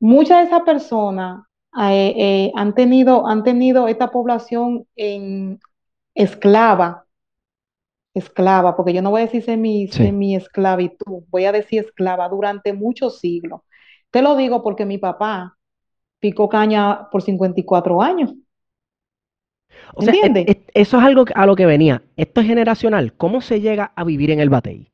muchas 0.00 0.40
de 0.40 0.44
esas 0.46 0.62
personas 0.64 1.44
eh, 1.80 2.14
eh, 2.16 2.52
han, 2.56 2.74
tenido, 2.74 3.26
han 3.28 3.44
tenido 3.44 3.88
esta 3.88 4.10
población 4.10 4.86
en 4.96 5.60
esclava, 6.14 7.06
esclava, 8.14 8.76
porque 8.76 8.92
yo 8.92 9.02
no 9.02 9.10
voy 9.10 9.22
a 9.22 9.24
decir 9.26 9.42
semi, 9.44 9.88
semi 9.88 10.34
esclavitud, 10.36 11.24
voy 11.28 11.44
a 11.44 11.52
decir 11.52 11.84
esclava 11.84 12.28
durante 12.28 12.72
muchos 12.72 13.18
siglos. 13.20 13.60
Te 14.10 14.22
lo 14.22 14.36
digo 14.36 14.62
porque 14.62 14.86
mi 14.86 14.98
papá 14.98 15.55
picó 16.20 16.48
caña 16.48 17.08
por 17.10 17.22
54 17.22 18.02
años. 18.02 18.34
O 19.94 20.02
sea, 20.02 20.14
eso 20.74 20.98
es 20.98 21.04
algo 21.04 21.24
a 21.34 21.46
lo 21.46 21.56
que 21.56 21.66
venía. 21.66 22.02
Esto 22.16 22.40
es 22.40 22.46
generacional. 22.46 23.14
¿Cómo 23.14 23.40
se 23.40 23.60
llega 23.60 23.92
a 23.94 24.04
vivir 24.04 24.30
en 24.30 24.40
el 24.40 24.50
batey? 24.50 24.90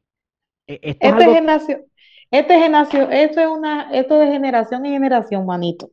E, 0.66 0.80
esto 0.82 1.18
es, 1.18 1.26
generación, 1.26 1.80
este 2.30 2.58
generación, 2.58 3.12
esto 3.12 3.40
es 3.40 3.48
una, 3.48 3.90
esto 3.92 4.18
de 4.18 4.26
generación 4.26 4.86
en 4.86 4.92
generación, 4.92 5.46
manito. 5.46 5.90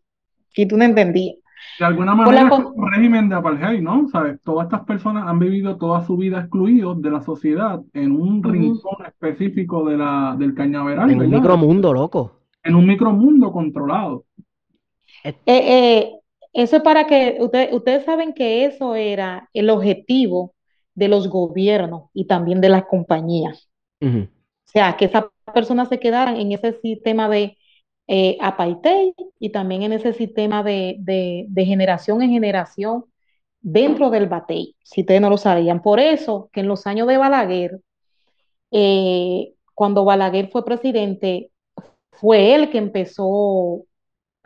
Y 0.55 0.67
tú 0.67 0.77
no 0.77 0.83
entendías. 0.83 1.37
De 1.79 1.85
alguna 1.85 2.15
manera 2.15 2.47
es 2.47 2.59
un 2.59 2.91
régimen 2.91 3.29
de 3.29 3.35
apartheid, 3.35 3.81
¿no? 3.81 4.07
¿Sabes? 4.09 4.41
Todas 4.41 4.65
estas 4.65 4.85
personas 4.85 5.27
han 5.27 5.39
vivido 5.39 5.77
toda 5.77 6.05
su 6.05 6.17
vida 6.17 6.39
excluidos 6.39 7.01
de 7.01 7.11
la 7.11 7.21
sociedad 7.21 7.81
en 7.93 8.11
un 8.11 8.43
rincón 8.43 9.05
específico 9.05 9.87
de 9.87 9.97
la, 9.97 10.35
del 10.37 10.53
cañaveral. 10.53 11.09
En 11.09 11.21
un 11.21 11.29
micromundo, 11.29 11.93
loco. 11.93 12.39
En 12.63 12.75
un 12.75 12.85
micromundo 12.85 13.51
controlado. 13.51 14.25
Eh, 15.23 15.33
eh, 15.45 16.19
eso 16.53 16.77
es 16.77 16.81
para 16.81 17.05
que 17.05 17.37
ustedes 17.39 18.05
saben 18.05 18.33
que 18.33 18.65
eso 18.65 18.95
era 18.95 19.49
el 19.53 19.69
objetivo 19.69 20.53
de 20.95 21.07
los 21.07 21.29
gobiernos 21.29 22.09
y 22.13 22.25
también 22.25 22.61
de 22.61 22.69
las 22.69 22.85
compañías. 22.85 23.69
O 24.01 24.27
sea, 24.65 24.95
que 24.97 25.05
esas 25.05 25.25
personas 25.53 25.89
se 25.89 25.99
quedaran 25.99 26.37
en 26.37 26.51
ese 26.51 26.73
sistema 26.81 27.27
de 27.27 27.57
eh, 28.07 28.37
apartheid 28.41 29.13
y 29.39 29.51
también 29.51 29.83
en 29.83 29.93
ese 29.93 30.13
sistema 30.13 30.63
de, 30.63 30.95
de, 30.99 31.65
generación 31.65 32.21
en 32.21 32.31
generación 32.31 33.05
dentro 33.61 34.09
del 34.09 34.27
batey, 34.27 34.75
si 34.83 35.01
ustedes 35.01 35.21
no 35.21 35.29
lo 35.29 35.37
sabían. 35.37 35.81
Por 35.81 35.99
eso 35.99 36.49
que 36.51 36.61
en 36.61 36.67
los 36.67 36.87
años 36.87 37.07
de 37.07 37.17
Balaguer, 37.17 37.81
eh, 38.71 39.53
cuando 39.75 40.05
Balaguer 40.05 40.49
fue 40.49 40.65
presidente, 40.65 41.51
fue 42.11 42.55
él 42.55 42.71
que 42.71 42.79
empezó 42.79 43.85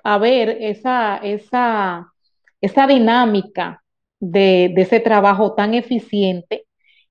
a 0.04 0.18
ver 0.18 0.50
esa, 0.62 1.18
esa, 1.18 2.14
esa 2.62 2.88
dinámica 2.88 3.84
de, 4.20 4.74
ese 4.78 5.00
trabajo 5.00 5.54
tan 5.54 5.74
eficiente 5.74 6.66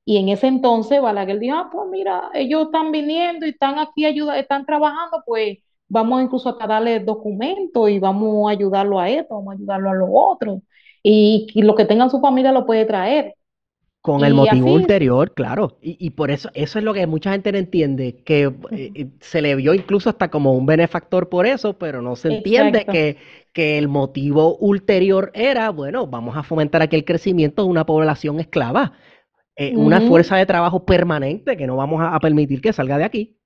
y 0.04 0.18
en 0.18 0.28
ese 0.30 0.48
entonces 0.48 1.00
Balaguer 1.00 1.38
dijo, 1.38 1.56
ah, 1.56 1.70
pues 1.72 1.88
mira, 1.90 2.30
ellos 2.34 2.66
están 2.66 2.92
viniendo 2.92 3.46
y 3.46 3.50
están 3.50 3.78
aquí, 3.78 4.04
ayuda, 4.04 4.38
están 4.38 4.66
trabajando, 4.66 5.22
pues 5.26 5.58
vamos 5.88 6.22
incluso 6.22 6.56
a 6.60 6.66
darle 6.66 7.00
documentos 7.00 7.90
y 7.90 7.98
vamos 7.98 8.48
a 8.48 8.52
ayudarlo 8.52 8.98
a 8.98 9.08
esto, 9.10 9.34
vamos 9.36 9.52
a 9.54 9.56
ayudarlo 9.56 9.90
a 9.90 9.94
lo 9.94 10.12
otro. 10.12 10.62
Y, 11.02 11.46
lo 11.62 11.74
que 11.74 11.84
tenga 11.84 12.08
su 12.10 12.20
familia 12.20 12.52
lo 12.52 12.66
puede 12.66 12.84
traer. 12.86 13.34
Con 14.02 14.24
el 14.24 14.34
motivo 14.34 14.72
ulterior, 14.72 15.32
claro. 15.32 15.78
Y, 15.80 16.10
por 16.10 16.32
eso, 16.32 16.50
eso 16.54 16.80
es 16.80 16.84
lo 16.84 16.92
que 16.92 17.06
mucha 17.06 17.30
gente 17.30 17.52
no 17.52 17.58
entiende, 17.58 18.16
que 18.24 18.42
eh, 18.42 18.52
eh, 18.94 19.06
se 19.20 19.40
le 19.40 19.54
vio 19.54 19.74
incluso 19.74 20.10
hasta 20.10 20.28
como 20.28 20.52
un 20.54 20.66
benefactor 20.66 21.28
por 21.28 21.46
eso, 21.46 21.78
pero 21.78 22.02
no 22.02 22.16
se 22.16 22.34
entiende 22.34 22.84
que, 22.84 23.16
que 23.52 23.78
el 23.78 23.86
motivo 23.86 24.56
ulterior 24.56 25.30
era, 25.34 25.70
bueno, 25.70 26.08
vamos 26.08 26.36
a 26.36 26.42
fomentar 26.42 26.82
aquel 26.82 27.04
crecimiento 27.04 27.62
de 27.62 27.68
una 27.68 27.86
población 27.86 28.40
esclava. 28.40 28.92
Eh, 29.54 29.76
una 29.76 30.00
fuerza 30.00 30.36
de 30.36 30.46
trabajo 30.46 30.84
permanente 30.84 31.58
que 31.58 31.66
no 31.66 31.76
vamos 31.76 32.00
a, 32.02 32.18
permitir 32.20 32.62
que 32.62 32.72
salga 32.72 32.96
de 32.96 33.04
aquí. 33.04 33.36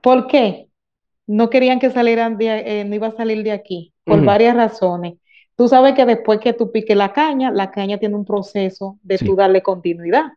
¿Por 0.00 0.28
qué? 0.28 0.68
No 1.26 1.50
querían 1.50 1.80
que 1.80 1.90
salieran 1.90 2.38
de, 2.38 2.80
eh, 2.80 2.84
no 2.84 2.94
iba 2.94 3.08
a 3.08 3.16
salir 3.16 3.42
de 3.42 3.50
aquí, 3.50 3.92
por 4.04 4.24
varias 4.24 4.54
razones. 4.54 5.14
Tú 5.56 5.68
sabes 5.68 5.94
que 5.94 6.04
después 6.04 6.38
que 6.40 6.52
tú 6.52 6.70
piques 6.70 6.96
la 6.96 7.12
caña, 7.12 7.50
la 7.50 7.70
caña 7.70 7.98
tiene 7.98 8.14
un 8.14 8.24
proceso 8.24 8.98
de 9.02 9.18
tú 9.18 9.34
darle 9.34 9.62
continuidad. 9.62 10.32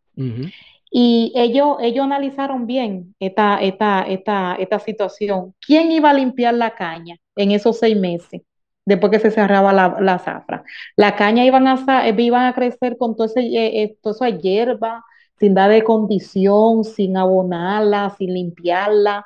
Y 0.91 1.31
ellos, 1.35 1.77
ellos 1.81 2.05
analizaron 2.05 2.65
bien 2.65 3.15
esta, 3.19 3.61
esta, 3.61 4.01
esta, 4.03 4.55
esta 4.55 4.79
situación. 4.79 5.53
¿Quién 5.59 5.91
iba 5.91 6.09
a 6.09 6.13
limpiar 6.13 6.53
la 6.53 6.73
caña 6.73 7.17
en 7.35 7.51
esos 7.51 7.79
seis 7.79 7.97
meses? 7.97 8.41
después 8.89 9.11
que 9.11 9.19
se 9.19 9.31
cerraba 9.31 9.71
la, 9.71 10.19
zafra. 10.19 10.63
La 10.95 11.15
caña 11.15 11.45
iban 11.45 11.67
a, 11.67 12.07
eh, 12.07 12.15
iban 12.17 12.45
a 12.45 12.53
crecer 12.53 12.97
con 12.97 13.15
todo 13.15 13.27
ese, 13.27 13.41
eh, 13.41 13.83
eh, 13.83 13.97
toda 14.01 14.15
esa 14.15 14.37
hierba, 14.37 15.05
sin 15.39 15.53
darle 15.53 15.83
condición, 15.83 16.83
sin 16.83 17.15
abonarla, 17.15 18.15
sin 18.17 18.33
limpiarla, 18.33 19.23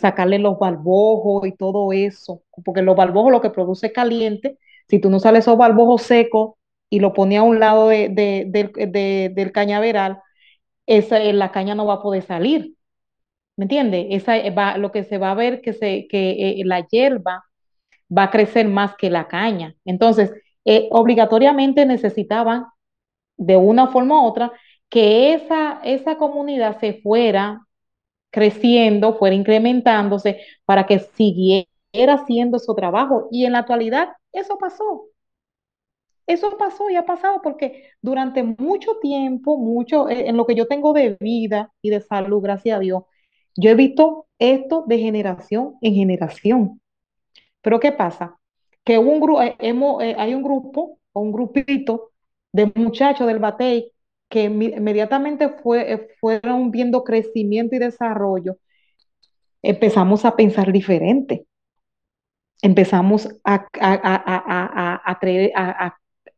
sacarle 0.00 0.38
los 0.38 0.58
balbojos 0.58 1.46
y 1.46 1.52
todo 1.52 1.92
eso, 1.92 2.42
porque 2.64 2.82
los 2.82 2.94
balbojos 2.94 3.32
lo 3.32 3.40
que 3.40 3.50
produce 3.50 3.90
caliente, 3.92 4.58
si 4.88 4.98
tú 5.00 5.10
no 5.10 5.20
sales 5.20 5.44
esos 5.44 5.58
balbojos 5.58 6.02
secos 6.02 6.54
y 6.90 7.00
lo 7.00 7.12
ponías 7.12 7.40
a 7.40 7.44
un 7.44 7.60
lado 7.60 7.88
del 7.88 9.52
cañaveral, 9.52 10.20
esa, 10.86 11.18
la 11.20 11.52
caña 11.52 11.74
no 11.74 11.86
va 11.86 11.94
a 11.94 12.02
poder 12.02 12.22
salir. 12.22 12.74
¿Me 13.56 13.64
entiendes? 13.64 14.06
Esa 14.10 14.34
va, 14.50 14.78
lo 14.78 14.92
que 14.92 15.04
se 15.04 15.18
va 15.18 15.30
a 15.32 15.34
ver 15.34 15.60
que, 15.62 15.72
se, 15.72 16.06
que 16.08 16.62
la 16.64 16.86
hierba 16.86 17.44
va 18.16 18.24
a 18.24 18.30
crecer 18.30 18.68
más 18.68 18.96
que 18.96 19.10
la 19.10 19.28
caña. 19.28 19.74
Entonces, 19.84 20.32
eh, 20.64 20.88
obligatoriamente 20.90 21.86
necesitaban, 21.86 22.66
de 23.36 23.56
una 23.56 23.88
forma 23.88 24.22
u 24.22 24.26
otra, 24.26 24.52
que 24.88 25.34
esa, 25.34 25.80
esa 25.84 26.16
comunidad 26.16 26.78
se 26.80 26.94
fuera 27.02 27.60
creciendo, 28.30 29.14
fuera 29.18 29.36
incrementándose 29.36 30.40
para 30.64 30.86
que 30.86 30.98
siguiera 31.00 31.68
haciendo 32.10 32.58
su 32.58 32.74
trabajo. 32.74 33.28
Y 33.30 33.44
en 33.44 33.52
la 33.52 33.60
actualidad 33.60 34.10
eso 34.32 34.58
pasó. 34.58 35.06
Eso 36.26 36.56
pasó 36.56 36.88
y 36.90 36.96
ha 36.96 37.04
pasado 37.04 37.40
porque 37.42 37.90
durante 38.00 38.42
mucho 38.42 38.98
tiempo, 39.00 39.58
mucho, 39.58 40.08
eh, 40.08 40.28
en 40.28 40.36
lo 40.36 40.46
que 40.46 40.54
yo 40.54 40.66
tengo 40.66 40.92
de 40.92 41.16
vida 41.20 41.72
y 41.82 41.90
de 41.90 42.00
salud, 42.00 42.42
gracias 42.42 42.76
a 42.76 42.80
Dios, 42.80 43.02
yo 43.56 43.70
he 43.70 43.74
visto 43.74 44.26
esto 44.38 44.84
de 44.86 44.98
generación 44.98 45.74
en 45.82 45.94
generación. 45.94 46.80
Pero 47.62 47.80
¿qué 47.80 47.92
pasa? 47.92 48.38
Que 48.84 48.98
un 48.98 49.42
eh, 49.42 49.56
hemos, 49.60 50.02
eh, 50.02 50.14
hay 50.18 50.34
un 50.34 50.42
grupo 50.42 50.98
o 51.12 51.20
un 51.20 51.32
grupito 51.32 52.12
de 52.52 52.70
muchachos 52.74 53.26
del 53.26 53.38
Batey 53.38 53.92
que 54.28 54.44
inmediatamente 54.44 55.48
fue, 55.48 55.92
eh, 55.92 56.08
fueron 56.20 56.70
viendo 56.70 57.04
crecimiento 57.04 57.76
y 57.76 57.78
desarrollo, 57.78 58.58
empezamos 59.62 60.24
a 60.24 60.36
pensar 60.36 60.72
diferente. 60.72 61.46
Empezamos 62.64 63.28
a, 63.44 63.66
a, 63.80 65.14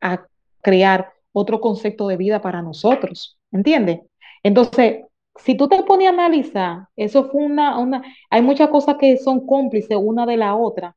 a 0.01 0.27
crear 0.61 1.13
otro 1.31 1.61
concepto 1.61 2.07
de 2.07 2.17
vida 2.17 2.41
para 2.41 2.61
nosotros, 2.61 3.37
¿entiendes? 3.51 4.01
Entonces, 4.43 5.05
si 5.37 5.55
tú 5.55 5.67
te 5.67 5.83
pones 5.83 6.07
a 6.07 6.11
analizar, 6.11 6.87
eso 6.95 7.29
fue 7.29 7.43
una, 7.43 7.77
una, 7.79 8.03
hay 8.29 8.41
muchas 8.41 8.69
cosas 8.69 8.97
que 8.99 9.17
son 9.17 9.45
cómplices 9.45 9.97
una 9.99 10.25
de 10.25 10.37
la 10.37 10.55
otra. 10.55 10.95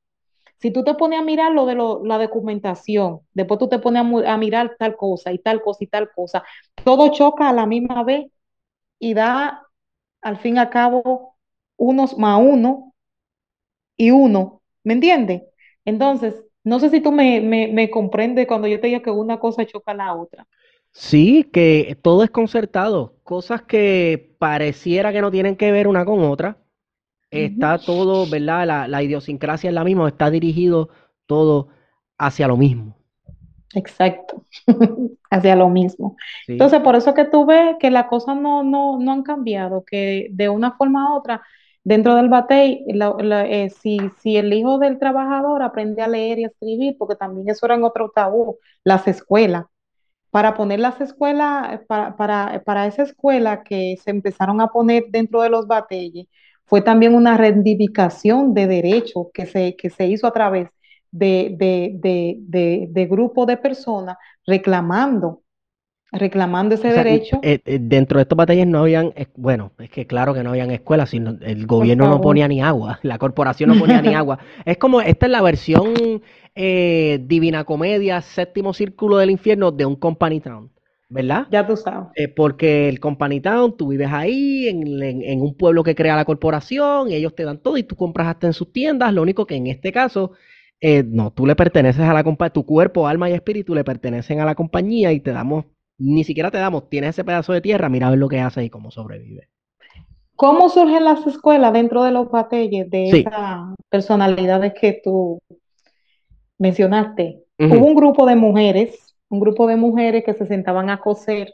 Si 0.59 0.70
tú 0.70 0.85
te 0.85 0.95
pones 0.95 1.20
a 1.20 1.22
mirar 1.22 1.53
lo 1.53 1.66
de 1.66 1.74
la 1.74 2.18
documentación, 2.18 3.20
después 3.33 3.59
tú 3.59 3.68
te 3.68 3.78
pones 3.78 4.03
a, 4.26 4.37
mirar 4.37 4.76
tal 4.78 4.97
cosa 4.97 5.33
y 5.33 5.39
tal 5.39 5.62
cosa 5.62 5.85
y 5.85 5.87
tal 5.87 6.11
cosa, 6.11 6.43
todo 6.85 7.09
choca 7.12 7.49
a 7.49 7.53
la 7.53 7.66
misma 7.66 8.03
vez 8.05 8.31
y 8.99 9.14
da 9.14 9.66
al 10.20 10.39
fin 10.39 10.57
y 10.57 10.59
al 10.59 10.70
cabo 10.70 11.37
unos 11.76 12.18
más 12.18 12.39
uno 12.43 12.93
y 13.97 14.11
uno, 14.11 14.59
¿me 14.85 14.95
entiendes? 14.95 15.43
Entonces, 15.85 16.45
no 16.64 16.78
sé 16.81 16.91
si 16.91 17.01
tú 17.01 17.12
me, 17.12 17.41
me, 17.41 17.68
me 17.68 17.91
comprendes 17.91 18.47
cuando 18.47 18.68
yo 18.68 18.81
te 18.81 18.89
digo 18.89 19.03
que 19.03 19.11
una 19.11 19.39
cosa 19.41 19.66
choca 19.66 19.93
a 19.93 19.95
la 19.95 20.14
otra. 20.14 20.47
Sí, 20.93 21.45
que 21.53 21.97
todo 22.03 22.24
es 22.24 22.31
concertado, 22.31 23.16
cosas 23.22 23.62
que 23.62 24.35
pareciera 24.39 25.12
que 25.12 25.20
no 25.20 25.31
tienen 25.31 25.57
que 25.57 25.70
ver 25.72 25.87
una 25.89 26.05
con 26.05 26.20
otra. 26.24 26.59
Está 27.31 27.85
todo, 27.85 28.28
¿verdad? 28.28 28.66
La, 28.66 28.89
la 28.89 29.03
idiosincrasia 29.03 29.70
es 29.70 29.74
la 29.74 29.85
misma, 29.85 30.09
está 30.09 30.31
dirigido 30.31 30.91
todo 31.26 31.68
hacia 32.18 32.49
lo 32.49 32.57
mismo. 32.57 32.97
Exacto, 33.74 34.47
hacia 35.31 35.55
lo 35.57 35.68
mismo. 35.68 36.16
Entonces, 36.59 36.81
por 36.81 36.97
eso 36.97 37.14
que 37.14 37.24
tú 37.24 37.47
ves 37.47 37.76
que 37.78 37.91
las 37.91 38.07
cosas 38.07 38.37
no, 38.37 38.64
no, 38.64 38.99
no 38.99 39.12
han 39.12 39.22
cambiado, 39.22 39.85
que 39.85 40.26
de 40.33 40.49
una 40.49 40.72
forma 40.76 41.12
u 41.14 41.18
otra, 41.18 41.43
dentro 41.85 42.14
del 42.16 42.28
batey, 42.28 42.85
eh, 42.89 43.70
si, 43.70 43.99
si 44.20 44.37
el 44.37 44.53
hijo 44.53 44.78
del 44.78 44.99
trabajador 44.99 45.62
aprende 45.62 46.03
a 46.03 46.09
leer 46.09 46.39
y 46.39 46.45
a 46.45 46.49
escribir, 46.49 46.97
porque 46.99 47.16
también 47.16 47.49
eso 47.49 47.66
era 47.66 47.74
en 47.76 47.85
otro 47.85 48.11
tabú, 48.14 48.59
las 48.85 49.07
escuelas. 49.09 49.66
Para 50.31 50.55
poner 50.55 50.81
las 50.81 51.01
escuelas, 51.01 51.81
para, 51.89 52.16
para, 52.16 52.62
para, 52.64 52.87
esa 52.87 53.03
escuela 53.03 53.62
que 53.64 53.97
se 54.03 54.11
empezaron 54.11 54.61
a 54.61 54.68
poner 54.68 55.07
dentro 55.11 55.43
de 55.43 55.51
los 55.51 55.66
batalles, 55.66 56.26
fue 56.66 56.83
también 56.83 57.14
una 57.14 57.37
reivindicación 57.37 58.55
de 58.55 58.66
derechos 58.68 59.28
que 59.35 59.47
se, 59.47 59.76
que 59.76 59.91
se 59.91 60.07
hizo 60.07 60.26
a 60.26 60.33
través 60.33 60.68
de, 61.11 61.55
de, 61.59 62.37
de, 62.39 62.87
de 62.91 63.07
grupos 63.07 63.47
de 63.49 63.57
personas 63.57 64.16
reclamando 64.47 65.43
reclamando 66.12 66.74
ese 66.74 66.88
derecho. 66.88 67.38
Eh, 67.42 67.61
eh, 67.64 67.78
dentro 67.80 68.18
de 68.18 68.22
estos 68.22 68.36
batallas 68.36 68.66
no 68.66 68.80
habían, 68.80 69.12
bueno, 69.36 69.72
es 69.78 69.90
que 69.90 70.06
claro 70.06 70.34
que 70.34 70.42
no 70.42 70.50
habían 70.50 70.70
escuelas, 70.70 71.11
sino 71.11 71.36
el 71.40 71.66
gobierno 71.66 72.08
no 72.08 72.20
ponía 72.20 72.48
ni 72.48 72.61
agua, 72.61 72.98
la 73.02 73.18
corporación 73.18 73.70
no 73.70 73.78
ponía 73.78 74.02
ni 74.02 74.14
agua. 74.14 74.38
Es 74.64 74.78
como, 74.78 75.00
esta 75.00 75.26
es 75.26 75.32
la 75.32 75.42
versión 75.42 75.94
eh, 76.54 77.20
Divina 77.22 77.64
Comedia, 77.64 78.20
séptimo 78.20 78.72
círculo 78.72 79.18
del 79.18 79.30
infierno 79.30 79.70
de 79.70 79.86
un 79.86 79.96
Company 79.96 80.40
Town. 80.40 80.70
¿Verdad? 81.12 81.48
Ya 81.50 81.66
tú 81.66 81.76
sabes. 81.76 82.06
porque 82.36 82.88
el 82.88 83.00
Company 83.00 83.40
Town, 83.40 83.76
tú 83.76 83.88
vives 83.88 84.11
ahí, 84.12 84.68
en, 84.68 85.02
en, 85.02 85.40
un 85.40 85.56
pueblo 85.56 85.82
que 85.82 85.96
crea 85.96 86.14
la 86.14 86.24
corporación, 86.24 87.11
y 87.11 87.16
ellos 87.16 87.34
te 87.34 87.42
dan 87.42 87.58
todo 87.58 87.76
y 87.76 87.82
tú 87.82 87.96
compras 87.96 88.28
hasta 88.28 88.46
en 88.46 88.52
sus 88.52 88.72
tiendas. 88.72 89.12
Lo 89.12 89.22
único 89.22 89.44
que 89.44 89.56
en 89.56 89.66
este 89.66 89.90
caso, 89.90 90.34
no, 91.06 91.32
tú 91.32 91.46
le 91.46 91.56
perteneces 91.56 92.02
a 92.02 92.14
la 92.14 92.22
compañía, 92.22 92.52
tu 92.52 92.64
cuerpo, 92.64 93.08
alma 93.08 93.28
y 93.28 93.32
espíritu 93.32 93.74
le 93.74 93.82
pertenecen 93.82 94.38
a 94.38 94.44
la 94.44 94.54
compañía 94.54 95.11
y 95.11 95.18
te 95.18 95.32
damos 95.32 95.64
ni 96.01 96.24
siquiera 96.24 96.51
te 96.51 96.59
damos, 96.59 96.88
tienes 96.88 97.11
ese 97.11 97.24
pedazo 97.24 97.53
de 97.53 97.61
tierra, 97.61 97.88
mira 97.88 98.07
a 98.07 98.11
ver 98.11 98.18
lo 98.18 98.28
que 98.28 98.40
hace 98.40 98.64
y 98.64 98.70
cómo 98.70 98.90
sobrevive. 98.90 99.48
¿Cómo 100.34 100.70
surgen 100.70 101.05
las 101.05 101.26
escuelas 101.26 101.74
dentro 101.74 102.03
de 102.03 102.11
los 102.12 102.30
batalles 102.30 102.88
de 102.90 103.11
esas 103.11 103.74
personalidades 103.90 104.72
que 104.80 104.98
tú 105.05 105.38
mencionaste? 106.59 107.44
Hubo 107.59 107.86
un 107.86 107.94
grupo 107.94 108.24
de 108.24 108.36
mujeres, 108.36 109.14
un 109.28 109.38
grupo 109.38 109.66
de 109.66 109.76
mujeres 109.76 110.24
que 110.24 110.32
se 110.32 110.46
sentaban 110.46 110.88
a 110.88 110.98
coser 110.98 111.53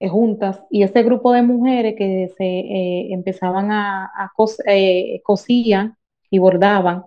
eh, 0.00 0.08
juntas 0.08 0.60
y 0.70 0.82
ese 0.82 1.04
grupo 1.04 1.30
de 1.32 1.42
mujeres 1.42 1.94
que 1.96 2.32
se 2.36 2.44
eh, 2.44 3.12
empezaban 3.12 3.70
a, 3.70 4.06
a 4.06 4.32
eh, 4.66 5.20
cosían 5.22 5.96
y 6.28 6.38
bordaban, 6.38 7.04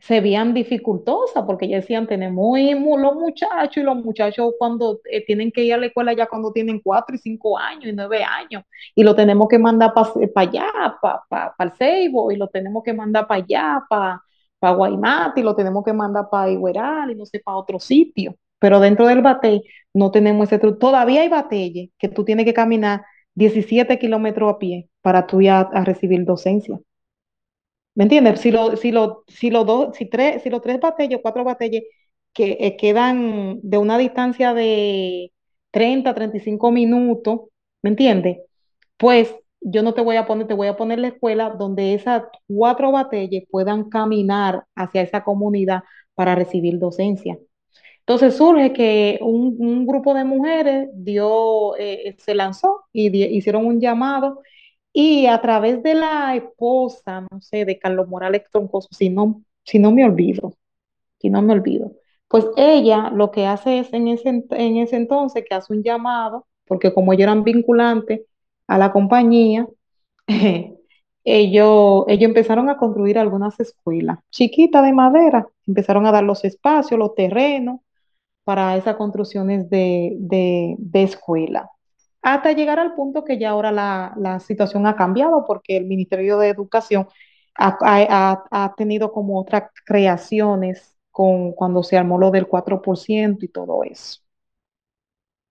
se 0.00 0.20
veían 0.20 0.54
dificultosas 0.54 1.44
porque 1.44 1.68
ya 1.68 1.76
decían, 1.76 2.06
tenemos 2.06 2.58
los 3.00 3.14
muchachos 3.14 3.76
y 3.76 3.82
los 3.82 3.96
muchachos 3.96 4.54
cuando 4.58 5.00
eh, 5.10 5.24
tienen 5.24 5.52
que 5.52 5.64
ir 5.64 5.74
a 5.74 5.76
la 5.76 5.86
escuela 5.86 6.12
ya 6.12 6.26
cuando 6.26 6.52
tienen 6.52 6.80
cuatro 6.80 7.14
y 7.14 7.18
cinco 7.18 7.58
años 7.58 7.86
y 7.86 7.92
nueve 7.92 8.22
años 8.24 8.64
y 8.94 9.02
lo 9.04 9.14
tenemos 9.14 9.48
que 9.48 9.58
mandar 9.58 9.92
para 9.94 10.10
allá, 10.36 10.66
para 11.00 11.54
el 11.58 11.72
Ceibo 11.72 12.32
y 12.32 12.36
lo 12.36 12.48
tenemos 12.48 12.82
que 12.82 12.94
mandar 12.94 13.26
para 13.26 13.42
allá, 13.42 13.84
para 13.88 14.22
pa 14.60 15.32
y 15.36 15.42
lo 15.42 15.54
tenemos 15.56 15.84
que 15.84 15.92
mandar 15.92 16.28
para 16.30 16.50
Igueral 16.50 17.10
y 17.10 17.14
no 17.14 17.26
sé, 17.26 17.40
para 17.40 17.56
otro 17.56 17.80
sitio. 17.80 18.36
Pero 18.58 18.78
dentro 18.80 19.06
del 19.06 19.22
batey 19.22 19.62
no 19.94 20.10
tenemos 20.10 20.46
ese 20.48 20.58
truco. 20.58 20.78
Todavía 20.78 21.22
hay 21.22 21.28
bateyes 21.28 21.90
que 21.98 22.08
tú 22.08 22.24
tienes 22.24 22.44
que 22.44 22.54
caminar 22.54 23.02
17 23.34 23.98
kilómetros 23.98 24.54
a 24.54 24.58
pie 24.58 24.88
para 25.02 25.26
tú 25.26 25.40
ya 25.40 25.60
a 25.60 25.84
recibir 25.84 26.24
docencia. 26.24 26.78
¿Me 28.00 28.04
entiendes? 28.04 28.40
Si, 28.40 28.50
lo, 28.50 28.78
si, 28.78 28.92
lo, 28.92 29.24
si, 29.28 29.50
los 29.50 29.66
dos, 29.66 29.94
si, 29.94 30.06
tres, 30.06 30.42
si 30.42 30.48
los 30.48 30.62
tres 30.62 30.80
batalles, 30.80 31.18
cuatro 31.20 31.44
batalles 31.44 31.82
que 32.32 32.56
eh, 32.58 32.78
quedan 32.78 33.60
de 33.62 33.76
una 33.76 33.98
distancia 33.98 34.54
de 34.54 35.32
30, 35.70 36.14
35 36.14 36.70
minutos, 36.72 37.40
¿me 37.82 37.90
entiendes? 37.90 38.38
Pues 38.96 39.34
yo 39.60 39.82
no 39.82 39.92
te 39.92 40.00
voy 40.00 40.16
a 40.16 40.26
poner, 40.26 40.46
te 40.46 40.54
voy 40.54 40.68
a 40.68 40.78
poner 40.78 40.98
la 40.98 41.08
escuela 41.08 41.50
donde 41.50 41.92
esas 41.92 42.22
cuatro 42.48 42.90
batalles 42.90 43.44
puedan 43.50 43.90
caminar 43.90 44.64
hacia 44.74 45.02
esa 45.02 45.22
comunidad 45.22 45.82
para 46.14 46.34
recibir 46.34 46.78
docencia. 46.78 47.38
Entonces 47.98 48.34
surge 48.34 48.72
que 48.72 49.18
un, 49.20 49.84
grupo 49.86 50.14
de 50.14 50.24
mujeres 50.24 50.88
dio, 50.94 51.76
eh, 51.76 52.16
se 52.18 52.34
lanzó 52.34 52.84
y 52.94 53.14
hicieron 53.36 53.66
un 53.66 53.78
llamado 53.78 54.40
y 54.92 55.26
a 55.26 55.40
través 55.40 55.82
de 55.82 55.94
la 55.94 56.36
esposa, 56.36 57.22
no 57.30 57.40
sé, 57.40 57.64
de 57.64 57.78
Carlos 57.78 58.08
Morales 58.08 58.42
Troncoso, 58.50 58.88
si 58.92 59.08
no, 59.10 59.42
si 59.64 59.78
no 59.78 59.92
me 59.92 60.04
olvido, 60.04 60.54
si 61.20 61.30
no 61.30 61.42
me 61.42 61.52
olvido, 61.54 61.92
pues 62.28 62.46
ella 62.56 63.10
lo 63.10 63.30
que 63.30 63.46
hace 63.46 63.80
es 63.80 63.92
en 63.92 64.08
ese, 64.08 64.28
en 64.50 64.76
ese 64.78 64.96
entonces 64.96 65.44
que 65.48 65.54
hace 65.54 65.72
un 65.74 65.82
llamado, 65.82 66.46
porque 66.66 66.92
como 66.94 67.12
ellos 67.12 67.24
eran 67.24 67.44
vinculantes 67.44 68.22
a 68.66 68.78
la 68.78 68.92
compañía, 68.92 69.68
ellos, 71.24 72.04
ellos 72.08 72.28
empezaron 72.28 72.68
a 72.70 72.76
construir 72.78 73.18
algunas 73.18 73.58
escuelas 73.60 74.18
chiquitas 74.30 74.84
de 74.84 74.92
madera, 74.92 75.46
empezaron 75.66 76.06
a 76.06 76.12
dar 76.12 76.24
los 76.24 76.44
espacios, 76.44 76.98
los 76.98 77.14
terrenos 77.14 77.80
para 78.44 78.76
esas 78.76 78.96
construcciones 78.96 79.70
de, 79.70 80.16
de, 80.20 80.76
de 80.78 81.02
escuela 81.04 81.70
hasta 82.22 82.52
llegar 82.52 82.78
al 82.78 82.94
punto 82.94 83.24
que 83.24 83.38
ya 83.38 83.50
ahora 83.50 83.72
la, 83.72 84.40
situación 84.40 84.86
ha 84.86 84.96
cambiado 84.96 85.44
porque 85.46 85.76
el 85.76 85.86
Ministerio 85.86 86.38
de 86.38 86.48
Educación 86.48 87.06
ha, 87.56 88.74
tenido 88.76 89.12
como 89.12 89.40
otras 89.40 89.70
creaciones 89.84 90.96
con, 91.10 91.52
cuando 91.52 91.82
se 91.82 91.98
armó 91.98 92.18
lo 92.18 92.30
del 92.30 92.46
4% 92.46 93.38
y 93.44 93.48
todo 93.48 93.84
eso. 93.84 94.20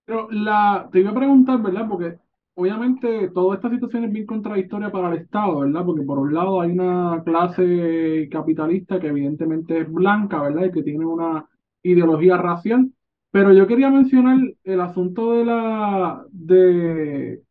Pero 0.06 0.28
la, 0.32 0.90
te 0.92 1.00
iba 1.00 1.12
a 1.12 1.16
preguntar, 1.16 1.62
¿verdad? 1.62 1.88
Porque 1.88 2.18
obviamente 2.56 3.30
toda 3.30 3.56
esta 3.56 3.70
situación 3.70 4.06
es 4.06 4.12
bien 4.12 4.26
contradictoria 4.26 4.92
para 4.92 5.12
el 5.12 5.22
Estado, 5.22 5.60
¿verdad? 5.60 5.86
Porque 5.86 6.04
por 6.04 6.18
un 6.18 6.34
lado 6.34 6.62
hay 6.62 6.72
una 6.72 7.22
clase 7.24 8.28
capitalista 8.32 9.00
que 9.00 9.08
evidentemente 9.08 9.82
es 9.82 9.92
blanca, 9.92 10.42
¿verdad? 10.42 10.66
Y 10.66 10.72
que 10.72 10.84
tiene 10.84 11.06
una 11.06 11.48
ideología 11.84 12.38
racial, 12.38 12.92
pero 13.32 13.54
yo 13.54 13.68
quería 13.68 13.90
mencionar 13.90 14.40
el 14.64 14.82
asunto 14.82 15.34
de 15.34 15.46
la, 15.46 16.26
de, 16.32 17.42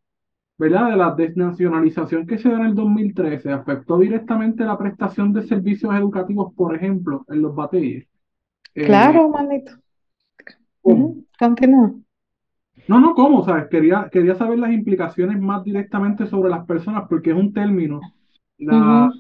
¿verdad? 0.59 0.91
De 0.91 0.97
la 0.97 1.15
desnacionalización 1.15 2.27
que 2.27 2.39
se 2.39 2.49
da 2.49 2.57
en 2.57 2.67
el 2.67 2.75
2013. 2.75 3.53
Afectó 3.53 3.99
directamente 3.99 4.65
la 4.65 4.77
prestación 4.77 5.33
de 5.33 5.47
servicios 5.47 5.95
educativos, 5.95 6.53
por 6.55 6.75
ejemplo, 6.75 7.25
en 7.29 7.43
los 7.43 7.55
batalles. 7.55 8.07
Eh, 8.75 8.87
claro, 8.87 9.29
manito. 9.29 9.73
Continúa. 11.39 11.95
No, 12.89 13.01
no, 13.01 13.15
¿cómo? 13.15 13.45
¿Sabes? 13.45 13.69
Quería, 13.69 14.09
quería 14.11 14.35
saber 14.35 14.59
las 14.59 14.73
implicaciones 14.73 15.39
más 15.41 15.63
directamente 15.63 16.27
sobre 16.27 16.51
las 16.51 16.65
personas, 16.67 17.05
porque 17.09 17.31
es 17.31 17.37
un 17.37 17.53
término, 17.53 18.01
la 18.57 19.11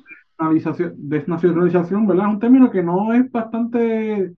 desnacionalización, 0.96 2.06
¿verdad? 2.06 2.26
Es 2.28 2.32
un 2.34 2.40
término 2.40 2.70
que 2.70 2.82
no 2.82 3.12
es 3.12 3.30
bastante 3.30 4.32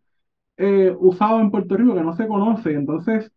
eh, 0.62 0.94
usado 0.98 1.40
en 1.40 1.50
Puerto 1.50 1.74
Rico 1.74 1.94
que 1.94 2.02
no 2.02 2.12
se 2.14 2.28
conoce. 2.28 2.74
Entonces, 2.74 3.32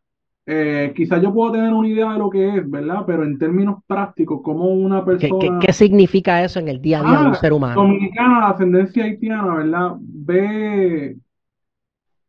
eh, 0.46 0.92
quizás 0.94 1.22
yo 1.22 1.34
puedo 1.34 1.54
tener 1.54 1.74
una 1.74 1.88
idea 1.88 2.12
de 2.12 2.20
lo 2.20 2.30
que 2.30 2.58
es, 2.58 2.70
¿verdad? 2.70 3.04
Pero 3.08 3.24
en 3.24 3.38
términos 3.38 3.82
prácticos, 3.88 4.42
como 4.44 4.66
una 4.66 5.06
persona... 5.06 5.60
¿Qué, 5.62 5.72
significa 5.72 6.44
eso 6.44 6.60
en 6.60 6.68
el 6.68 6.82
día 6.82 7.00
a 7.00 7.04
día 7.04 7.20
de 7.20 7.28
un 7.28 7.32
ah, 7.32 7.36
ser 7.36 7.54
humano? 7.54 7.82
Dominicana, 7.82 8.50
ascendencia 8.50 9.06
haitiana, 9.06 9.56
¿verdad? 9.56 9.92
Ve, 10.02 11.16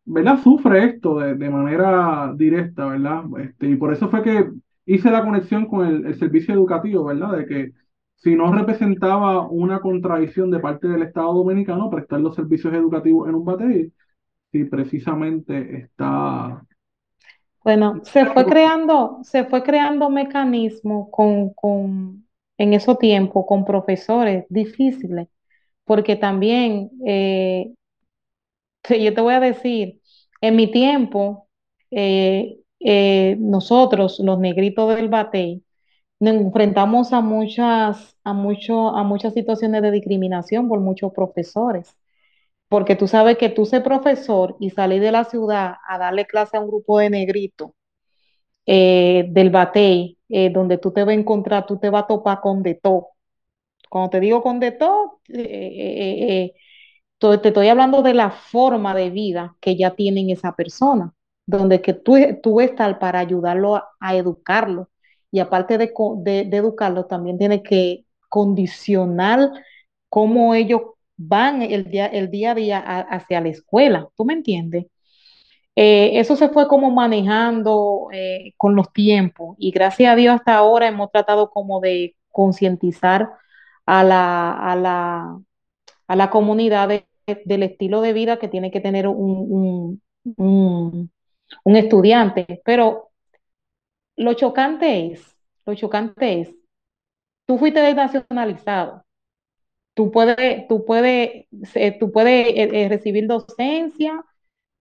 ¿verdad? 0.04 0.38
Sufre 0.40 0.84
esto 0.84 1.18
de, 1.18 1.34
de 1.34 1.50
manera 1.50 2.32
directa, 2.36 2.86
¿verdad? 2.86 3.24
Este, 3.40 3.70
y 3.70 3.74
por 3.74 3.92
eso 3.92 4.08
fue 4.08 4.22
que 4.22 4.48
hice 4.86 5.10
la 5.10 5.24
conexión 5.24 5.66
con 5.66 5.88
el, 5.88 6.06
el 6.06 6.14
servicio 6.14 6.54
educativo, 6.54 7.04
¿verdad? 7.04 7.36
De 7.36 7.46
que 7.46 7.72
si 8.14 8.36
no 8.36 8.52
representaba 8.54 9.48
una 9.48 9.80
contradicción 9.80 10.52
de 10.52 10.60
parte 10.60 10.86
del 10.86 11.02
Estado 11.02 11.34
Dominicano 11.34 11.90
prestar 11.90 12.20
los 12.20 12.36
servicios 12.36 12.72
educativos 12.72 13.28
en 13.28 13.34
un 13.34 13.44
batey, 13.44 13.92
si 14.54 14.64
precisamente 14.66 15.78
está 15.78 16.64
Bueno, 17.64 18.00
se 18.04 18.26
fue 18.26 18.46
creando, 18.46 19.20
se 19.24 19.44
fue 19.44 19.62
creando 19.64 20.10
mecanismos 20.10 21.08
con, 21.10 21.50
con, 21.54 22.28
en 22.58 22.72
esos 22.74 22.98
tiempos 22.98 23.46
con 23.48 23.64
profesores 23.64 24.44
difíciles, 24.50 25.28
porque 25.84 26.16
también, 26.16 26.90
eh, 27.06 27.74
yo 28.88 29.14
te 29.14 29.20
voy 29.20 29.34
a 29.34 29.40
decir, 29.40 30.00
en 30.40 30.56
mi 30.56 30.70
tiempo, 30.70 31.48
eh, 31.90 32.58
eh, 32.80 33.36
nosotros, 33.40 34.20
los 34.20 34.38
negritos 34.38 34.94
del 34.94 35.08
batey, 35.08 35.64
nos 36.20 36.34
enfrentamos 36.36 37.12
a 37.12 37.20
muchas, 37.20 38.16
a 38.24 38.32
mucho, 38.34 38.90
a 38.96 39.04
muchas 39.04 39.34
situaciones 39.34 39.82
de 39.82 39.90
discriminación 39.92 40.68
por 40.68 40.80
muchos 40.80 41.12
profesores. 41.12 41.96
Porque 42.74 42.96
tú 42.96 43.06
sabes 43.06 43.38
que 43.38 43.50
tú 43.50 43.66
ser 43.66 43.84
profesor 43.84 44.56
y 44.58 44.70
salir 44.70 45.00
de 45.00 45.12
la 45.12 45.22
ciudad 45.22 45.74
a 45.88 45.96
darle 45.96 46.26
clase 46.26 46.56
a 46.56 46.60
un 46.60 46.66
grupo 46.66 46.98
de 46.98 47.08
negritos 47.08 47.70
eh, 48.66 49.26
del 49.28 49.50
batey, 49.50 50.18
eh, 50.28 50.50
donde 50.50 50.78
tú 50.78 50.90
te 50.90 51.04
vas 51.04 51.12
a 51.12 51.14
encontrar, 51.20 51.66
tú 51.66 51.78
te 51.78 51.88
vas 51.88 52.02
a 52.02 52.06
topar 52.08 52.40
con 52.40 52.64
de 52.64 52.74
todo. 52.74 53.10
Cuando 53.88 54.10
te 54.10 54.18
digo 54.18 54.42
con 54.42 54.58
de 54.58 54.72
todo, 54.72 55.20
eh, 55.28 56.52
te 57.20 57.48
estoy 57.48 57.68
hablando 57.68 58.02
de 58.02 58.14
la 58.14 58.32
forma 58.32 58.92
de 58.92 59.10
vida 59.10 59.56
que 59.60 59.76
ya 59.76 59.94
tienen 59.94 60.30
esa 60.30 60.56
persona, 60.56 61.14
donde 61.46 61.80
que 61.80 61.94
tú, 61.94 62.16
tú 62.42 62.60
estás 62.60 62.98
para 62.98 63.20
ayudarlo 63.20 63.76
a, 64.00 64.16
educarlo. 64.16 64.90
Y 65.30 65.38
aparte 65.38 65.78
de, 65.78 65.92
de, 66.24 66.44
de 66.46 66.56
educarlo, 66.56 67.06
también 67.06 67.38
tienes 67.38 67.62
que 67.62 68.04
condicionar 68.28 69.52
cómo 70.08 70.56
ellos 70.56 70.93
van 71.16 71.62
el 71.62 71.90
día, 71.90 72.06
el 72.06 72.30
día 72.30 72.52
a 72.52 72.54
día 72.54 72.78
hacia 72.80 73.40
la 73.40 73.48
escuela. 73.50 74.08
¿Tú 74.16 74.24
me 74.24 74.34
entiendes? 74.34 74.86
Eh, 75.76 76.20
eso 76.20 76.36
se 76.36 76.48
fue 76.50 76.68
como 76.68 76.90
manejando 76.92 78.08
eh, 78.12 78.52
con 78.56 78.76
los 78.76 78.92
tiempos 78.92 79.56
y 79.58 79.72
gracias 79.72 80.12
a 80.12 80.16
Dios 80.16 80.36
hasta 80.36 80.54
ahora 80.56 80.86
hemos 80.88 81.10
tratado 81.10 81.50
como 81.50 81.80
de 81.80 82.16
concientizar 82.30 83.28
a 83.86 84.04
la, 84.04 84.52
a 84.52 84.76
la, 84.76 85.38
a 86.08 86.16
la 86.16 86.30
comunidad 86.30 86.88
de- 86.88 87.06
del 87.46 87.62
estilo 87.64 88.00
de 88.02 88.12
vida 88.14 88.38
que 88.38 88.48
tiene 88.48 88.70
que 88.72 88.80
tener 88.80 89.08
un, 89.08 89.16
un, 89.16 90.02
un- 90.36 91.12
un 91.64 91.76
estudiante. 91.76 92.62
Pero 92.64 93.10
lo 94.16 94.34
chocante 94.34 95.12
es, 95.12 95.36
lo 95.66 95.74
chocante 95.74 96.40
es, 96.40 96.54
tú 97.46 97.58
fuiste 97.58 97.80
desnacionalizado, 97.80 99.03
tú 99.94 100.10
puedes, 100.10 100.68
tú 100.68 100.84
puedes, 100.84 101.46
tú 102.00 102.12
puedes 102.12 102.48
eh, 102.48 102.70
eh, 102.84 102.88
recibir 102.88 103.26
docencia, 103.26 104.24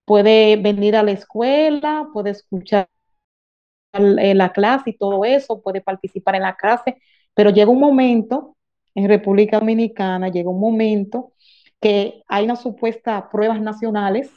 puedes 0.05 0.61
venir 0.61 0.95
a 0.95 1.03
la 1.03 1.11
escuela, 1.13 2.09
puedes 2.13 2.39
escuchar 2.39 2.89
eh, 3.93 4.33
la 4.35 4.51
clase 4.51 4.91
y 4.91 4.97
todo 4.97 5.23
eso, 5.25 5.61
puede 5.61 5.81
participar 5.81 6.35
en 6.35 6.43
la 6.43 6.55
clase, 6.55 6.97
pero 7.33 7.51
llega 7.51 7.69
un 7.71 7.79
momento 7.79 8.57
en 8.95 9.07
República 9.07 9.59
Dominicana, 9.59 10.29
llega 10.29 10.49
un 10.49 10.59
momento 10.59 11.33
que 11.81 12.23
hay 12.27 12.45
unas 12.45 12.61
supuestas 12.61 13.23
pruebas 13.31 13.61
nacionales 13.61 14.31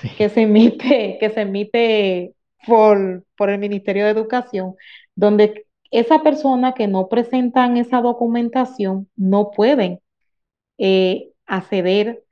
Sí. 0.00 0.08
que 0.16 0.28
se 0.28 0.42
emite, 0.42 1.16
que 1.20 1.30
se 1.30 1.42
emite 1.42 2.34
por, 2.66 3.24
por 3.36 3.50
el 3.50 3.58
Ministerio 3.58 4.04
de 4.04 4.10
Educación, 4.10 4.74
donde 5.14 5.66
esa 5.90 6.22
persona 6.22 6.72
que 6.74 6.88
no 6.88 7.08
presentan 7.08 7.76
esa 7.76 8.00
documentación 8.02 9.08
no 9.16 9.50
pueden 9.52 10.00
eh, 10.78 11.32
acceder 11.46 12.24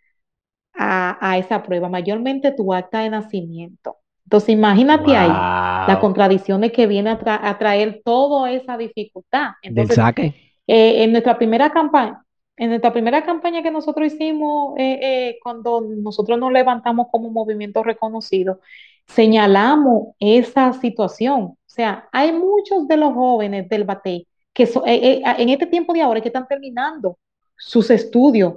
a, 0.75 1.19
a 1.31 1.39
esa 1.39 1.63
prueba, 1.63 1.89
mayormente 1.89 2.53
tu 2.53 2.73
acta 2.75 3.01
de 3.01 3.11
nacimiento. 3.11 3.99
Entonces, 4.25 4.51
imagínate 4.51 5.17
ahí 5.17 5.51
las 5.87 5.99
Wow. 5.99 6.01
contradicciones 6.01 6.73
que 6.73 6.87
viene 6.87 7.11
a, 7.11 7.21
tra- 7.21 7.41
a 7.43 7.59
traer 7.59 8.03
toda 8.05 8.53
esa 8.53 8.79
dificultad. 8.79 9.53
Del 9.67 9.89
Entonces, 9.89 9.99
saque. 9.99 10.35
eh, 10.69 11.05
en 11.05 11.13
nuestra 11.13 11.39
primera 11.39 11.71
campaña, 11.73 12.25
en 12.57 12.71
nuestra 12.71 12.93
primera 12.93 13.25
campaña 13.25 13.63
que 13.63 13.73
nosotros 13.73 14.13
hicimos, 14.15 14.75
eh, 14.79 15.01
eh, 15.03 15.39
cuando 15.43 15.83
nosotros 15.83 16.39
nos 16.39 16.53
levantamos 16.53 17.09
como 17.13 17.31
movimiento 17.31 17.85
reconocido, 17.85 18.61
señalamos 19.09 20.15
esa 20.21 20.73
situación. 20.75 21.58
Sea, 21.79 22.09
hay 22.13 22.33
muchos 22.33 22.89
de 22.89 22.97
los 22.97 23.15
jóvenes 23.15 23.69
del 23.69 23.85
Batey 23.85 24.27
que 24.53 24.67
so- 24.67 24.85
eh, 24.87 24.97
eh, 25.19 25.23
en 25.39 25.49
este 25.51 25.67
tiempo 25.67 25.93
de 25.93 26.03
ahora 26.03 26.21
que 26.21 26.29
están 26.29 26.49
terminando 26.49 27.19
sus 27.57 27.91
estudios 27.91 28.55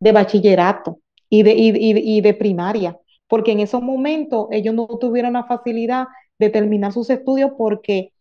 de 0.00 0.12
bachillerato 0.12 0.98
y 1.28 1.42
de, 1.42 1.52
y, 1.54 1.72
y- 2.18 2.20
de 2.22 2.34
primaria, 2.34 2.98
porque 3.28 3.52
en 3.52 3.60
esos 3.60 3.82
momentos 3.82 4.48
ellos 4.50 4.74
no 4.74 4.86
tuvieron 4.86 5.34
la 5.34 5.44
facilidad 5.44 6.06
de 6.38 6.50
terminar 6.50 6.92
sus 6.92 7.10
estudios 7.10 7.52
porque 7.58 8.12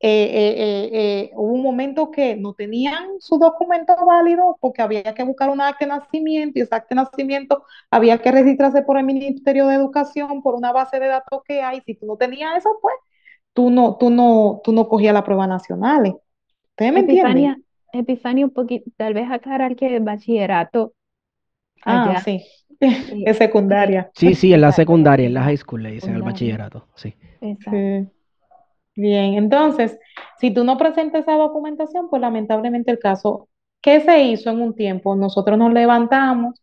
eh, 0.00 0.90
eh, 0.92 1.30
hubo 1.34 1.54
un 1.54 1.62
momento 1.62 2.10
que 2.10 2.36
no 2.36 2.54
tenían 2.54 3.20
su 3.20 3.38
documento 3.38 3.94
válido 4.06 4.56
porque 4.60 4.82
había 4.82 5.02
que 5.14 5.24
buscar 5.24 5.50
un 5.50 5.60
acta 5.60 5.86
de 5.86 5.90
nacimiento 5.92 6.58
y 6.58 6.62
ese 6.62 6.74
acta 6.74 6.94
de 6.94 7.02
nacimiento 7.02 7.64
había 7.90 8.18
que 8.22 8.30
registrarse 8.32 8.82
por 8.82 8.98
el 8.98 9.04
Ministerio 9.04 9.66
de 9.66 9.74
Educación 9.76 10.42
por 10.42 10.54
una 10.54 10.72
base 10.72 11.00
de 11.00 11.08
datos 11.08 11.42
que 11.44 11.62
hay. 11.62 11.80
Si 11.86 11.94
tú 11.96 12.06
no 12.06 12.16
tenías 12.16 12.56
eso, 12.58 12.78
pues 12.82 12.94
tú 13.58 13.70
no, 13.70 13.96
tú 13.98 14.08
no, 14.10 14.60
tú 14.64 14.72
no 14.72 14.88
cogías 14.88 15.12
las 15.14 15.24
pruebas 15.24 15.48
nacionales. 15.48 16.14
¿Ustedes 16.70 16.92
me 16.92 17.00
entienden? 17.00 17.36
Epifania, 17.36 17.58
Epifania, 17.92 18.44
un 18.46 18.52
poquito, 18.52 18.90
tal 18.96 19.14
vez 19.14 19.30
aclarar 19.30 19.76
que 19.76 19.96
el 19.96 20.02
bachillerato 20.04 20.94
Ah, 21.84 22.14
allá, 22.14 22.16
sí, 22.16 22.44
eh, 22.80 23.20
es 23.26 23.38
secundaria. 23.38 24.10
Sí, 24.14 24.34
sí, 24.34 24.52
en 24.52 24.60
la 24.62 24.72
secundaria, 24.72 25.26
en 25.26 25.34
la 25.34 25.44
high 25.44 25.56
school 25.56 25.82
le 25.82 25.90
dicen 25.92 26.14
secundaria, 26.14 26.24
bachillerato. 26.24 26.88
Sí. 26.96 27.14
exacto. 27.40 27.92
Sí. 28.04 28.08
Bien, 28.96 29.34
entonces, 29.34 29.98
si 30.40 30.52
tú 30.52 30.64
no 30.64 30.76
presentas 30.78 31.22
esa 31.22 31.34
documentación, 31.36 32.10
pues 32.10 32.20
lamentablemente 32.20 32.90
el 32.90 32.98
caso, 32.98 33.48
¿qué 33.80 34.00
se 34.00 34.22
hizo 34.24 34.50
en 34.50 34.60
un 34.60 34.74
tiempo? 34.74 35.14
Nosotros 35.16 35.56
nos 35.58 35.72
levantamos 35.72 36.60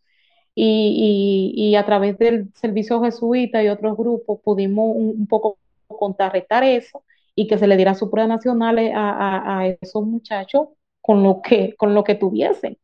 y, 0.55 1.53
y- 1.55 1.69
y 1.71 1.75
a 1.75 1.85
través 1.85 2.17
del 2.19 2.51
servicio 2.55 3.01
jesuita 3.03 3.63
y 3.63 3.69
otros 3.69 3.97
grupos 3.97 4.39
pudimos 4.43 4.95
un, 4.95 5.09
un 5.21 5.27
poco 5.27 5.57
contrarrestar 5.97 6.63
eso 6.63 7.03
y 7.35 7.47
que 7.47 7.57
se 7.57 7.67
le 7.67 7.75
diera 7.77 7.95
sus 7.95 8.09
pruebas 8.09 8.29
nacionales 8.29 8.91
a, 8.95 9.59
a- 9.59 9.67
esos 9.67 10.05
muchachos 10.05 10.69
con 11.01 11.23
lo 11.23 11.41
que, 11.41 11.75
con 11.77 11.93
lo 11.93 12.03
que 12.03 12.15
tuviesen. 12.15 12.77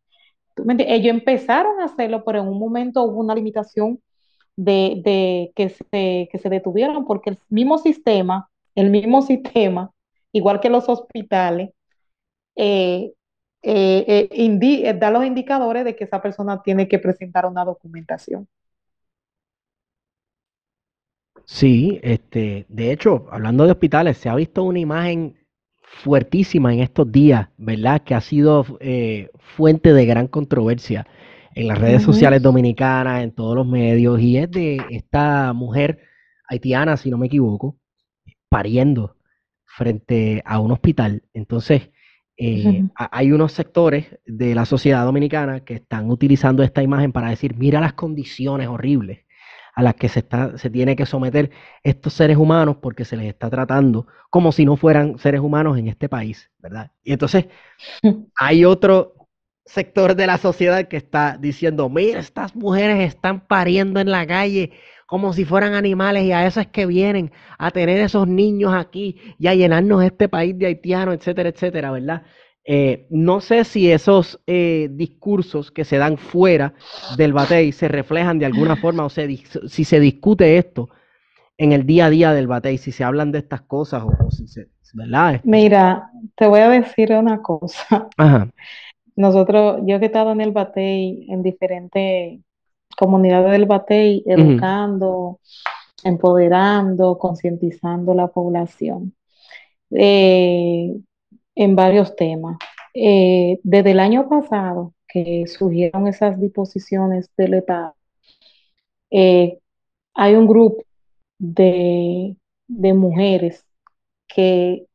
Ellos 0.80 1.10
empezaron 1.12 1.80
a 1.80 1.86
hacerlo, 1.86 2.24
pero 2.26 2.40
en 2.42 2.48
un 2.48 2.60
momento 2.60 3.04
hubo 3.04 3.20
una 3.22 3.36
limitación 3.36 4.00
de, 4.58 5.52
que 5.56 5.70
se, 5.70 6.30
que 6.32 6.40
se 6.40 6.50
detuvieron 6.50 7.06
porque 7.06 7.32
el 7.32 7.40
mismo 7.50 7.78
sistema, 7.80 8.50
el 8.76 8.90
mismo 8.92 9.22
sistema, 9.24 9.92
igual 10.34 10.60
que 10.62 10.70
los 10.70 10.90
hospitales, 10.90 11.72
eh, 12.56 13.14
eh, 13.64 14.06
eh, 14.08 14.30
eh, 14.32 14.94
da 14.96 15.12
los 15.12 15.26
indicadores 15.26 15.86
de 15.86 15.96
que 15.96 16.06
esa 16.06 16.22
persona 16.22 16.62
tiene 16.64 16.88
que 16.88 17.00
presentar 17.00 17.46
una 17.46 17.66
documentación. 17.66 18.48
Sí, 21.54 22.00
este, 22.02 22.66
de 22.70 22.94
hecho, 22.94 23.28
hablando 23.30 23.66
de 23.66 23.72
hospitales, 23.72 24.18
se 24.18 24.30
ha 24.30 24.36
visto 24.36 24.64
una 24.64 24.80
imagen 24.80 25.36
fuertísima 25.82 26.74
en 26.74 26.80
estos 26.80 27.12
días, 27.12 27.50
¿verdad? 27.58 28.04
Que 28.04 28.16
ha 28.16 28.22
sido 28.22 28.66
eh, 28.80 29.30
fuente 29.38 29.92
de 29.92 30.06
gran 30.06 30.28
controversia 30.28 31.06
en 31.54 31.68
las 31.68 31.78
redes 31.78 32.04
sociales 32.04 32.42
dominicanas, 32.42 33.22
en 33.22 33.34
todos 33.34 33.54
los 33.58 33.68
medios, 33.68 34.22
y 34.22 34.38
es 34.38 34.50
de 34.50 34.82
esta 34.92 35.52
mujer 35.52 36.00
haitiana, 36.48 36.96
si 36.96 37.12
no 37.12 37.18
me 37.18 37.28
equivoco, 37.28 37.76
pariendo 38.48 39.18
frente 39.66 40.42
a 40.46 40.58
un 40.60 40.72
hospital. 40.72 41.24
Entonces, 41.34 41.90
eh, 42.38 42.86
hay 42.96 43.34
unos 43.34 43.52
sectores 43.52 44.18
de 44.26 44.56
la 44.56 44.64
sociedad 44.64 45.04
dominicana 45.04 45.66
que 45.66 45.76
están 45.76 46.12
utilizando 46.12 46.64
esta 46.64 46.82
imagen 46.82 47.12
para 47.12 47.30
decir, 47.30 47.58
mira 47.58 47.82
las 47.82 47.94
condiciones 47.94 48.70
horribles 48.70 49.26
a 49.82 49.84
las 49.84 49.96
que 49.96 50.10
se 50.10 50.20
está, 50.20 50.58
se 50.58 50.70
tiene 50.70 50.96
que 50.96 51.08
someter 51.08 51.50
estos 51.84 52.14
seres 52.14 52.38
humanos 52.38 52.78
porque 52.82 53.04
se 53.04 53.18
les 53.18 53.26
está 53.28 53.50
tratando 53.50 54.06
como 54.30 54.52
si 54.52 54.64
no 54.64 54.78
fueran 54.78 55.18
seres 55.18 55.42
humanos 55.42 55.78
en 55.78 55.88
este 55.88 56.08
país, 56.08 56.52
¿verdad? 56.60 56.92
Y 57.04 57.14
entonces 57.14 57.48
hay 58.36 58.64
otro 58.64 59.16
sector 59.66 60.16
de 60.16 60.28
la 60.28 60.38
sociedad 60.38 60.88
que 60.88 60.98
está 60.98 61.38
diciendo, 61.40 61.90
mira, 61.90 62.20
estas 62.20 62.56
mujeres 62.56 63.08
están 63.08 63.48
pariendo 63.48 64.00
en 64.00 64.12
la 64.12 64.26
calle 64.28 64.72
como 65.08 65.34
si 65.34 65.46
fueran 65.46 65.74
animales 65.74 66.24
y 66.26 66.32
a 66.32 66.46
eso 66.46 66.62
es 66.62 66.68
que 66.68 66.86
vienen 66.86 67.32
a 67.58 67.72
tener 67.72 68.00
esos 68.00 68.28
niños 68.28 68.74
aquí 68.74 69.20
y 69.40 69.48
a 69.48 69.56
llenarnos 69.56 70.04
este 70.04 70.30
país 70.30 70.58
de 70.58 70.68
haitianos, 70.68 71.16
etcétera, 71.16 71.50
etcétera, 71.50 71.92
¿verdad? 71.92 72.24
Eh, 72.64 73.08
no 73.10 73.42
sé 73.42 73.64
si 73.64 73.92
esos 73.92 74.40
eh, 74.46 74.88
discursos 74.92 75.72
que 75.72 75.84
se 75.84 75.98
dan 75.98 76.18
fuera 76.18 76.76
del 77.18 77.34
batey 77.34 77.72
se 77.72 77.88
reflejan 77.88 78.38
de 78.38 78.46
alguna 78.46 78.76
forma 78.76 79.04
o 79.04 79.10
si 79.10 79.84
se 79.84 80.00
discute 80.00 80.58
esto 80.58 80.90
en 81.58 81.72
el 81.72 81.86
día 81.86 82.06
a 82.06 82.10
día 82.10 82.34
del 82.34 82.48
batey, 82.48 82.78
si 82.78 82.92
se 82.92 83.04
hablan 83.04 83.32
de 83.32 83.40
estas 83.40 83.62
cosas 83.62 84.04
o, 84.04 84.32
si 84.32 84.48
se, 84.48 84.70
¿verdad? 84.94 85.36
Este, 85.36 85.48
Mira, 85.48 86.10
te 86.36 86.48
voy 86.48 86.60
a 86.60 86.70
decir 86.70 87.12
una 87.14 87.42
cosa. 87.42 88.10
Ajá. 88.18 88.50
Nosotros, 89.16 89.82
yo 89.86 89.98
he 89.98 90.06
estado 90.06 90.32
en 90.32 90.42
el 90.42 90.52
batey 90.52 91.28
en 91.30 91.44
diferentes 91.44 92.40
comunidades 92.98 93.52
del 93.52 93.66
batey, 93.66 94.24
educando, 94.26 95.40
empoderando, 96.04 97.18
concientizando 97.18 98.14
la 98.14 98.28
población. 98.28 99.14
Eh, 99.92 100.96
en 101.56 101.76
varios 101.76 102.16
temas. 102.16 102.58
Eh, 102.94 103.60
desde 103.64 103.92
el 103.92 104.00
año 104.00 104.28
pasado 104.28 104.94
que 105.08 105.46
surgieron 105.48 106.08
esas 106.08 106.40
disposiciones 106.40 107.30
del 107.38 107.56
Estado, 107.56 107.96
eh, 109.10 109.60
hay 110.14 110.36
un 110.36 110.48
grupo 110.48 110.84
de, 111.38 112.36
mujeres 112.68 113.66
que 114.28 114.86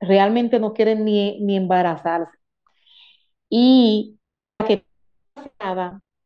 realmente 0.00 0.60
no 0.60 0.72
quieren 0.72 1.04
ni, 1.04 1.40
ni 1.40 1.56
embarazarse 1.56 2.38
y 3.48 4.16
que 4.66 4.84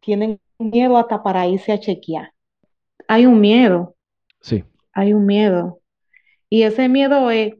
tienen 0.00 0.40
miedo 0.58 0.96
hasta 0.96 1.22
para 1.22 1.46
irse 1.46 1.72
a 1.72 1.80
chequear. 1.80 2.32
Hay 3.08 3.26
un 3.26 3.40
miedo. 3.40 3.94
Sí. 4.40 4.64
Hay 4.92 5.12
un 5.12 5.26
miedo. 5.26 5.80
Y 6.48 6.62
ese 6.62 6.88
miedo 6.88 7.30
es 7.30 7.54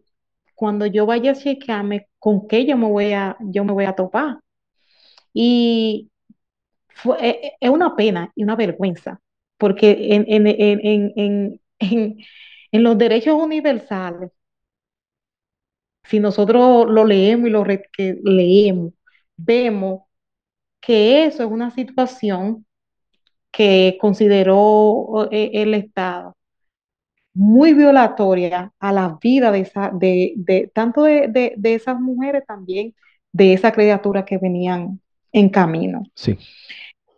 cuando 0.54 0.86
yo 0.86 1.06
vaya 1.06 1.32
a 1.32 1.34
chequearme, 1.34 2.08
¿con 2.18 2.46
qué 2.48 2.66
yo 2.66 2.76
me 2.76 2.86
voy 2.88 3.12
a, 3.12 3.36
yo 3.40 3.64
me 3.64 3.72
voy 3.72 3.84
a 3.84 3.94
topar? 3.94 4.38
Y 5.34 6.10
fue, 6.88 7.18
e, 7.20 7.30
e, 7.48 7.52
es 7.60 7.70
una 7.70 7.96
pena 7.96 8.32
y 8.36 8.44
una 8.44 8.56
vergüenza, 8.56 9.20
porque 9.58 10.14
en, 10.14 10.24
en, 10.28 10.46
en, 11.16 11.60
en 12.72 12.82
los 12.82 12.98
derechos 12.98 13.34
universales, 13.36 14.30
si 16.04 16.20
nosotros 16.20 16.86
lo 16.88 17.04
leemos 17.04 17.48
y 17.48 17.50
lo 17.50 17.64
que 17.64 18.18
leemos, 18.24 18.92
vemos 19.36 20.02
que 20.80 21.26
eso 21.26 21.44
es 21.44 21.50
una 21.50 21.70
situación 21.72 22.66
que 23.52 23.98
consideró 24.00 25.28
eh, 25.32 25.50
el 25.54 25.74
Estado 25.74 26.36
muy 27.34 27.72
violatoria 27.72 28.72
a 28.78 28.92
la 28.92 29.18
vida 29.20 29.50
de, 29.50 29.60
esa, 29.60 29.90
de, 29.92 30.34
de 30.36 30.70
tanto 30.74 31.04
de, 31.04 31.54
de, 31.56 31.74
esas 31.74 31.98
mujeres 31.98 32.44
también, 32.46 32.94
de 33.32 33.54
esas 33.54 33.72
criaturas 33.72 34.24
que 34.24 34.38
venían 34.38 35.00
en 35.32 35.48
camino. 35.48 36.02
Sí. 36.14 36.38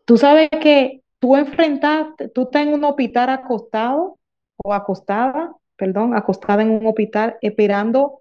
Tú 0.05 0.17
sabes 0.17 0.49
que 0.51 1.03
tú 1.19 1.37
enfrentaste, 1.37 2.29
tú 2.29 2.43
estás 2.43 2.63
en 2.63 2.75
un 2.75 2.85
hospital 2.85 3.31
acostado 3.31 4.19
o 4.63 4.73
acostada, 4.73 5.53
perdón, 5.77 6.17
acostada 6.17 6.63
en 6.63 6.71
un 6.71 6.87
hospital 6.87 7.37
esperando 7.41 8.21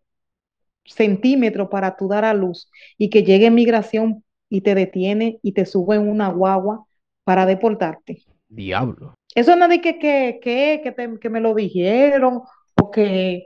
centímetros 0.86 1.70
para 1.70 1.96
tú 1.96 2.08
dar 2.08 2.26
a 2.26 2.34
luz 2.34 2.70
y 2.98 3.10
que 3.10 3.24
llegue 3.24 3.52
migración 3.52 4.24
y 4.50 4.62
te 4.62 4.76
detiene 4.76 5.40
y 5.42 5.54
te 5.54 5.66
sube 5.66 5.96
en 5.96 6.10
una 6.10 6.30
guagua 6.30 6.86
para 7.24 7.46
deportarte. 7.46 8.24
Diablo. 8.48 9.16
Eso 9.36 9.56
no 9.56 9.66
es 9.66 9.82
que, 9.82 9.98
que, 10.00 10.40
que, 10.42 10.94
que, 11.20 11.30
me 11.30 11.40
lo 11.42 11.56
dijeron 11.56 12.42
o 12.82 12.92
que 12.92 13.46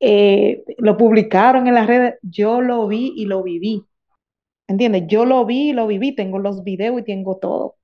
eh, 0.00 0.64
lo 0.78 0.96
publicaron 0.96 1.66
en 1.66 1.74
las 1.74 1.86
redes. 1.86 2.14
Yo 2.22 2.60
lo 2.60 2.86
vi 2.88 3.12
y 3.16 3.26
lo 3.26 3.42
viví. 3.42 3.84
¿Entiendes? 4.68 5.04
Yo 5.08 5.24
lo 5.26 5.44
vi 5.46 5.70
y 5.70 5.72
lo 5.72 5.86
viví. 5.86 6.14
Tengo 6.14 6.38
los 6.38 6.64
videos 6.64 7.00
y 7.00 7.04
tengo 7.04 7.38
todo. 7.38 7.76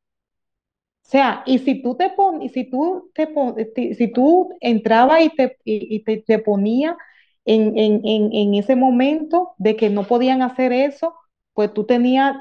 O 1.05 1.09
sea, 1.11 1.43
y 1.45 1.59
si 1.59 1.83
tú 1.83 1.97
te 1.97 2.11
pon, 2.11 2.49
si 2.51 2.71
tú 2.71 3.11
te 3.15 3.95
si 3.95 4.13
tú 4.13 4.51
entrabas 4.61 5.23
y 5.25 5.31
te, 5.31 5.57
y, 5.65 6.05
te, 6.05 6.19
te 6.19 6.39
ponías 6.39 6.95
en, 7.45 7.77
en, 7.77 8.01
en, 8.05 8.33
en, 8.33 8.55
ese 8.55 8.77
momento 8.77 9.55
de 9.59 9.75
que 9.75 9.91
no 9.91 10.05
podían 10.07 10.43
hacer 10.43 10.73
eso, 10.73 11.15
pues 11.53 11.75
tú 11.75 11.85
tenías 11.85 12.37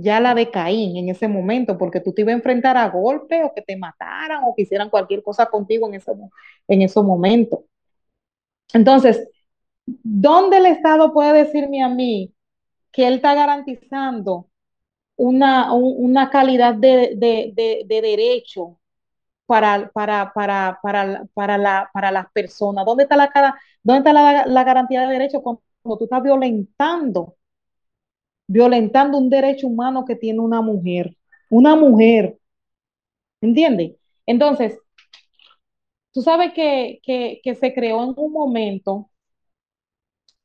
ya 0.00 0.20
la 0.20 0.34
de 0.34 0.50
Caín 0.50 0.96
en 0.96 1.08
ese 1.08 1.28
momento, 1.28 1.76
porque 1.78 2.00
tú 2.00 2.12
te 2.12 2.22
ibas 2.22 2.32
a 2.32 2.36
enfrentar 2.36 2.76
a 2.76 2.88
golpes 2.88 3.44
o 3.44 3.52
que 3.54 3.62
te 3.62 3.76
mataran 3.76 4.42
o 4.44 4.54
que 4.54 4.62
hicieran 4.62 4.90
cualquier 4.90 5.22
cosa 5.22 5.46
contigo 5.46 5.88
en 5.88 5.94
ese, 5.94 6.12
en 6.68 6.82
esos 6.82 7.04
momentos. 7.04 7.60
Entonces, 8.72 9.28
¿dónde 9.86 10.58
el 10.58 10.66
Estado 10.66 11.12
puede 11.12 11.44
decirme 11.44 11.82
a 11.82 11.88
mí 11.88 12.34
que 12.92 13.06
él 13.08 13.14
está 13.16 13.34
garantizando 13.34 14.48
una, 15.16 15.72
una 15.74 16.30
calidad 16.30 16.74
de, 16.74 17.14
de, 17.16 17.84
derecho 17.88 18.78
para, 19.46 19.90
para, 19.92 20.32
para, 20.34 20.80
para, 20.82 21.24
para, 21.34 21.58
la, 21.58 21.90
para 21.92 22.12
las 22.12 22.30
personas? 22.32 22.86
¿Dónde 22.86 23.04
está, 23.04 23.16
la, 23.16 23.30
dónde 23.82 23.98
está 24.00 24.12
la, 24.12 24.46
la 24.46 24.64
garantía 24.64 25.02
de 25.02 25.12
derecho 25.14 25.42
cuando 25.42 25.62
tú 25.98 26.04
estás 26.04 26.22
violentando 26.22 27.36
violentando 28.52 29.18
un 29.18 29.30
derecho 29.30 29.66
humano 29.66 30.04
que 30.04 30.16
tiene 30.16 30.40
una 30.40 30.60
mujer. 30.60 31.16
Una 31.50 31.74
mujer. 31.74 32.38
¿Entiendes? 33.40 33.96
Entonces, 34.26 34.78
tú 36.12 36.22
sabes 36.22 36.52
que, 36.52 37.00
se 37.44 37.74
creó 37.74 38.04
en 38.04 38.14
un 38.16 38.32
momento 38.32 39.10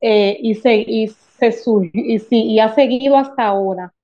eh, 0.00 0.38
y, 0.40 0.54
se, 0.54 0.76
y, 0.76 1.08
se 1.08 1.54
y, 2.30 2.58
ha 2.60 2.74
seguido 2.74 3.16
hasta 3.16 3.46
ahora 3.46 3.94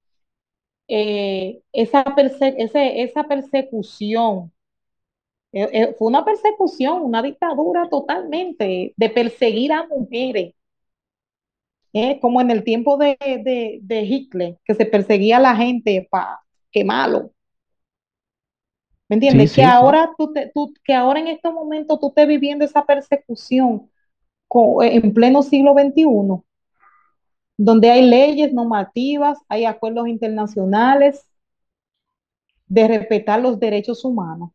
eh, 0.89 1.63
esa, 1.73 2.05
esa 2.17 3.25
persecución. 3.25 4.53
Eh, 5.53 5.95
fue 5.99 6.09
una 6.09 6.25
persecución, 6.25 7.03
una 7.03 7.23
dictadura 7.23 7.89
totalmente 7.89 8.93
de 8.97 9.11
perseguir 9.11 9.73
a 9.73 9.87
mujeres 9.87 10.55
¿eh? 11.95 12.19
como 12.21 12.41
en 12.41 12.51
el 12.51 12.65
tiempo 12.65 12.99
de, 12.99 13.17
Hitler, 13.89 14.59
que 14.65 14.75
se 14.75 14.85
perseguía 14.85 15.39
a 15.39 15.41
la 15.41 15.57
gente 15.57 16.07
para 16.11 16.41
quemarlo. 16.71 17.31
¿Me 19.09 19.15
entiendes? 19.15 19.55
que, 19.55 19.63
Ahora 19.63 20.11
tú 20.17 20.33
que 20.83 20.93
ahora 20.93 21.21
en 21.21 21.29
este 21.29 21.51
momento 21.51 21.99
tú 21.99 22.09
estés 22.09 22.27
viviendo 22.27 22.65
esa 22.65 22.85
persecución 22.85 23.91
en 24.83 25.15
pleno 25.15 25.43
siglo 25.43 25.75
XXI, 25.75 26.43
donde 27.57 27.91
hay 27.91 28.03
leyes 28.03 28.53
normativas, 28.53 29.39
hay 29.49 29.65
acuerdos 29.65 30.09
internacionales 30.09 31.25
de 32.67 32.89
respetar 32.89 33.41
los 33.41 33.61
derechos 33.61 34.05
humanos. 34.05 34.51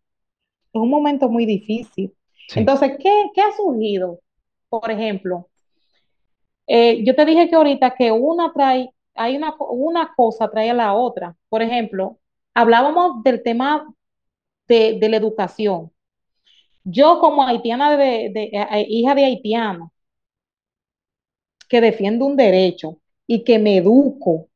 Es 0.74 0.82
un 0.82 0.90
momento 0.90 1.30
muy 1.30 1.46
difícil. 1.46 2.14
Entonces, 2.56 2.94
¿qué, 3.00 3.12
¿qué 3.34 3.42
ha 3.42 3.56
surgido? 3.56 4.20
Por 4.70 4.90
ejemplo, 4.90 5.48
eh, 6.70 7.04
yo 7.04 7.16
te 7.16 7.26
dije 7.26 7.50
que 7.50 7.56
ahorita 7.56 7.96
que 7.96 8.12
una 8.12 8.54
trae, 8.54 8.94
hay 9.16 9.36
una, 9.38 9.56
una 9.72 10.14
cosa 10.16 10.50
trae 10.52 10.70
a 10.70 10.74
la 10.76 10.94
otra. 10.94 11.36
Por 11.50 11.64
ejemplo, 11.64 12.20
hablábamos 12.54 13.24
del 13.24 13.42
tema 13.42 13.92
de, 14.68 15.00
la 15.10 15.18
educación. 15.18 15.92
Yo 16.84 17.20
como 17.20 17.44
haitiana, 17.44 17.98
de, 17.98 18.28
eh, 18.28 18.52
eh, 18.54 18.86
hija 18.88 19.16
de 19.16 19.26
haitiano, 19.26 19.92
que 21.68 21.82
defiendo 21.82 22.26
un 22.26 22.36
derecho 22.36 23.00
y 23.26 23.44
que 23.44 23.58
me 23.58 23.78
educo 23.78 24.48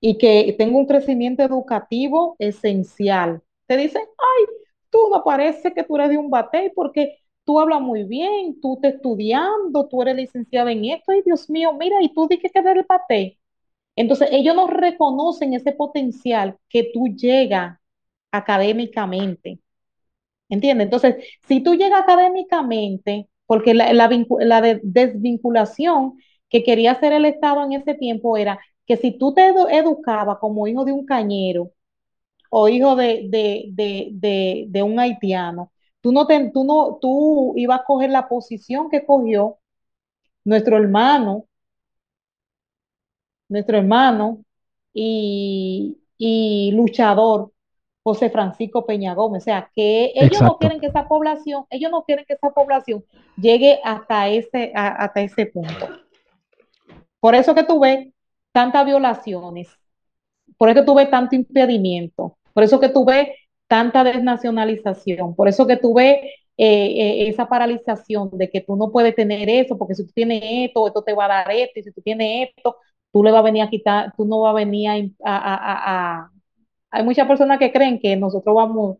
y 0.00 0.18
que 0.18 0.54
tengo 0.56 0.78
un 0.78 0.86
crecimiento 0.86 1.42
educativo 1.42 2.36
esencial. 2.38 3.42
Te 3.66 3.76
dicen, 3.76 4.02
ay, 4.02 4.44
tú 4.90 4.98
no 5.10 5.24
parece 5.24 5.72
que 5.74 5.82
tú 5.82 5.96
eres 5.96 6.10
de 6.10 6.18
un 6.18 6.30
batey 6.30 6.70
porque 6.74 7.18
tú 7.46 7.60
hablas 7.60 7.80
muy 7.80 8.04
bien, 8.04 8.60
tú 8.60 8.74
estás 8.76 8.94
estudiando, 8.94 9.88
tú 9.88 10.02
eres 10.02 10.16
licenciada 10.16 10.72
en 10.72 10.84
esto, 10.86 11.12
y 11.14 11.22
Dios 11.22 11.48
mío, 11.50 11.72
mira, 11.74 12.02
y 12.02 12.12
tú 12.12 12.28
dices 12.28 12.52
que 12.52 12.58
eres 12.60 12.76
el 12.76 12.86
paté. 12.86 13.38
Entonces, 13.96 14.30
ellos 14.32 14.56
no 14.56 14.68
reconocen 14.68 15.54
ese 15.54 15.72
potencial 15.72 16.58
que 16.68 16.90
tú 16.94 17.08
llegas 17.08 17.78
académicamente. 18.32 19.60
¿Entiendes? 20.48 20.86
Entonces, 20.86 21.16
si 21.48 21.62
tú 21.62 21.74
llegas 21.74 22.02
académicamente, 22.02 23.28
porque 23.46 23.74
la, 23.74 23.92
la, 23.92 24.08
desvinculación 24.82 26.18
que 26.48 26.64
quería 26.64 26.92
hacer 26.92 27.12
el 27.12 27.24
Estado 27.26 27.64
en 27.64 27.72
ese 27.72 27.94
tiempo 27.94 28.36
era 28.36 28.58
que 28.86 28.96
si 28.96 29.18
tú 29.18 29.34
te 29.34 29.48
educabas 29.48 30.38
como 30.38 30.66
hijo 30.68 30.84
de 30.84 30.92
un 30.92 31.06
cañero 31.06 31.72
o 32.50 32.68
hijo 32.68 32.96
de, 32.96 33.28
de 33.30 34.82
un 34.82 35.00
haitiano, 35.00 35.72
Tú 36.06 36.12
no, 36.12 36.24
te, 36.24 36.50
tú 36.50 36.62
no, 36.62 36.98
tú 37.00 37.52
ibas 37.56 37.80
a 37.80 37.84
coger 37.84 38.10
la 38.10 38.28
posición 38.28 38.88
que 38.88 39.04
cogió 39.04 39.58
nuestro 40.44 40.76
hermano, 40.76 41.46
nuestro 43.48 43.78
hermano 43.78 44.44
y, 44.94 45.98
luchador 46.76 47.50
José 48.04 48.30
Francisco 48.30 48.86
Peña 48.86 49.14
Gómez. 49.14 49.42
O 49.42 49.46
sea, 49.46 49.68
que 49.74 50.12
ellos 50.14 50.40
no 50.42 50.58
quieren 50.58 50.78
que 50.78 50.86
esa 50.86 51.08
población, 51.08 51.64
ellos 51.70 51.90
no 51.90 52.04
quieren 52.04 52.24
que 52.24 52.34
esa 52.34 52.50
población 52.50 53.04
llegue 53.36 53.80
hasta 53.82 54.28
ese, 54.28 54.70
hasta 54.76 55.22
ese 55.22 55.46
punto. 55.46 55.88
Por 57.18 57.34
eso 57.34 57.52
que 57.52 57.64
tú 57.64 57.80
ves 57.80 58.14
tantas 58.52 58.86
violaciones, 58.86 59.76
por 60.56 60.68
eso 60.68 60.82
que 60.82 60.86
tuve 60.86 61.06
tanto 61.06 61.34
impedimento, 61.34 62.38
por 62.54 62.62
eso 62.62 62.78
que 62.78 62.90
tuve 62.90 63.34
tanta 63.68 64.04
desnacionalización, 64.04 65.34
por 65.34 65.48
eso 65.48 65.66
que 65.66 65.76
tuve 65.76 66.32
eh, 66.58 66.86
eh, 67.26 67.28
esa 67.28 67.48
paralización 67.48 68.30
de 68.32 68.50
que 68.50 68.60
tú 68.60 68.76
no 68.76 68.90
puedes 68.92 69.14
tener 69.14 69.48
eso, 69.48 69.76
porque 69.78 69.94
si 69.94 70.06
tú 70.06 70.12
tienes 70.14 70.42
esto, 70.42 70.86
esto 70.86 71.02
te 71.02 71.14
va 71.14 71.26
a 71.26 71.28
dar 71.28 71.50
esto, 71.52 71.80
y 71.80 71.82
si 71.82 71.92
tú 71.92 72.00
tienes 72.02 72.48
esto, 72.50 72.76
tú 73.12 73.22
le 73.22 73.30
vas 73.32 73.40
a 73.40 73.44
venir 73.44 73.62
a 73.62 73.70
quitar, 73.70 74.12
tú 74.16 74.24
no 74.24 74.40
vas 74.40 74.52
a 74.52 74.54
venir 74.54 75.12
a... 75.24 76.30
Hay 76.90 77.04
muchas 77.04 77.26
personas 77.28 77.58
que 77.58 77.72
creen 77.72 77.98
que 78.00 78.16
nosotros 78.16 78.54
vamos, 78.54 78.98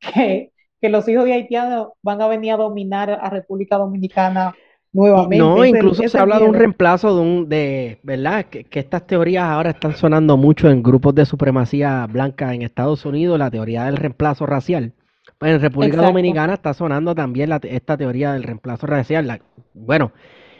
que, 0.14 0.52
que 0.80 0.88
los 0.88 1.08
hijos 1.08 1.24
de 1.24 1.32
haitianos 1.34 1.88
van 2.02 2.20
a 2.22 2.28
venir 2.28 2.52
a 2.52 2.56
dominar 2.56 3.10
a 3.10 3.30
República 3.30 3.76
Dominicana 3.78 4.54
nuevamente. 4.92 5.38
No, 5.38 5.64
incluso 5.64 6.06
se 6.06 6.18
habla 6.18 6.38
de 6.38 6.44
un 6.46 6.54
reemplazo 6.54 7.14
de 7.14 7.20
un, 7.20 7.48
de, 7.48 8.00
¿verdad? 8.02 8.46
Que, 8.46 8.64
que, 8.64 8.80
estas 8.80 9.06
teorías 9.06 9.44
ahora 9.44 9.70
están 9.70 9.94
sonando 9.94 10.36
mucho 10.36 10.70
en 10.70 10.82
grupos 10.82 11.14
de 11.14 11.26
supremacía 11.26 12.06
blanca 12.06 12.54
en 12.54 12.62
Estados 12.62 13.04
Unidos, 13.04 13.38
la 13.38 13.50
teoría 13.50 13.84
del 13.84 13.96
reemplazo 13.96 14.46
racial. 14.46 14.92
Pues 15.38 15.52
en 15.52 15.60
República 15.60 15.94
Exacto. 15.94 16.08
Dominicana 16.08 16.54
está 16.54 16.74
sonando 16.74 17.14
también 17.14 17.50
la, 17.50 17.60
esta 17.62 17.96
teoría 17.96 18.32
del 18.32 18.42
reemplazo 18.42 18.86
racial. 18.86 19.26
La, 19.26 19.40
bueno, 19.74 20.12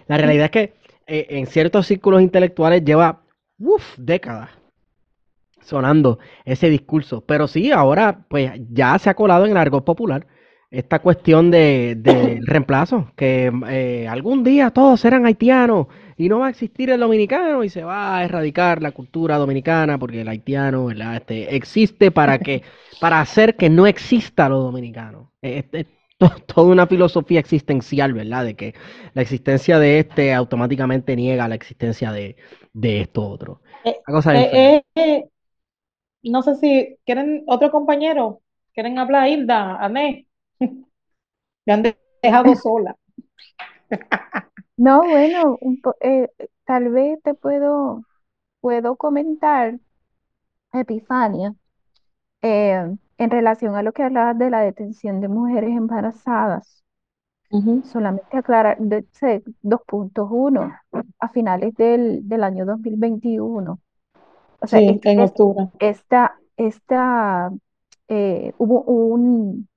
la 0.07 0.17
realidad 0.17 0.47
es 0.47 0.51
que 0.51 0.75
eh, 1.07 1.27
en 1.31 1.47
ciertos 1.47 1.87
círculos 1.87 2.23
intelectuales 2.23 2.85
lleva 2.85 3.23
uf, 3.59 3.83
décadas 3.97 4.51
sonando 5.61 6.19
ese 6.45 6.71
discurso. 6.71 7.23
Pero 7.23 7.49
sí, 7.49 7.73
ahora 7.73 8.25
pues 8.29 8.53
ya 8.71 8.99
se 8.99 9.11
ha 9.11 9.15
colado 9.15 9.45
en 9.45 9.53
el 9.53 9.57
argot 9.57 9.85
popular 9.85 10.27
esta 10.71 10.99
cuestión 10.99 11.51
de, 11.51 11.95
de 11.97 12.41
reemplazo, 12.47 13.11
que 13.17 13.51
eh, 13.69 14.07
algún 14.09 14.45
día 14.45 14.71
todos 14.71 15.01
serán 15.01 15.27
haitianos 15.27 15.87
y 16.17 16.29
no 16.29 16.41
va 16.41 16.49
a 16.49 16.51
existir 16.51 16.91
el 16.91 17.01
dominicano 17.01 17.65
y 17.65 17.69
se 17.69 17.85
va 17.85 18.19
a 18.19 18.25
erradicar 18.25 18.83
la 18.83 18.93
cultura 18.93 19.39
dominicana 19.39 19.99
porque 19.99 20.21
el 20.23 20.29
haitiano 20.29 20.87
¿verdad? 20.87 21.17
Este, 21.17 21.55
existe 21.57 22.11
para 22.11 22.39
que 22.39 22.63
para 23.01 23.21
hacer 23.21 23.57
que 23.57 23.71
no 23.71 23.87
exista 23.87 24.49
lo 24.49 24.59
dominicano. 24.59 25.33
Es, 25.41 25.65
es, 25.73 25.87
toda 26.47 26.69
una 26.69 26.87
filosofía 26.87 27.41
existencial, 27.41 28.13
¿verdad? 28.13 28.45
De 28.45 28.57
que 28.57 28.75
la 29.15 29.23
existencia 29.23 29.79
de 29.79 30.01
este 30.01 30.35
automáticamente 30.35 31.15
niega 31.15 31.49
la 31.49 31.55
existencia 31.55 32.11
de, 32.11 32.37
de 32.73 33.03
esto 33.03 33.29
otro. 33.29 33.63
Eh, 33.85 34.83
eh, 34.97 35.25
no 36.23 36.43
sé 36.43 36.57
si 36.57 36.99
quieren 37.05 37.45
otro 37.47 37.71
compañero, 37.71 38.41
quieren 38.73 38.99
hablar, 38.99 39.29
Hilda, 39.29 39.77
Ané. 39.77 40.28
Me 41.67 41.73
han 41.73 41.83
dejado 42.21 42.55
sola. 42.57 42.97
No, 44.77 45.09
bueno, 45.09 45.59
eh, 46.01 46.29
tal 46.65 46.91
vez 46.91 47.21
te 47.23 47.35
puedo, 47.35 48.05
puedo 48.61 48.97
comentar, 48.97 49.79
Epifania, 50.73 51.55
eh, 52.43 52.97
en 53.19 53.31
relación 53.31 53.77
a 53.77 53.83
lo 53.83 53.93
que 53.93 54.03
hablabas 54.05 54.39
de 54.39 54.51
la 54.51 54.61
detención 54.63 55.21
de 55.21 55.29
mujeres 55.29 55.71
embarazadas. 55.71 56.85
Solamente 57.83 58.37
aclarar 58.37 58.79
de- 58.81 59.07
puntos. 59.87 60.29
Uno, 60.31 60.73
a 61.21 61.29
finales 61.31 61.75
del, 61.75 62.29
del 62.29 62.45
año 62.45 62.67
2021. 62.67 63.81
O 64.61 64.67
sea, 64.67 64.81
Sí, 64.81 64.87
es- 64.87 65.03
en 65.05 65.21
octubre. 65.21 65.69
esta, 65.79 66.39
esta, 66.57 67.51
eh, 68.09 68.55
hubo 68.59 68.83
un, 68.85 69.69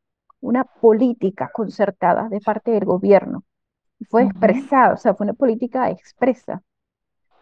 una 0.41 0.63
política 0.63 1.49
concertada 1.53 2.29
de 2.29 2.41
parte 2.41 2.71
del 2.71 2.85
gobierno. 2.85 3.43
Fue 4.09 4.23
expresada, 4.23 4.93
o 4.93 4.97
sea, 4.97 5.13
fue 5.13 5.25
una 5.25 5.33
política 5.33 5.89
expresa 5.89 6.63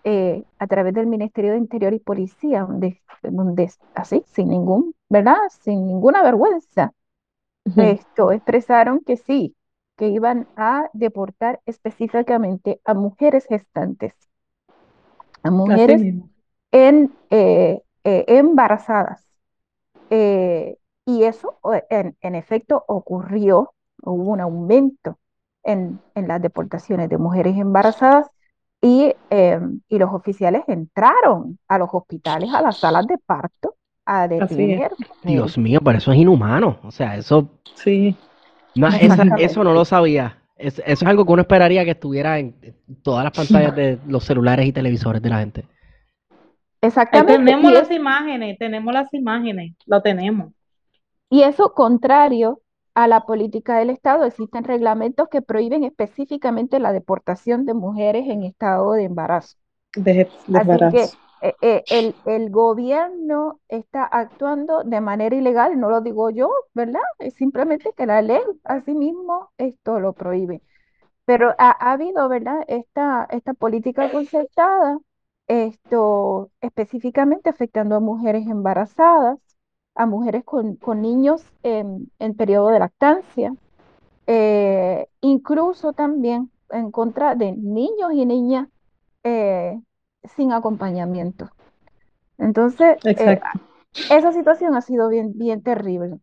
eh, 0.04 0.44
a 0.58 0.68
través 0.68 0.94
del 0.94 1.08
Ministerio 1.08 1.54
de 1.54 1.58
Interior 1.58 1.94
y 1.94 2.00
Policía, 2.00 2.62
donde, 2.62 3.02
donde 3.24 3.72
así, 3.96 4.24
sin 4.28 4.50
ningún, 4.50 4.94
¿verdad? 5.10 5.38
Sin 5.62 5.88
ninguna 5.88 6.22
vergüenza, 6.22 6.94
esto, 7.76 8.32
expresaron 8.32 9.02
que 9.02 9.18
sí, 9.18 9.56
que 9.96 10.08
iban 10.08 10.48
a 10.56 10.90
deportar 10.94 11.62
específicamente 11.66 12.82
a 12.86 12.94
mujeres 12.94 13.46
gestantes, 13.46 14.14
a 15.44 15.52
mujeres 15.52 16.02
en, 16.72 17.14
eh, 17.30 17.82
eh, 18.04 18.26
embarazadas. 18.28 19.28
Eh, 20.10 20.78
y 21.18 21.24
eso 21.24 21.58
en, 21.90 22.16
en 22.22 22.36
efecto 22.36 22.84
ocurrió, 22.88 23.74
hubo 24.04 24.32
un 24.32 24.42
aumento 24.42 25.18
en, 25.64 26.00
en 26.16 26.28
las 26.28 26.42
deportaciones 26.42 27.10
de 27.10 27.18
mujeres 27.18 27.58
embarazadas 27.58 28.28
y, 28.82 29.14
eh, 29.30 29.60
y 29.90 29.98
los 29.98 30.14
oficiales 30.14 30.64
entraron 30.68 31.60
a 31.68 31.78
los 31.78 31.90
hospitales, 31.92 32.54
a 32.54 32.62
las 32.62 32.78
salas 32.78 33.08
de 33.08 33.18
parto, 33.18 33.76
a 34.06 34.28
detener 34.28 34.92
Dios 35.24 35.58
mío, 35.58 35.80
pero 35.84 35.98
eso 35.98 36.12
es 36.12 36.18
inhumano. 36.20 36.80
O 36.84 36.92
sea, 36.92 37.16
eso, 37.18 37.50
Sí. 37.76 38.16
no, 38.76 38.88
esa- 38.88 39.36
eso 39.38 39.64
no 39.64 39.74
lo 39.74 39.86
sabía. 39.86 40.38
Es- 40.56 40.80
eso 40.80 40.84
es 40.86 41.04
algo 41.04 41.26
que 41.26 41.32
uno 41.32 41.42
esperaría 41.42 41.86
que 41.86 41.92
estuviera 41.92 42.40
en 42.40 42.56
todas 43.04 43.24
las 43.24 43.34
pantallas 43.34 43.76
de 43.76 44.00
los 44.08 44.24
celulares 44.24 44.66
y 44.66 44.72
televisores 44.74 45.22
de 45.22 45.30
la 45.30 45.40
gente. 45.40 45.62
Eh, 45.62 46.88
Exactamente. 46.88 47.34
tenemos 47.38 47.72
las 47.74 47.90
es- 47.90 47.96
imágenes, 47.98 48.58
tenemos 48.58 48.94
las 48.94 49.14
imágenes, 49.14 49.74
lo 49.86 50.02
tenemos. 50.02 50.54
Y 51.30 51.44
eso 51.44 51.74
contrario 51.74 52.62
a 52.96 53.08
la 53.08 53.26
política 53.26 53.78
del 53.78 53.90
Estado, 53.92 54.26
existen 54.26 54.64
reglamentos 54.64 55.30
que 55.30 55.42
prohíben 55.42 55.84
específicamente 55.84 56.80
la 56.80 56.92
deportación 56.94 57.66
de 57.66 57.74
mujeres 57.74 58.26
en 58.28 58.44
estado 58.44 58.94
de 58.94 59.04
embarazo. 59.06 59.58
De, 59.96 60.28
de 60.48 60.58
Así 60.58 60.86
que 60.90 61.12
embarazo. 61.12 61.18
eh, 61.42 61.58
eh, 61.62 61.86
el, 61.90 62.20
el 62.26 62.50
gobierno 62.52 63.62
está 63.70 64.04
actuando 64.06 64.84
de 64.84 65.02
manera 65.02 65.36
ilegal, 65.36 65.80
no 65.80 65.90
lo 65.90 66.02
digo 66.02 66.30
yo, 66.32 66.52
¿verdad? 66.74 67.02
Es 67.20 67.36
simplemente 67.36 67.94
que 67.96 68.06
la 68.06 68.22
ley 68.22 68.42
asimismo 68.64 69.52
esto 69.58 70.00
lo 70.00 70.14
prohíbe. 70.14 70.62
Pero 71.26 71.52
ha, 71.58 71.72
ha 71.72 71.94
habido, 71.94 72.28
¿verdad? 72.30 72.64
Esta, 72.68 73.28
esta 73.32 73.54
política 73.54 74.10
concertada, 74.12 75.00
esto 75.48 76.52
específicamente 76.62 77.50
afectando 77.50 77.96
a 77.96 78.00
mujeres 78.00 78.48
embarazadas, 78.48 79.40
a 80.00 80.06
mujeres 80.06 80.46
con, 80.46 80.78
con 80.78 81.02
niños 81.02 81.44
en, 81.62 82.10
en 82.20 82.34
periodo 82.34 82.70
de 82.70 82.80
lactancia, 82.80 83.54
eh, 84.28 85.08
incluso 85.20 85.92
también 85.92 86.50
en 86.70 86.90
contra 86.90 87.36
de 87.36 87.52
niños 87.52 88.14
y 88.14 88.26
niñas 88.26 88.70
eh, 89.26 89.78
sin 90.24 90.54
acompañamiento. 90.54 91.50
Entonces, 92.38 92.98
eh, 93.04 93.42
esa 94.10 94.32
situación 94.32 94.74
ha 94.76 94.82
sido 94.82 95.10
bien, 95.10 95.34
bien 95.36 95.62
terrible. 95.62 96.22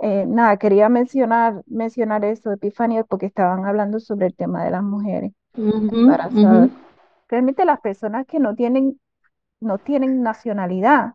Nada, 0.00 0.58
quería 0.58 0.90
mencionar, 0.90 1.62
mencionar 1.66 2.26
eso, 2.26 2.52
Epifania, 2.52 3.04
porque 3.04 3.24
estaban 3.24 3.64
hablando 3.64 4.00
sobre 4.00 4.26
el 4.26 4.34
tema 4.34 4.64
de 4.64 4.70
las 4.70 4.82
mujeres 4.82 5.32
embarazadas. 5.54 6.68
Realmente 7.26 7.64
las 7.64 7.80
personas 7.80 8.26
que 8.26 8.38
no 8.38 8.54
tienen, 8.54 9.00
no 9.60 9.78
tienen 9.78 10.22
nacionalidad, 10.22 11.14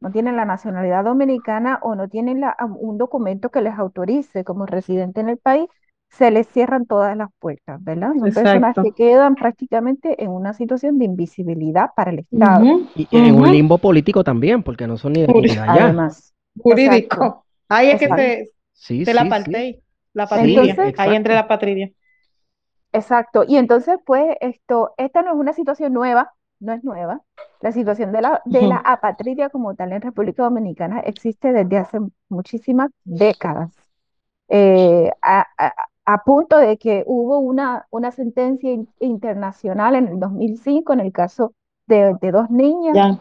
no 0.00 0.10
tienen 0.10 0.36
la 0.36 0.44
nacionalidad 0.44 1.04
dominicana 1.04 1.78
o 1.82 1.94
no 1.94 2.08
tienen 2.08 2.40
la- 2.40 2.56
un 2.78 2.98
documento 2.98 3.50
que 3.50 3.60
les 3.62 3.74
autorice 3.78 4.44
como 4.44 4.66
residente 4.66 5.20
en 5.20 5.28
el 5.30 5.38
país, 5.38 5.68
se 6.08 6.30
les 6.30 6.46
cierran 6.48 6.86
todas 6.86 7.16
las 7.16 7.30
puertas, 7.40 7.82
¿verdad? 7.82 8.12
Son 8.18 8.32
personas 8.32 8.76
que 8.80 8.92
quedan 8.92 9.34
prácticamente 9.34 10.22
en 10.22 10.30
una 10.30 10.52
situación 10.52 10.98
de 10.98 11.04
invisibilidad 11.06 11.90
para 11.96 12.10
el 12.12 12.20
Estado. 12.20 12.64
Y 12.94 13.08
en 13.10 13.34
un 13.34 13.50
limbo 13.50 13.78
político 13.78 14.22
también, 14.22 14.62
porque 14.62 14.86
no 14.86 14.96
son 14.96 15.14
ni 15.14 15.22
de 15.22 15.30
aquí 15.30 15.40
ni 15.40 15.48
de 15.48 15.58
allá. 15.60 15.84
Además, 15.84 16.34
exacto, 16.54 16.62
Jurídico. 16.62 17.44
Ahí 17.68 17.90
es 17.90 18.00
que 18.00 18.08
se, 18.08 18.50
Sí, 18.72 19.04
se 19.04 19.14
la 19.14 19.22
sí. 19.22 19.28
parte, 19.30 19.82
la 20.12 20.26
patria. 20.26 20.60
Ahí 20.60 20.90
exacto. 20.90 21.32
la 21.32 21.48
patria. 21.48 21.90
Exacto. 22.92 23.44
Y 23.46 23.56
entonces, 23.56 23.98
pues, 24.06 24.36
esto, 24.40 24.94
esta 24.96 25.22
no 25.22 25.32
es 25.32 25.36
una 25.36 25.52
situación 25.52 25.92
nueva, 25.92 26.32
no 26.60 26.72
es 26.72 26.84
nueva. 26.84 27.20
La 27.60 27.72
situación 27.72 28.12
de 28.12 28.22
la, 28.22 28.42
de 28.44 28.66
la 28.68 28.78
apatridia 28.78 29.50
como 29.50 29.74
tal 29.74 29.92
en 29.92 30.02
República 30.02 30.44
Dominicana 30.44 31.00
existe 31.00 31.52
desde 31.52 31.78
hace 31.78 31.98
muchísimas 32.28 32.90
décadas. 33.04 33.72
Eh, 34.48 35.10
a, 35.22 35.46
a- 35.58 35.74
a 36.06 36.24
punto 36.24 36.58
de 36.58 36.78
que 36.78 37.04
hubo 37.06 37.38
una, 37.40 37.86
una 37.90 38.12
sentencia 38.12 38.70
in- 38.72 38.88
internacional 39.00 39.96
en 39.96 40.08
el 40.08 40.20
2005 40.20 40.92
en 40.92 41.00
el 41.00 41.12
caso 41.12 41.54
de, 41.86 42.14
de 42.20 42.30
dos 42.32 42.50
niñas, 42.50 42.96
Ya. 42.96 43.18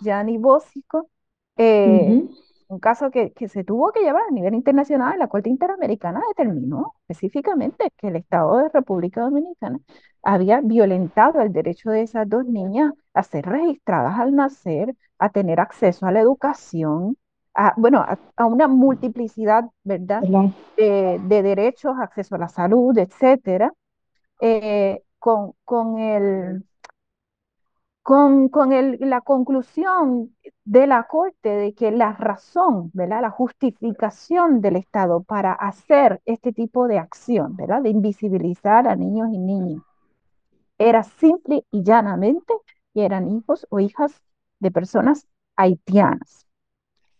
Gianni 0.00 0.38
Bósico, 0.38 1.10
eh. 1.56 2.16
Un 2.68 2.78
caso 2.80 3.10
que, 3.10 3.32
que 3.32 3.48
se 3.48 3.64
tuvo 3.64 3.92
que 3.92 4.00
llevar 4.02 4.22
a 4.28 4.30
nivel 4.32 4.54
internacional, 4.54 5.18
la 5.18 5.28
Corte 5.28 5.50
Interamericana 5.50 6.20
determinó 6.28 6.94
específicamente 7.08 7.90
que 7.96 8.08
el 8.08 8.16
Estado 8.16 8.58
de 8.58 8.68
República 8.70 9.22
Dominicana 9.22 9.80
había 10.22 10.60
violentado 10.60 11.40
el 11.40 11.52
derecho 11.52 11.90
de 11.90 12.02
esas 12.02 12.28
dos 12.28 12.44
niñas 12.46 12.92
a 13.14 13.22
ser 13.22 13.46
registradas 13.46 14.18
al 14.18 14.34
nacer, 14.34 14.94
a 15.18 15.30
tener 15.30 15.60
acceso 15.60 16.06
a 16.06 16.12
la 16.12 16.20
educación, 16.20 17.16
a, 17.54 17.74
bueno, 17.76 18.00
a, 18.00 18.18
a 18.36 18.46
una 18.46 18.68
multiplicidad, 18.68 19.64
¿verdad? 19.84 20.24
De 20.76 21.42
derechos, 21.42 21.96
acceso 22.00 22.34
a 22.36 22.38
la 22.38 22.48
salud, 22.48 22.96
etcétera, 22.98 23.72
eh, 24.40 25.02
con, 25.18 25.54
con 25.64 25.98
el, 26.00 26.64
con, 28.08 28.48
con 28.48 28.72
el- 28.72 28.98
la 29.00 29.20
conclusión 29.20 30.34
de 30.64 30.86
la 30.86 31.04
Corte 31.04 31.50
de 31.50 31.74
que 31.74 31.90
la 31.90 32.12
razón, 32.14 32.90
¿verdad? 32.94 33.22
La 33.22 33.30
justificación 33.30 34.60
del 34.62 34.76
Estado 34.76 35.22
para 35.24 35.52
hacer 35.52 36.20
este 36.24 36.52
tipo 36.52 36.88
de 36.88 36.98
acción, 36.98 37.56
¿verdad? 37.56 37.82
De 37.82 37.90
invisibilizar 37.90 38.88
a 38.88 38.96
niños 38.96 39.28
y 39.32 39.38
niñas, 39.38 39.82
era 40.78 41.02
simple 41.04 41.64
y 41.70 41.82
llanamente 41.84 42.54
que 42.94 43.04
eran 43.04 43.28
hijos 43.30 43.66
o 43.70 43.80
hijas 43.80 44.22
de 44.60 44.70
personas 44.70 45.26
haitianas. 45.56 46.46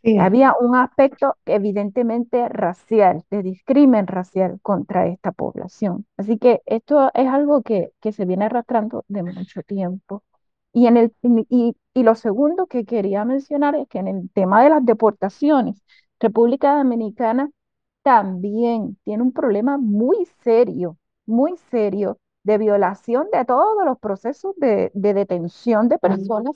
Sí, 0.03 0.15
Había 0.17 0.55
un 0.61 0.77
aspecto 0.77 1.37
evidentemente 1.47 2.49
racial, 2.51 3.25
de 3.31 3.43
discrimen 3.43 4.07
racial 4.07 4.59
contra 4.63 5.07
esta 5.09 5.33
población. 5.33 6.07
Así 6.19 6.39
que 6.39 6.63
esto 6.67 7.11
es 7.15 7.29
algo 7.29 7.63
que, 7.63 7.93
que 8.01 8.13
se 8.13 8.25
viene 8.27 8.47
arrastrando 8.47 9.05
de 9.09 9.23
mucho 9.25 9.63
tiempo. 9.63 10.25
Y, 10.73 10.87
en 10.87 10.97
el, 10.97 11.15
y, 11.51 11.77
y 11.95 12.03
lo 12.03 12.15
segundo 12.15 12.67
que 12.67 12.85
quería 12.85 13.25
mencionar 13.25 13.75
es 13.75 13.89
que 13.89 13.99
en 13.99 14.09
el 14.09 14.31
tema 14.33 14.63
de 14.63 14.71
las 14.71 14.85
deportaciones, 14.85 15.83
República 16.21 16.77
Dominicana 16.77 17.51
también 18.03 18.99
tiene 19.05 19.23
un 19.23 19.33
problema 19.33 19.79
muy 19.79 20.27
serio, 20.43 20.99
muy 21.27 21.57
serio 21.71 22.19
de 22.45 22.59
violación 22.59 23.29
de 23.33 23.45
todos 23.45 23.85
los 23.85 23.99
procesos 23.99 24.55
de, 24.57 24.91
de 24.95 25.15
detención 25.15 25.89
de 25.89 25.99
personas 25.99 26.55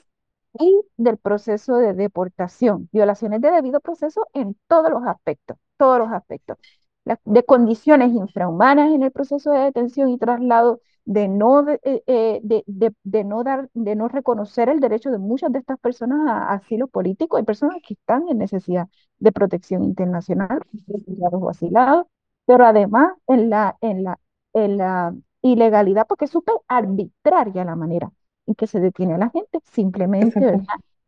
y 0.59 0.81
del 0.97 1.17
proceso 1.17 1.77
de 1.77 1.93
deportación. 1.93 2.89
Violaciones 2.91 3.41
de 3.41 3.51
debido 3.51 3.79
proceso 3.81 4.27
en 4.33 4.55
todos 4.67 4.89
los 4.91 5.03
aspectos, 5.05 5.57
todos 5.77 5.99
los 5.99 6.11
aspectos. 6.11 6.57
La- 7.05 7.19
de 7.25 7.43
condiciones 7.43 8.11
infrahumanas 8.13 8.91
en 8.93 9.03
el 9.03 9.11
proceso 9.11 9.51
de 9.51 9.59
detención 9.59 10.09
y 10.09 10.17
traslado, 10.17 10.81
de 11.05 11.27
no, 11.27 11.63
de, 11.63 11.79
eh, 11.83 12.03
eh, 12.07 12.39
de, 12.43 12.63
de- 12.65 12.93
de 13.03 13.23
no 13.25 13.43
dar, 13.43 13.69
de 13.73 13.95
no 13.95 14.07
reconocer 14.07 14.69
el 14.69 14.79
derecho 14.79 15.11
de 15.11 15.17
muchas 15.17 15.51
de 15.51 15.59
estas 15.59 15.77
personas 15.79 16.29
a, 16.29 16.53
asilo 16.53 16.87
político. 16.87 17.37
Hay 17.37 17.43
personas 17.43 17.77
que 17.85 17.95
están 17.95 18.27
en 18.29 18.37
necesidad 18.37 18.87
de 19.19 19.31
protección 19.33 19.83
internacional, 19.83 20.61
refugiados 20.87 21.41
o 21.43 21.49
asilados, 21.49 22.05
pero 22.45 22.65
además 22.65 23.13
en 23.27 23.49
la, 23.49 23.77
en 23.81 24.03
la, 24.03 24.19
en 24.53 24.77
la 24.77 25.13
ilegalidad, 25.41 26.07
porque 26.07 26.25
es 26.25 26.31
súper 26.31 26.55
arbitraria 26.67 27.65
la 27.65 27.75
manera 27.75 28.11
en 28.45 28.55
que 28.55 28.67
se 28.67 28.79
detiene 28.79 29.13
a 29.15 29.17
la 29.17 29.29
gente, 29.29 29.59
simplemente. 29.71 30.61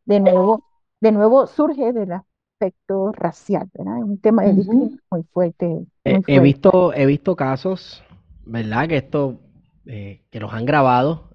De 0.05 0.19
nuevo, 0.19 0.63
de 1.01 1.11
nuevo 1.11 1.47
surge 1.47 1.93
del 1.93 2.13
aspecto 2.67 3.11
racial, 3.13 3.69
¿verdad? 3.73 3.97
Es 3.99 4.03
un 4.05 4.19
tema 4.19 4.43
de 4.43 4.53
discriminación 4.53 5.01
muy 5.11 5.23
fuerte, 5.33 5.85
He, 6.03 6.11
muy 6.11 6.23
he 6.27 6.39
fuerte. 6.39 6.39
visto, 6.39 6.93
he 6.93 7.05
visto 7.05 7.35
casos, 7.35 8.03
¿verdad? 8.45 8.87
Que 8.87 8.97
esto, 8.97 9.39
eh, 9.85 10.21
que 10.31 10.39
los 10.39 10.53
han 10.53 10.65
grabado 10.65 11.29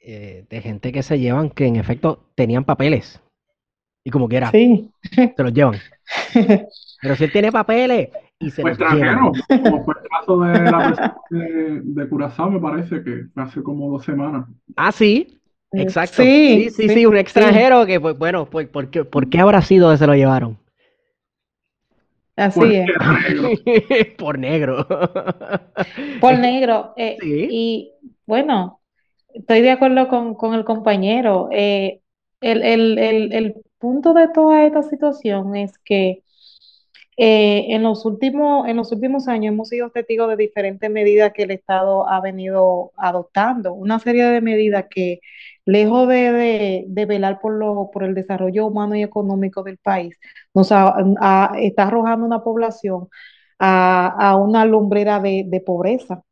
eh, 0.00 0.46
de 0.50 0.60
gente 0.62 0.92
que 0.92 1.02
se 1.02 1.18
llevan 1.18 1.50
que 1.50 1.66
en 1.66 1.76
efecto 1.76 2.30
tenían 2.34 2.64
papeles 2.64 3.22
y 4.04 4.10
como 4.10 4.28
quiera 4.28 4.50
Sí. 4.52 4.90
se 5.36 5.42
los 5.42 5.52
llevan. 5.52 5.82
Pero 7.00 7.16
si 7.16 7.24
él 7.24 7.32
tiene 7.32 7.52
papeles 7.52 8.10
y 8.38 8.50
se 8.50 8.62
O 8.62 8.68
los 8.68 8.78
llevan. 8.78 9.18
como 9.60 9.84
fue 9.84 9.94
el 10.02 10.08
caso 10.08 10.40
de 10.40 10.70
la 10.70 10.84
persona 10.84 11.16
de, 11.30 11.80
de 11.82 12.08
Curazao, 12.08 12.50
me 12.50 12.60
parece 12.60 13.02
que 13.02 13.26
hace 13.36 13.62
como 13.62 13.90
dos 13.90 14.04
semanas. 14.04 14.46
Ah, 14.76 14.92
sí, 14.92 15.40
exacto. 15.72 16.22
Sí, 16.22 16.70
Sí, 16.70 16.70
sí, 16.70 16.88
sí, 16.88 17.06
un 17.06 17.16
sí. 17.16 17.18
extranjero 17.18 17.86
que, 17.86 18.00
pues, 18.00 18.16
bueno, 18.18 18.46
pues, 18.50 18.68
¿por 18.68 18.90
qué, 18.90 19.04
por 19.04 19.28
qué 19.28 19.40
habrá 19.40 19.62
sido 19.62 19.90
que 19.90 19.98
se 19.98 20.06
lo 20.06 20.14
llevaron? 20.14 20.58
Así 22.36 22.58
Porque 22.60 22.82
es. 22.82 22.90
negro. 23.04 23.60
Por 24.18 24.38
negro. 24.38 24.86
Por 26.18 26.38
negro. 26.38 26.94
eh, 26.96 27.16
Sí. 27.20 27.48
y 27.48 27.92
bueno, 28.26 28.80
estoy 29.34 29.62
de 29.62 29.70
acuerdo 29.70 30.08
con, 30.08 30.34
con 30.34 30.54
el 30.54 30.64
compañero. 30.64 31.48
eh, 31.52 32.00
el, 32.40 32.62
el, 32.62 32.98
el, 32.98 33.32
el 33.32 33.54
punto 33.78 34.14
de 34.14 34.28
toda 34.28 34.64
esta 34.66 34.82
situación 34.82 35.56
es 35.56 35.78
que 35.78 36.22
eh, 37.16 37.66
en 37.74 37.82
los 37.82 38.04
últimos, 38.04 38.68
en 38.68 38.76
los 38.76 38.92
últimos 38.92 39.28
años 39.28 39.52
hemos 39.52 39.68
sido 39.70 39.90
testigos 39.90 40.28
de 40.28 40.36
diferentes 40.36 40.90
medidas 40.90 41.32
que 41.32 41.44
el 41.44 41.50
Estado 41.52 42.08
ha 42.08 42.20
venido 42.20 42.92
adoptando. 42.96 43.72
Una 43.74 43.98
serie 43.98 44.24
de 44.26 44.40
medidas 44.40 44.86
que, 44.90 45.20
lejos 45.64 46.08
de, 46.08 46.84
de, 46.88 47.06
velar 47.06 47.40
por, 47.40 47.54
lo, 47.54 47.90
por 47.92 48.04
el 48.04 48.14
desarrollo 48.14 48.66
humano 48.66 48.94
y 48.96 49.02
económico 49.02 49.62
del 49.62 49.78
país, 49.78 50.16
nos 50.54 50.72
ha- 50.72 50.94
ha- 51.20 51.52
está 51.58 51.84
arrojando 51.84 52.26
una 52.26 52.42
población 52.44 53.08
a, 53.58 54.08
a 54.30 54.36
una 54.36 54.64
lumbrera 54.64 55.20
de, 55.20 55.44
de 55.46 55.60
pobreza, 55.60 56.22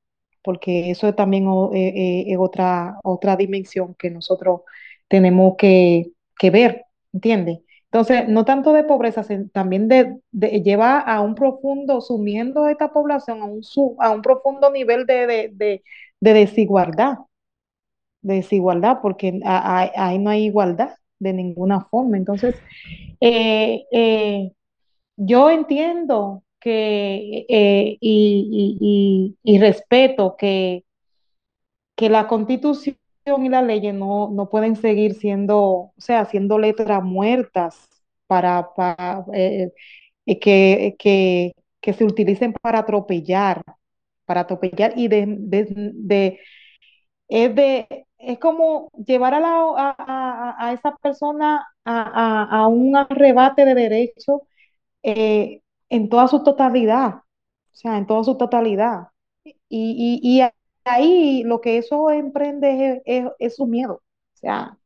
porque 0.43 0.91
eso 0.91 1.09
es 1.09 1.17
también 1.17 1.47
eh, 1.75 1.89
eh, 1.89 2.25
es 2.33 2.39
otra, 2.39 2.99
otra 3.05 3.37
dimensión 3.37 3.95
que 3.95 4.11
nosotros 4.11 4.63
tenemos 5.09 5.55
que, 5.59 6.13
que 6.39 6.51
ver, 6.51 6.85
¿entiendes? 7.13 7.61
Entonces, 7.95 8.29
no 8.29 8.45
tanto 8.45 8.73
de 8.73 8.83
pobreza, 8.85 9.23
sino 9.23 9.49
también 9.51 9.87
de, 9.89 10.19
lleva 10.65 10.99
a 11.01 11.21
un 11.21 11.37
profundo, 11.37 12.01
sumiendo 12.01 12.65
a 12.65 12.73
esta 12.73 12.93
población 12.93 13.41
a 13.41 13.45
un, 13.47 13.63
a 14.01 14.11
un 14.11 14.21
profundo 14.23 14.71
nivel 14.73 15.07
de, 15.07 15.27
de, 15.29 15.51
de- 15.55 15.83
de 16.21 16.33
desigualdad, 16.35 17.19
de 18.23 18.35
desigualdad, 18.37 18.99
porque 19.03 19.39
ahí 19.45 20.19
no 20.19 20.31
hay 20.31 20.45
igualdad 20.47 20.95
de 21.19 21.33
ninguna 21.33 21.81
forma. 21.87 22.17
Entonces, 22.17 22.57
eh, 23.21 23.85
eh, 23.93 24.53
yo 25.17 25.51
entiendo 25.51 26.45
que 26.61 27.47
eh, 27.49 27.99
y, 28.01 28.79
y- 28.81 29.37
y- 29.45 29.57
y 29.57 29.61
respeto 29.61 30.37
que, 30.37 30.85
que 31.97 32.09
la 32.09 32.27
constitución 32.29 32.97
y 33.27 33.49
las 33.49 33.65
leyes 33.65 33.95
no, 33.95 34.31
no 34.31 34.49
pueden 34.51 34.77
seguir 34.77 35.15
siendo, 35.15 35.59
o 35.63 35.95
sea, 35.99 36.25
siendo 36.27 36.59
letras 36.59 37.03
muertas 37.03 37.89
para, 38.27 38.75
para, 38.75 39.25
eh, 39.35 39.73
eh, 40.27 40.39
que, 40.41 40.97
que, 40.99 41.53
que 41.81 41.93
se 41.95 42.05
utilicen 42.05 42.53
para 42.55 42.81
atropellar, 42.81 43.63
para 44.27 44.43
atropellar 44.43 44.95
y 44.97 45.09
de, 45.09 45.25
de, 45.39 46.41
es 47.29 47.55
de, 47.55 48.07
es 48.19 48.39
como 48.39 48.91
llevar 49.07 49.35
a, 49.35 49.41
la, 49.41 49.49
a, 49.77 49.97
a, 49.99 50.69
a 50.69 50.73
esa 50.73 50.97
persona 50.97 51.67
a 51.85 52.69
un 52.69 52.97
arrebate 52.97 53.65
de 53.65 53.75
derechos 53.75 54.43
eh, 55.03 55.63
en 55.91 56.09
toda 56.09 56.29
su 56.29 56.43
totalidad, 56.45 57.17
o 57.17 57.25
sea, 57.77 57.99
en 57.99 58.07
toda 58.07 58.25
su 58.25 58.37
totalidad. 58.39 59.09
Y, 59.45 60.21
y, 60.23 60.41
y 60.43 60.43
ahí 60.85 61.43
lo 61.45 61.61
que 61.61 61.79
eso 61.79 62.11
emprende 62.11 63.03
es, 63.07 63.25
es, 63.27 63.33
es 63.39 63.57
su 63.57 63.67
miedo, 63.67 63.95
o 64.35 64.37
sea, 64.37 64.79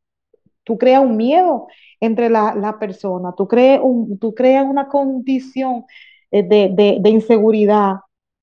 tú 0.63 0.77
creas 0.77 1.03
un 1.03 1.17
miedo 1.17 1.67
entre 1.99 2.29
la, 2.29 2.55
la 2.55 2.79
persona, 2.79 3.33
tú 3.37 3.47
creas, 3.47 3.81
un, 3.83 4.19
tú 4.19 4.33
creas 4.35 4.65
una 4.67 4.87
condición 4.87 5.85
eh, 6.31 6.43
de, 6.43 6.69
de, 6.73 6.97
de 7.01 7.09
inseguridad 7.09 7.97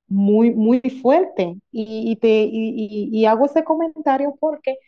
muy, 0.09 0.53
muy 0.55 0.81
fuerte. 1.03 1.57
Y, 1.73 2.17
te, 2.17 2.29
y- 2.45 3.11
y 3.13 3.27
hago 3.27 3.47
ese 3.47 3.65
comentario 3.65 4.37
porque 4.41 4.79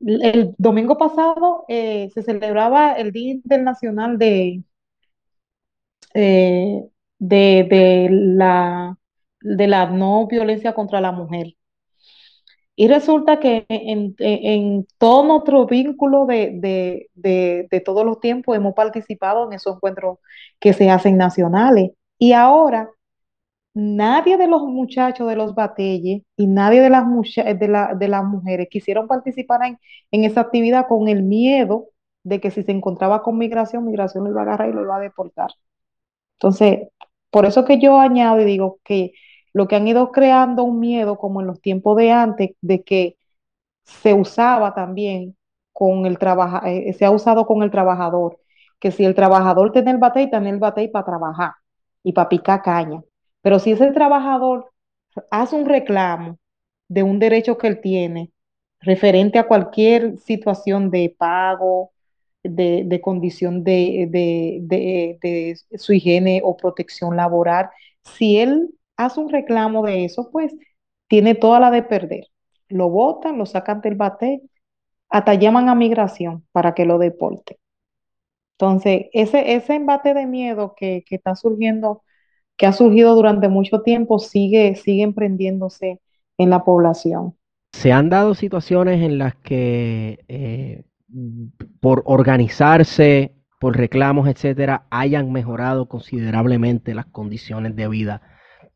el 0.00 0.54
domingo 0.58 0.98
pasado 0.98 1.64
eh, 1.68 2.10
se 2.14 2.22
celebraba 2.22 2.92
el 2.94 3.12
Día 3.12 3.32
Internacional 3.32 4.18
de, 4.18 4.62
eh, 6.14 6.82
de, 7.18 7.66
de 7.70 8.08
la, 8.10 8.96
de 9.40 9.66
la 9.68 9.86
no 9.90 10.26
violencia 10.26 10.74
contra 10.74 11.00
la 11.00 11.12
mujer. 11.12 11.54
Y 12.82 12.88
resulta 12.88 13.38
que 13.40 13.64
en, 13.68 14.14
en- 14.18 14.86
todo 14.98 15.22
nuestro 15.24 15.66
vínculo 15.66 16.26
de, 16.26 16.50
de, 16.60 17.10
de, 17.14 17.80
todos 17.80 18.04
los 18.04 18.18
tiempos 18.20 18.56
hemos 18.56 18.74
participado 18.74 19.46
en 19.46 19.52
esos 19.52 19.76
encuentros 19.76 20.18
que 20.58 20.72
se 20.72 20.90
hacen 20.90 21.16
nacionales. 21.16 21.92
Y 22.18 22.32
ahora 22.32 22.90
nadie 23.74 24.36
de 24.38 24.48
los 24.48 24.62
muchachos 24.64 25.28
de 25.28 25.36
los 25.36 25.54
batelles 25.54 26.22
y 26.36 26.46
nadie 26.48 26.80
de 26.82 26.90
las, 26.90 27.06
mucha- 27.06 27.44
de 27.54 27.68
la- 27.68 27.94
las 28.08 28.24
mujeres 28.24 28.68
quisieron 28.70 29.08
participar 29.08 29.64
en, 29.64 29.78
en 30.12 30.24
esa 30.24 30.42
actividad 30.42 30.86
con 30.88 31.08
el 31.08 31.22
miedo 31.24 31.88
de 32.24 32.40
que 32.40 32.50
si 32.50 32.62
se 32.64 32.72
encontraba 32.72 33.22
con 33.22 33.38
migración, 33.38 33.86
migración 33.86 34.24
lo 34.24 34.30
iba 34.30 34.40
a 34.42 34.44
agarrar 34.44 34.70
y 34.70 34.72
lo 34.74 34.82
iba 34.82 34.96
a 34.96 35.00
deportar. 35.00 35.50
Entonces, 36.38 36.88
por 37.30 37.46
eso 37.46 37.64
que 37.64 37.78
yo 37.80 37.98
añado 38.00 38.40
y 38.40 38.44
digo 38.44 38.78
que 38.84 39.12
lo 39.52 39.68
que 39.68 39.76
han 39.76 39.88
ido 39.88 40.12
creando 40.12 40.64
un 40.64 40.80
miedo, 40.80 41.18
como 41.18 41.40
en 41.40 41.46
los 41.48 41.60
tiempos 41.60 41.96
de 41.96 42.10
antes, 42.12 42.50
de 42.62 42.82
que 42.84 43.16
se 43.84 44.14
usaba 44.14 44.74
también 44.74 45.36
con 45.72 46.06
el 46.06 46.18
trabaja, 46.18 46.62
eh, 46.70 46.92
se 46.94 47.04
ha 47.04 47.10
usado 47.10 47.46
con 47.46 47.62
el 47.62 47.70
trabajador, 47.70 48.38
que 48.80 48.90
si 48.90 49.04
el 49.04 49.14
trabajador 49.14 49.72
tiene 49.72 49.90
el 49.92 49.98
batey, 49.98 50.30
tiene 50.30 50.50
el 50.50 50.58
batey 50.58 50.88
para 50.88 51.04
trabajar 51.06 51.52
y 52.02 52.12
para 52.12 52.28
picar 52.28 52.62
caña. 52.62 53.02
Pero 53.42 53.58
si 53.58 53.72
ese 53.72 53.90
trabajador 53.92 54.70
hace 55.30 55.56
un 55.56 55.66
reclamo 55.66 56.38
de 56.88 57.02
un 57.02 57.18
derecho 57.18 57.58
que 57.58 57.68
él 57.68 57.80
tiene 57.80 58.32
referente 58.80 59.38
a 59.38 59.46
cualquier 59.46 60.18
situación 60.18 60.90
de 60.90 61.14
pago, 61.16 61.92
de, 62.42 62.82
de 62.86 63.00
condición 63.00 63.62
de, 63.64 64.08
de, 64.10 65.18
de 65.22 65.78
su 65.78 65.92
higiene 65.92 66.40
o 66.44 66.56
protección 66.56 67.16
laboral, 67.16 67.70
si 68.04 68.38
él 68.38 68.70
hace 68.96 69.20
un 69.20 69.28
reclamo 69.28 69.84
de 69.84 70.04
eso, 70.04 70.30
pues 70.30 70.54
tiene 71.08 71.34
toda 71.34 71.60
la 71.60 71.70
de 71.70 71.82
perder. 71.82 72.26
Lo 72.68 72.88
botan, 72.88 73.38
lo 73.38 73.46
sacan 73.46 73.80
del 73.80 73.96
bate, 73.96 74.42
hasta 75.08 75.34
llaman 75.34 75.68
a 75.68 75.74
migración 75.74 76.46
para 76.52 76.74
que 76.74 76.86
lo 76.86 76.98
deporte. 76.98 77.58
Entonces, 78.58 79.06
ese, 79.12 79.54
ese 79.54 79.74
embate 79.74 80.14
de 80.14 80.26
miedo 80.26 80.74
que, 80.76 81.04
que 81.06 81.16
está 81.16 81.34
surgiendo, 81.34 82.02
que 82.56 82.66
ha 82.66 82.72
surgido 82.72 83.14
durante 83.14 83.48
mucho 83.48 83.82
tiempo, 83.82 84.18
sigue, 84.18 84.74
sigue 84.76 85.02
emprendiéndose 85.02 86.00
en 86.38 86.50
la 86.50 86.64
población. 86.64 87.36
Se 87.72 87.92
han 87.92 88.08
dado 88.08 88.34
situaciones 88.34 89.02
en 89.02 89.18
las 89.18 89.34
que 89.34 90.24
eh, 90.28 90.84
por 91.80 92.02
organizarse, 92.06 93.34
por 93.58 93.76
reclamos, 93.76 94.28
etcétera, 94.28 94.86
hayan 94.90 95.32
mejorado 95.32 95.88
considerablemente 95.88 96.94
las 96.94 97.06
condiciones 97.06 97.76
de 97.76 97.88
vida 97.88 98.22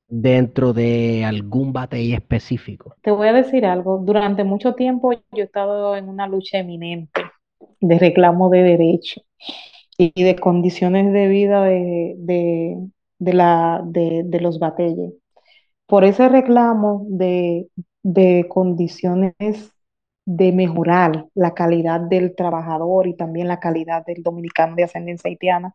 dentro 0.09 0.73
de 0.73 1.25
algún 1.25 1.73
batey 1.73 2.13
específico. 2.13 2.95
Te 3.03 3.11
voy 3.11 3.29
a 3.29 3.33
decir 3.33 3.67
algo, 3.67 3.99
durante 3.99 4.45
mucho 4.45 4.75
tiempo 4.75 5.13
yo 5.13 5.21
he 5.33 5.43
estado 5.43 5.97
en 5.97 6.09
una 6.09 6.27
lucha 6.27 6.59
eminente 6.59 7.23
de 7.81 7.99
reclamo 7.99 8.49
de 8.51 8.63
derechos 8.63 9.25
y 9.99 10.13
de 10.23 10.37
condiciones 10.37 11.13
de 11.13 11.29
vida 11.29 11.65
de, 11.65 12.15
de, 13.19 13.33
la, 13.33 13.83
de, 13.85 14.23
de 14.25 14.41
los 14.41 14.59
bateyes. 14.59 15.15
Por 15.87 16.05
ese 16.05 16.29
reclamo 16.29 17.07
de, 17.09 17.69
de 18.03 18.47
condiciones 18.49 19.35
de 20.25 20.53
mejorar 20.53 21.27
la 21.35 21.55
calidad 21.55 22.01
del 22.01 22.35
trabajador 22.35 23.07
y 23.07 23.15
también 23.17 23.49
la 23.49 23.61
calidad 23.61 24.05
del 24.05 24.23
dominicano 24.23 24.75
de 24.77 24.85
ascendencia 24.85 25.29
haitiana, 25.29 25.75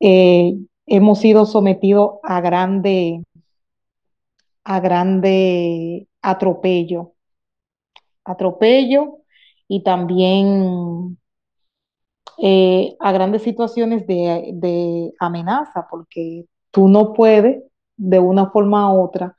eh, 0.00 0.54
hemos 0.86 1.20
sido 1.20 1.46
sometidos 1.46 2.14
a 2.22 2.40
grande, 2.40 3.22
a 4.64 4.80
grande 4.80 6.08
atropello, 6.20 7.14
atropello 8.24 9.18
y 9.68 9.82
también 9.82 11.18
eh, 12.38 12.96
a 13.00 13.12
grandes 13.12 13.42
situaciones 13.42 14.06
de, 14.06 14.50
de, 14.54 15.12
amenaza, 15.18 15.86
porque 15.90 16.46
tú 16.70 16.88
no 16.88 17.12
puedes 17.12 17.62
de 17.96 18.18
una 18.18 18.50
forma 18.50 18.92
u 18.92 19.02
otra 19.02 19.36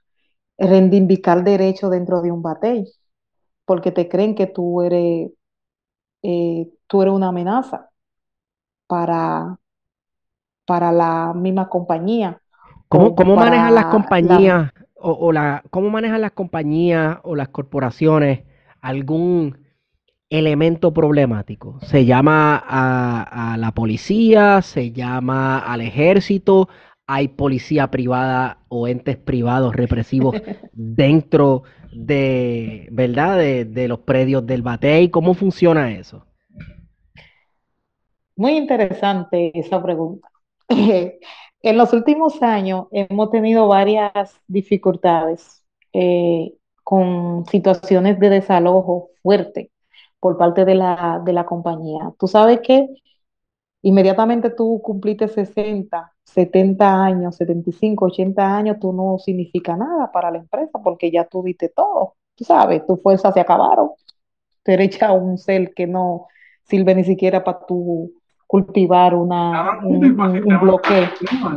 reivindicar 0.57 1.43
derecho 1.43 1.89
dentro 1.89 2.21
de 2.21 2.31
un 2.31 2.41
batey 2.41 2.85
porque 3.65 3.91
te 3.91 4.09
creen 4.09 4.35
que 4.35 4.47
tú 4.47 4.81
eres, 4.81 5.31
eh, 6.21 6.69
tú 6.87 7.01
eres 7.01 7.13
una 7.13 7.29
amenaza 7.29 7.89
para, 8.87 9.57
para 10.65 10.91
la 10.91 11.33
misma 11.33 11.69
compañía. 11.69 12.41
¿Cómo, 12.87 13.15
cómo 13.15 13.35
manejan 13.35 13.73
las 13.73 13.85
compañías 13.85 14.71
o, 15.03 15.31
la, 15.31 15.63
cómo 15.69 15.89
manejan 15.89 16.21
las 16.21 16.31
compañías 16.31 17.17
o 17.23 17.35
las 17.35 17.49
corporaciones 17.49 18.41
algún 18.81 19.57
elemento 20.29 20.93
problemático? 20.93 21.79
¿Se 21.81 22.05
llama 22.05 22.63
a, 22.65 23.53
a 23.53 23.57
la 23.57 23.71
policía? 23.73 24.61
¿Se 24.61 24.91
llama 24.91 25.59
al 25.59 25.81
ejército? 25.81 26.69
¿Hay 27.05 27.27
policía 27.27 27.91
privada 27.91 28.59
o 28.69 28.87
entes 28.87 29.17
privados 29.17 29.75
represivos 29.75 30.35
dentro 30.73 31.63
de, 31.95 32.87
¿verdad? 32.91 33.37
De, 33.37 33.87
los 33.87 33.99
predios 33.99 34.45
del 34.45 34.61
Batey. 34.61 35.09
¿Cómo 35.09 35.33
funciona 35.33 35.91
eso? 35.91 36.25
Muy 38.35 38.57
interesante 38.57 39.51
esa 39.53 39.81
pregunta. 39.81 40.27
en 41.63 41.77
los 41.77 41.93
últimos 41.93 42.41
años 42.43 42.87
hemos 42.91 43.31
tenido 43.31 43.67
varias 43.67 44.39
dificultades 44.47 45.63
eh, 45.93 46.53
con 46.83 47.45
situaciones 47.47 48.19
de 48.19 48.29
desalojo 48.29 49.11
fuerte 49.23 49.71
por 50.19 50.37
parte 50.37 50.65
de 50.65 50.75
la, 50.75 51.21
de 51.25 51.33
la 51.33 51.45
compañía. 51.45 52.13
Tú 52.19 52.27
sabes 52.27 52.59
que 52.61 52.87
inmediatamente 53.81 54.49
tú 54.49 54.81
cumpliste 54.83 55.27
60, 55.27 56.13
70 56.23 57.03
años, 57.03 57.35
75, 57.37 58.05
80 58.05 58.57
años, 58.57 58.77
tú 58.79 58.93
no 58.93 59.17
significa 59.19 59.75
nada 59.77 60.11
para 60.11 60.31
la 60.31 60.39
empresa 60.39 60.79
porque 60.83 61.11
ya 61.11 61.25
tú 61.27 61.43
diste 61.43 61.69
todo. 61.69 62.15
Tú 62.35 62.43
sabes, 62.45 62.85
tus 62.87 63.01
fuerzas 63.01 63.33
se 63.33 63.39
acabaron. 63.41 63.91
Tú 64.63 64.71
eres 64.71 64.97
ya 64.99 65.13
un 65.13 65.37
ser 65.37 65.73
que 65.73 65.87
no 65.87 66.27
sirve 66.63 66.95
ni 66.95 67.03
siquiera 67.03 67.43
para 67.43 67.65
tú 67.65 68.13
cultivar 68.53 69.15
una, 69.15 69.79
un, 69.81 70.15
bloque. 70.61 71.09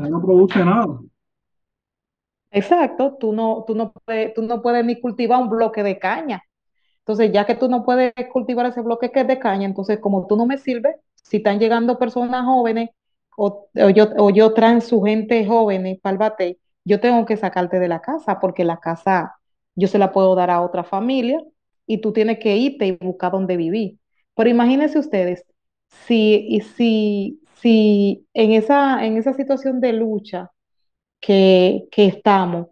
No 0.08 0.22
produce 0.22 0.64
nada. 0.64 0.98
Exacto, 2.50 3.18
tú 3.20 3.34
no, 3.34 3.64
tú, 3.66 3.74
no 3.74 3.92
puedes, 3.92 4.32
tú 4.32 4.40
no 4.40 4.62
puedes 4.62 4.82
ni 4.82 4.98
cultivar 4.98 5.42
un 5.42 5.50
bloque 5.50 5.82
de 5.82 5.98
caña. 5.98 6.42
Entonces, 7.00 7.30
ya 7.32 7.44
que 7.44 7.54
tú 7.54 7.68
no 7.68 7.84
puedes 7.84 8.14
cultivar 8.32 8.64
ese 8.64 8.80
bloque 8.80 9.12
que 9.12 9.20
es 9.20 9.26
de 9.26 9.38
caña, 9.38 9.66
entonces 9.66 9.98
como 9.98 10.26
tú 10.26 10.38
no 10.38 10.46
me 10.46 10.56
sirves, 10.56 10.96
si 11.16 11.36
están 11.36 11.58
llegando 11.58 11.98
personas 11.98 12.46
jóvenes 12.46 12.88
o, 13.36 13.68
yo, 13.94 14.08
o 14.16 14.30
yo 14.30 14.54
traen 14.54 14.80
su 14.80 15.02
gente 15.02 15.44
jóvenes 15.44 16.00
para 16.00 16.12
el 16.12 16.18
bate, 16.18 16.58
yo 16.82 16.98
tengo 16.98 17.26
que 17.26 17.36
sacarte 17.36 17.78
de 17.78 17.88
la 17.88 18.00
casa 18.00 18.40
porque 18.40 18.64
la 18.64 18.78
casa 18.78 19.36
yo 19.74 19.86
se 19.86 19.98
la 19.98 20.12
puedo 20.12 20.34
dar 20.34 20.48
a 20.48 20.62
otra 20.62 20.82
familia 20.82 21.44
y 21.86 22.00
tú 22.00 22.14
tienes 22.14 22.38
que 22.38 22.56
irte 22.56 22.86
y 22.86 22.92
buscar 22.92 23.32
dónde 23.32 23.58
vivir. 23.58 23.98
Pero 24.34 24.48
imagínense 24.48 24.98
ustedes, 24.98 25.44
si, 26.06 26.60
si, 26.76 27.40
si 27.60 28.26
en, 28.34 28.52
esa, 28.52 29.04
en 29.04 29.16
esa 29.16 29.34
situación 29.34 29.80
de 29.80 29.92
lucha 29.92 30.50
que, 31.20 31.88
que 31.90 32.06
estamos, 32.06 32.68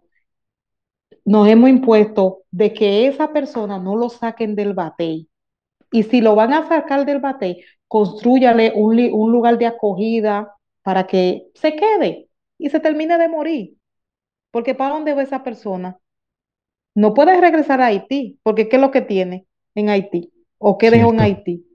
nos 1.25 1.47
hemos 1.47 1.69
impuesto 1.69 2.43
de 2.51 2.73
que 2.73 3.07
esa 3.07 3.33
persona 3.33 3.79
no 3.79 3.95
lo 3.95 4.09
saquen 4.09 4.55
del 4.55 4.73
batey. 4.73 5.29
Y 5.91 6.03
si 6.03 6.21
lo 6.21 6.35
van 6.35 6.53
a 6.53 6.67
sacar 6.67 7.05
del 7.05 7.19
batey, 7.19 7.63
construyale 7.87 8.73
un, 8.75 8.99
un 9.13 9.31
lugar 9.31 9.57
de 9.57 9.67
acogida 9.67 10.55
para 10.83 11.07
que 11.07 11.47
se 11.55 11.75
quede 11.75 12.29
y 12.57 12.69
se 12.69 12.79
termine 12.79 13.17
de 13.17 13.29
morir. 13.29 13.77
Porque 14.51 14.75
¿para 14.75 14.95
dónde 14.95 15.13
va 15.13 15.23
esa 15.23 15.43
persona? 15.43 15.97
No 16.95 17.13
puede 17.13 17.39
regresar 17.39 17.81
a 17.81 17.87
Haití, 17.87 18.39
porque 18.43 18.69
¿qué 18.69 18.77
es 18.77 18.81
lo 18.81 18.91
que 18.91 19.01
tiene 19.01 19.47
en 19.75 19.89
Haití? 19.89 20.31
¿O 20.57 20.77
qué 20.77 20.91
dejó 20.91 21.11
en 21.11 21.19
Haití? 21.19 21.65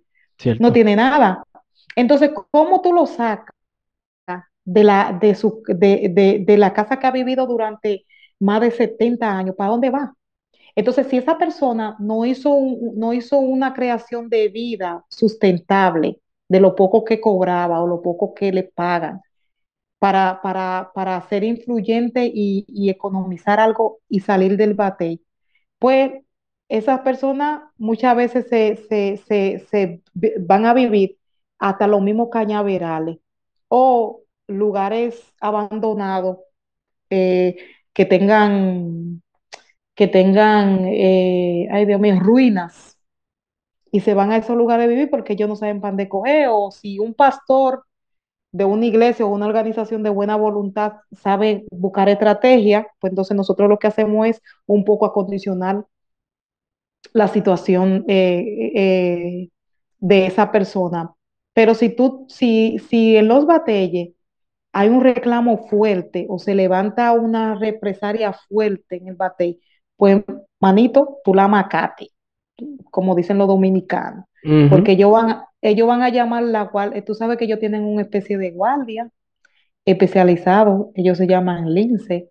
No 0.59 0.73
tiene 0.73 0.97
nada. 0.97 1.45
Entonces, 1.97 2.31
¿cómo 2.51 2.81
tú 2.81 2.93
lo 2.93 3.07
sacas 3.07 3.55
de 4.65 4.85
la, 4.85 5.19
de, 5.21 5.35
su, 5.35 5.62
de, 5.67 6.45
de 6.47 6.57
la 6.57 6.73
casa 6.73 6.99
que 6.99 7.07
ha 7.07 7.11
vivido 7.11 7.47
durante 7.47 8.07
más 8.39 8.61
de 8.61 8.71
70 8.71 9.37
años? 9.37 9.57
¿Para 9.57 9.71
dónde 9.71 9.91
va? 9.91 10.15
Entonces, 10.75 11.07
si 11.09 11.17
esa 11.19 11.39
persona 11.39 11.97
no 11.99 12.25
hizo, 12.25 12.57
no 12.95 13.12
hizo 13.12 13.39
una 13.39 13.75
creación 13.75 14.29
de 14.29 14.49
vida 14.49 15.05
sustentable 15.09 16.21
de 16.49 16.61
lo 16.61 16.75
poco 16.75 17.05
que 17.05 17.21
cobraba 17.21 17.83
o 17.83 17.87
lo 17.87 18.03
poco 18.03 18.35
que 18.35 18.53
le 18.53 18.65
pagan 18.65 19.21
para, 19.99 20.41
para, 20.43 20.93
para 20.95 21.21
ser 21.29 21.45
influyente 21.45 22.31
y, 22.33 22.91
economizar 22.91 23.61
algo 23.61 24.01
y 24.09 24.21
salir 24.21 24.57
del 24.57 24.75
bate, 24.75 25.21
pues 25.79 26.12
esas 26.71 27.01
personas 27.01 27.63
muchas 27.77 28.17
veces 28.17 28.47
se, 28.49 30.03
van 30.41 30.67
a 30.67 30.75
vivir 30.75 31.19
hasta 31.59 31.87
los 31.87 32.01
mismos 32.01 32.29
cañaverales 32.31 33.19
o 33.69 34.23
lugares 34.47 35.35
abandonados 35.41 36.39
eh, 37.11 37.57
que 37.93 38.07
tengan 38.07 39.23
que 39.95 40.09
tengan, 40.09 40.87
eh, 40.87 41.69
ay 41.71 41.85
Dios 41.85 42.01
mío, 42.01 42.19
ruinas. 42.21 42.99
Y 43.93 44.01
se 44.01 44.15
van 44.15 44.33
a 44.33 44.39
esos 44.39 44.57
lugares 44.57 44.87
a 44.87 44.89
vivir 44.89 45.11
porque 45.11 45.35
ellos 45.35 45.49
no 45.49 45.57
saben 45.57 45.81
pan 45.83 45.97
de 45.97 46.09
coger 46.09 46.49
o 46.51 46.71
si 46.71 46.99
un 46.99 47.13
pastor 47.13 47.85
de 48.53 48.65
una 48.65 48.87
iglesia 48.87 49.27
o 49.27 49.29
una 49.29 49.47
organización 49.47 50.03
de 50.03 50.11
buena 50.11 50.37
voluntad 50.37 50.95
sabe 51.13 51.67
buscar 51.71 52.09
estrategia, 52.09 52.87
pues 53.01 53.11
entonces 53.11 53.37
nosotros 53.37 53.69
lo 53.69 53.79
que 53.79 53.89
hacemos 53.89 54.27
es 54.29 54.43
un 54.67 54.85
poco 54.85 55.07
acondicionar 55.07 55.85
la 57.12 57.28
situación 57.28 58.05
eh, 58.09 58.73
eh, 58.74 59.49
de 59.99 60.27
esa 60.27 60.51
persona. 60.53 61.12
Pero 61.53 61.74
si 61.74 61.91
tú, 61.91 62.27
si, 62.28 62.78
si 62.89 63.16
en 63.16 63.28
los 63.28 63.47
batelles 63.47 64.11
hay 64.73 64.89
un 64.89 65.03
reclamo 65.03 65.69
fuerte 65.69 66.27
o 66.28 66.39
se 66.39 66.55
levanta 66.55 67.12
una 67.12 67.57
represalia 67.57 68.32
fuerte 68.32 68.97
en 68.97 69.09
el 69.09 69.15
batey, 69.16 69.61
pues, 69.97 70.23
manito, 70.61 71.19
tú 71.24 71.35
la 71.35 71.49
macate, 71.49 72.11
como 72.91 73.15
dicen 73.15 73.39
los 73.39 73.49
dominicanos, 73.49 74.24
porque 74.70 74.93
ellos 74.93 75.11
van, 75.12 75.43
ellos 75.61 75.87
van 75.87 76.03
a 76.03 76.09
llamar 76.09 76.45
la 76.45 76.70
cual, 76.70 77.03
tú 77.05 77.15
sabes 77.15 77.37
que 77.37 77.45
ellos 77.45 77.59
tienen 77.59 77.85
una 77.85 78.03
especie 78.03 78.39
de 78.39 78.53
guardia 78.53 79.11
especializado, 79.85 80.93
ellos 80.95 81.19
se 81.19 81.27
llaman 81.27 81.74
lince, 81.74 82.31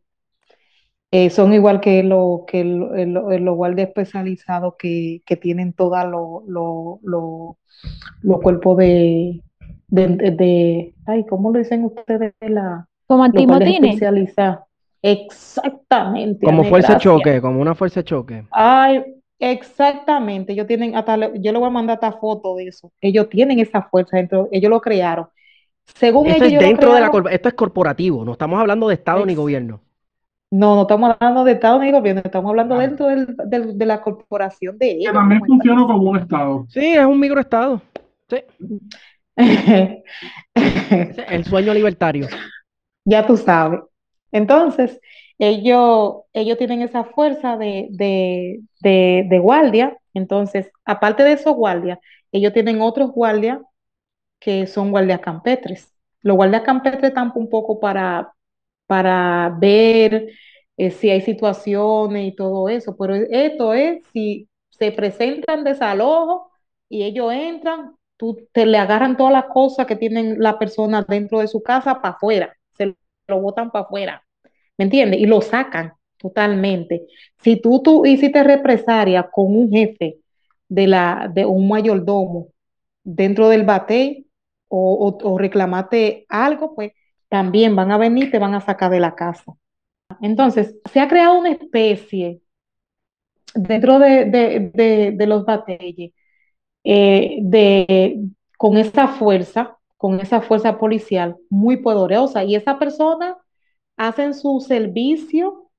eh, 1.12 1.30
son 1.30 1.54
igual 1.54 1.82
que, 1.82 2.04
lo, 2.04 2.46
que 2.48 2.64
los 2.64 3.56
guardias 3.56 3.88
especializados 3.90 4.76
que, 4.78 5.22
tienen 5.42 5.74
todos 5.74 6.06
los 6.06 6.44
lo, 8.22 8.40
cuerpos 8.42 8.78
de, 8.78 9.42
de, 9.88 10.94
ay, 11.06 11.26
¿cómo 11.26 11.52
lo 11.52 11.60
dicen 11.60 11.86
ustedes? 11.86 12.34
La, 12.42 12.88
Como 13.08 13.24
antimotines. 13.24 14.00
Exactamente. 15.02 16.46
Como 16.46 16.64
fuerza 16.66 16.96
de 16.96 17.00
choque, 17.00 17.42
como 17.42 17.62
una 17.62 17.74
fuerza 17.74 18.02
de 18.02 18.04
choque. 18.04 18.44
Ay, 18.52 19.04
Exactamente, 19.42 20.52
ellos 20.52 20.68
tienen 20.68 20.98
hasta, 20.98 21.16
yo 21.16 21.54
le 21.54 21.58
voy 21.58 21.68
a 21.68 21.72
mandar 21.72 21.96
esta 21.96 22.12
foto 22.12 22.58
de 22.58 22.68
eso. 22.68 22.92
Ellos 23.00 23.30
tienen 23.30 23.58
esa 23.60 23.84
fuerza 23.84 24.18
dentro, 24.18 24.50
ellos 24.52 24.70
lo 24.70 24.82
crearon. 24.82 25.28
Según 25.86 26.28
Esto 26.28 26.44
ellos, 26.44 26.48
es 26.48 26.52
ellos 26.52 26.62
lo 26.62 26.68
dentro 26.68 26.94
de 26.94 27.00
la 27.00 27.32
esto 27.32 27.48
es 27.48 27.56
corporativo, 27.56 28.26
no 28.26 28.34
estamos 28.34 28.60
hablando 28.60 28.90
de 28.90 28.96
Estado 28.96 29.26
ni 29.26 29.36
gobierno. 29.36 29.80
No, 30.52 30.76
no 30.76 30.82
estamos 30.84 31.12
hablando 31.20 31.44
de 31.44 31.54
Estado 31.54 31.80
ni 31.80 31.92
gobierno, 31.92 32.22
estamos 32.26 32.50
hablando 32.50 32.76
Claro. 32.76 32.90
dentro 32.90 33.08
del- 33.08 33.36
del- 33.50 33.78
de 33.78 33.86
la 33.86 34.02
corporación 34.02 34.78
de 34.78 34.88
Que 34.88 34.92
ellos 34.92 35.14
también 35.14 35.42
como 35.42 35.56
funciona 35.58 35.82
como 35.84 36.10
un 36.10 36.18
estado. 36.18 36.66
Sí, 36.70 36.80
es 36.96 37.06
un 37.06 37.20
microestado. 37.20 37.82
Sí, 38.30 38.38
el 40.56 41.46
sueño 41.46 41.74
libertario. 41.74 42.28
Ya 43.06 43.26
tú 43.26 43.38
sabes. 43.38 43.82
Entonces, 44.32 45.00
ellos, 45.38 46.18
ellos 46.34 46.58
tienen 46.58 46.82
esa 46.82 47.04
fuerza 47.06 47.58
de, 47.58 47.88
de, 47.92 48.62
de, 48.82 49.26
de 49.30 49.40
guardia. 49.40 49.98
Entonces, 50.14 50.72
aparte 50.86 51.24
de 51.24 51.34
esos 51.34 51.56
guardias, 51.56 52.00
ellos 52.32 52.54
tienen 52.54 52.82
otros 52.82 53.12
guardias 53.12 53.60
que 54.40 54.68
son 54.68 54.92
guardias 54.92 55.22
campestres. 55.22 55.94
Los 56.22 56.38
guardias 56.38 56.64
campestres 56.64 57.10
están 57.10 57.32
un 57.36 57.50
poco 57.50 57.80
para, 57.80 58.34
para 58.90 59.56
ver 59.60 60.30
eh, 60.78 60.90
si 60.92 61.12
hay 61.12 61.22
situaciones 61.22 62.28
y 62.28 62.36
todo 62.36 62.70
eso, 62.70 62.98
pero 62.98 63.14
esto 63.16 63.74
es 63.76 64.02
si 64.14 64.50
se 64.72 64.92
presentan 64.92 65.64
desalojos 65.64 66.52
y 66.90 67.04
ellos 67.04 67.32
entran, 67.32 67.96
tú 68.18 68.48
te 68.52 68.66
le 68.66 68.80
agarran 68.80 69.16
todas 69.16 69.34
las 69.34 69.46
cosas 69.46 69.86
que 69.86 69.96
tienen 69.96 70.42
la 70.42 70.58
persona 70.58 71.06
dentro 71.08 71.40
de 71.40 71.48
su 71.48 71.62
casa 71.62 72.02
para 72.02 72.16
afuera, 72.16 72.58
se 72.72 72.96
lo 73.28 73.42
botan 73.42 73.70
para 73.72 73.86
afuera, 73.86 74.24
¿me 74.78 74.86
entiendes? 74.86 75.20
Y 75.20 75.28
lo 75.28 75.42
sacan 75.42 75.94
totalmente. 76.18 77.06
Si 77.44 77.62
tú, 77.62 77.82
tú 77.84 78.06
hiciste 78.08 78.44
represalia 78.44 79.30
con 79.32 79.56
un 79.56 79.70
jefe 79.72 80.18
de, 80.68 80.88
la, 80.88 81.30
de 81.34 81.46
un 81.46 81.68
mayordomo 81.68 82.50
dentro 83.04 83.50
del 83.50 83.64
batey 83.66 84.28
o, 84.68 85.18
o, 85.24 85.30
o 85.34 85.38
reclamaste 85.38 86.26
algo, 86.30 86.76
pues 86.76 86.92
también 87.30 87.76
van 87.76 87.92
a 87.92 87.98
venir 87.98 88.26
y 88.26 88.32
te 88.32 88.40
van 88.40 88.56
a 88.56 88.62
sacar 88.62 88.92
de 88.92 89.00
la 89.00 89.16
casa. 89.16 89.54
Entonces, 90.22 90.76
se 90.92 91.00
ha 91.00 91.08
creado 91.08 91.40
una 91.40 91.52
especie 91.52 92.42
dentro 93.54 94.00
de, 94.00 94.26
de, 94.26 95.12
de, 95.16 95.28
los 95.28 95.46
batalles 95.46 96.14
eh, 96.84 98.16
con 98.58 98.78
esa 98.78 99.08
fuerza, 99.08 99.78
con 99.98 100.20
esa 100.20 100.42
fuerza 100.42 100.78
policial 100.78 101.38
muy 101.50 101.78
poderosa. 101.78 102.44
Y 102.44 102.56
esa 102.56 102.80
persona 102.80 103.38
hacen 103.98 104.34
su 104.34 104.60
servicio 104.62 105.72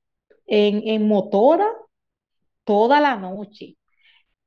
en, 0.46 0.82
en 0.88 1.08
motora 1.08 1.66
toda 2.64 3.00
la 3.00 3.16
noche. 3.16 3.76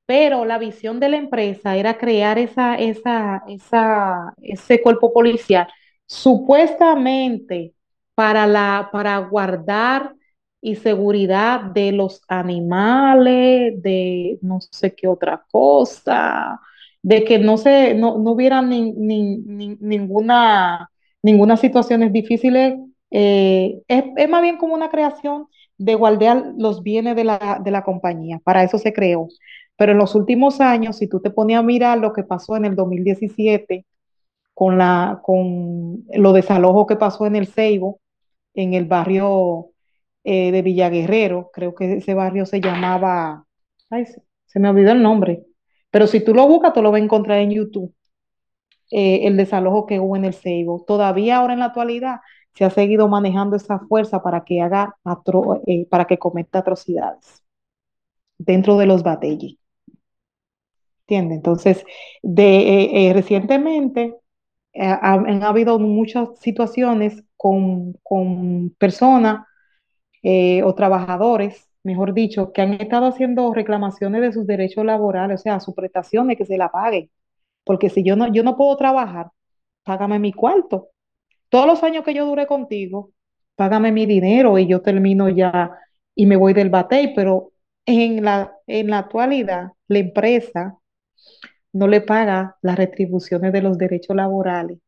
Pero 0.06 0.46
la 0.46 0.58
visión 0.58 1.00
de 1.00 1.10
la 1.10 1.18
empresa 1.18 1.78
era 1.78 1.98
crear 1.98 2.38
esa, 2.38 2.76
esa, 2.76 3.44
esa, 3.48 4.34
ese 4.42 4.82
cuerpo 4.82 5.14
policial 5.14 5.68
supuestamente 6.14 7.74
para, 8.16 8.46
la, 8.46 8.90
para 8.92 9.18
guardar 9.18 10.16
y 10.62 10.76
seguridad 10.76 11.62
de 11.62 11.92
los 11.92 12.22
animales, 12.28 13.82
de 13.82 14.38
no 14.42 14.60
sé 14.62 14.94
qué 14.96 15.08
otra 15.08 15.44
cosa, 15.52 16.60
de 17.02 17.26
que 17.26 17.40
no, 17.40 17.58
se, 17.58 17.96
no, 17.96 18.20
no 18.20 18.32
hubiera 18.32 18.62
ni, 18.62 18.92
ni, 18.94 19.38
ni, 19.40 19.76
ninguna, 19.80 20.90
ninguna 21.24 21.58
situaciones 21.58 22.14
difíciles. 22.14 22.76
Eh, 23.12 23.82
es, 23.88 24.04
es, 24.16 24.30
más 24.30 24.42
bien 24.44 24.58
como 24.58 24.76
una 24.76 24.90
creación 24.90 25.48
de 25.78 25.96
guardar 25.96 26.54
los 26.58 26.84
bienes 26.84 27.16
de 27.16 27.24
la, 27.24 27.60
de 27.64 27.72
la 27.72 27.84
compañía. 27.84 28.40
Para 28.44 28.64
eso 28.64 28.78
se 28.78 28.94
creó. 28.94 29.28
Pero 29.76 29.94
en 29.94 29.98
los 29.98 30.14
últimos 30.16 30.62
años, 30.62 30.98
si 30.98 31.08
tú 31.08 31.20
te 31.22 31.32
ponías 31.32 31.60
a 31.60 31.64
mirar 31.64 31.98
lo 31.98 32.14
que 32.14 32.24
pasó 32.24 32.56
en 32.56 32.66
el 32.66 32.76
2017 32.76 33.86
con, 34.54 34.78
la, 34.78 35.22
con 35.24 36.06
lo 36.14 36.34
desalojo 36.34 36.86
que 36.86 36.96
pasó 36.96 37.26
en 37.26 37.36
el 37.36 37.48
Ceibo, 37.48 38.00
en 38.54 38.74
el 38.74 38.86
barrio 38.86 39.72
eh, 40.24 40.52
de 40.52 40.62
Villaguerrero, 40.62 41.50
creo 41.52 41.76
que 41.76 41.94
ese 41.94 42.14
barrio 42.14 42.46
se 42.46 42.62
llamaba, 42.62 43.46
ay, 43.90 44.06
se, 44.46 44.60
me 44.60 44.70
olvidó 44.70 44.92
el 44.92 45.02
nombre, 45.02 45.44
pero 45.92 46.08
si 46.08 46.24
tú 46.24 46.34
lo 46.34 46.48
buscas, 46.48 46.74
tú 46.74 46.82
lo 46.82 46.92
vas 46.92 47.02
a 47.02 47.04
encontrar 47.04 47.40
en 47.40 47.52
YouTube, 47.52 47.94
eh, 48.92 49.28
el 49.28 49.38
desalojo 49.38 49.86
que 49.86 50.00
hubo 50.00 50.16
en 50.16 50.26
el 50.26 50.34
Ceibo. 50.34 50.84
Todavía 50.88 51.38
ahora 51.38 51.54
en 51.54 51.60
la 51.60 51.66
actualidad 51.66 52.22
se 52.54 52.66
ha 52.66 52.70
seguido 52.70 53.08
manejando 53.08 53.56
esa 53.56 53.80
fuerza 53.80 54.22
para 54.24 54.44
que 54.44 54.62
haga, 54.62 54.96
atro 55.04 55.62
eh, 55.68 55.88
para 55.90 56.06
que 56.06 56.20
cometa 56.20 56.60
atrocidades 56.60 57.44
dentro 58.38 58.78
de 58.78 58.86
los 58.86 59.04
batalles. 59.04 59.58
¿Entiendes? 61.02 61.38
Entonces, 61.38 61.86
de, 62.22 63.12
recientemente 63.14 64.16
han 64.76 65.44
habido 65.44 65.80
muchas 65.80 66.30
situaciones 66.40 67.24
con, 67.38 67.94
con 68.04 68.72
personas 68.80 69.46
eh, 70.24 70.64
o 70.64 70.74
trabajadores, 70.76 71.70
mejor 71.84 72.14
dicho, 72.14 72.54
que 72.54 72.62
han 72.62 72.74
estado 72.74 73.08
haciendo 73.08 73.54
reclamaciones 73.54 74.22
de 74.22 74.34
sus 74.34 74.48
derechos 74.48 74.86
laborales, 74.86 75.42
o 75.42 75.44
sea, 75.44 75.60
sus 75.60 75.76
prestaciones 75.76 76.38
que 76.38 76.46
se 76.46 76.58
la 76.58 76.72
paguen. 76.72 77.10
Porque 77.66 77.90
si 77.90 78.04
yo 78.04 78.16
no, 78.16 78.32
yo 78.32 78.44
no 78.44 78.58
puedo 78.58 78.76
trabajar, 78.78 79.28
págame 79.84 80.20
mi 80.20 80.34
cuarto. 80.34 80.90
Todos 81.50 81.68
los 81.68 81.84
años 81.84 82.04
que 82.06 82.14
yo 82.14 82.26
dure 82.26 82.48
contigo, 82.48 83.12
págame 83.56 83.92
mi 83.92 84.06
dinero 84.06 84.58
y 84.58 84.68
yo 84.68 84.82
termino 84.82 85.30
ya 85.30 85.72
y 86.16 86.26
me 86.26 86.36
voy 86.38 86.54
del 86.54 86.70
batey, 86.70 87.14
pero 87.16 87.52
en 87.86 88.24
la, 88.24 88.56
en 88.68 88.90
la 88.90 89.00
actualidad 89.00 89.72
la 89.88 90.00
empresa 90.00 90.78
no 91.74 91.88
le 91.88 92.02
paga 92.02 92.58
las 92.62 92.78
retribuciones 92.78 93.52
de 93.54 93.62
los 93.62 93.78
derechos 93.78 94.16
laborales 94.16 94.80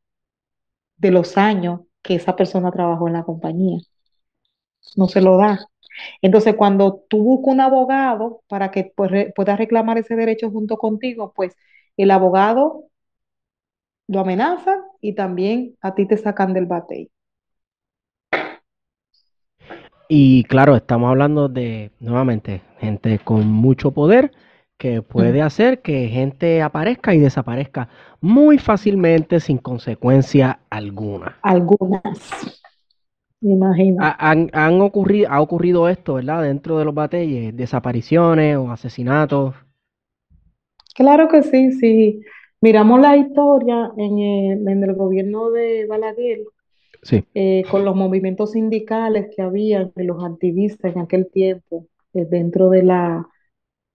de 0.98 1.12
los 1.12 1.38
años 1.38 1.82
que 2.02 2.16
esa 2.16 2.36
persona 2.36 2.72
trabajó 2.72 3.08
en 3.08 3.14
la 3.14 3.24
compañía. 3.24 3.80
No 4.96 5.08
se 5.08 5.22
lo 5.22 5.38
da. 5.38 5.68
Entonces, 6.22 6.56
cuando 6.56 7.04
tú 7.10 7.24
buscas 7.24 7.54
un 7.54 7.62
abogado 7.62 8.42
para 8.48 8.72
que 8.72 8.92
pues, 8.96 9.34
pueda 9.36 9.56
reclamar 9.56 9.98
ese 9.98 10.16
derecho 10.16 10.52
junto 10.52 10.78
contigo, 10.78 11.34
pues 11.36 11.56
el 11.98 12.12
abogado 12.12 12.86
lo 14.08 14.20
amenaza 14.20 14.84
y 15.02 15.16
también 15.16 15.76
a 15.82 15.96
ti 15.96 16.06
te 16.08 16.18
sacan 16.18 16.54
del 16.54 16.68
batey. 16.68 17.10
Y 20.08 20.44
claro, 20.44 20.76
estamos 20.76 21.10
hablando 21.10 21.50
de, 21.50 21.92
nuevamente, 22.00 22.62
gente 22.80 23.18
con 23.18 23.52
mucho 23.52 23.92
poder 23.92 24.32
que 24.78 25.02
puede 25.02 25.42
mm. 25.42 25.46
hacer 25.46 25.82
que 25.82 26.08
gente 26.08 26.62
aparezca 26.62 27.14
y 27.14 27.20
desaparezca 27.20 27.88
muy 28.22 28.58
fácilmente 28.58 29.40
sin 29.40 29.58
consecuencia 29.58 30.60
alguna. 30.70 31.38
Algunas. 31.42 32.62
Me 33.42 33.54
imagino. 33.54 34.04
Ha, 34.04 34.16
han, 34.32 34.50
han 34.54 34.82
ocurrido, 34.82 35.30
ha 35.30 35.42
ocurrido 35.42 35.88
esto, 35.88 36.16
¿verdad? 36.16 36.44
Dentro 36.44 36.78
de 36.78 36.86
los 36.86 36.94
batalles, 36.94 37.56
desapariciones 37.56 38.58
o 38.58 38.72
asesinatos. 38.72 39.56
Claro 40.96 41.28
que 41.28 41.44
sí, 41.44 41.72
sí. 41.74 42.22
Miramos 42.62 43.00
la 43.00 43.16
historia 43.18 43.92
en 43.98 44.18
el, 44.20 44.68
en 44.68 44.84
el 44.84 44.94
gobierno 44.96 45.52
de 45.52 45.86
Balaguer, 45.86 46.40
sí. 47.04 47.24
eh, 47.36 47.64
con 47.70 47.86
los 47.86 47.96
movimientos 47.96 48.54
sindicales 48.54 49.28
que 49.36 49.42
había 49.42 49.92
de 49.94 50.04
los 50.04 50.24
activistas 50.24 50.96
en 50.96 51.02
aquel 51.02 51.30
tiempo, 51.30 51.86
eh, 52.14 52.26
dentro 52.26 52.70
de 52.70 52.84
la 52.84 53.28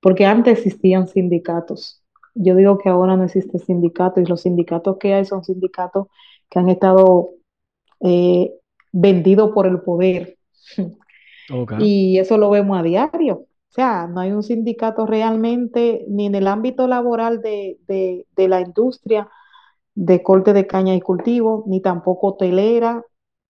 porque 0.01 0.27
antes 0.27 0.59
existían 0.59 1.09
sindicatos. 1.09 2.03
Yo 2.35 2.55
digo 2.55 2.79
que 2.79 2.89
ahora 2.89 3.17
no 3.17 3.25
existe 3.25 3.59
sindicato 3.59 4.21
y 4.21 4.27
los 4.27 4.43
sindicatos 4.43 4.97
que 4.99 5.15
hay 5.15 5.25
son 5.25 5.45
sindicatos 5.45 6.09
que 6.49 6.59
han 6.59 6.69
estado 6.69 7.31
eh, 8.01 8.53
vendidos 8.93 9.53
por 9.53 9.67
el 9.67 9.81
poder. 9.81 10.39
Okay. 11.53 11.79
Y 11.81 12.19
eso 12.19 12.39
lo 12.39 12.49
vemos 12.51 12.79
a 12.79 12.83
diario. 12.83 13.35
O 13.35 13.73
sea, 13.73 14.07
no 14.07 14.21
hay 14.21 14.31
un 14.31 14.43
sindicato 14.45 15.05
realmente 15.05 16.05
ni 16.09 16.27
en 16.27 16.37
el 16.37 16.47
ámbito 16.47 16.87
laboral 16.87 17.41
de, 17.43 17.79
de, 17.89 18.27
de 18.37 18.49
la 18.49 18.61
industria 18.61 19.29
de 19.95 20.23
corte 20.23 20.53
de 20.53 20.67
caña 20.67 20.95
y 20.95 21.01
cultivo, 21.01 21.65
ni 21.67 21.81
tampoco 21.81 22.29
hotelera. 22.29 23.05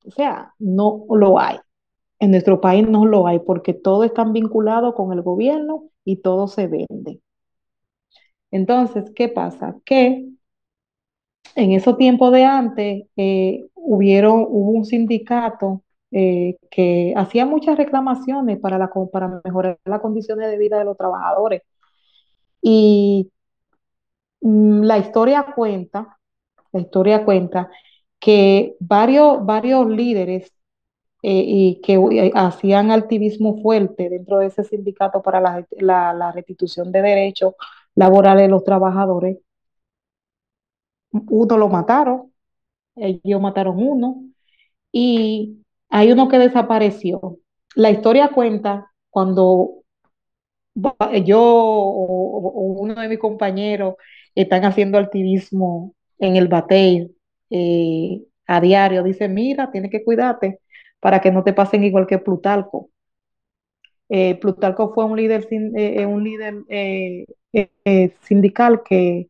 O 0.07 0.11
sea, 0.11 0.55
no 0.59 1.05
lo 1.11 1.39
hay. 1.39 1.59
En 2.19 2.33
nuestro 2.33 2.61
país 2.61 2.89
no 2.89 3.07
lo 3.07 3.27
hay 3.27 3.39
porque 3.41 3.75
todo 3.75 4.05
está 4.05 4.25
vinculado 4.25 4.95
con 4.95 5.13
el 5.13 5.23
gobierno 5.23 5.90
y 6.05 6.17
todo 6.23 6.49
se 6.49 6.67
vende. 6.67 7.21
Entonces, 8.53 9.11
¿qué 9.15 9.29
pasa? 9.29 9.77
Que 9.85 10.29
en 11.57 11.73
esos 11.73 11.97
tiempos 11.97 12.33
de 12.33 12.45
antes 12.45 13.05
eh, 13.17 13.67
hubieron, 13.75 14.47
hubo 14.49 14.71
un 14.73 14.85
sindicato 14.85 15.83
eh, 16.13 16.57
que 16.71 17.13
hacía 17.17 17.47
muchas 17.47 17.77
reclamaciones 17.79 18.59
para, 18.61 18.79
la, 18.79 18.91
para 19.13 19.41
mejorar 19.45 19.79
las 19.85 20.01
condiciones 20.01 20.51
de 20.51 20.59
vida 20.59 20.79
de 20.79 20.85
los 20.85 20.97
trabajadores. 20.97 21.63
Y 22.63 23.31
mm, 24.41 24.83
la 24.83 24.99
historia 24.99 25.47
cuenta, 25.55 26.19
la 26.73 26.81
historia 26.81 27.25
cuenta 27.25 27.71
que 28.19 28.77
varios, 28.81 29.45
varios 29.47 29.89
líderes 29.89 30.53
eh, 31.23 31.45
y 31.47 31.81
que 31.83 31.95
eh, 31.95 32.33
hacían 32.35 32.91
activismo 32.91 33.61
fuerte 33.63 34.09
dentro 34.09 34.39
de 34.39 34.47
ese 34.47 34.65
sindicato 34.65 35.23
para 35.23 35.41
la, 35.41 35.67
la- 35.81 36.33
restitución 36.33 36.93
de 36.93 37.03
derechos 37.03 37.55
laborales 37.95 38.45
de 38.45 38.49
los 38.51 38.65
trabajadores. 38.65 39.39
Uno 41.13 41.59
lo 41.59 41.69
mataron, 41.69 42.33
ellos 42.97 43.41
mataron 43.41 43.79
uno, 43.79 44.25
y 44.93 45.63
hay 45.91 46.13
uno 46.13 46.29
que 46.29 46.39
desapareció. 46.39 47.39
La 47.77 47.91
historia 47.91 48.31
cuenta 48.31 48.93
cuando 49.11 49.85
yo 51.25 51.41
o, 51.41 52.49
o 52.49 52.81
uno 52.83 52.95
de 52.95 53.09
mis 53.09 53.19
compañeros 53.19 53.95
están 54.35 54.65
haciendo 54.65 54.99
activismo 54.99 55.95
en 56.19 56.37
el 56.37 56.49
Batey 56.49 57.15
eh, 57.51 58.23
a 58.47 58.61
diario, 58.61 59.03
dice, 59.03 59.29
mira, 59.29 59.71
tienes 59.71 59.91
que 59.91 60.05
cuidarte 60.05 60.61
para 61.01 61.21
que 61.21 61.31
no 61.33 61.45
te 61.45 61.53
pasen 61.55 61.85
igual 61.85 62.07
que 62.07 62.19
Plutarco. 62.19 62.91
Eh, 64.09 64.35
Plutarco 64.41 64.93
fue 64.93 65.05
un 65.05 65.17
líder, 65.17 65.47
eh, 65.51 66.05
un 66.07 66.25
líder 66.25 66.65
eh, 66.69 67.27
eh, 67.53 67.71
eh, 67.85 68.15
sindical 68.23 68.83
que 68.85 69.29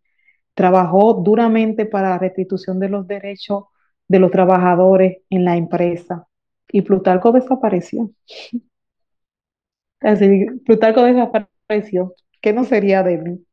trabajó 0.54 1.14
duramente 1.14 1.86
para 1.86 2.10
la 2.10 2.18
restitución 2.18 2.78
de 2.80 2.88
los 2.90 3.06
derechos 3.08 3.64
de 4.08 4.20
los 4.20 4.30
trabajadores 4.30 5.18
en 5.30 5.44
la 5.44 5.56
empresa. 5.56 6.26
Y 6.72 6.82
Plutarco 6.82 7.32
desapareció. 7.32 8.10
Así, 10.00 10.46
Plutarco 10.66 11.02
desapareció. 11.02 12.14
¿Qué 12.42 12.52
no 12.52 12.64
sería 12.64 13.02
de 13.02 13.16
mí? 13.18 13.46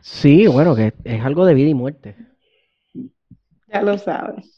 Sí, 0.00 0.46
bueno, 0.46 0.74
que 0.76 0.92
es 1.04 1.24
algo 1.24 1.46
de 1.46 1.54
vida 1.54 1.68
y 1.68 1.74
muerte. 1.74 2.16
Ya 3.66 3.82
lo 3.82 3.98
sabes. 3.98 4.53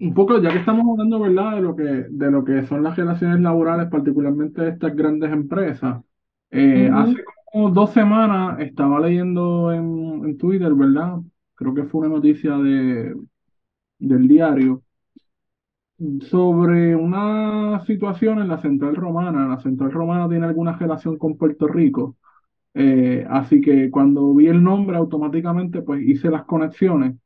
Un 0.00 0.14
poco, 0.14 0.40
ya 0.40 0.50
que 0.52 0.58
estamos 0.60 0.86
hablando, 0.90 1.20
¿verdad?, 1.20 1.56
de 1.56 1.60
lo 1.62 1.76
que, 1.76 1.82
de 1.84 2.30
lo 2.30 2.42
que 2.44 2.66
son 2.66 2.82
las 2.82 2.96
relaciones 2.96 3.40
laborales, 3.40 3.88
particularmente 3.90 4.62
de 4.62 4.70
estas 4.70 4.96
grandes 4.96 5.30
empresas. 5.32 6.02
Eh, 6.50 6.90
Ujú. 6.90 6.92
hace 6.92 7.22
como 7.52 7.70
dos 7.70 7.92
semanas 7.92 8.58
estaba 8.60 8.98
leyendo 9.00 9.72
en, 9.72 10.24
en 10.24 10.38
Twitter, 10.38 10.72
¿verdad? 10.74 11.18
Creo 11.54 11.74
que 11.74 11.84
fue 11.84 12.00
una 12.06 12.16
noticia 12.16 12.56
de, 12.56 13.14
del 13.98 14.28
diario 14.28 14.82
sobre 16.30 16.96
una 16.96 17.84
situación 17.86 18.38
en 18.40 18.48
la 18.48 18.60
Central 18.62 18.96
Romana. 18.96 19.48
La 19.48 19.60
Central 19.60 19.92
Romana 19.92 20.28
tiene 20.28 20.46
alguna 20.46 20.76
relación 20.76 21.18
con 21.18 21.36
Puerto 21.36 21.66
Rico. 21.68 22.16
Eh, 22.74 23.26
así 23.30 23.60
que 23.60 23.90
cuando 23.90 24.34
vi 24.34 24.48
el 24.48 24.62
nombre, 24.62 24.96
automáticamente 24.98 25.82
pues 25.82 26.02
hice 26.06 26.30
las 26.30 26.44
conexiones. 26.44 27.16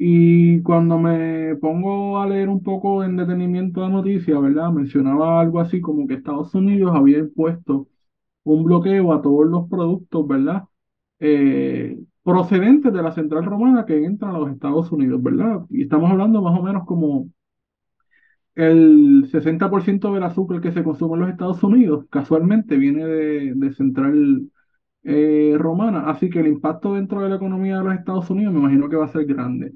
Y 0.00 0.62
cuando 0.62 0.98
me 0.98 1.56
pongo 1.56 2.20
a 2.20 2.26
leer 2.28 2.48
un 2.48 2.62
poco 2.62 3.02
en 3.04 3.16
detenimiento 3.16 3.80
la 3.80 3.88
noticia, 3.88 4.38
¿verdad? 4.38 4.70
Mencionaba 4.70 5.40
algo 5.40 5.60
así 5.60 5.80
como 5.80 6.06
que 6.06 6.14
Estados 6.14 6.54
Unidos 6.54 6.92
había 6.94 7.18
impuesto 7.18 7.88
un 8.44 8.64
bloqueo 8.64 9.12
a 9.14 9.22
todos 9.22 9.46
los 9.48 9.68
productos, 9.70 10.26
¿verdad? 10.28 10.64
Eh, 11.20 11.98
procedentes 12.24 12.92
de 12.92 13.02
la 13.02 13.12
central 13.12 13.44
romana 13.46 13.86
que 13.86 14.04
entran 14.04 14.34
a 14.36 14.38
los 14.40 14.50
Estados 14.52 14.92
Unidos, 14.92 15.22
¿verdad? 15.22 15.62
Y 15.70 15.82
estamos 15.84 16.10
hablando 16.10 16.42
más 16.42 16.58
o 16.58 16.62
menos 16.62 16.86
como 16.86 17.28
el 18.54 19.28
60% 19.30 20.12
del 20.12 20.22
azúcar 20.24 20.60
que 20.60 20.72
se 20.72 20.82
consume 20.84 21.14
en 21.14 21.20
los 21.20 21.30
Estados 21.30 21.62
Unidos, 21.62 22.06
casualmente 22.10 22.76
viene 22.76 23.04
de, 23.06 23.54
de 23.54 23.72
central 23.72 24.50
eh, 25.04 25.54
romana, 25.58 26.10
así 26.10 26.28
que 26.30 26.40
el 26.40 26.48
impacto 26.48 26.94
dentro 26.94 27.20
de 27.20 27.30
la 27.30 27.36
economía 27.36 27.78
de 27.78 27.84
los 27.84 27.94
Estados 27.94 28.30
Unidos 28.30 28.52
me 28.52 28.60
imagino 28.60 28.88
que 28.88 28.96
va 28.96 29.06
a 29.06 29.12
ser 29.12 29.24
grande. 29.26 29.72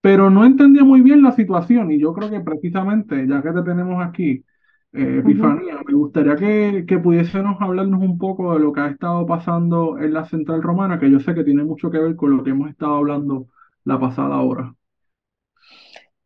Pero 0.00 0.30
no 0.30 0.44
entendía 0.44 0.84
muy 0.84 1.02
bien 1.02 1.22
la 1.22 1.32
situación 1.32 1.90
y 1.92 2.00
yo 2.00 2.14
creo 2.14 2.30
que 2.30 2.40
precisamente, 2.40 3.26
ya 3.28 3.42
que 3.42 3.52
te 3.52 3.62
tenemos 3.62 4.04
aquí, 4.04 4.44
eh. 4.92 5.18
Epifanía, 5.20 5.78
me 5.86 5.94
gustaría 5.94 6.34
que, 6.36 6.84
que 6.86 6.98
pudiésemos 6.98 7.60
hablarnos 7.60 8.02
un 8.02 8.18
poco 8.18 8.54
de 8.54 8.60
lo 8.60 8.72
que 8.72 8.80
ha 8.80 8.88
estado 8.88 9.24
pasando 9.26 9.98
en 9.98 10.12
la 10.12 10.24
central 10.24 10.62
romana, 10.62 10.98
que 10.98 11.10
yo 11.10 11.20
sé 11.20 11.34
que 11.34 11.44
tiene 11.44 11.62
mucho 11.62 11.90
que 11.90 11.98
ver 11.98 12.16
con 12.16 12.36
lo 12.36 12.42
que 12.42 12.50
hemos 12.50 12.70
estado 12.70 12.96
hablando 12.96 13.46
la 13.84 14.00
pasada 14.00 14.40
hora. 14.40 14.74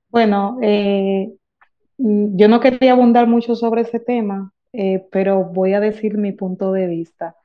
Bueno, 0.09 0.59
eh, 0.63 1.33
yo 1.99 2.49
no 2.49 2.61
quería 2.61 2.93
abundar 2.93 3.27
mucho 3.27 3.55
sobre 3.55 3.83
ese 3.83 4.01
tema, 4.01 4.53
eh, 4.73 5.05
pero 5.11 5.45
voy 5.45 5.75
a 5.75 5.81
decir 5.81 6.17
mi 6.17 6.33
punto 6.33 6.73
de 6.73 6.87
vista. 6.87 7.37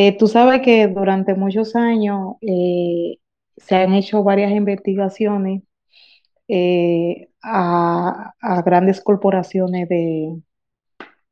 Eh, 0.00 0.16
tú 0.16 0.28
sabes 0.28 0.62
que 0.62 0.86
durante 0.86 1.34
muchos 1.34 1.74
años 1.74 2.36
eh, 2.40 3.18
se 3.56 3.74
han 3.74 3.94
hecho 3.94 4.22
varias 4.22 4.52
investigaciones 4.52 5.64
eh, 6.46 7.30
a, 7.42 8.32
a 8.40 8.62
grandes 8.62 9.00
corporaciones 9.00 9.88
de, 9.88 10.40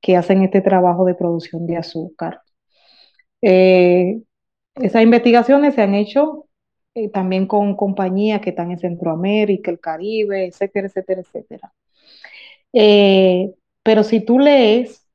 que 0.01 0.17
hacen 0.17 0.43
este 0.43 0.63
trabajo 0.63 1.05
de 1.05 1.15
producción 1.15 1.65
de 1.69 1.77
azúcar. 1.77 2.43
Esas 3.41 5.03
investigaciones 5.03 5.77
se 5.77 5.83
han 5.83 5.95
hecho 5.95 6.47
también 7.13 7.47
con 7.47 7.77
compañías 7.77 8.41
que 8.41 8.51
están 8.51 8.73
en 8.73 8.81
Centroamérica, 8.81 9.71
el 9.71 9.79
Caribe, 9.79 10.47
etcétera, 10.47 10.89
etcétera, 10.89 11.21
etcétera. 11.21 11.73
Pero 13.85 14.03
si 14.03 14.21
tú 14.25 14.41
lees 14.41 15.06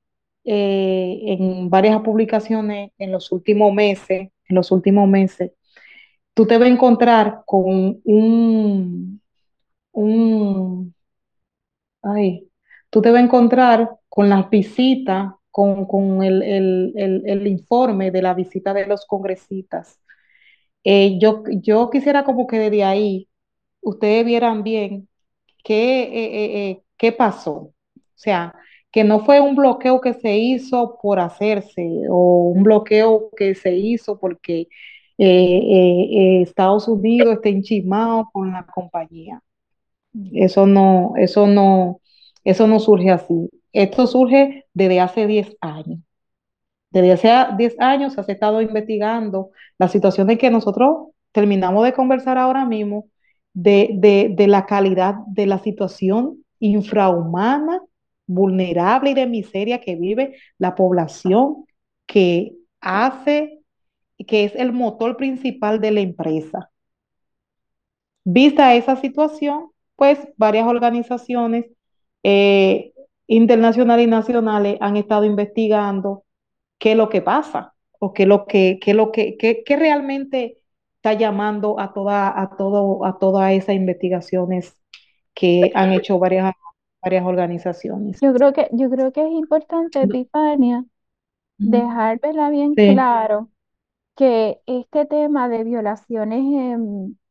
eh, 0.46 1.20
en 1.28 1.70
varias 1.70 2.02
publicaciones 2.02 2.92
en 2.98 3.12
los 3.12 3.32
últimos 3.32 3.74
meses, 3.74 4.30
en 4.50 4.56
los 4.56 4.72
últimos 4.72 5.08
meses, 5.10 5.52
tú 6.36 6.48
te 6.48 6.58
vas 6.58 6.68
a 6.70 6.72
encontrar 6.74 7.44
con 7.48 8.02
un, 8.06 9.22
un, 9.94 10.96
ay, 12.04 12.50
tú 12.90 13.02
te 13.02 13.12
vas 13.12 13.22
a 13.22 13.26
encontrar 13.26 13.90
con 14.10 14.30
las 14.30 14.50
visitas, 14.50 15.34
con, 15.52 15.86
con 15.86 16.24
el, 16.24 16.42
el- 16.44 16.94
el- 17.26 17.48
informe 17.48 18.12
de 18.12 18.22
la 18.22 18.34
visita 18.34 18.74
de 18.74 18.86
los 18.88 19.06
congresistas. 19.06 20.00
Eh, 20.84 21.20
yo, 21.20 21.44
yo 21.64 21.90
quisiera 21.92 22.24
como 22.26 22.48
que 22.48 22.60
desde 22.60 22.84
ahí 22.84 23.30
ustedes 23.82 24.26
vieran 24.26 24.64
bien 24.64 25.10
qué, 25.64 26.04
eh, 26.72 26.84
qué 26.98 27.12
pasó. 27.14 27.54
O 27.54 27.74
sea, 28.16 28.56
que 28.92 29.04
no 29.04 29.26
fue 29.26 29.40
un 29.42 29.56
bloqueo 29.56 30.02
que 30.02 30.14
se 30.14 30.38
hizo 30.38 30.98
por 31.02 31.20
hacerse 31.20 31.88
o 32.10 32.52
un 32.56 32.64
bloqueo 32.64 33.30
que 33.38 33.56
se 33.56 33.76
hizo 33.76 34.20
porque 34.20 34.68
eh, 35.18 35.28
eh, 35.28 36.40
eh, 36.40 36.42
Estados 36.42 36.88
Unidos 36.88 37.36
está 37.36 37.50
enchismado 37.50 38.30
con 38.34 38.52
la 38.52 38.66
compañía. 38.66 39.42
Eso 40.34 40.66
no, 40.68 41.14
eso 41.18 41.48
no, 41.48 42.02
eso 42.44 42.68
no 42.68 42.80
surge 42.80 43.12
así. 43.12 43.50
Esto 43.74 44.08
surge 44.08 44.66
desde 44.74 45.00
hace 45.00 45.28
10 45.28 45.56
años. 45.62 46.00
Desde 46.90 47.12
hace 47.14 47.56
10 47.58 47.80
años 47.80 48.14
se 48.14 48.22
ha 48.22 48.26
estado 48.28 48.62
investigando 48.62 49.52
la 49.78 49.88
situación 49.88 50.28
de 50.28 50.38
que 50.38 50.50
nosotros 50.50 51.10
terminamos 51.32 51.86
de 51.86 51.94
conversar 51.94 52.38
ahora 52.38 52.66
mismo 52.66 53.08
de, 53.54 53.92
de, 53.94 54.34
de 54.36 54.48
la 54.48 54.66
calidad 54.66 55.16
de 55.28 55.46
la 55.46 55.60
situación 55.60 56.44
infrahumana, 56.60 57.82
vulnerable 58.32 59.12
y 59.12 59.14
de 59.14 59.28
miseria 59.28 59.82
que 59.82 59.96
vive 59.96 60.38
la 60.58 60.76
población 60.76 61.66
que 62.06 62.54
hace, 62.80 63.60
que 64.28 64.46
es 64.46 64.56
el 64.56 64.72
motor 64.72 65.18
principal 65.18 65.82
de 65.82 65.92
la 65.92 66.02
empresa. 66.02 66.72
Vista 68.24 68.76
esa 68.76 68.96
situación, 68.96 69.72
pues 69.96 70.20
varias 70.38 70.68
organizaciones 70.68 71.66
eh, 72.24 72.94
internacionales 73.28 74.08
y 74.08 74.10
nacionales 74.10 74.78
han 74.80 74.98
estado 74.98 75.26
investigando 75.26 76.24
qué 76.78 76.92
es 76.92 76.98
lo 76.98 77.10
que 77.10 77.22
pasa 77.22 77.74
o 78.00 78.14
qué 78.14 78.24
es 78.24 78.30
lo 78.30 78.46
que, 78.46 78.80
qué 78.82 78.92
es 78.92 78.98
lo 78.98 79.12
que, 79.12 79.38
qué, 79.38 79.76
realmente 79.76 80.58
está 80.96 81.14
llamando 81.14 81.80
a 81.80 81.94
toda, 81.94 82.40
a 82.40 82.56
todo, 82.58 83.06
a 83.06 83.18
todas 83.20 83.52
esas 83.54 83.76
investigaciones 83.76 84.78
que 85.34 85.72
han 85.76 85.94
hecho 85.94 86.20
varias, 86.20 86.54
varias 87.02 87.26
organizaciones. 87.26 88.20
Yo 88.22 88.34
creo 88.34 88.54
que, 88.54 88.70
yo 88.74 88.90
creo 88.90 89.12
que 89.12 89.26
es 89.26 89.32
importante, 89.32 90.02
Epifania, 90.04 90.86
dejar 91.58 92.20
bien 92.52 92.76
Sí. 92.76 92.94
claro 92.94 93.50
que 94.16 94.62
este 94.68 95.06
tema 95.06 95.50
de 95.50 95.64
violaciones 95.64 96.80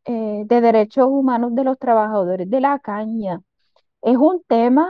eh, 0.06 0.44
de 0.46 0.60
derechos 0.60 1.06
humanos 1.08 1.54
de 1.54 1.64
los 1.64 1.78
trabajadores 1.78 2.50
de 2.50 2.60
la 2.60 2.78
caña 2.80 3.42
es 4.02 4.16
un 4.16 4.42
tema 4.48 4.88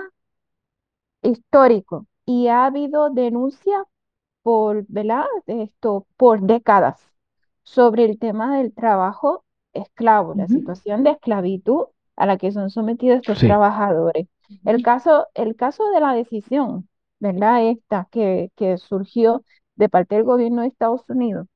histórico 1.23 2.07
y 2.27 2.49
ha 2.49 2.67
habido 2.67 3.11
denuncias 3.11 3.83
por, 4.43 4.87
¿verdad? 4.89 5.25
Esto, 5.47 6.07
por 6.17 6.43
décadas 6.43 7.01
sobre 7.63 8.05
el 8.07 8.19
tema 8.19 8.59
del 8.59 8.73
trabajo 8.75 9.45
esclavo, 9.73 10.35
la 10.35 10.49
situación 10.49 11.05
de 11.05 11.13
esclavitud 11.13 11.87
a 12.17 12.27
la 12.27 12.39
que 12.39 12.53
son 12.53 12.71
sometidos 12.71 13.19
estos 13.19 13.39
Sí. 13.39 13.47
trabajadores. 13.47 14.29
El 14.65 14.83
caso, 14.83 15.27
el 15.35 15.57
caso 15.57 15.91
de 15.91 16.01
la 16.01 16.13
decisión, 16.15 16.89
¿verdad? 17.19 17.69
Esta 17.69 18.09
que, 18.11 18.51
que 18.57 18.79
surgió 18.79 19.45
de 19.77 19.89
parte 19.89 20.17
del 20.17 20.25
gobierno 20.25 20.63
de 20.63 20.69
Estados 20.69 21.03
Unidos. 21.09 21.47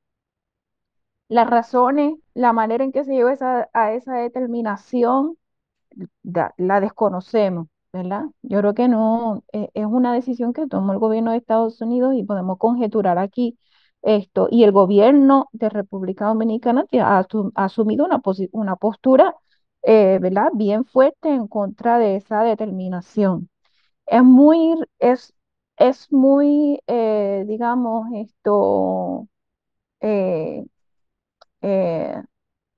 Las 1.27 1.47
razones, 1.49 2.15
la 2.33 2.53
manera 2.53 2.83
en 2.83 2.91
que 2.91 3.03
se 3.03 3.13
llegó 3.13 3.29
esa, 3.29 3.69
a 3.73 3.93
esa 3.93 4.15
determinación, 4.15 5.37
la 6.57 6.79
desconocemos, 6.81 7.67
¿verdad? 7.93 8.25
Yo 8.41 8.59
creo 8.59 8.73
que 8.73 8.87
no, 8.87 9.43
eh, 9.53 9.69
es 9.73 9.85
una 9.85 10.13
decisión 10.13 10.53
que 10.53 10.67
tomó 10.67 10.93
el 10.93 10.99
gobierno 10.99 11.31
de 11.31 11.37
Estados 11.37 11.81
Unidos 11.81 12.15
y 12.15 12.23
podemos 12.23 12.57
conjeturar 12.57 13.17
aquí 13.17 13.57
esto. 14.01 14.47
Y 14.51 14.63
el 14.63 14.71
gobierno 14.71 15.49
de 15.53 15.69
República 15.69 16.25
Dominicana 16.25 16.85
ha, 17.01 17.25
asumido 17.55 18.05
una, 18.05 18.21
una 18.51 18.75
postura, 18.75 19.35
eh, 19.85 20.19
¿verdad? 20.21 20.49
Bien 20.53 20.85
fuerte 20.85 21.29
en 21.29 21.47
contra 21.47 21.97
de 21.99 22.17
esa 22.17 22.43
determinación. 22.43 23.49
Es 24.07 24.23
muy, 24.23 24.75
es, 24.99 25.33
es 25.77 26.11
muy, 26.11 26.79
eh, 26.87 27.45
digamos, 27.47 28.07
esto, 28.15 29.27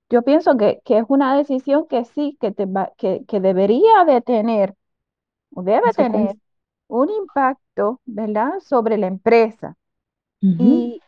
yo 0.09 0.21
pienso 0.23 0.57
que, 0.57 0.81
que, 0.85 0.99
es 0.99 1.05
una 1.09 1.35
decisión 1.37 1.87
que 1.87 2.05
sí, 2.05 2.37
que, 2.39 2.51
te 2.51 2.65
que, 2.97 3.25
que 3.27 3.39
debería 3.41 4.05
de 4.05 4.21
tener 4.21 4.75
debe 5.51 5.93
tener 5.93 6.35
un 6.87 7.09
impacto, 7.09 8.01
¿verdad?, 8.05 8.59
sobre 8.61 8.97
la 8.97 9.07
empresa. 9.07 9.77
y, 10.39 11.01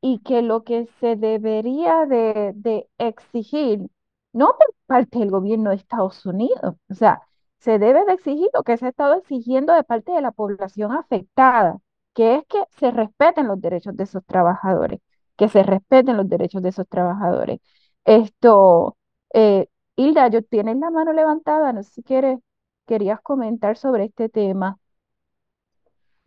y, 0.00 0.18
que 0.20 0.42
lo 0.42 0.64
que 0.64 0.86
se 1.00 1.16
debería 1.16 2.06
de, 2.06 2.52
de, 2.54 2.88
exigir, 2.98 3.88
no 4.32 4.56
por 4.58 4.74
parte 4.86 5.18
del 5.18 5.30
gobierno 5.30 5.70
de 5.70 5.76
Estados 5.76 6.24
Unidos, 6.26 6.76
o 6.88 6.94
sea, 6.94 7.22
se 7.58 7.78
debe 7.78 8.04
de 8.06 8.14
exigir 8.14 8.48
lo 8.54 8.62
que 8.62 8.76
se 8.76 8.86
ha 8.86 8.88
estado 8.90 9.14
exigiendo 9.14 9.74
de 9.74 9.84
parte 9.84 10.12
de 10.12 10.22
la 10.22 10.32
población 10.32 10.92
afectada, 10.92 11.78
que 12.14 12.36
es 12.36 12.46
que 12.46 12.62
se 12.78 12.90
respeten 12.90 13.48
los 13.48 13.60
derechos 13.60 13.96
de 13.96 14.04
esos 14.04 14.24
trabajadores, 14.26 15.00
que 15.36 15.48
se 15.48 15.62
respeten 15.62 16.16
los 16.16 16.28
derechos 16.28 16.62
de 16.62 16.70
esos 16.70 16.88
trabajadores. 16.88 17.60
Esto, 18.04 18.96
eh, 19.34 19.66
Hilda, 19.96 20.28
yo 20.28 20.42
tienes 20.42 20.76
la 20.78 20.90
mano 20.90 21.12
levantada, 21.12 21.72
no 21.72 21.82
sé 21.82 21.90
si 21.92 22.02
quieres 22.02 22.38
querías 22.86 23.20
comentar 23.20 23.76
sobre 23.76 24.04
este 24.04 24.28
tema. 24.28 24.78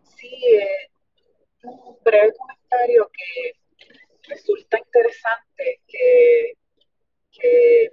Sí, 0.04 0.28
eh, 0.28 0.90
un 1.64 1.98
breve 2.04 2.34
comentario 2.38 3.10
que 3.12 3.54
resulta 4.30 4.78
interesante 4.78 5.82
que, 5.88 6.54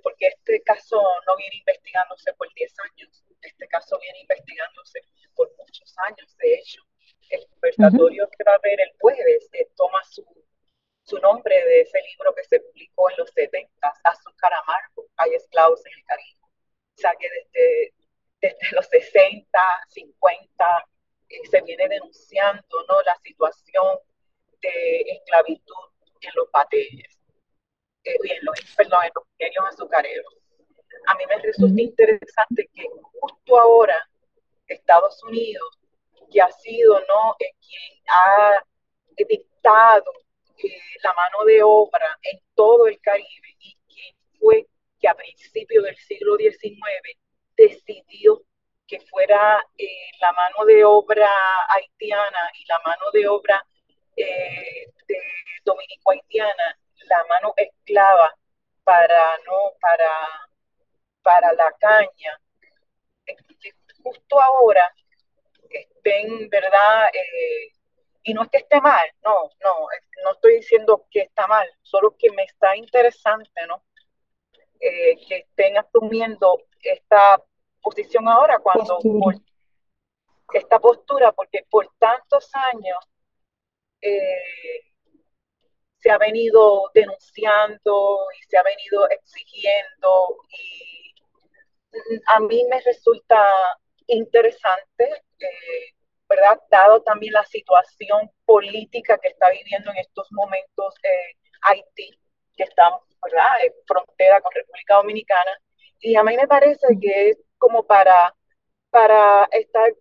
porque 0.02 0.28
este 0.28 0.62
caso 0.62 1.00
no 1.26 1.36
viene 1.36 1.56
investigándose 1.56 2.32
por 2.34 2.52
10 2.54 2.72
años, 2.90 3.24
este 3.42 3.66
caso 3.68 3.98
viene 4.00 4.20
investigándose 4.20 5.00
por 5.34 5.50
muchos 5.56 5.94
años. 5.98 6.36
De 6.36 6.54
hecho, 6.54 6.82
el 7.30 7.46
conversatorio 7.48 8.28
que 8.36 8.44
va 8.44 8.52
a 8.52 8.56
haber 8.56 8.80
el 8.80 8.92
jueves 8.98 9.48
eh, 9.52 9.68
toma 9.76 10.02
su, 10.04 10.24
su 11.04 11.18
nombre 11.18 11.54
de 11.54 11.80
ese 11.82 11.98
libro 12.10 12.34
que 12.34 12.44
se 12.44 12.60
publicó 12.60 13.10
en 13.10 13.16
los 13.18 13.30
70, 13.30 13.70
Azúcar 14.04 14.52
Amargo, 14.52 15.06
hay 15.16 15.34
esclavos 15.34 15.84
en 15.86 15.92
el 15.92 16.04
Caribe. 16.04 16.40
O 16.42 17.00
sea 17.00 17.12
que 17.18 17.28
desde, 17.30 17.94
desde 18.40 18.76
los 18.76 18.86
60, 18.86 19.58
50, 19.88 20.88
eh, 21.28 21.36
se 21.50 21.62
viene 21.62 21.88
denunciando 21.88 22.84
¿no? 22.88 23.00
la 23.02 23.16
situación 23.22 23.98
de 24.60 25.00
esclavitud 25.12 25.90
en 26.20 26.32
los 26.34 26.50
batalles, 26.50 27.19
en 28.04 28.44
los, 28.44 28.60
perdón, 28.76 29.04
en 29.04 29.10
los 29.14 29.24
pequeños 29.36 29.64
azucareros. 29.68 30.34
A 31.06 31.14
mí 31.14 31.24
me 31.28 31.38
resulta 31.38 31.80
interesante 31.80 32.68
que 32.74 32.86
justo 33.20 33.58
ahora 33.58 33.96
Estados 34.66 35.22
Unidos, 35.24 35.78
que 36.30 36.40
ha 36.40 36.50
sido 36.52 37.00
¿no? 37.00 37.36
Eh, 37.38 37.52
quien 37.60 38.02
ha 38.08 38.64
dictado 39.16 40.12
la 41.02 41.12
mano 41.14 41.44
de 41.46 41.62
obra 41.62 42.18
en 42.22 42.40
todo 42.54 42.86
el 42.86 43.00
Caribe 43.00 43.48
y 43.58 43.76
quien 43.88 44.14
fue 44.38 44.66
que 45.00 45.08
a 45.08 45.14
principios 45.14 45.84
del 45.84 45.96
siglo 45.96 46.36
XIX 46.36 47.18
decidió 47.56 48.42
que 48.86 49.00
fuera 49.00 49.64
eh, 49.78 49.86
la 50.20 50.32
mano 50.32 50.64
de 50.66 50.84
obra 50.84 51.30
haitiana 51.68 52.50
y 52.54 52.66
la 52.66 52.80
mano 52.84 53.04
de 53.12 53.28
obra 53.28 53.64
eh, 54.16 54.92
dominico-haitiana, 55.64 56.78
la 57.10 57.24
mano 57.28 57.52
esclava 57.56 58.34
para, 58.84 59.38
no, 59.46 59.72
para, 59.80 60.10
para 61.22 61.52
la 61.52 61.72
caña, 61.78 62.40
justo 64.02 64.40
ahora 64.40 64.94
estén, 65.68 66.48
¿verdad? 66.48 67.08
Eh, 67.12 67.72
y 68.22 68.34
no 68.34 68.42
es 68.42 68.48
que 68.50 68.58
esté 68.58 68.80
mal, 68.80 69.06
no, 69.22 69.50
no, 69.62 69.86
no 70.24 70.32
estoy 70.32 70.56
diciendo 70.56 71.06
que 71.10 71.20
está 71.20 71.46
mal, 71.46 71.68
solo 71.82 72.16
que 72.16 72.30
me 72.30 72.44
está 72.44 72.76
interesante, 72.76 73.66
¿no? 73.66 73.82
que 74.80 75.36
estén 75.36 75.76
asumiendo 75.76 76.62
esta 76.82 77.42
posición 77.82 78.26
ahora 78.28 78.58
cuando 78.60 78.98
esta 80.52 80.78
postura, 80.78 81.32
porque 81.32 81.66
por 81.68 81.92
tantos 81.98 82.50
años 82.72 82.96
eh, 84.00 84.89
se 86.00 86.10
ha 86.10 86.18
venido 86.18 86.90
denunciando 86.94 88.18
y 88.38 88.42
se 88.48 88.56
ha 88.56 88.62
venido 88.62 89.08
exigiendo 89.10 90.36
y 90.50 91.00
a 92.34 92.40
mí 92.40 92.64
me 92.70 92.80
resulta 92.80 93.44
interesante, 94.06 95.22
eh, 95.38 95.94
¿verdad? 96.28 96.60
Dado 96.70 97.02
también 97.02 97.32
la 97.32 97.44
situación 97.44 98.30
política 98.44 99.18
que 99.18 99.28
está 99.28 99.50
viviendo 99.50 99.90
en 99.90 99.98
estos 99.98 100.28
momentos 100.32 100.94
eh, 101.02 101.36
Haití, 101.62 102.18
que 102.56 102.64
está, 102.64 102.90
¿verdad?, 103.24 103.64
en 103.64 103.72
frontera 103.86 104.40
con 104.40 104.52
República 104.52 104.96
Dominicana. 104.96 105.60
Y 106.00 106.16
a 106.16 106.22
mí 106.22 106.36
me 106.36 106.48
parece 106.48 106.86
que 107.00 107.30
es 107.30 107.38
como 107.58 107.86
para, 107.86 108.34
para 108.90 109.48
estar 109.52 109.92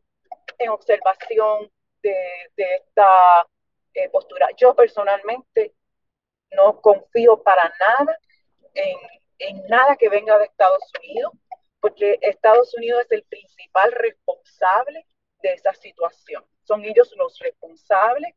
en 0.58 0.70
observación 0.70 1.72
de, 2.02 2.16
esta 2.58 3.48
eh, 3.94 4.10
postura. 4.10 4.48
Yo 4.58 4.76
personalmente 4.76 5.74
no 6.52 6.82
confío 6.82 7.42
para 7.44 7.72
nada 7.80 8.18
en, 8.74 8.98
en 9.40 9.68
nada 9.68 9.96
que 9.96 10.10
venga 10.10 10.38
de 10.38 10.46
Estados 10.46 10.84
Unidos, 11.00 11.34
porque 11.80 12.20
Estados 12.22 12.74
Unidos 12.76 13.02
es 13.06 13.12
el 13.12 13.24
principal 13.24 13.92
responsable 13.92 15.06
de 15.42 15.54
esa 15.54 15.74
situación. 15.74 16.44
Son 16.64 16.84
ellos 16.84 17.14
los 17.18 17.40
responsables 17.40 18.34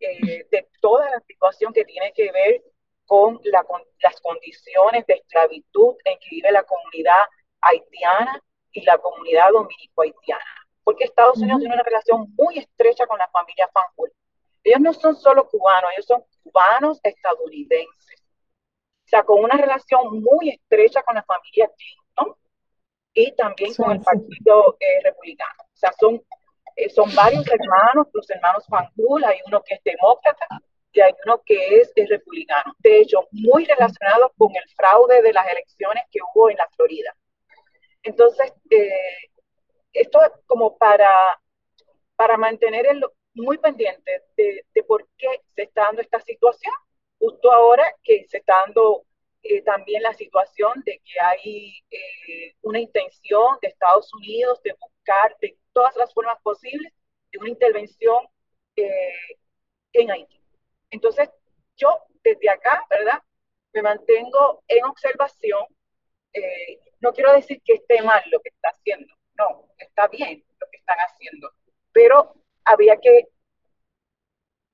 eh, 0.00 0.46
de 0.50 0.68
toda 0.80 1.08
la 1.10 1.20
situación 1.20 1.72
que 1.72 1.84
tiene 1.84 2.12
que 2.12 2.30
ver 2.32 2.62
con, 3.06 3.40
la, 3.44 3.62
con, 3.64 3.82
las 4.02 4.20
condiciones 4.20 5.06
de 5.06 5.14
esclavitud 5.14 5.94
en 6.04 6.18
que 6.18 6.26
vive 6.30 6.52
la 6.52 6.64
comunidad 6.64 7.22
haitiana 7.60 8.42
y 8.72 8.82
la 8.82 8.98
comunidad 8.98 9.50
dominico-haitiana, 9.52 10.66
porque 10.82 11.04
Estados 11.04 11.38
Unidos 11.38 11.60
tiene 11.60 11.74
una 11.74 11.84
relación 11.84 12.34
muy 12.36 12.58
estrecha 12.58 13.06
con 13.06 13.18
la 13.18 13.28
familia 13.28 13.68
Fanjul. 13.72 14.12
Ellos 14.64 14.80
no 14.80 14.92
son 14.92 15.14
solo 15.14 15.48
cubanos, 15.48 15.90
ellos 15.92 16.06
son 16.06 16.24
cubanos 16.42 17.00
estadounidenses. 17.02 18.20
O 19.04 19.08
sea, 19.08 19.22
con 19.24 19.42
una 19.42 19.56
relación 19.56 20.22
muy 20.22 20.50
estrecha 20.50 21.02
con 21.02 21.14
la 21.14 21.22
familia 21.22 21.70
Clinton 21.76 22.36
y 23.14 23.34
también 23.34 23.74
con 23.74 23.92
el 23.92 24.00
Partido 24.00 24.76
eh, 24.80 25.02
Republicano. 25.04 25.62
O 25.64 25.76
sea, 25.76 25.92
son, 25.98 26.22
eh, 26.76 26.88
son 26.88 27.14
varios 27.14 27.46
hermanos, 27.46 28.08
los 28.12 28.30
hermanos 28.30 28.64
Fanjul, 28.68 29.24
hay 29.24 29.38
uno 29.46 29.62
que 29.62 29.74
es 29.74 29.82
demócrata 29.84 30.46
y 30.92 31.00
hay 31.00 31.12
uno 31.24 31.42
que 31.44 31.80
es, 31.80 31.92
es 31.96 32.08
republicano. 32.08 32.74
De 32.78 33.00
hecho, 33.00 33.26
muy 33.32 33.64
relacionados 33.64 34.32
con 34.36 34.50
el 34.54 34.68
fraude 34.76 35.22
de 35.22 35.32
las 35.32 35.46
elecciones 35.50 36.04
que 36.10 36.20
hubo 36.34 36.50
en 36.50 36.56
la 36.56 36.68
Florida. 36.76 37.14
Entonces, 38.02 38.52
eh, 38.70 38.90
esto 39.92 40.22
es 40.22 40.32
como 40.46 40.76
para, 40.76 41.10
para 42.16 42.36
mantener 42.36 42.86
el, 42.86 43.04
muy 43.34 43.58
pendiente 43.58 44.22
de, 44.36 44.82
por 44.86 45.08
qué 45.16 45.28
se 45.54 45.62
está 45.62 45.82
dando 45.84 46.02
esta 46.02 46.20
situación, 46.20 46.74
justo 47.18 47.50
ahora 47.52 47.84
que 48.02 48.26
se 48.28 48.38
está 48.38 48.54
dando 48.66 49.04
eh, 49.42 49.62
también 49.62 50.02
la 50.02 50.12
situación 50.14 50.82
de 50.84 51.00
que 51.04 51.20
hay 51.20 51.74
eh, 51.90 52.54
una 52.62 52.80
intención 52.80 53.58
de 53.60 53.68
Estados 53.68 54.12
Unidos 54.14 54.60
de 54.62 54.74
buscar 54.78 55.36
de 55.40 55.56
todas 55.72 55.96
las 55.96 56.12
formas 56.12 56.36
posibles 56.42 56.92
de 57.30 57.38
una 57.38 57.48
intervención 57.48 58.18
en 58.74 60.10
Haití. 60.10 60.40
Entonces, 60.90 61.30
yo 61.76 61.88
desde 62.22 62.48
acá, 62.48 62.86
¿verdad? 62.88 63.22
Me 63.72 63.82
mantengo 63.82 64.62
en 64.68 64.84
observación 64.84 65.66
no 67.02 67.12
quiero 67.12 67.32
decir 67.32 67.60
que 67.64 67.74
esté 67.74 68.00
mal 68.02 68.22
lo 68.30 68.40
que 68.40 68.48
está 68.48 68.68
haciendo, 68.68 69.12
no, 69.34 69.68
está 69.76 70.06
bien 70.08 70.42
lo 70.60 70.66
que 70.70 70.78
están 70.78 70.96
haciendo, 70.98 71.50
pero 71.92 72.34
había 72.64 72.96
que 72.96 73.28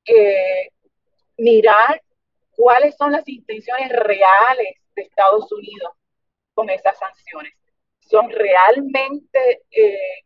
eh, 0.06 0.70
mirar 1.36 2.02
cuáles 2.50 2.96
son 2.96 3.12
las 3.12 3.26
intenciones 3.28 3.90
reales 3.90 4.74
de 4.94 5.02
Estados 5.02 5.50
Unidos 5.52 5.92
con 6.54 6.70
esas 6.70 6.98
sanciones. 6.98 7.54
¿Son 8.00 8.30
realmente 8.30 9.62
eh, 9.70 10.24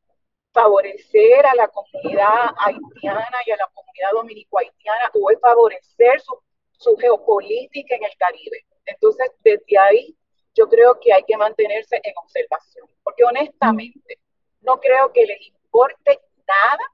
favorecer 0.53 1.45
a 1.47 1.55
la 1.55 1.69
comunidad 1.69 2.55
haitiana 2.59 3.39
y 3.47 3.51
a 3.51 3.57
la 3.57 3.69
comunidad 3.75 4.13
dominico-haitiana 4.13 5.11
o 5.15 5.31
es 5.31 5.41
favorecer 5.41 6.21
su, 6.21 6.39
su 6.79 6.97
geopolítica 6.97 7.97
en 7.97 8.05
el 8.05 8.17
Caribe? 8.17 8.65
Entonces, 8.87 9.31
desde 9.43 9.79
ahí 9.79 10.17
yo 10.55 10.69
creo 10.69 10.99
que 11.01 11.13
hay 11.13 11.25
que 11.25 11.37
mantenerse 11.37 12.01
en 12.03 12.13
observación, 12.23 12.87
porque 13.03 13.25
honestamente, 13.25 14.19
no 14.61 14.79
creo 14.81 15.13
que 15.13 15.27
les 15.27 15.41
importe 15.49 16.21
nada 16.47 16.92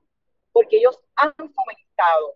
porque 0.59 0.79
ellos 0.79 0.99
han 1.15 1.33
fomentado 1.37 2.35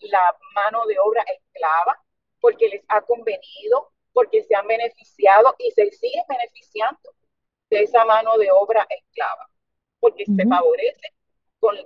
la 0.00 0.36
mano 0.54 0.86
de 0.86 0.98
obra 0.98 1.22
esclava, 1.24 2.02
porque 2.40 2.68
les 2.70 2.82
ha 2.88 3.02
convenido, 3.02 3.92
porque 4.14 4.42
se 4.44 4.54
han 4.54 4.66
beneficiado 4.66 5.54
y 5.58 5.70
se 5.72 5.90
siguen 5.90 6.24
beneficiando 6.26 7.10
de 7.68 7.82
esa 7.82 8.06
mano 8.06 8.38
de 8.38 8.50
obra 8.50 8.86
esclava, 8.88 9.46
porque 9.98 10.24
se 10.24 10.46
favorece 10.46 11.12
con 11.58 11.76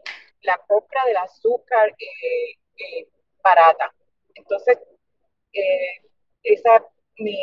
la 0.43 0.59
compra 0.59 1.07
del 1.07 1.17
azúcar 1.17 1.89
eh, 1.99 2.53
eh, 2.77 3.09
barata. 3.43 3.93
Entonces, 4.37 4.79
eh, 5.55 6.03
esa 6.45 6.87
mi, 7.19 7.37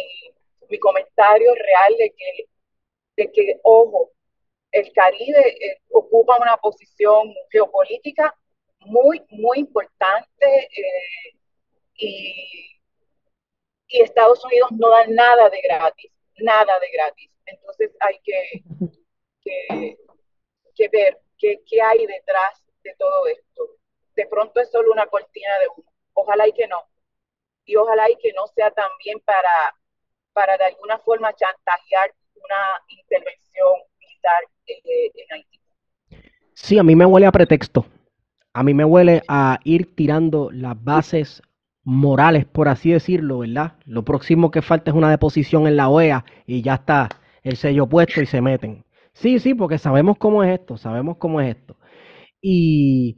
mi 0.69 0.79
comentario 0.79 1.53
real 1.53 1.97
de 1.97 2.13
que, 2.17 2.49
de 3.17 3.31
que, 3.33 3.59
ojo, 3.63 4.13
el 4.71 4.91
Caribe 4.93 5.79
ocupa 5.89 6.37
una 6.39 6.57
posición 6.57 7.33
geopolítica 7.51 8.35
muy, 8.79 9.21
muy 9.29 9.59
importante 9.59 10.69
y, 11.95 12.79
y 13.87 14.01
Estados 14.01 14.43
Unidos 14.45 14.71
no 14.71 14.89
da 14.89 15.05
nada 15.07 15.49
de 15.49 15.61
gratis, 15.61 16.11
nada 16.37 16.79
de 16.79 16.89
gratis. 16.91 17.29
Entonces 17.45 17.91
hay 17.99 18.19
que, 18.23 18.63
que, 20.75 20.87
ver 20.87 21.19
qué, 21.37 21.81
hay 21.83 22.05
detrás 22.05 22.63
de 22.83 22.95
todo 22.97 23.27
esto. 23.27 23.77
De 24.15 24.25
pronto 24.27 24.59
es 24.59 24.71
solo 24.71 24.91
una 24.91 25.07
cortina 25.07 25.59
de 25.59 25.67
humo. 25.67 25.91
Ojalá 26.13 26.47
y 26.47 26.53
que 26.53 26.67
no. 26.67 26.83
Y 27.65 27.75
ojalá 27.75 28.09
y 28.09 28.15
que 28.17 28.33
no 28.33 28.47
sea 28.47 28.71
también 28.71 29.19
para, 29.21 29.75
para 30.33 30.57
de 30.57 30.65
alguna 30.65 30.97
forma 30.99 31.33
chantajear 31.35 32.13
una 32.35 32.81
intervención 32.87 33.73
eh, 34.67 35.11
en 35.15 35.33
Haití. 35.33 35.59
Sí, 36.53 36.77
a 36.77 36.83
mí 36.83 36.95
me 36.95 37.05
huele 37.05 37.25
a 37.25 37.31
pretexto. 37.31 37.85
A 38.53 38.63
mí 38.63 38.73
me 38.73 38.85
huele 38.85 39.21
a 39.27 39.59
ir 39.63 39.95
tirando 39.95 40.51
las 40.51 40.81
bases 40.83 41.41
morales, 41.83 42.45
por 42.45 42.67
así 42.67 42.91
decirlo, 42.91 43.39
¿verdad? 43.39 43.73
Lo 43.85 44.03
próximo 44.03 44.51
que 44.51 44.61
falta 44.61 44.91
es 44.91 44.97
una 44.97 45.09
deposición 45.09 45.67
en 45.67 45.77
la 45.77 45.89
OEA 45.89 46.25
y 46.45 46.61
ya 46.61 46.75
está 46.75 47.09
el 47.43 47.57
sello 47.57 47.87
puesto 47.87 48.21
y 48.21 48.25
se 48.25 48.41
meten. 48.41 48.83
Sí, 49.13 49.39
sí, 49.39 49.53
porque 49.53 49.77
sabemos 49.77 50.17
cómo 50.17 50.43
es 50.43 50.59
esto, 50.59 50.77
sabemos 50.77 51.17
cómo 51.17 51.41
es 51.41 51.55
esto. 51.55 51.77
Y, 52.41 53.17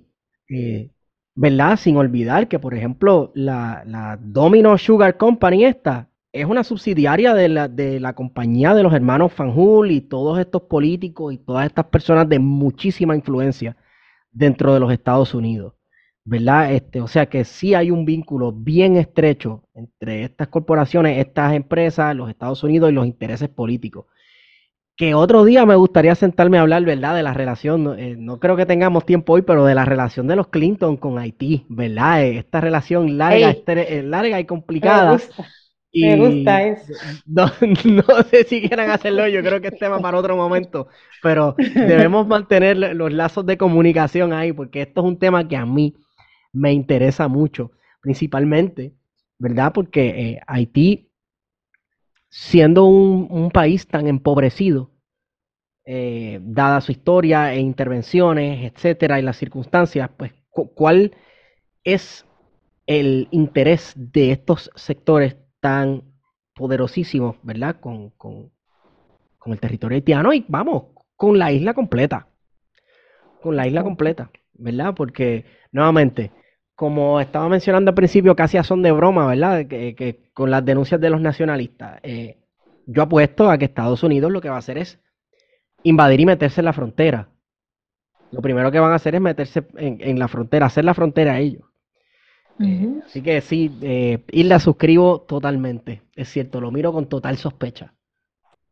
eh, 0.50 0.92
¿verdad? 1.36 1.78
Sin 1.78 1.98
olvidar 1.98 2.48
que, 2.48 2.60
por 2.60 2.74
ejemplo, 2.74 3.32
la, 3.36 3.84
la, 3.86 4.18
Domino 4.22 4.78
Sugar 4.78 5.18
Company 5.18 5.66
esta 5.66 6.10
es 6.34 6.46
una 6.46 6.64
subsidiaria 6.64 7.34
de 7.34 7.48
la, 7.48 7.68
de 7.70 8.00
la 8.00 8.14
compañía 8.14 8.74
de 8.74 8.84
los 8.84 8.94
hermanos 8.94 9.32
Fanjul 9.34 9.92
y 9.92 10.02
todos 10.02 10.40
estos 10.40 10.64
políticos 10.64 11.34
y 11.34 11.38
todas 11.38 11.68
estas 11.68 11.86
personas 11.86 12.28
de 12.28 12.40
muchísima 12.40 13.16
influencia 13.16 13.78
dentro 14.32 14.74
de 14.74 14.80
los 14.82 14.92
Estados 14.92 15.34
Unidos. 15.34 15.74
¿verdad? 16.26 16.74
Este, 16.74 17.02
o 17.02 17.08
sea 17.08 17.26
que 17.28 17.44
sí 17.44 17.74
hay 17.74 17.92
un 17.92 18.06
vínculo 18.06 18.52
bien 18.52 18.96
estrecho 18.96 19.64
entre 19.74 20.24
estas 20.24 20.48
corporaciones, 20.48 21.20
estas 21.20 21.54
empresas, 21.54 22.16
los 22.16 22.30
Estados 22.30 22.64
Unidos 22.64 22.92
y 22.92 22.94
los 22.94 23.06
intereses 23.06 23.50
políticos. 23.50 24.06
Que 24.96 25.16
otro 25.16 25.44
día 25.44 25.66
me 25.66 25.76
gustaría 25.76 26.14
sentarme 26.14 26.60
a 26.60 26.62
hablar, 26.62 26.84
¿verdad? 26.86 27.16
De 27.16 27.24
la 27.24 27.34
relación, 27.34 27.84
no, 27.84 27.96
eh, 27.96 28.16
creo 28.40 28.56
que 28.56 28.68
tengamos 28.68 29.06
tiempo 29.06 29.34
hoy, 29.34 29.42
pero 29.42 29.66
de 29.66 29.74
la 29.74 29.86
relación 29.86 30.28
de 30.28 30.36
los 30.36 30.50
Clinton 30.50 30.98
con 30.98 31.18
Haití, 31.18 31.66
¿verdad? 31.68 32.24
Eh, 32.24 32.38
esta 32.38 32.62
relación 32.62 33.18
larga, 33.18 33.52
eh, 33.52 34.04
larga 34.04 34.40
y 34.40 34.46
complicada. 34.46 35.20
Me 35.94 36.18
gusta, 36.18 36.64
eso. 36.64 36.94
No, 37.26 37.46
no, 37.86 38.24
sé 38.30 38.44
si 38.46 38.62
quieran 38.62 38.90
hacerlo, 38.90 39.28
yo 39.28 39.42
creo 39.42 39.62
que 39.62 39.68
es 39.68 39.78
tema 39.78 40.00
para 40.00 40.18
otro 40.18 40.36
momento, 40.36 40.88
pero 41.22 41.56
debemos 41.58 42.28
mantener 42.28 42.78
los 42.78 43.14
lazos 43.14 43.46
de 43.46 43.58
comunicación 43.58 44.34
ahí, 44.34 44.52
porque 44.52 44.82
esto 44.82 45.02
es 45.02 45.08
un 45.08 45.20
tema 45.20 45.48
que 45.48 45.56
a 45.56 45.66
mí 45.66 45.96
me 46.52 46.74
interesa 46.74 47.28
mucho, 47.28 47.72
principalmente, 48.02 48.94
¿verdad? 49.38 49.72
Porque 49.74 50.08
eh, 50.08 50.42
Haití, 50.48 51.12
siendo 52.30 52.86
un, 52.86 53.52
país 53.52 53.88
tan 53.88 54.08
empobrecido, 54.08 54.90
eh, 55.86 56.40
dada 56.42 56.82
su 56.82 56.92
historia 56.92 57.54
e 57.54 57.60
intervenciones, 57.60 58.72
etcétera, 58.72 59.20
y 59.20 59.22
las 59.22 59.38
circunstancias, 59.38 60.10
pues, 60.18 60.32
¿cuál 60.50 61.16
es 61.84 62.26
el 62.88 63.28
interés 63.32 63.94
de 63.96 64.32
estos 64.32 64.72
sectores 64.76 65.36
tan 65.64 66.04
poderosísimos, 66.54 67.38
¿verdad? 67.42 67.78
Con, 67.80 68.10
con, 68.10 68.52
con 69.38 69.54
el 69.54 69.62
territorio 69.62 69.96
haitiano 69.96 70.34
y 70.34 70.44
vamos, 70.50 70.88
con 71.16 71.40
la 71.40 71.54
isla 71.54 71.74
completa. 71.74 72.28
Con 73.42 73.56
la 73.56 73.66
isla 73.66 73.82
completa, 73.82 74.30
¿verdad? 74.56 74.94
Porque, 74.94 75.46
nuevamente, 75.72 76.32
como 76.76 77.22
estaba 77.22 77.48
mencionando 77.48 77.92
al 77.92 77.96
principio, 77.96 78.36
casi 78.36 78.58
a 78.58 78.64
son 78.64 78.82
de 78.82 78.92
broma, 78.92 79.26
¿verdad? 79.26 79.66
Que, 79.66 80.30
con 80.34 80.52
las 80.52 80.66
denuncias 80.66 81.00
de 81.00 81.10
los 81.10 81.22
nacionalistas. 81.22 82.02
Eh, 82.04 82.40
yo 82.86 83.04
apuesto 83.04 83.50
a 83.50 83.58
que 83.58 83.66
Estados 83.66 84.04
Unidos 84.04 84.34
lo 84.34 84.42
que 84.42 84.50
va 84.50 84.56
a 84.56 84.60
hacer 84.60 84.78
es 84.78 85.00
invadir 85.84 86.20
y 86.20 86.26
meterse 86.26 86.60
en 86.60 86.66
la 86.66 86.74
frontera. 86.74 87.30
Lo 88.32 88.42
primero 88.42 88.70
que 88.70 88.82
van 88.82 88.92
a 88.92 88.96
hacer 88.96 89.16
es 89.16 89.22
meterse 89.22 89.66
en, 89.78 90.20
la 90.20 90.28
frontera, 90.28 90.66
hacer 90.66 90.84
la 90.84 90.94
frontera 90.94 91.34
a 91.34 91.40
ellos. 91.40 91.64
Eh, 92.64 93.02
así 93.06 93.22
que 93.22 93.42
sí, 93.42 93.72
eh, 93.82 94.24
y 94.32 94.44
la 94.44 94.60
suscribo 94.60 95.22
totalmente. 95.22 96.02
Es 96.16 96.30
cierto, 96.30 96.62
lo 96.62 96.72
miro 96.72 96.92
con 96.94 97.08
total 97.08 97.38
sospecha. 97.38 97.94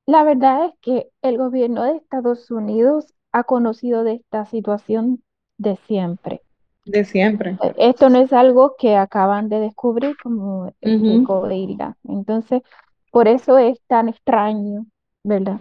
La 0.05 0.23
verdad 0.23 0.65
es 0.65 0.73
que 0.81 1.09
el 1.21 1.37
gobierno 1.37 1.83
de 1.83 1.97
Estados 1.97 2.49
Unidos 2.51 3.13
ha 3.31 3.43
conocido 3.43 4.03
de 4.03 4.13
esta 4.13 4.45
situación 4.45 5.23
de 5.57 5.77
siempre. 5.87 6.41
De 6.85 7.05
siempre. 7.05 7.57
Eh, 7.61 7.73
esto 7.77 8.09
no 8.09 8.19
es 8.19 8.33
algo 8.33 8.75
que 8.77 8.95
acaban 8.95 9.49
de 9.49 9.59
descubrir 9.59 10.15
como 10.21 10.73
el 10.81 11.77
Entonces, 12.03 12.61
por 13.11 13.27
eso 13.27 13.57
es 13.57 13.79
tan 13.87 14.09
extraño, 14.09 14.85
¿verdad? 15.23 15.59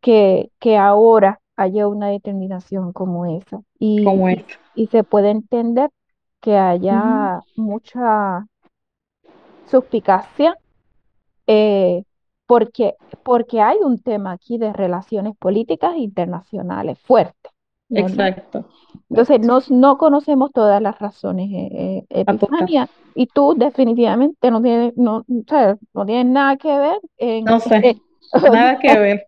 Que, 0.00 0.50
que 0.58 0.76
ahora 0.76 1.40
haya 1.56 1.88
una 1.88 2.08
determinación 2.08 2.92
como 2.92 3.26
esa. 3.26 3.60
Y, 3.78 4.04
como 4.04 4.28
y, 4.74 4.86
se 4.88 5.04
puede 5.04 5.30
entender 5.30 5.90
que 6.46 6.56
haya 6.56 7.40
mucha 7.56 8.46
suspicacia 9.68 10.56
eh, 11.44 12.04
porque, 12.46 12.94
porque 13.24 13.60
hay 13.60 13.78
un 13.82 13.98
tema 13.98 14.30
aquí 14.30 14.56
de 14.56 14.72
relaciones 14.72 15.36
políticas 15.36 15.96
internacionales 15.96 17.00
fuerte. 17.00 17.50
Exacto. 17.90 18.64
Entonces, 19.10 19.40
no, 19.40 19.58
no 19.70 19.98
conocemos 19.98 20.52
todas 20.52 20.80
las 20.80 20.96
razones, 21.00 21.50
eh, 21.50 22.06
eh 22.10 22.86
y 23.16 23.26
tú 23.26 23.54
definitivamente 23.56 24.48
no 24.48 24.62
tienes, 24.62 24.96
no, 24.96 25.24
no 25.26 26.06
tienes 26.06 26.26
nada 26.26 26.56
que 26.58 26.78
ver 26.78 27.00
en 27.16 27.44
no 27.44 27.58
sé, 27.58 28.00
nada 28.52 28.78
que 28.78 28.98
ver. 29.00 29.26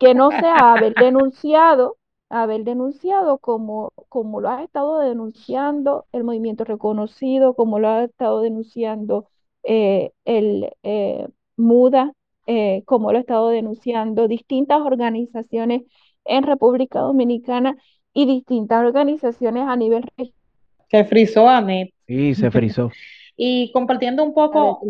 que 0.00 0.12
no 0.12 0.30
sea 0.40 0.72
haber 0.72 0.94
denunciado, 0.94 1.98
haber 2.30 2.64
denunciado 2.64 3.38
como, 3.38 3.92
como 4.08 4.40
lo 4.40 4.50
ha 4.50 4.62
estado 4.62 5.00
denunciando 5.00 6.06
el 6.12 6.24
movimiento 6.24 6.64
reconocido, 6.64 7.54
como 7.54 7.78
lo 7.78 7.88
ha 7.88 8.04
estado 8.04 8.42
denunciando 8.42 9.28
eh, 9.62 10.12
el 10.24 10.70
eh, 10.82 11.28
MUDA, 11.56 12.12
como 12.86 13.12
lo 13.12 13.18
ha 13.18 13.20
estado 13.20 13.50
denunciando 13.50 14.26
distintas 14.26 14.80
organizaciones 14.80 15.82
en 16.24 16.44
República 16.44 17.00
Dominicana 17.00 17.76
y 18.14 18.26
distintas 18.26 18.84
organizaciones 18.84 19.64
a 19.68 19.76
nivel 19.76 20.02
regional. 20.02 20.32
Se 20.90 21.04
frizó 21.04 21.48
Anet. 21.48 21.92
Sí, 22.06 22.34
se 22.34 22.50
frizó. 22.50 22.90
Y 23.40 23.70
compartiendo 23.72 24.24
un 24.24 24.34
poco, 24.34 24.80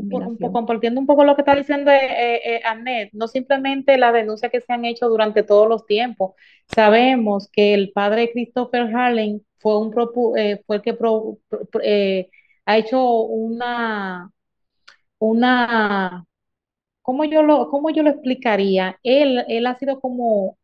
compartiendo 0.53 0.99
un 0.99 1.07
poco 1.07 1.23
lo 1.23 1.35
que 1.35 1.43
está 1.43 1.55
diciendo 1.55 1.91
eh, 1.91 2.41
eh, 2.43 2.61
Anet, 2.65 3.11
no 3.12 3.29
simplemente 3.29 3.99
las 3.99 4.15
denuncias 4.15 4.51
que 4.51 4.62
se 4.62 4.73
han 4.73 4.87
hecho 4.87 5.09
durante 5.09 5.43
todos 5.43 5.69
los 5.69 5.85
tiempos. 5.85 6.33
Sabemos 6.66 7.51
que 7.53 7.75
el 7.75 7.93
padre 7.93 8.31
Christopher 8.33 8.95
Harling 8.95 9.43
fue 9.59 9.79
un 9.79 9.93
eh, 10.37 10.62
fue 10.66 10.77
el 10.77 10.83
que 10.83 10.97
eh, 11.83 12.31
ha 12.65 12.79
hecho 12.79 13.23
una 13.23 14.31
una 15.19 16.25
¿cómo 17.03 17.25
yo 17.25 17.43
lo, 17.43 17.70
cómo 17.70 17.91
yo 17.91 18.03
lo 18.03 18.11
explicaría? 18.11 18.99
Él, 19.03 19.45
él 19.49 19.66
ha 19.66 19.79
sido 19.79 20.01
como 20.01 20.59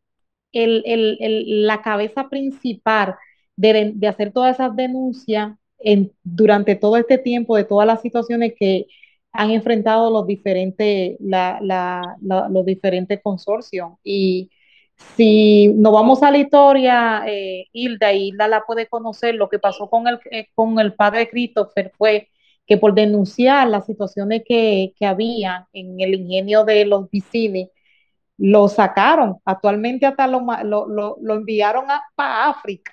el, 0.52 1.66
la 1.66 1.82
cabeza 1.82 2.28
principal 2.28 3.16
de, 3.56 3.94
hacer 4.08 4.32
todas 4.32 4.56
esas 4.56 4.76
denuncias 4.76 5.56
en, 5.84 6.12
durante 6.24 6.76
todo 6.76 6.96
este 6.96 7.18
tiempo 7.18 7.56
de 7.56 7.64
todas 7.64 7.86
las 7.86 8.02
situaciones 8.02 8.54
que 8.58 8.86
han 9.32 9.50
enfrentado 9.50 10.10
los 10.10 10.26
diferentes, 10.26 11.16
los 11.20 12.66
diferentes 12.66 13.20
consorcios. 13.22 13.92
Y 14.04 14.50
si 15.16 15.68
nos 15.68 15.92
vamos 15.92 16.22
a 16.22 16.30
la 16.30 16.38
historia, 16.38 17.24
eh, 17.26 17.66
Hilda, 17.72 18.12
Hilda 18.12 18.48
la 18.48 18.62
puede 18.62 18.86
conocer, 18.88 19.34
lo 19.34 19.48
que 19.48 19.58
pasó 19.58 19.90
con 19.90 20.08
el, 20.08 20.18
eh, 20.30 20.48
con 20.54 20.78
el 20.78 20.94
padre 20.94 21.28
Christopher 21.28 21.92
fue 21.96 22.28
que 22.66 22.78
por 22.78 22.94
denunciar 22.94 23.68
las 23.68 23.86
situaciones 23.86 24.42
que, 24.46 24.94
que 24.98 25.06
había 25.06 25.68
en 25.72 26.00
el 26.00 26.14
ingenio 26.14 26.64
de 26.64 26.86
los 26.86 27.10
Vicini, 27.10 27.70
lo 28.38 28.68
sacaron. 28.68 29.38
Actualmente 29.44 30.06
hasta 30.06 30.26
lo, 30.26 30.40
lo, 30.64 31.34
enviaron 31.34 31.90
a, 31.90 32.02
para 32.14 32.48
África, 32.48 32.92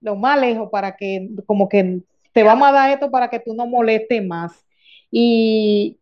lo 0.00 0.16
más 0.16 0.40
lejos, 0.40 0.68
para 0.70 0.96
que, 0.96 1.28
como 1.46 1.68
que 1.68 2.00
te 2.32 2.42
vamos 2.42 2.68
a 2.68 2.72
dar 2.72 2.90
esto 2.90 3.10
para 3.10 3.28
que 3.28 3.40
tú 3.40 3.54
no 3.54 3.66
molestes 3.66 4.24
más. 4.24 4.64
Y, 5.10 5.96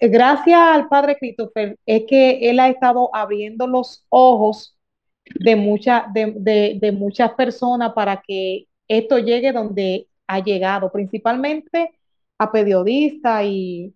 gracias 0.00 0.58
al 0.58 0.88
padre 0.88 1.16
Christopher 1.18 1.78
es 1.84 2.04
que 2.08 2.48
él 2.48 2.58
ha 2.58 2.68
estado 2.68 3.14
abriendo 3.14 3.66
los 3.66 4.06
ojos 4.08 4.78
de, 5.40 5.56
mucha, 5.56 6.06
de, 6.14 6.78
de 6.80 6.92
muchas 6.92 7.32
personas 7.32 7.92
para 7.92 8.22
que 8.26 8.66
esto 8.88 9.18
llegue 9.18 9.52
donde 9.52 10.08
ha 10.26 10.40
llegado, 10.40 10.90
principalmente 10.90 11.92
a 12.38 12.52
periodistas 12.52 13.44
y, 13.46 13.94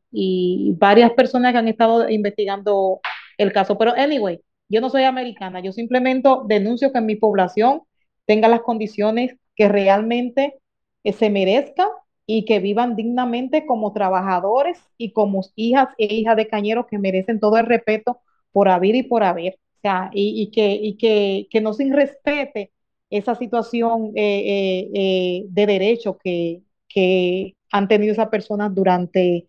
varias 0.79 1.13
personas 1.13 1.53
que 1.53 1.59
han 1.59 1.69
estado 1.69 2.09
investigando 2.09 3.01
el 3.39 3.53
caso. 3.53 3.77
Pero, 3.79 3.93
anyway, 3.93 4.41
yo 4.69 4.81
no 4.81 4.91
soy 4.91 5.05
americana, 5.05 5.61
yo 5.61 5.73
simplemente 5.73 6.29
denuncio 6.47 6.93
que 6.93 7.01
mi 7.01 7.17
población 7.17 7.83
tenga 8.31 8.47
las 8.47 8.61
condiciones 8.61 9.35
que 9.57 9.69
realmente 9.69 10.61
eh, 11.03 11.13
se 11.13 11.31
merezca 11.31 11.89
y 12.27 12.45
que 12.45 12.61
vivan 12.61 12.95
dignamente 12.95 13.67
como 13.67 13.93
trabajadores 13.93 14.79
y 14.97 15.11
como 15.11 15.41
hijas 15.57 15.89
e 15.99 16.15
hijas 16.15 16.37
de 16.37 16.47
cañeros 16.47 16.87
que 16.89 17.01
merecen 17.01 17.41
todo 17.41 17.57
el 17.59 17.67
respeto 17.67 18.21
por 18.53 18.69
haber 18.69 18.95
y 18.95 19.03
por 19.03 19.25
haber. 19.25 19.55
O 19.55 19.81
sea, 19.83 20.11
y, 20.13 20.49
que, 20.53 20.75
y 20.75 20.97
que, 20.97 21.49
que 21.51 21.61
no 21.61 21.73
se 21.73 21.93
respete 21.93 22.71
esa 23.11 23.35
situación 23.35 24.13
eh, 24.15 24.89
eh, 24.95 25.43
de 25.49 25.67
derecho 25.67 26.17
que, 26.17 26.63
que 26.89 27.57
han 27.73 27.89
tenido 27.89 28.13
esas 28.13 28.29
personas 28.29 28.73
durante 28.73 29.49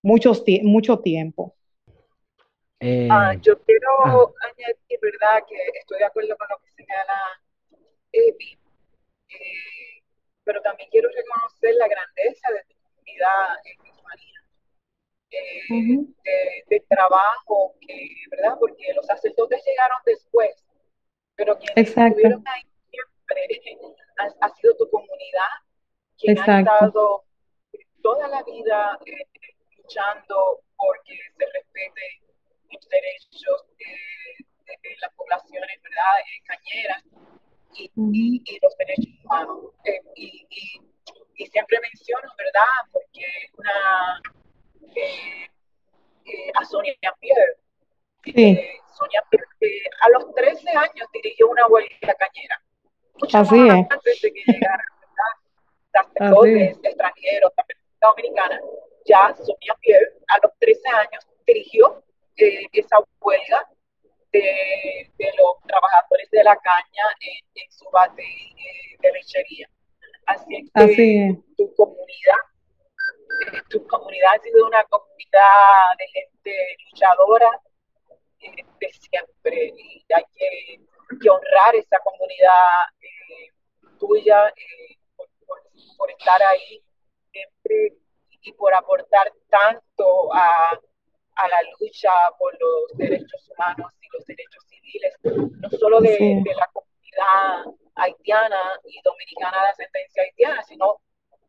muchos 0.00 0.44
mucho 0.62 1.00
tiempo. 1.00 1.56
Eh, 2.78 3.08
ah, 3.10 3.34
yo 3.42 3.60
quiero 3.64 3.88
ah. 4.04 4.32
añadir, 4.44 5.00
¿verdad?, 5.02 5.44
que 5.48 5.56
estoy 5.80 5.98
de 5.98 6.04
acuerdo 6.04 6.36
con 6.36 6.46
lo 6.48 6.56
que 6.58 6.70
señala 6.84 7.18
Eh, 8.12 8.36
pero 10.44 10.62
también 10.62 10.88
quiero 10.90 11.08
reconocer 11.08 11.74
la 11.74 11.88
grandeza 11.88 12.48
de 12.52 12.64
tu 12.64 12.74
comunidad 12.82 13.56
en 13.64 13.86
eh, 15.30 16.64
de, 16.68 16.80
trabajo, 16.88 17.74
que, 17.80 18.08
¿verdad?, 18.30 18.56
porque 18.58 18.92
los 18.94 19.04
sacerdotes 19.06 19.62
llegaron 19.66 19.98
después, 20.06 20.64
pero 21.34 21.58
quienes 21.58 21.88
estuvieron 21.88 22.42
ahí 22.46 22.62
siempre 22.90 23.96
ha, 24.40 24.54
sido 24.54 24.76
tu 24.76 24.88
comunidad, 24.88 25.50
quien 26.16 26.38
ha 26.38 26.60
estado 26.60 27.24
toda 28.02 28.28
la 28.28 28.42
vida 28.44 28.98
eh, 29.04 29.26
luchando 29.76 30.62
porque 30.76 31.18
se 31.36 31.46
respete 31.52 32.22
los 32.70 32.88
derechos 32.88 33.66
de, 33.78 34.96
las 35.00 35.12
poblaciones 35.14 35.82
¿verdad? 35.82 36.14
Cañeras 36.44 37.02
y, 37.78 38.58
los 38.62 38.76
derechos 38.76 39.24
humanos. 39.24 39.58
Eh, 39.84 40.00
y, 40.16 40.48
siempre 41.46 41.78
menciono, 41.80 42.28
¿verdad? 42.38 42.90
Porque 42.92 43.22
una 43.58 44.20
a 46.54 46.64
Sonia 46.64 46.94
Pierre. 47.20 47.56
Sonia 48.24 49.22
Pierre, 49.30 49.90
a 50.00 50.08
los 50.10 50.34
13 50.34 50.70
años 50.70 51.08
dirigió 51.12 51.48
una 51.48 51.66
huelga 51.66 52.14
cañera. 52.14 52.60
Así 53.32 53.68
es. 53.68 53.86
Antes 53.90 54.20
de 54.22 54.32
que 54.32 54.52
llegara, 54.52 54.84
¿verdad? 55.00 55.32
Sacerdotes 55.92 56.78
extranjeros, 56.82 57.52
Dominicana, 58.00 58.60
ya 59.04 59.34
Sonia 59.34 59.76
Pierre, 59.80 60.12
a 60.28 60.38
los 60.42 60.52
13 60.58 60.88
años, 60.88 61.26
dirigió 61.46 62.02
eh, 62.36 62.66
esa 62.72 62.96
huelga 63.20 63.68
de, 64.38 65.32
los 65.38 65.60
trabajadores 65.66 66.30
de 66.30 66.44
la 66.44 66.56
caña 66.56 67.04
en, 67.54 67.70
su 67.70 67.88
bate 67.90 68.22
eh, 68.22 68.96
de 69.00 69.12
lechería. 69.12 69.68
Así 70.26 70.64
que 70.74 71.36
tu 71.56 71.74
comunidad, 71.74 72.42
eh, 73.52 73.62
tu 73.68 73.86
comunidad 73.86 74.34
ha 74.34 74.42
sido 74.42 74.66
una 74.66 74.84
comunidad 74.84 75.96
de 75.98 76.06
gente 76.08 76.76
luchadora 76.84 77.50
de 78.80 78.92
siempre 78.92 79.72
y 79.76 80.04
hay 80.12 80.24
que, 80.34 80.80
honrar 81.30 81.74
esa 81.76 81.98
comunidad 82.00 82.50
tuya 83.98 84.52
por 85.96 86.10
estar 86.10 86.42
ahí 86.42 86.82
y 88.42 88.52
por 88.52 88.74
aportar 88.74 89.32
tanto 89.48 90.34
a, 90.34 90.78
la 91.44 91.60
lucha 91.78 92.10
por 92.38 92.52
los 92.58 92.98
derechos 92.98 93.50
humanos 93.50 93.92
y 94.00 94.06
los 94.12 94.24
derechos 94.26 94.64
civiles, 94.68 95.14
no 95.60 95.70
solo 95.70 96.00
de, 96.00 96.42
la 96.56 96.68
comunidad 96.72 97.74
haitiana 97.94 98.80
y 98.84 99.00
dominicana 99.02 99.62
de 99.62 99.68
ascendencia 99.68 100.22
haitiana, 100.22 100.62
sino 100.62 101.00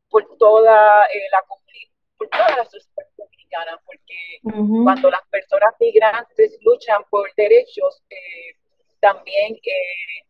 por 0.09 0.38
toda 0.38 1.05
eh, 1.05 1.30
la 1.31 1.41
comunidad, 1.47 1.91
por 2.18 2.30
toda 2.30 2.49
la 2.57 2.65
sociedad 2.65 3.07
dominicana, 3.18 3.80
porque 3.85 4.84
cuando 4.84 5.09
las 5.09 5.26
personas 5.30 5.73
migrantes 5.80 6.57
luchan 6.61 7.03
por 7.09 7.34
derechos, 7.35 8.03
eh, 8.09 8.55
también 8.99 9.55
eh, 9.55 10.26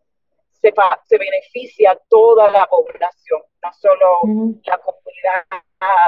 se, 0.52 0.74
se 1.06 1.18
beneficia 1.18 2.00
toda 2.10 2.52
la 2.52 2.66
población, 2.68 3.42
no 3.64 3.74
solo 3.74 4.20
la 4.66 4.78
comunidad 4.80 5.46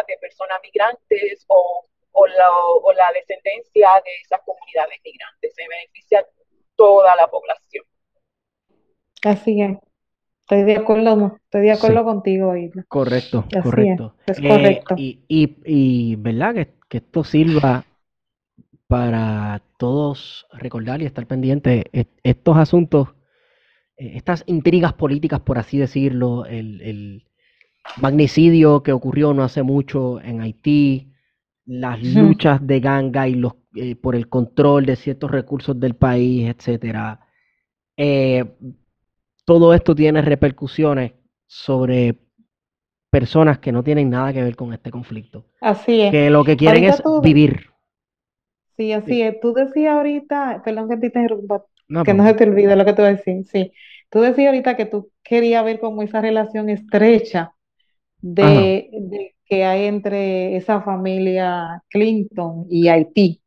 de 0.07 0.17
personas 0.17 0.59
migrantes 0.63 1.45
o, 1.47 1.85
o, 2.11 2.27
la, 2.27 2.49
o 2.51 2.93
la 2.93 3.07
descendencia 3.13 3.89
de 4.03 4.11
esas 4.21 4.41
comunidades 4.45 4.99
migrantes, 5.03 5.53
se 5.55 5.67
beneficia 5.67 6.25
toda 6.75 7.15
la 7.15 7.27
población. 7.27 7.85
Así 9.23 9.61
es. 9.61 9.77
Estoy 10.41 10.63
de 10.63 10.77
acuerdo, 10.77 11.37
estoy 11.43 11.61
de 11.61 11.71
acuerdo 11.71 12.03
contigo, 12.03 12.53
Correcto, 12.87 13.45
correcto. 13.61 14.15
Es, 14.25 14.39
eh, 14.39 14.47
correcto. 14.47 14.95
y, 14.97 15.19
y, 15.27 15.57
y, 15.63 16.15
verdad 16.15 16.55
que, 16.55 16.73
que, 16.89 16.97
esto 16.97 17.23
sirva 17.23 17.85
para 18.87 19.61
todos 19.77 20.47
recordar 20.53 21.03
y 21.03 21.05
estar 21.05 21.27
pendientes 21.27 21.83
estos 22.23 22.57
asuntos 22.57 23.09
eh, 23.99 24.13
estas 24.15 24.43
intrigas 24.47 24.93
políticas, 24.93 25.41
por 25.41 25.59
así 25.59 25.77
decirlo, 25.77 26.45
el, 26.45 27.25
magnicidio 27.97 28.83
que 28.83 28.91
ocurrió 28.91 29.33
no 29.33 29.43
hace 29.43 29.63
mucho 29.63 30.21
en 30.21 30.41
Haití, 30.41 31.08
las 31.69 32.01
luchas 32.01 32.65
de 32.65 32.79
ganga 32.79 33.27
y 33.27 33.35
los, 33.35 33.53
eh, 33.75 33.95
por 33.95 34.15
el 34.15 34.27
control 34.27 34.87
de 34.87 34.95
ciertos 34.95 35.29
recursos 35.29 35.79
del 35.79 35.95
país, 35.95 36.49
etcétera. 36.49 37.19
Eh, 37.95 38.43
todo 39.45 39.75
esto 39.75 39.93
tiene 39.93 40.23
repercusiones 40.23 41.13
sobre 41.45 42.17
personas 43.11 43.59
que 43.59 43.71
no 43.71 43.83
tienen 43.83 44.09
nada 44.09 44.33
que 44.33 44.41
ver 44.41 44.55
con 44.55 44.73
este 44.73 44.89
conflicto. 44.89 45.45
Así 45.61 46.01
es. 46.01 46.11
Que 46.11 46.31
lo 46.31 46.43
que 46.43 46.57
quieren 46.57 46.85
es 46.85 47.03
vivir. 47.21 47.67
Sí, 48.75 48.91
así 48.91 49.21
es. 49.21 49.39
Tú 49.39 49.53
decías 49.53 49.93
ahorita, 49.93 50.63
perdón 50.65 50.89
que 50.89 50.97
te 50.97 51.05
interrumpa, 51.07 51.65
que 52.03 52.13
no 52.15 52.25
se 52.25 52.33
te 52.33 52.45
olvide 52.45 52.75
lo 52.75 52.85
que 52.85 52.93
te 52.93 53.01
voy 53.03 53.11
a 53.11 53.15
decir. 53.15 53.45
Sí, 53.45 53.71
tú 54.09 54.21
decías 54.21 54.47
ahorita 54.47 54.75
que 54.75 54.85
tú 54.85 55.11
querías 55.21 55.63
ver 55.63 55.79
como 55.79 56.01
esa 56.01 56.19
relación 56.19 56.69
estrecha 56.69 57.53
de, 58.21 59.35
que 59.49 59.65
hay 59.65 59.85
entre 59.85 60.55
esa 60.55 60.81
familia 60.81 61.83
Clinton 61.89 62.67
y 62.69 62.87
Haití. 62.87 63.41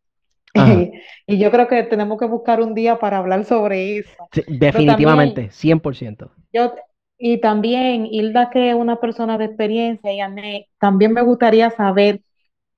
y 1.26 1.38
yo 1.38 1.50
creo 1.50 1.68
que 1.68 1.84
tenemos 1.84 2.18
que 2.18 2.26
buscar 2.26 2.60
un 2.60 2.74
día 2.74 2.98
para 2.98 3.18
hablar 3.18 3.44
sobre 3.44 3.98
eso. 3.98 4.28
definitivamente, 4.48 5.50
100%. 5.50 6.30
Yo, 6.52 6.74
y 7.16 7.40
también, 7.40 8.06
Hilda, 8.06 8.50
que 8.50 8.70
es 8.70 8.74
una 8.74 9.00
persona 9.00 9.38
de 9.38 9.46
experiencia, 9.46 10.12
y 10.12 10.20
Ané, 10.20 10.68
también 10.78 11.12
me 11.12 11.22
gustaría 11.22 11.70
saber 11.70 12.20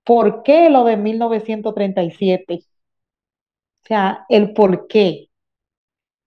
por 0.05 0.43
qué 0.43 0.69
lo 0.69 0.85
de 0.85 0.99
1937. 0.99 2.61
O 3.83 3.87
sea, 3.87 4.27
el 4.29 4.53
por 4.53 4.87
qué. 4.87 5.29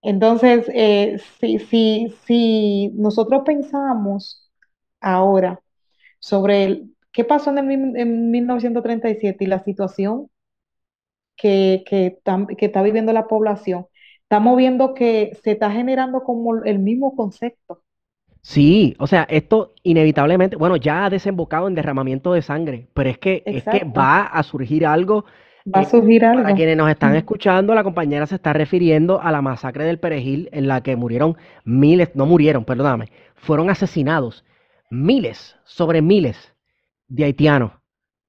Entonces, 0.01 0.69
eh, 0.73 1.19
si, 1.39 1.59
si, 1.59 2.13
si 2.25 2.89
nosotros 2.95 3.43
pensamos 3.45 4.49
ahora 4.99 5.61
sobre 6.19 6.83
qué 7.11 7.23
pasó 7.23 7.51
en, 7.51 7.57
el, 7.59 7.97
en 7.97 8.31
1937 8.31 9.43
y 9.43 9.47
la 9.47 9.63
situación 9.63 10.29
que, 11.35 11.83
que, 11.85 12.19
que 12.57 12.65
está 12.65 12.81
viviendo 12.81 13.13
la 13.13 13.27
población, 13.27 13.87
estamos 14.23 14.57
viendo 14.57 14.93
que 14.93 15.37
se 15.43 15.51
está 15.51 15.71
generando 15.71 16.23
como 16.23 16.63
el 16.63 16.79
mismo 16.79 17.15
concepto. 17.15 17.83
Sí, 18.41 18.95
o 18.99 19.07
sea, 19.07 19.23
esto 19.29 19.73
inevitablemente, 19.83 20.55
bueno, 20.55 20.77
ya 20.77 21.05
ha 21.05 21.09
desembocado 21.09 21.67
en 21.67 21.75
derramamiento 21.75 22.31
de 22.31 22.41
sangre, 22.41 22.87
pero 22.93 23.09
es 23.09 23.17
que, 23.17 23.43
es 23.45 23.63
que 23.63 23.83
va 23.83 24.21
a 24.23 24.41
surgir 24.43 24.85
algo 24.85 25.25
Va 25.75 25.81
a 25.81 25.85
surgir 25.85 26.23
algo. 26.23 26.43
Para 26.43 26.55
quienes 26.55 26.77
nos 26.77 26.89
están 26.89 27.15
escuchando, 27.15 27.75
la 27.75 27.83
compañera 27.83 28.25
se 28.25 28.35
está 28.35 28.53
refiriendo 28.53 29.21
a 29.21 29.31
la 29.33 29.41
masacre 29.41 29.83
del 29.83 29.99
Perejil 29.99 30.49
en 30.53 30.67
la 30.67 30.81
que 30.81 30.95
murieron 30.95 31.35
miles, 31.65 32.11
no 32.15 32.25
murieron, 32.25 32.63
perdóname, 32.63 33.09
fueron 33.35 33.69
asesinados 33.69 34.45
miles, 34.89 35.55
sobre 35.65 36.01
miles 36.01 36.37
de 37.07 37.25
haitianos 37.25 37.73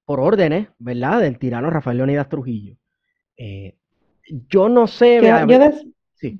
por 0.05 0.19
órdenes, 0.19 0.69
¿verdad?, 0.79 1.21
del 1.21 1.39
tirano 1.39 1.69
Rafael 1.69 1.97
Leonidas 1.97 2.29
Trujillo. 2.29 2.77
Eh, 3.37 3.77
yo 4.49 4.69
no 4.69 4.87
sé, 4.87 5.21
Yo, 5.21 5.29
yo, 5.47 5.59
des- 5.59 5.85
sí, 6.13 6.39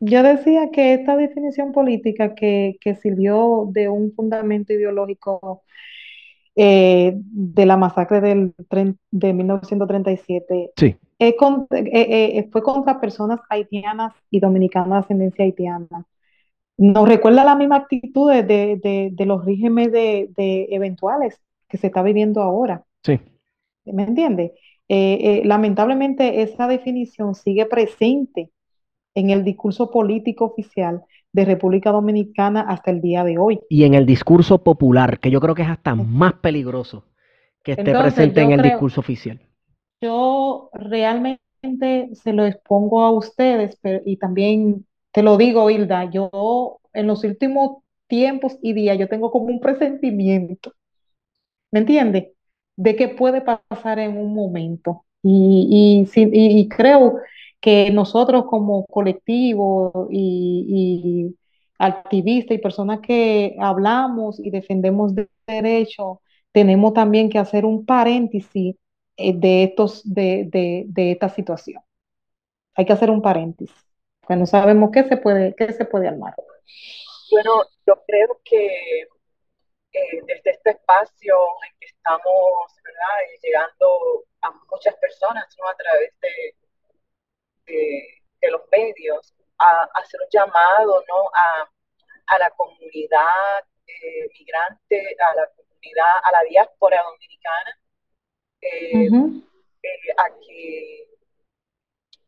yo 0.00 0.22
decía 0.22 0.70
que 0.72 0.94
esta 0.94 1.16
definición 1.16 1.72
política 1.72 2.34
que, 2.34 2.76
que 2.80 2.94
sirvió 2.96 3.66
de 3.70 3.88
un 3.88 4.12
fundamento 4.14 4.72
ideológico 4.72 5.62
eh, 6.56 7.14
de 7.16 7.66
la 7.66 7.76
masacre 7.76 8.20
del, 8.20 8.54
de 9.10 9.32
1937 9.32 10.72
sí, 10.76 10.96
es 11.18 11.34
con- 11.38 11.66
eh, 11.72 12.38
eh, 12.38 12.48
fue 12.52 12.62
contra 12.62 13.00
personas 13.00 13.40
haitianas 13.50 14.14
y 14.30 14.40
dominicanas 14.40 14.90
de 14.90 14.96
ascendencia 14.98 15.44
haitiana. 15.44 16.06
Nos 16.80 17.08
recuerda 17.08 17.44
la 17.44 17.54
misma 17.54 17.76
actitud 17.76 18.30
de, 18.32 18.42
de- 18.42 19.10
de- 19.12 19.26
los 19.26 19.44
regímenes 19.44 19.92
de, 19.92 20.30
de 20.36 20.66
eventuales 20.70 21.38
que 21.68 21.76
se 21.78 21.88
está 21.88 22.02
viviendo 22.02 22.40
ahora. 22.42 22.84
sí. 23.04 23.20
¿Me 23.84 24.04
entiende? 24.04 24.54
Eh, 24.88 25.18
eh, 25.20 25.42
lamentablemente 25.44 26.42
esa 26.42 26.66
definición 26.68 27.34
sigue 27.34 27.66
presente 27.66 28.50
en 29.14 29.30
el 29.30 29.44
discurso 29.44 29.90
político 29.90 30.46
oficial 30.46 31.02
de 31.32 31.44
República 31.44 31.92
Dominicana 31.92 32.62
hasta 32.62 32.90
el 32.90 33.00
día 33.00 33.24
de 33.24 33.38
hoy. 33.38 33.60
Y 33.68 33.84
en 33.84 33.94
el 33.94 34.06
discurso 34.06 34.62
popular, 34.64 35.20
que 35.20 35.30
yo 35.30 35.40
creo 35.40 35.54
que 35.54 35.62
es 35.62 35.68
hasta 35.68 35.94
más 35.94 36.34
peligroso 36.34 37.04
que 37.62 37.72
esté 37.72 37.82
Entonces, 37.82 38.14
presente 38.14 38.40
en 38.42 38.52
el 38.52 38.60
creo- 38.60 38.72
discurso 38.72 39.00
oficial. 39.00 39.40
Yo 40.00 40.70
realmente 40.72 42.10
se 42.14 42.32
lo 42.32 42.44
expongo 42.46 43.04
a 43.04 43.10
ustedes, 43.10 43.76
pero, 43.82 44.00
y 44.06 44.16
también 44.16 44.86
te 45.12 45.22
lo 45.22 45.36
digo, 45.36 45.70
Hilda, 45.70 46.10
yo 46.10 46.80
en 46.92 47.06
los 47.06 47.24
últimos 47.24 47.82
tiempos 48.06 48.58
y 48.62 48.72
días 48.74 48.98
yo 48.98 49.08
tengo 49.08 49.30
como 49.30 49.46
un 49.46 49.60
presentimiento, 49.60 50.72
¿me 51.70 51.80
entiendes? 51.80 52.28
De 52.76 52.96
qué 52.96 53.08
puede 53.08 53.42
pasar 53.42 53.98
en 53.98 54.16
un 54.18 54.34
momento. 54.34 55.04
Y, 55.22 56.06
y, 56.16 56.68
creo 56.68 57.16
que 57.60 57.90
nosotros 57.90 58.46
como 58.46 58.86
colectivo 58.86 60.08
y, 60.10 61.36
activistas 61.78 62.56
y 62.56 62.60
personas 62.60 63.00
que 63.00 63.56
hablamos 63.60 64.38
y 64.40 64.50
defendemos 64.50 65.14
de- 65.14 65.28
derechos, 65.46 66.18
tenemos 66.52 66.92
también 66.94 67.28
que 67.30 67.38
hacer 67.38 67.64
un 67.64 67.84
paréntesis 67.86 68.76
eh, 69.16 69.32
de 69.34 69.64
estos, 69.64 70.02
de, 70.04 70.48
de, 70.50 70.84
de 70.88 71.12
esta 71.12 71.28
situación. 71.30 71.82
Hay 72.74 72.84
que 72.86 72.92
hacer 72.92 73.10
un 73.10 73.22
paréntesis, 73.22 73.76
no 74.36 74.46
sabemos 74.46 74.90
qué 74.92 75.04
se 75.04 75.16
puede, 75.16 75.54
qué 75.56 75.72
se 75.72 75.84
puede 75.84 76.08
armar. 76.08 76.34
Bueno, 77.30 77.64
yo 77.86 78.02
creo 78.06 78.40
que 78.44 79.02
eh, 79.92 80.22
desde 80.26 80.50
este 80.50 80.70
espacio 80.70 81.34
en 81.66 81.78
que 81.80 81.86
estamos, 81.86 82.72
¿verdad? 82.84 83.38
llegando 83.42 84.24
a 84.42 84.50
muchas 84.70 84.94
personas, 84.96 85.46
¿no? 85.58 85.68
A 85.68 85.76
través 85.76 86.12
de, 86.20 86.54
de, 87.66 88.22
de 88.40 88.50
los 88.50 88.62
medios, 88.70 89.34
a, 89.58 89.82
a 89.82 90.00
hacer 90.00 90.20
un 90.20 90.28
llamado, 90.32 91.04
¿no? 91.08 91.28
A, 91.34 91.70
a 92.34 92.38
la 92.38 92.50
comunidad 92.50 93.64
eh, 93.86 94.28
migrante, 94.38 95.16
a 95.24 95.34
la 95.34 95.46
comunidad, 95.56 96.14
a 96.24 96.32
la 96.32 96.42
diáspora 96.48 97.02
dominicana, 97.02 97.78
eh, 98.62 99.08
eh, 99.82 100.12
a 100.16 100.24
que 100.40 101.09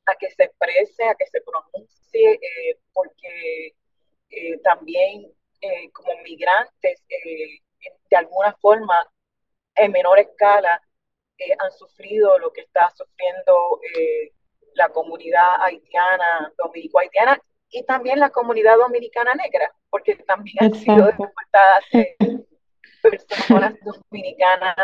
a 0.07 0.15
que 0.17 0.31
se 0.31 0.45
exprese, 0.45 1.05
a 1.05 1.15
que 1.15 1.27
se 1.27 1.41
pronuncie, 1.41 2.33
eh, 2.33 2.79
porque 2.93 3.75
eh, 4.31 4.59
también 4.63 5.33
eh, 5.63 5.91
como 5.93 6.11
migrantes, 6.25 7.05
eh, 7.09 7.61
de 8.11 8.17
alguna 8.17 8.53
forma, 8.61 8.95
en 9.77 9.93
menor 9.93 10.19
escala, 10.19 10.83
han 11.59 11.73
sufrido 11.73 12.37
lo 12.39 12.53
que 12.53 12.63
está 12.63 12.91
sufriendo 12.91 13.81
eh, 13.97 14.33
la 14.75 14.89
comunidad 14.89 15.61
haitiana, 15.61 16.53
dominico-haitiana, 16.59 17.41
y 17.71 17.85
también 17.85 18.19
la 18.19 18.31
comunidad 18.31 18.77
dominicana 18.77 19.35
negra, 19.37 19.73
porque 19.89 20.17
también 20.17 20.57
han 20.61 20.75
sido 20.75 21.07
deportadas 21.07 21.85
personas 23.03 23.75
dominicanas 24.11 24.77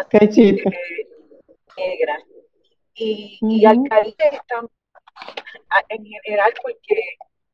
negras. 1.76 2.22
Y, 2.94 3.38
y 3.40 3.64
al. 3.64 3.78
Caribe 3.88 4.28
están 4.32 4.68
en 5.88 6.04
general 6.04 6.52
porque 6.62 6.94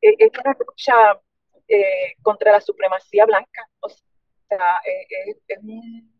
eh, 0.01 0.15
es 0.19 0.31
una 0.39 0.55
lucha 0.59 1.19
eh, 1.67 2.15
contra 2.21 2.51
la 2.53 2.61
supremacía 2.61 3.25
blanca. 3.25 3.67
O 3.79 3.89
sea, 3.89 4.81
eh, 4.85 5.07
eh, 5.29 5.35
es 5.47 5.59
un- 5.59 6.11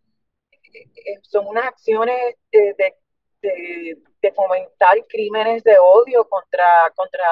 eh, 0.51 0.88
eh, 0.95 1.19
son 1.22 1.47
unas 1.47 1.65
acciones 1.67 2.35
de, 2.51 2.73
de, 2.77 2.95
de- 3.41 3.97
de 4.22 4.31
fomentar 4.31 4.97
crímenes 5.07 5.63
de 5.63 5.77
odio 5.77 6.27
contra, 6.27 6.65
contra 6.95 7.23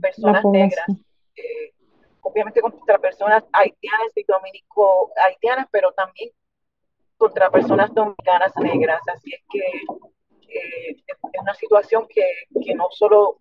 personas 0.00 0.44
negras. 0.52 0.86
eh, 1.36 1.72
obviamente 2.20 2.60
contra 2.60 2.98
personas 2.98 3.44
haitianas 3.52 4.12
y 4.14 4.24
dominico 4.24 5.10
haitianas, 5.16 5.66
pero 5.70 5.92
también 5.92 6.30
contra 7.16 7.50
personas 7.50 7.92
dominicanas 7.94 8.52
negras. 8.56 9.00
Así 9.08 9.32
es 9.32 9.40
que 9.50 9.62
eh, 10.48 10.96
es 11.06 11.16
una 11.40 11.54
situación 11.54 12.06
que, 12.08 12.44
que 12.64 12.74
no 12.74 12.88
solo 12.90 13.40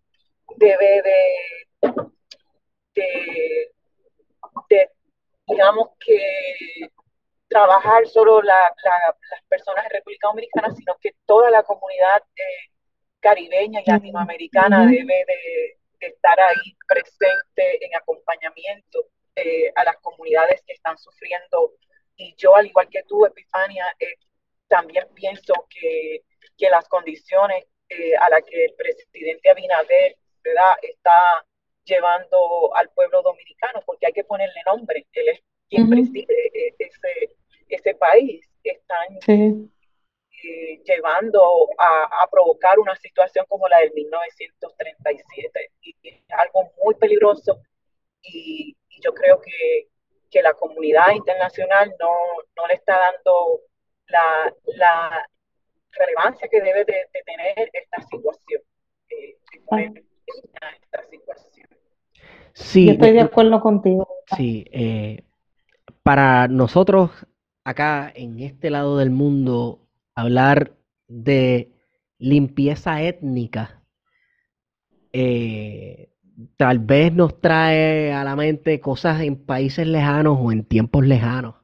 debe 0.57 1.01
de, 1.03 1.91
de, 2.95 3.71
de, 4.69 4.89
digamos 5.47 5.89
que 5.99 6.19
trabajar 7.47 8.05
solo 8.07 8.41
la- 8.41 8.73
la- 8.83 9.15
las 9.31 9.43
personas 9.47 9.83
de 9.85 9.97
República 9.97 10.27
Dominicana, 10.27 10.73
sino 10.75 10.95
que 11.01 11.11
toda 11.25 11.49
la 11.49 11.63
comunidad 11.63 12.21
eh, 12.35 12.71
caribeña 13.19 13.81
y 13.81 13.89
latinoamericana 13.89 14.85
debe 14.91 15.25
de, 15.25 15.77
de 15.99 16.07
estar 16.07 16.39
ahí 16.39 16.75
presente 16.87 17.85
en 17.85 17.95
acompañamiento 17.95 19.05
eh, 19.35 19.71
a 19.75 19.83
las 19.85 19.97
comunidades 19.97 20.61
que 20.65 20.73
están 20.73 20.97
sufriendo. 20.97 21.73
Y 22.17 22.35
yo, 22.35 22.55
al 22.55 22.65
igual 22.67 22.89
que 22.89 23.03
tú, 23.03 23.25
Epifania, 23.25 23.85
eh, 23.99 24.15
también 24.67 25.05
pienso 25.13 25.53
que, 25.69 26.23
que 26.57 26.69
las 26.69 26.87
condiciones 26.87 27.65
eh, 27.89 28.15
a 28.17 28.29
las 28.29 28.43
que 28.43 28.65
el 28.65 28.73
presidente 28.75 29.49
Abinader 29.49 30.17
¿verdad? 30.43 30.75
está 30.81 31.45
llevando 31.85 32.75
al 32.75 32.89
pueblo 32.89 33.21
dominicano, 33.21 33.81
porque 33.85 34.07
hay 34.07 34.13
que 34.13 34.23
ponerle 34.25 34.61
nombre, 34.65 35.05
él 35.13 35.29
es 35.29 35.39
quien 35.69 35.89
preside 35.89 36.47
eh, 36.53 36.75
ese, 36.79 37.35
ese 37.69 37.95
país, 37.95 38.45
están 38.63 39.07
Sí. 39.21 39.69
eh, 40.43 40.81
llevando 40.85 41.67
a, 41.77 42.23
a 42.23 42.29
provocar 42.29 42.77
una 42.79 42.95
situación 42.95 43.45
como 43.47 43.67
la 43.67 43.79
del 43.79 43.93
1937. 43.93 45.71
Y 45.81 45.95
es 46.03 46.21
algo 46.29 46.71
muy 46.83 46.95
peligroso 46.95 47.59
y, 48.21 48.75
y 48.89 49.01
yo 49.01 49.13
creo 49.13 49.39
que, 49.41 49.87
que 50.29 50.41
la 50.41 50.53
comunidad 50.53 51.11
internacional 51.13 51.93
no, 51.99 52.13
no 52.55 52.67
le 52.67 52.73
está 52.75 52.97
dando 52.97 53.61
la, 54.07 54.53
la 54.77 55.27
relevancia 55.91 56.47
que 56.49 56.61
debe 56.61 56.85
de, 56.85 56.93
de 57.13 57.23
tener 57.25 57.69
esta 57.73 58.01
situación. 58.03 58.61
eh, 59.09 59.35
de 59.51 59.59
poner 59.65 59.91
fin 59.93 60.51
a 60.61 60.69
esta 60.71 61.03
situación. 61.09 61.67
Sí, 62.53 62.85
Yo 62.85 62.91
estoy 62.93 63.11
de 63.13 63.21
me- 63.21 63.29
acuerdo 63.29 63.59
contigo. 63.61 64.07
sí, 64.25 64.65
eh, 64.71 65.23
para 66.03 66.47
nosotros 66.47 67.11
acá 67.63 68.11
en 68.15 68.39
este 68.41 68.69
lado 68.69 68.97
del 68.97 69.11
mundo, 69.11 69.87
hablar 70.15 70.77
de 71.07 71.71
limpieza 72.19 73.01
étnica, 73.01 73.83
eh, 75.13 76.09
tal 76.57 76.79
vez 76.79 77.13
nos 77.13 77.39
trae 77.41 78.13
a 78.13 78.23
la 78.23 78.35
mente 78.35 78.79
cosas 78.79 79.21
en 79.21 79.35
países 79.45 79.87
lejanos 79.87 80.37
o 80.39 80.51
en 80.51 80.63
tiempos 80.63 81.05
lejanos, 81.05 81.55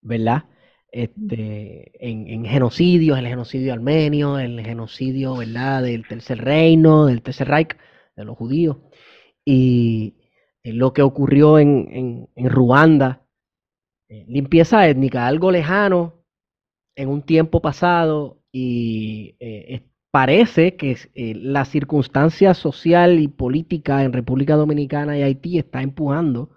¿verdad? 0.00 0.44
Este, 0.96 1.92
en, 2.06 2.26
en 2.26 2.44
genocidios, 2.46 3.18
el 3.18 3.26
genocidio 3.26 3.72
armenio, 3.74 4.38
el 4.38 4.64
genocidio, 4.64 5.36
¿verdad? 5.36 5.82
Del 5.82 6.06
Tercer 6.08 6.42
Reino, 6.42 7.06
del 7.06 7.20
Tercer 7.22 7.48
Reich, 7.48 7.76
de 8.16 8.24
los 8.24 8.36
judíos, 8.36 8.78
y 9.44 10.14
eh, 10.62 10.72
lo 10.72 10.94
que 10.94 11.02
ocurrió 11.02 11.58
en, 11.58 12.28
en, 12.34 12.50
Ruanda, 12.50 13.26
eh, 14.08 14.24
limpieza 14.26 14.88
étnica, 14.88 15.26
algo 15.26 15.50
lejano 15.50 16.24
en 16.94 17.10
un 17.10 17.22
tiempo 17.22 17.60
pasado 17.60 18.42
y 18.50 19.36
eh, 19.40 19.86
parece 20.16 20.76
que 20.76 20.96
eh, 21.14 21.34
la 21.34 21.66
circunstancia 21.66 22.54
social 22.54 23.20
y 23.20 23.28
política 23.28 24.02
en 24.02 24.14
República 24.14 24.56
Dominicana 24.56 25.18
y 25.18 25.22
Haití 25.22 25.58
está 25.58 25.82
empujando 25.82 26.52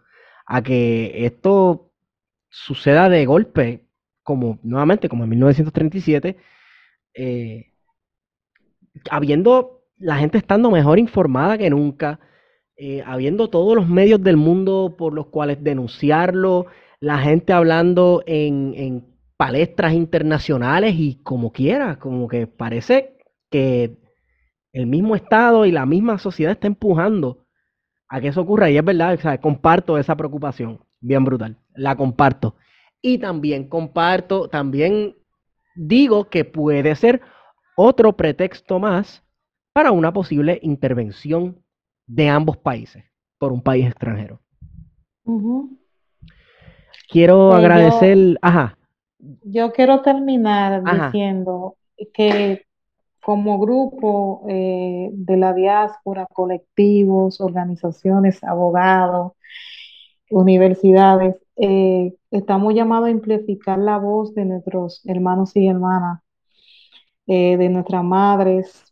a 0.46 0.64
que 0.64 1.26
esto 1.26 1.92
suceda 2.50 3.10
de 3.10 3.26
golpe, 3.26 3.89
como 4.30 4.60
nuevamente, 4.62 5.10
como 5.10 5.24
en 5.24 5.32
1937, 5.32 6.38
eh, 7.16 7.72
habiendo 9.10 9.82
la 9.98 10.18
gente 10.18 10.38
estando 10.38 10.70
mejor 10.70 11.00
informada 11.00 11.58
que 11.58 11.72
nunca, 11.72 12.20
eh, 12.78 13.02
habiendo 13.08 13.50
todos 13.50 13.76
los 13.76 13.90
medios 13.90 14.22
del 14.22 14.38
mundo 14.38 14.94
por 15.00 15.16
los 15.16 15.30
cuales 15.30 15.64
denunciarlo, 15.64 16.68
la 17.00 17.18
gente 17.18 17.54
hablando 17.54 18.22
en, 18.28 18.76
en 18.76 19.16
palestras 19.36 19.94
internacionales 19.94 20.94
y 20.96 21.16
como 21.24 21.52
quiera, 21.52 21.98
como 21.98 22.28
que 22.28 22.46
parece 22.46 23.18
que 23.50 23.98
el 24.74 24.86
mismo 24.86 25.16
Estado 25.16 25.66
y 25.66 25.72
la 25.72 25.88
misma 25.88 26.20
sociedad 26.20 26.52
está 26.52 26.68
empujando 26.68 27.48
a 28.08 28.22
que 28.22 28.28
eso 28.28 28.42
ocurra. 28.42 28.70
Y 28.70 28.78
es 28.78 28.86
verdad, 28.86 29.16
o 29.16 29.18
sea, 29.18 29.42
comparto 29.42 29.98
esa 29.98 30.16
preocupación, 30.16 30.82
bien 31.02 31.26
brutal, 31.26 31.58
la 31.74 31.96
comparto. 31.96 32.54
Y 33.02 33.18
también 33.20 33.68
comparto, 33.70 34.50
también 34.50 35.16
digo 35.76 36.30
que 36.30 36.46
puede 36.46 36.96
ser 36.96 37.22
otro 37.76 38.16
pretexto 38.18 38.80
más 38.80 39.24
para 39.74 39.92
una 39.92 40.12
posible 40.14 40.60
intervención 40.62 41.64
de 42.08 42.30
ambos 42.30 42.58
países 42.58 43.06
por 43.38 43.52
un 43.54 43.62
país 43.62 43.88
extranjero. 43.88 44.42
Quiero 47.10 47.50
Pues 47.50 47.74
yo, 47.74 47.74
agradecer, 47.74 48.38
ajá, 48.42 48.78
yo 49.44 49.72
quiero 49.74 50.02
terminar 50.02 50.82
ajá, 50.86 51.06
diciendo 51.08 51.78
que 52.14 52.66
como 53.22 53.60
grupo 53.60 54.44
eh, 54.50 55.10
de 55.14 55.38
la 55.38 55.54
diáspora, 55.54 56.28
colectivos, 56.28 57.42
organizaciones, 57.42 58.44
abogados, 58.44 59.34
universidades, 60.30 61.36
eh, 61.58 62.14
estamos 62.32 62.74
llamados 62.74 63.08
a 63.10 63.12
amplificar 63.12 63.80
la 63.80 63.98
voz 63.98 64.34
de 64.36 64.46
nuestros 64.46 65.02
hermanos 65.06 65.56
y 65.56 65.68
hermanas, 65.68 66.22
eh, 67.28 67.58
de 67.58 67.70
nuestras 67.70 68.04
madres 68.04 68.84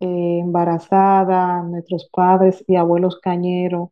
eh, 0.00 0.40
embarazadas, 0.42 1.64
nuestros 1.66 2.08
padres 2.12 2.64
y 2.66 2.76
abuelos 2.76 3.20
cañeros, 3.20 3.90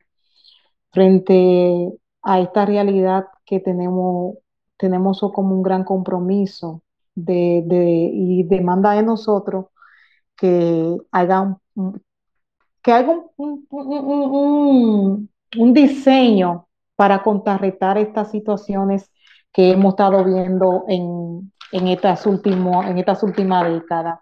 frente 0.93 1.93
a 2.23 2.41
esta 2.41 2.67
realidad 2.67 3.27
que 3.47 3.61
tenemos, 3.61 4.37
tenemos 4.79 5.21
como 5.35 5.55
un 5.57 5.63
gran 5.63 5.85
compromiso 5.85 6.83
de, 7.15 7.63
de- 7.67 8.11
y 8.13 8.45
demanda 8.45 8.93
de 8.95 9.03
nosotros 9.05 9.67
que 10.37 10.97
haga 11.13 11.59
un, 11.77 12.03
que 12.83 12.93
haga 12.93 13.13
un- 13.37 13.67
un- 13.71 13.97
un- 14.41 15.31
un 15.59 15.73
diseño 15.75 16.69
para 16.97 17.23
contrarrestar 17.23 17.99
estas 17.99 18.31
situaciones 18.31 19.11
que 19.53 19.71
hemos 19.73 19.95
estado 19.95 20.25
viendo 20.25 20.85
en, 20.89 21.53
en 21.73 21.89
estas 21.89 22.27
último- 22.27 22.83
en 22.85 22.99
estas 22.99 23.23
últimas 23.23 23.69
décadas. 23.73 24.21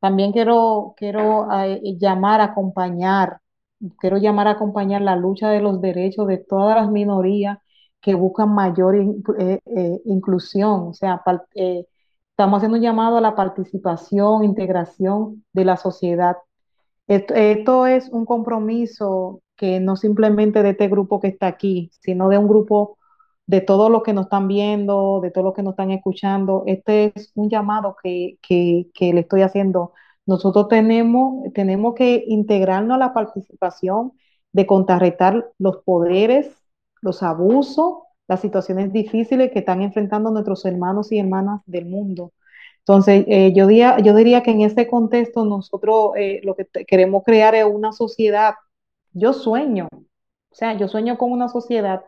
También 0.00 0.32
quiero, 0.32 0.94
quiero 0.96 1.48
eh, 1.52 1.80
llamar 1.98 2.40
a 2.40 2.44
acompañar, 2.44 3.40
quiero 3.98 4.18
llamar 4.18 4.48
a 4.48 4.52
acompañar 4.52 5.02
la 5.02 5.16
lucha 5.16 5.50
de 5.50 5.60
los 5.60 5.80
derechos 5.80 6.26
de 6.26 6.38
todas 6.38 6.76
las 6.76 6.90
minorías 6.90 7.58
que 8.00 8.14
buscan 8.14 8.54
mayor 8.54 8.96
eh, 8.96 9.60
eh, 9.66 10.00
inclusión. 10.06 10.88
O 10.88 10.94
sea, 10.94 11.22
estamos 11.54 12.56
haciendo 12.58 12.76
un 12.78 12.82
llamado 12.82 13.18
a 13.18 13.20
la 13.20 13.34
participación, 13.34 14.44
integración 14.44 15.44
de 15.52 15.64
la 15.64 15.76
sociedad. 15.76 16.36
Esto, 17.06 17.34
esto 17.34 17.86
es 17.86 18.08
un 18.10 18.24
compromiso 18.24 19.42
que 19.60 19.78
no 19.80 19.96
simplemente 19.96 20.62
de 20.62 20.70
este 20.70 20.88
grupo 20.88 21.20
que 21.20 21.28
está 21.28 21.46
aquí, 21.48 21.90
sino 22.00 22.30
de 22.30 22.38
un 22.38 22.48
grupo 22.48 22.98
de 23.46 23.60
todos 23.60 23.90
los 23.90 24.02
que 24.02 24.14
nos 24.14 24.26
están 24.26 24.48
viendo, 24.48 25.20
de 25.22 25.30
todos 25.30 25.44
los 25.44 25.54
que 25.54 25.62
nos 25.62 25.72
están 25.74 25.90
escuchando. 25.90 26.64
Este 26.66 27.12
es 27.14 27.32
un 27.34 27.50
llamado 27.50 27.96
que, 28.02 28.38
que, 28.42 28.88
que 28.94 29.12
le 29.12 29.20
estoy 29.20 29.42
haciendo. 29.42 29.92
Nosotros 30.26 30.68
tenemos, 30.68 31.52
tenemos 31.54 31.94
que 31.94 32.24
integrarnos 32.26 32.94
a 32.96 32.98
la 32.98 33.12
participación 33.14 34.12
de 34.52 34.66
contrarrestar 34.66 35.50
los 35.58 35.78
poderes, 35.84 36.50
los 37.02 37.22
abusos, 37.22 37.94
las 38.28 38.40
situaciones 38.40 38.92
difíciles 38.92 39.50
que 39.52 39.58
están 39.60 39.82
enfrentando 39.82 40.30
nuestros 40.30 40.64
hermanos 40.64 41.12
y 41.12 41.18
hermanas 41.18 41.60
del 41.66 41.86
mundo. 41.86 42.32
Entonces, 42.78 43.24
eh, 43.28 43.52
yo, 43.54 43.66
diría, 43.66 43.98
yo 44.00 44.14
diría 44.14 44.42
que 44.42 44.52
en 44.52 44.62
este 44.62 44.86
contexto 44.86 45.44
nosotros 45.44 46.12
eh, 46.16 46.40
lo 46.44 46.54
que 46.56 46.66
queremos 46.86 47.24
crear 47.24 47.54
es 47.54 47.64
una 47.66 47.92
sociedad. 47.92 48.54
Yo 49.12 49.32
sueño, 49.32 49.88
o 49.92 50.54
sea, 50.54 50.74
yo 50.76 50.88
sueño 50.88 51.18
con 51.18 51.32
una 51.32 51.48
sociedad. 51.48 52.02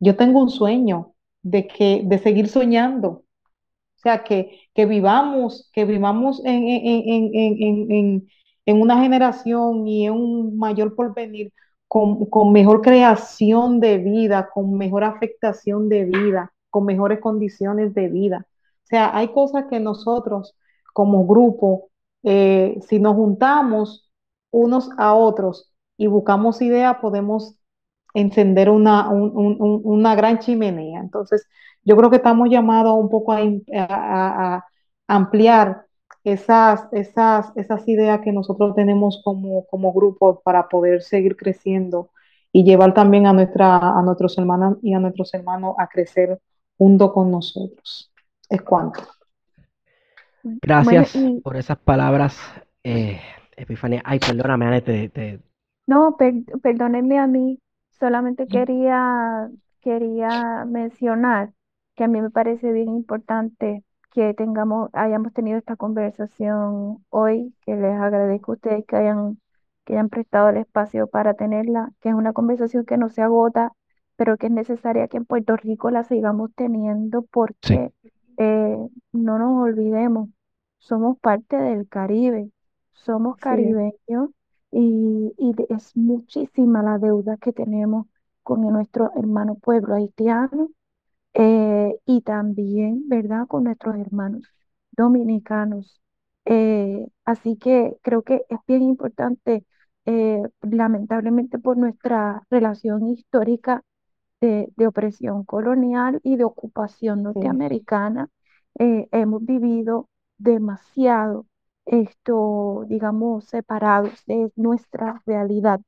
Yo 0.00 0.16
tengo 0.16 0.40
un 0.42 0.50
sueño 0.50 1.14
de 1.42 1.66
que, 1.66 2.02
de 2.04 2.18
seguir 2.18 2.48
soñando. 2.48 3.24
O 3.96 4.00
sea, 4.00 4.24
que, 4.24 4.60
que 4.74 4.86
vivamos, 4.86 5.70
que 5.72 5.84
vivamos 5.84 6.40
en, 6.44 6.68
en, 6.68 7.30
en, 7.34 8.28
en, 8.66 8.80
una 8.80 9.02
generación 9.02 9.88
y 9.88 10.06
en 10.06 10.12
un 10.14 10.56
mayor 10.58 10.94
porvenir 10.94 11.52
con, 11.88 12.26
con 12.26 12.52
mejor 12.52 12.80
creación 12.82 13.80
de 13.80 13.98
vida, 13.98 14.50
con 14.54 14.74
mejor 14.76 15.04
afectación 15.04 15.88
de 15.88 16.04
vida, 16.04 16.52
con 16.70 16.84
mejores 16.84 17.20
condiciones 17.20 17.94
de 17.94 18.08
vida. 18.08 18.46
O 18.84 18.86
sea, 18.86 19.16
hay 19.16 19.28
cosas 19.28 19.66
que 19.68 19.80
nosotros 19.80 20.56
como 20.92 21.26
grupo, 21.26 21.90
eh, 22.22 22.78
si 22.88 22.98
nos 23.00 23.14
juntamos 23.16 24.10
unos 24.50 24.90
a 24.98 25.14
otros 25.14 25.72
y 25.98 26.08
buscamos 26.08 26.62
ideas, 26.62 26.98
podemos 27.02 27.56
encender 28.14 28.70
una, 28.70 29.10
un- 29.10 29.32
un- 29.36 29.56
un- 29.60 29.82
una 29.84 30.16
gran 30.16 30.40
chimenea. 30.40 31.00
Entonces, 31.00 31.46
yo 31.84 31.96
creo 31.96 32.10
que 32.10 32.16
estamos 32.18 32.50
llamados 32.50 32.94
un 32.98 33.10
poco 33.10 33.32
a, 33.32 34.64
ampliar 35.08 35.86
esas, 36.24 36.88
esas, 36.92 37.52
esas 37.56 37.88
ideas 37.88 38.20
que 38.22 38.32
nosotros 38.32 38.74
tenemos 38.74 39.22
como, 39.24 39.66
como 39.66 39.92
grupo 39.92 40.40
para 40.42 40.68
poder 40.68 41.02
seguir 41.02 41.36
creciendo 41.36 42.10
y 42.52 42.64
llevar 42.64 42.94
también 42.94 43.26
a, 43.26 43.32
nuestra, 43.32 43.76
a 43.78 44.02
nuestros 44.02 44.36
hermanos 44.38 44.78
y 44.82 44.94
a 44.94 45.00
nuestros 45.00 45.32
hermanos 45.34 45.74
a 45.78 45.88
crecer 45.88 46.40
junto 46.78 47.12
con 47.12 47.30
nosotros. 47.30 48.12
Es 48.50 48.62
cuanto. 48.62 49.00
Bueno, 50.76 51.04
gracias 51.04 51.10
y 51.14 51.42
por 51.42 51.56
esas 51.56 51.78
palabras, 51.78 52.38
eh, 52.84 53.20
Epifanía. 53.56 54.02
Ay, 54.04 54.18
perdóname, 54.20 54.66
Ane, 54.66 54.82
te, 54.82 55.08
te- 55.08 55.40
no, 55.88 56.16
per- 56.18 56.44
perdónenme 56.62 57.18
a 57.20 57.28
mí, 57.28 57.60
solamente 57.92 58.48
quería, 58.48 59.50
quería 59.82 60.66
mencionar 60.66 61.54
que 61.96 62.04
a 62.04 62.08
mí 62.08 62.22
me 62.22 62.30
parece 62.30 62.72
bien 62.72 62.90
importante 62.90 63.84
que 64.12 64.34
tengamos, 64.34 64.90
hayamos 64.94 65.34
tenido 65.34 65.58
esta 65.58 65.76
conversación 65.76 67.04
hoy, 67.10 67.54
que 67.62 67.76
les 67.76 67.94
agradezco 68.00 68.52
a 68.52 68.56
ustedes 68.56 68.86
que 68.86 68.96
hayan, 68.96 69.40
que 69.86 69.94
hayan 69.94 70.10
prestado 70.10 70.50
el 70.50 70.58
espacio 70.58 71.08
para 71.08 71.34
tenerla, 71.34 71.90
que 72.00 72.10
es 72.10 72.16
una 72.16 72.34
conversación 72.34 72.86
que 72.86 72.98
no 72.98 73.10
se 73.10 73.22
agota, 73.22 73.72
pero 74.16 74.38
que 74.38 74.48
es 74.48 74.52
necesaria 74.52 75.08
que 75.08 75.18
en 75.18 75.26
Puerto 75.26 75.56
Rico 75.56 75.90
la 75.92 76.04
sigamos 76.04 76.52
teniendo 76.56 77.22
sí, 77.62 77.78
porque 77.78 77.92
eh, 78.38 78.78
no 79.12 79.38
nos 79.38 79.62
olvidemos, 79.64 80.30
somos 80.78 81.18
parte 81.20 81.56
del 81.56 81.88
Caribe, 81.88 82.50
somos 82.92 83.38
Sí, 83.46 83.54
caribeños 83.54 84.30
y, 84.70 85.32
y 85.38 85.54
es 85.70 85.96
muchísima 85.96 86.82
la 86.82 86.98
deuda 86.98 87.36
que 87.38 87.52
tenemos 87.52 88.06
con 88.42 88.62
nuestro 88.62 89.12
hermano 89.16 89.56
pueblo 89.56 89.94
haitiano 89.94 90.70
eh, 91.34 91.96
y 92.06 92.22
también, 92.22 93.08
¿verdad?, 93.08 93.46
con 93.48 93.64
nuestros 93.64 93.96
hermanos 93.96 94.42
dominicanos. 94.92 96.00
Eh, 96.46 97.06
así 97.24 97.56
que 97.56 97.96
creo 98.02 98.22
que 98.22 98.44
es 98.48 98.58
bien 98.66 98.82
importante, 98.82 99.64
eh, 100.06 100.42
lamentablemente 100.62 101.58
por 101.58 101.76
nuestra 101.76 102.42
relación 102.50 103.06
histórica 103.08 103.82
de, 104.40 104.72
de 104.76 104.86
opresión 104.86 105.44
colonial 105.44 106.20
y 106.24 106.36
de 106.36 106.44
ocupación 106.44 107.22
norteamericana, 107.24 108.28
hemos 108.76 109.44
vivido 109.44 110.08
demasiado 110.38 111.46
esto, 111.88 112.84
digamos, 112.88 113.44
separados 113.46 114.24
de 114.26 114.52
nuestra 114.56 115.22
realidad. 115.26 115.80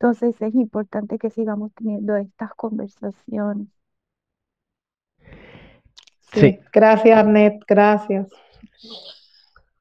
Entonces 0.00 0.40
es 0.42 0.54
importante 0.54 1.18
que 1.18 1.30
sigamos 1.30 1.72
teniendo 1.74 2.16
estas 2.16 2.54
conversaciones. 2.54 3.68
sí. 6.32 6.40
sí. 6.40 6.60
Gracias, 6.72 7.18
Arnett. 7.18 7.62
Gracias. 7.66 8.28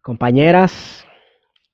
Compañeras, 0.01 1.05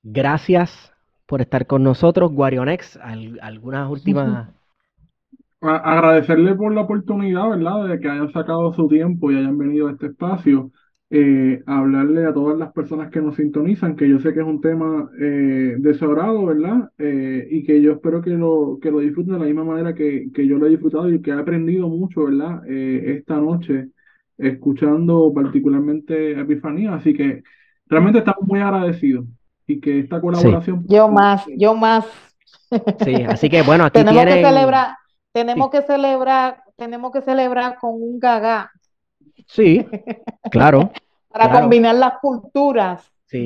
gracias 0.02 0.92
por 1.26 1.40
estar 1.40 1.66
con 1.66 1.82
nosotros. 1.82 2.32
Guarionex, 2.32 2.96
al- 2.98 3.38
algunas 3.42 3.90
últimas. 3.90 4.48
Agradecerle 5.60 6.54
por 6.56 6.74
la 6.74 6.82
oportunidad, 6.82 7.48
¿verdad? 7.50 7.86
De 7.88 8.00
que 8.00 8.08
hayan 8.10 8.32
sacado 8.32 8.72
su 8.74 8.88
tiempo 8.88 9.30
y 9.30 9.36
hayan 9.36 9.56
venido 9.58 9.88
a 9.88 9.92
este 9.92 10.06
espacio. 10.06 10.72
Eh, 11.12 11.62
hablarle 11.66 12.26
a 12.26 12.34
todas 12.34 12.58
las 12.58 12.72
personas 12.72 13.10
que 13.10 13.20
nos 13.22 13.36
sintonizan, 13.36 13.96
que 13.96 14.08
yo 14.08 14.18
sé 14.20 14.34
que 14.34 14.40
es 14.40 14.46
un 14.46 14.60
tema 14.62 15.10
eh, 15.20 15.76
de 15.78 15.94
su 15.94 16.06
agrado, 16.06 16.46
¿verdad? 16.46 16.90
Eh, 16.98 17.48
y 17.50 17.64
que 17.64 17.82
yo 17.82 17.92
espero 17.92 18.22
que 18.22 18.30
lo, 18.30 18.78
que 18.82 18.90
lo 18.90 19.00
disfruten 19.00 19.34
de 19.34 19.40
la 19.40 19.46
misma 19.46 19.64
manera 19.64 19.94
que, 19.94 20.30
que 20.34 20.46
yo 20.46 20.58
lo 20.58 20.66
he 20.66 20.70
disfrutado 20.70 21.10
y 21.12 21.22
que 21.22 21.30
he 21.30 21.34
aprendido 21.34 21.88
mucho, 21.88 22.24
¿verdad? 22.24 22.62
Eh, 22.68 23.16
esta 23.18 23.36
noche, 23.38 23.90
escuchando 24.38 25.32
particularmente 25.34 26.36
a 26.36 26.40
Epifanía. 26.42 26.94
Así 26.94 27.14
que 27.14 27.42
realmente 27.86 28.20
estamos 28.20 28.46
muy 28.48 28.60
agradecidos 28.60 29.26
y 29.66 29.80
que 29.80 29.98
esta 30.00 30.20
Sí, 30.32 30.58
colaboración 30.60 30.88
Yo 30.88 31.08
más, 31.08 31.44
yo 31.56 31.74
más. 31.74 32.04
sí. 32.96 33.22
Así 33.24 33.48
que 33.50 33.62
bueno, 33.62 33.84
aquí 33.84 34.04
Tenemos 34.04 34.26
que 34.26 34.38
celebrar, 34.38 34.96
tenemos 35.32 35.70
Sí, 35.70 35.70
que 35.70 35.82
celebrar, 35.82 36.62
tenemos 36.76 37.12
que 37.12 37.22
celebrar 37.22 37.76
con 37.78 37.94
un 37.94 38.18
gagá 38.18 38.70
sí, 39.46 39.86
claro, 40.50 40.92
para 41.32 41.48
claro. 41.48 41.60
combinar 41.62 41.94
las 41.96 42.14
culturas 42.20 43.10
de 43.30 43.44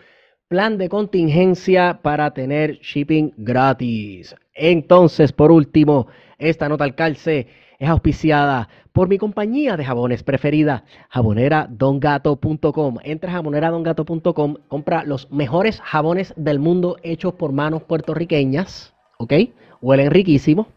plan 0.52 0.78
de 0.78 0.90
contingencia 0.90 1.99
para 2.02 2.34
tener 2.34 2.78
shipping 2.82 3.32
gratis. 3.38 4.36
Entonces, 4.53 5.32
por 5.32 5.49
último, 5.49 6.07
esta 6.40 6.68
nota 6.68 6.84
al 6.84 6.94
calce 6.94 7.48
es 7.80 7.88
auspiciada 7.88 8.68
por 8.91 9.07
mi 9.07 9.18
compañía 9.18 9.78
de 9.78 9.86
jabones 9.86 10.23
preferida, 10.23 10.84
jaboneradongato.com. 11.07 12.98
Entra 13.02 13.30
a 13.30 13.36
jaboneradongato.com, 13.36 14.57
compra 14.68 15.06
los 15.06 15.32
mejores 15.32 15.80
jabones 15.80 16.34
del 16.36 16.60
mundo 16.60 16.98
hechos 17.02 17.36
por 17.36 17.53
manos 17.53 17.84
puertorriqueñas, 17.84 18.94
¿ok? 19.19 19.34
Huelen 19.80 20.11
riquísimo, 20.11 20.68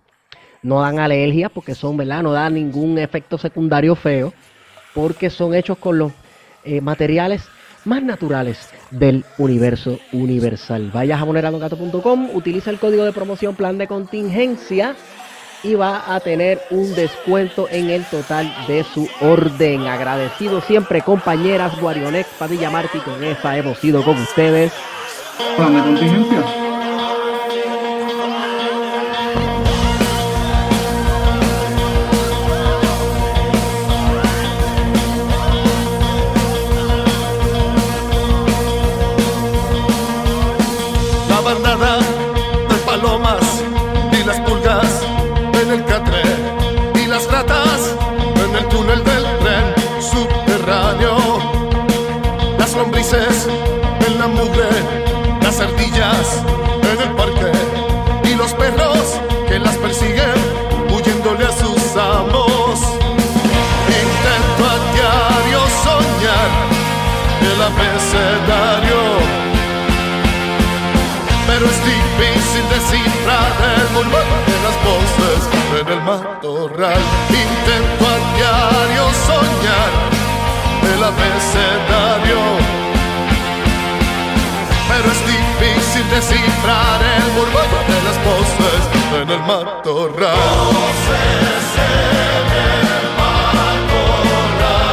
no 0.62 0.82
dan 0.82 1.00
alergia 1.00 1.48
porque 1.48 1.74
son, 1.74 1.96
¿verdad? 1.96 2.22
No 2.22 2.30
dan 2.30 2.54
ningún 2.54 2.96
efecto 2.98 3.38
secundario 3.38 3.96
feo, 3.96 4.32
porque 4.94 5.30
son 5.30 5.52
hechos 5.52 5.78
con 5.78 5.98
los 5.98 6.12
eh, 6.62 6.80
materiales 6.80 7.48
más 7.84 8.02
naturales 8.02 8.68
del 8.90 9.24
universo 9.38 9.98
universal. 10.12 10.90
Vaya 10.92 11.16
a 11.16 11.18
jaboneradongato.com, 11.18 12.30
utiliza 12.34 12.70
el 12.70 12.78
código 12.78 13.04
de 13.04 13.12
promoción 13.12 13.54
plan 13.54 13.78
de 13.78 13.86
contingencia 13.86 14.96
y 15.62 15.74
va 15.74 16.14
a 16.14 16.20
tener 16.20 16.60
un 16.70 16.94
descuento 16.94 17.68
en 17.70 17.90
el 17.90 18.04
total 18.04 18.54
de 18.68 18.84
su 18.84 19.08
orden. 19.20 19.86
Agradecido 19.86 20.60
siempre, 20.60 21.00
compañeras 21.00 21.80
Guarionex, 21.80 22.28
Padilla 22.38 22.70
Martí, 22.70 22.98
con 22.98 23.22
esa 23.24 23.56
hemos 23.56 23.78
sido 23.78 24.04
con 24.04 24.18
ustedes. 24.18 24.72
Plan 25.56 25.74
de 25.74 25.82
contingencia. 25.82 26.73
Murmullo 73.94 74.38
de 74.50 74.58
las 74.66 74.76
voces 74.88 75.40
en 75.80 75.86
el 75.94 76.00
matorral. 76.02 77.02
Intento 77.30 78.04
a 78.12 78.16
diario 78.34 79.04
soñar 79.28 79.90
el 80.92 81.02
abecedario, 81.02 82.40
pero 84.88 85.06
es 85.14 85.20
difícil 85.34 86.04
descifrar 86.10 87.00
el 87.16 87.26
murmullo 87.36 87.80
de 87.92 87.98
las 88.06 88.18
voces 88.28 88.82
en 89.22 89.28
el 89.30 89.40
matorral. 89.40 90.36
Voces. 90.74 91.64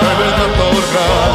En 0.01 0.17
el 0.27 0.37
matorral. 0.39 1.30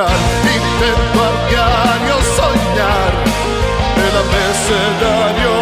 nombrar. 0.00 0.18
Intento 0.42 1.18
a 1.22 1.30
diario 1.48 2.16
soñar 2.36 3.12
el 4.06 4.14
abecedario. 4.24 5.54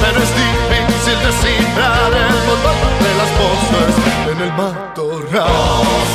Pero 0.00 0.18
es 0.22 0.32
difícil 0.44 1.18
descifrar 1.26 2.10
el 2.12 2.38
botón 2.46 2.80
de 3.04 3.12
las 3.20 3.30
voces 3.40 3.92
en 4.32 4.38
el 4.42 4.52
matorral. 4.52 6.08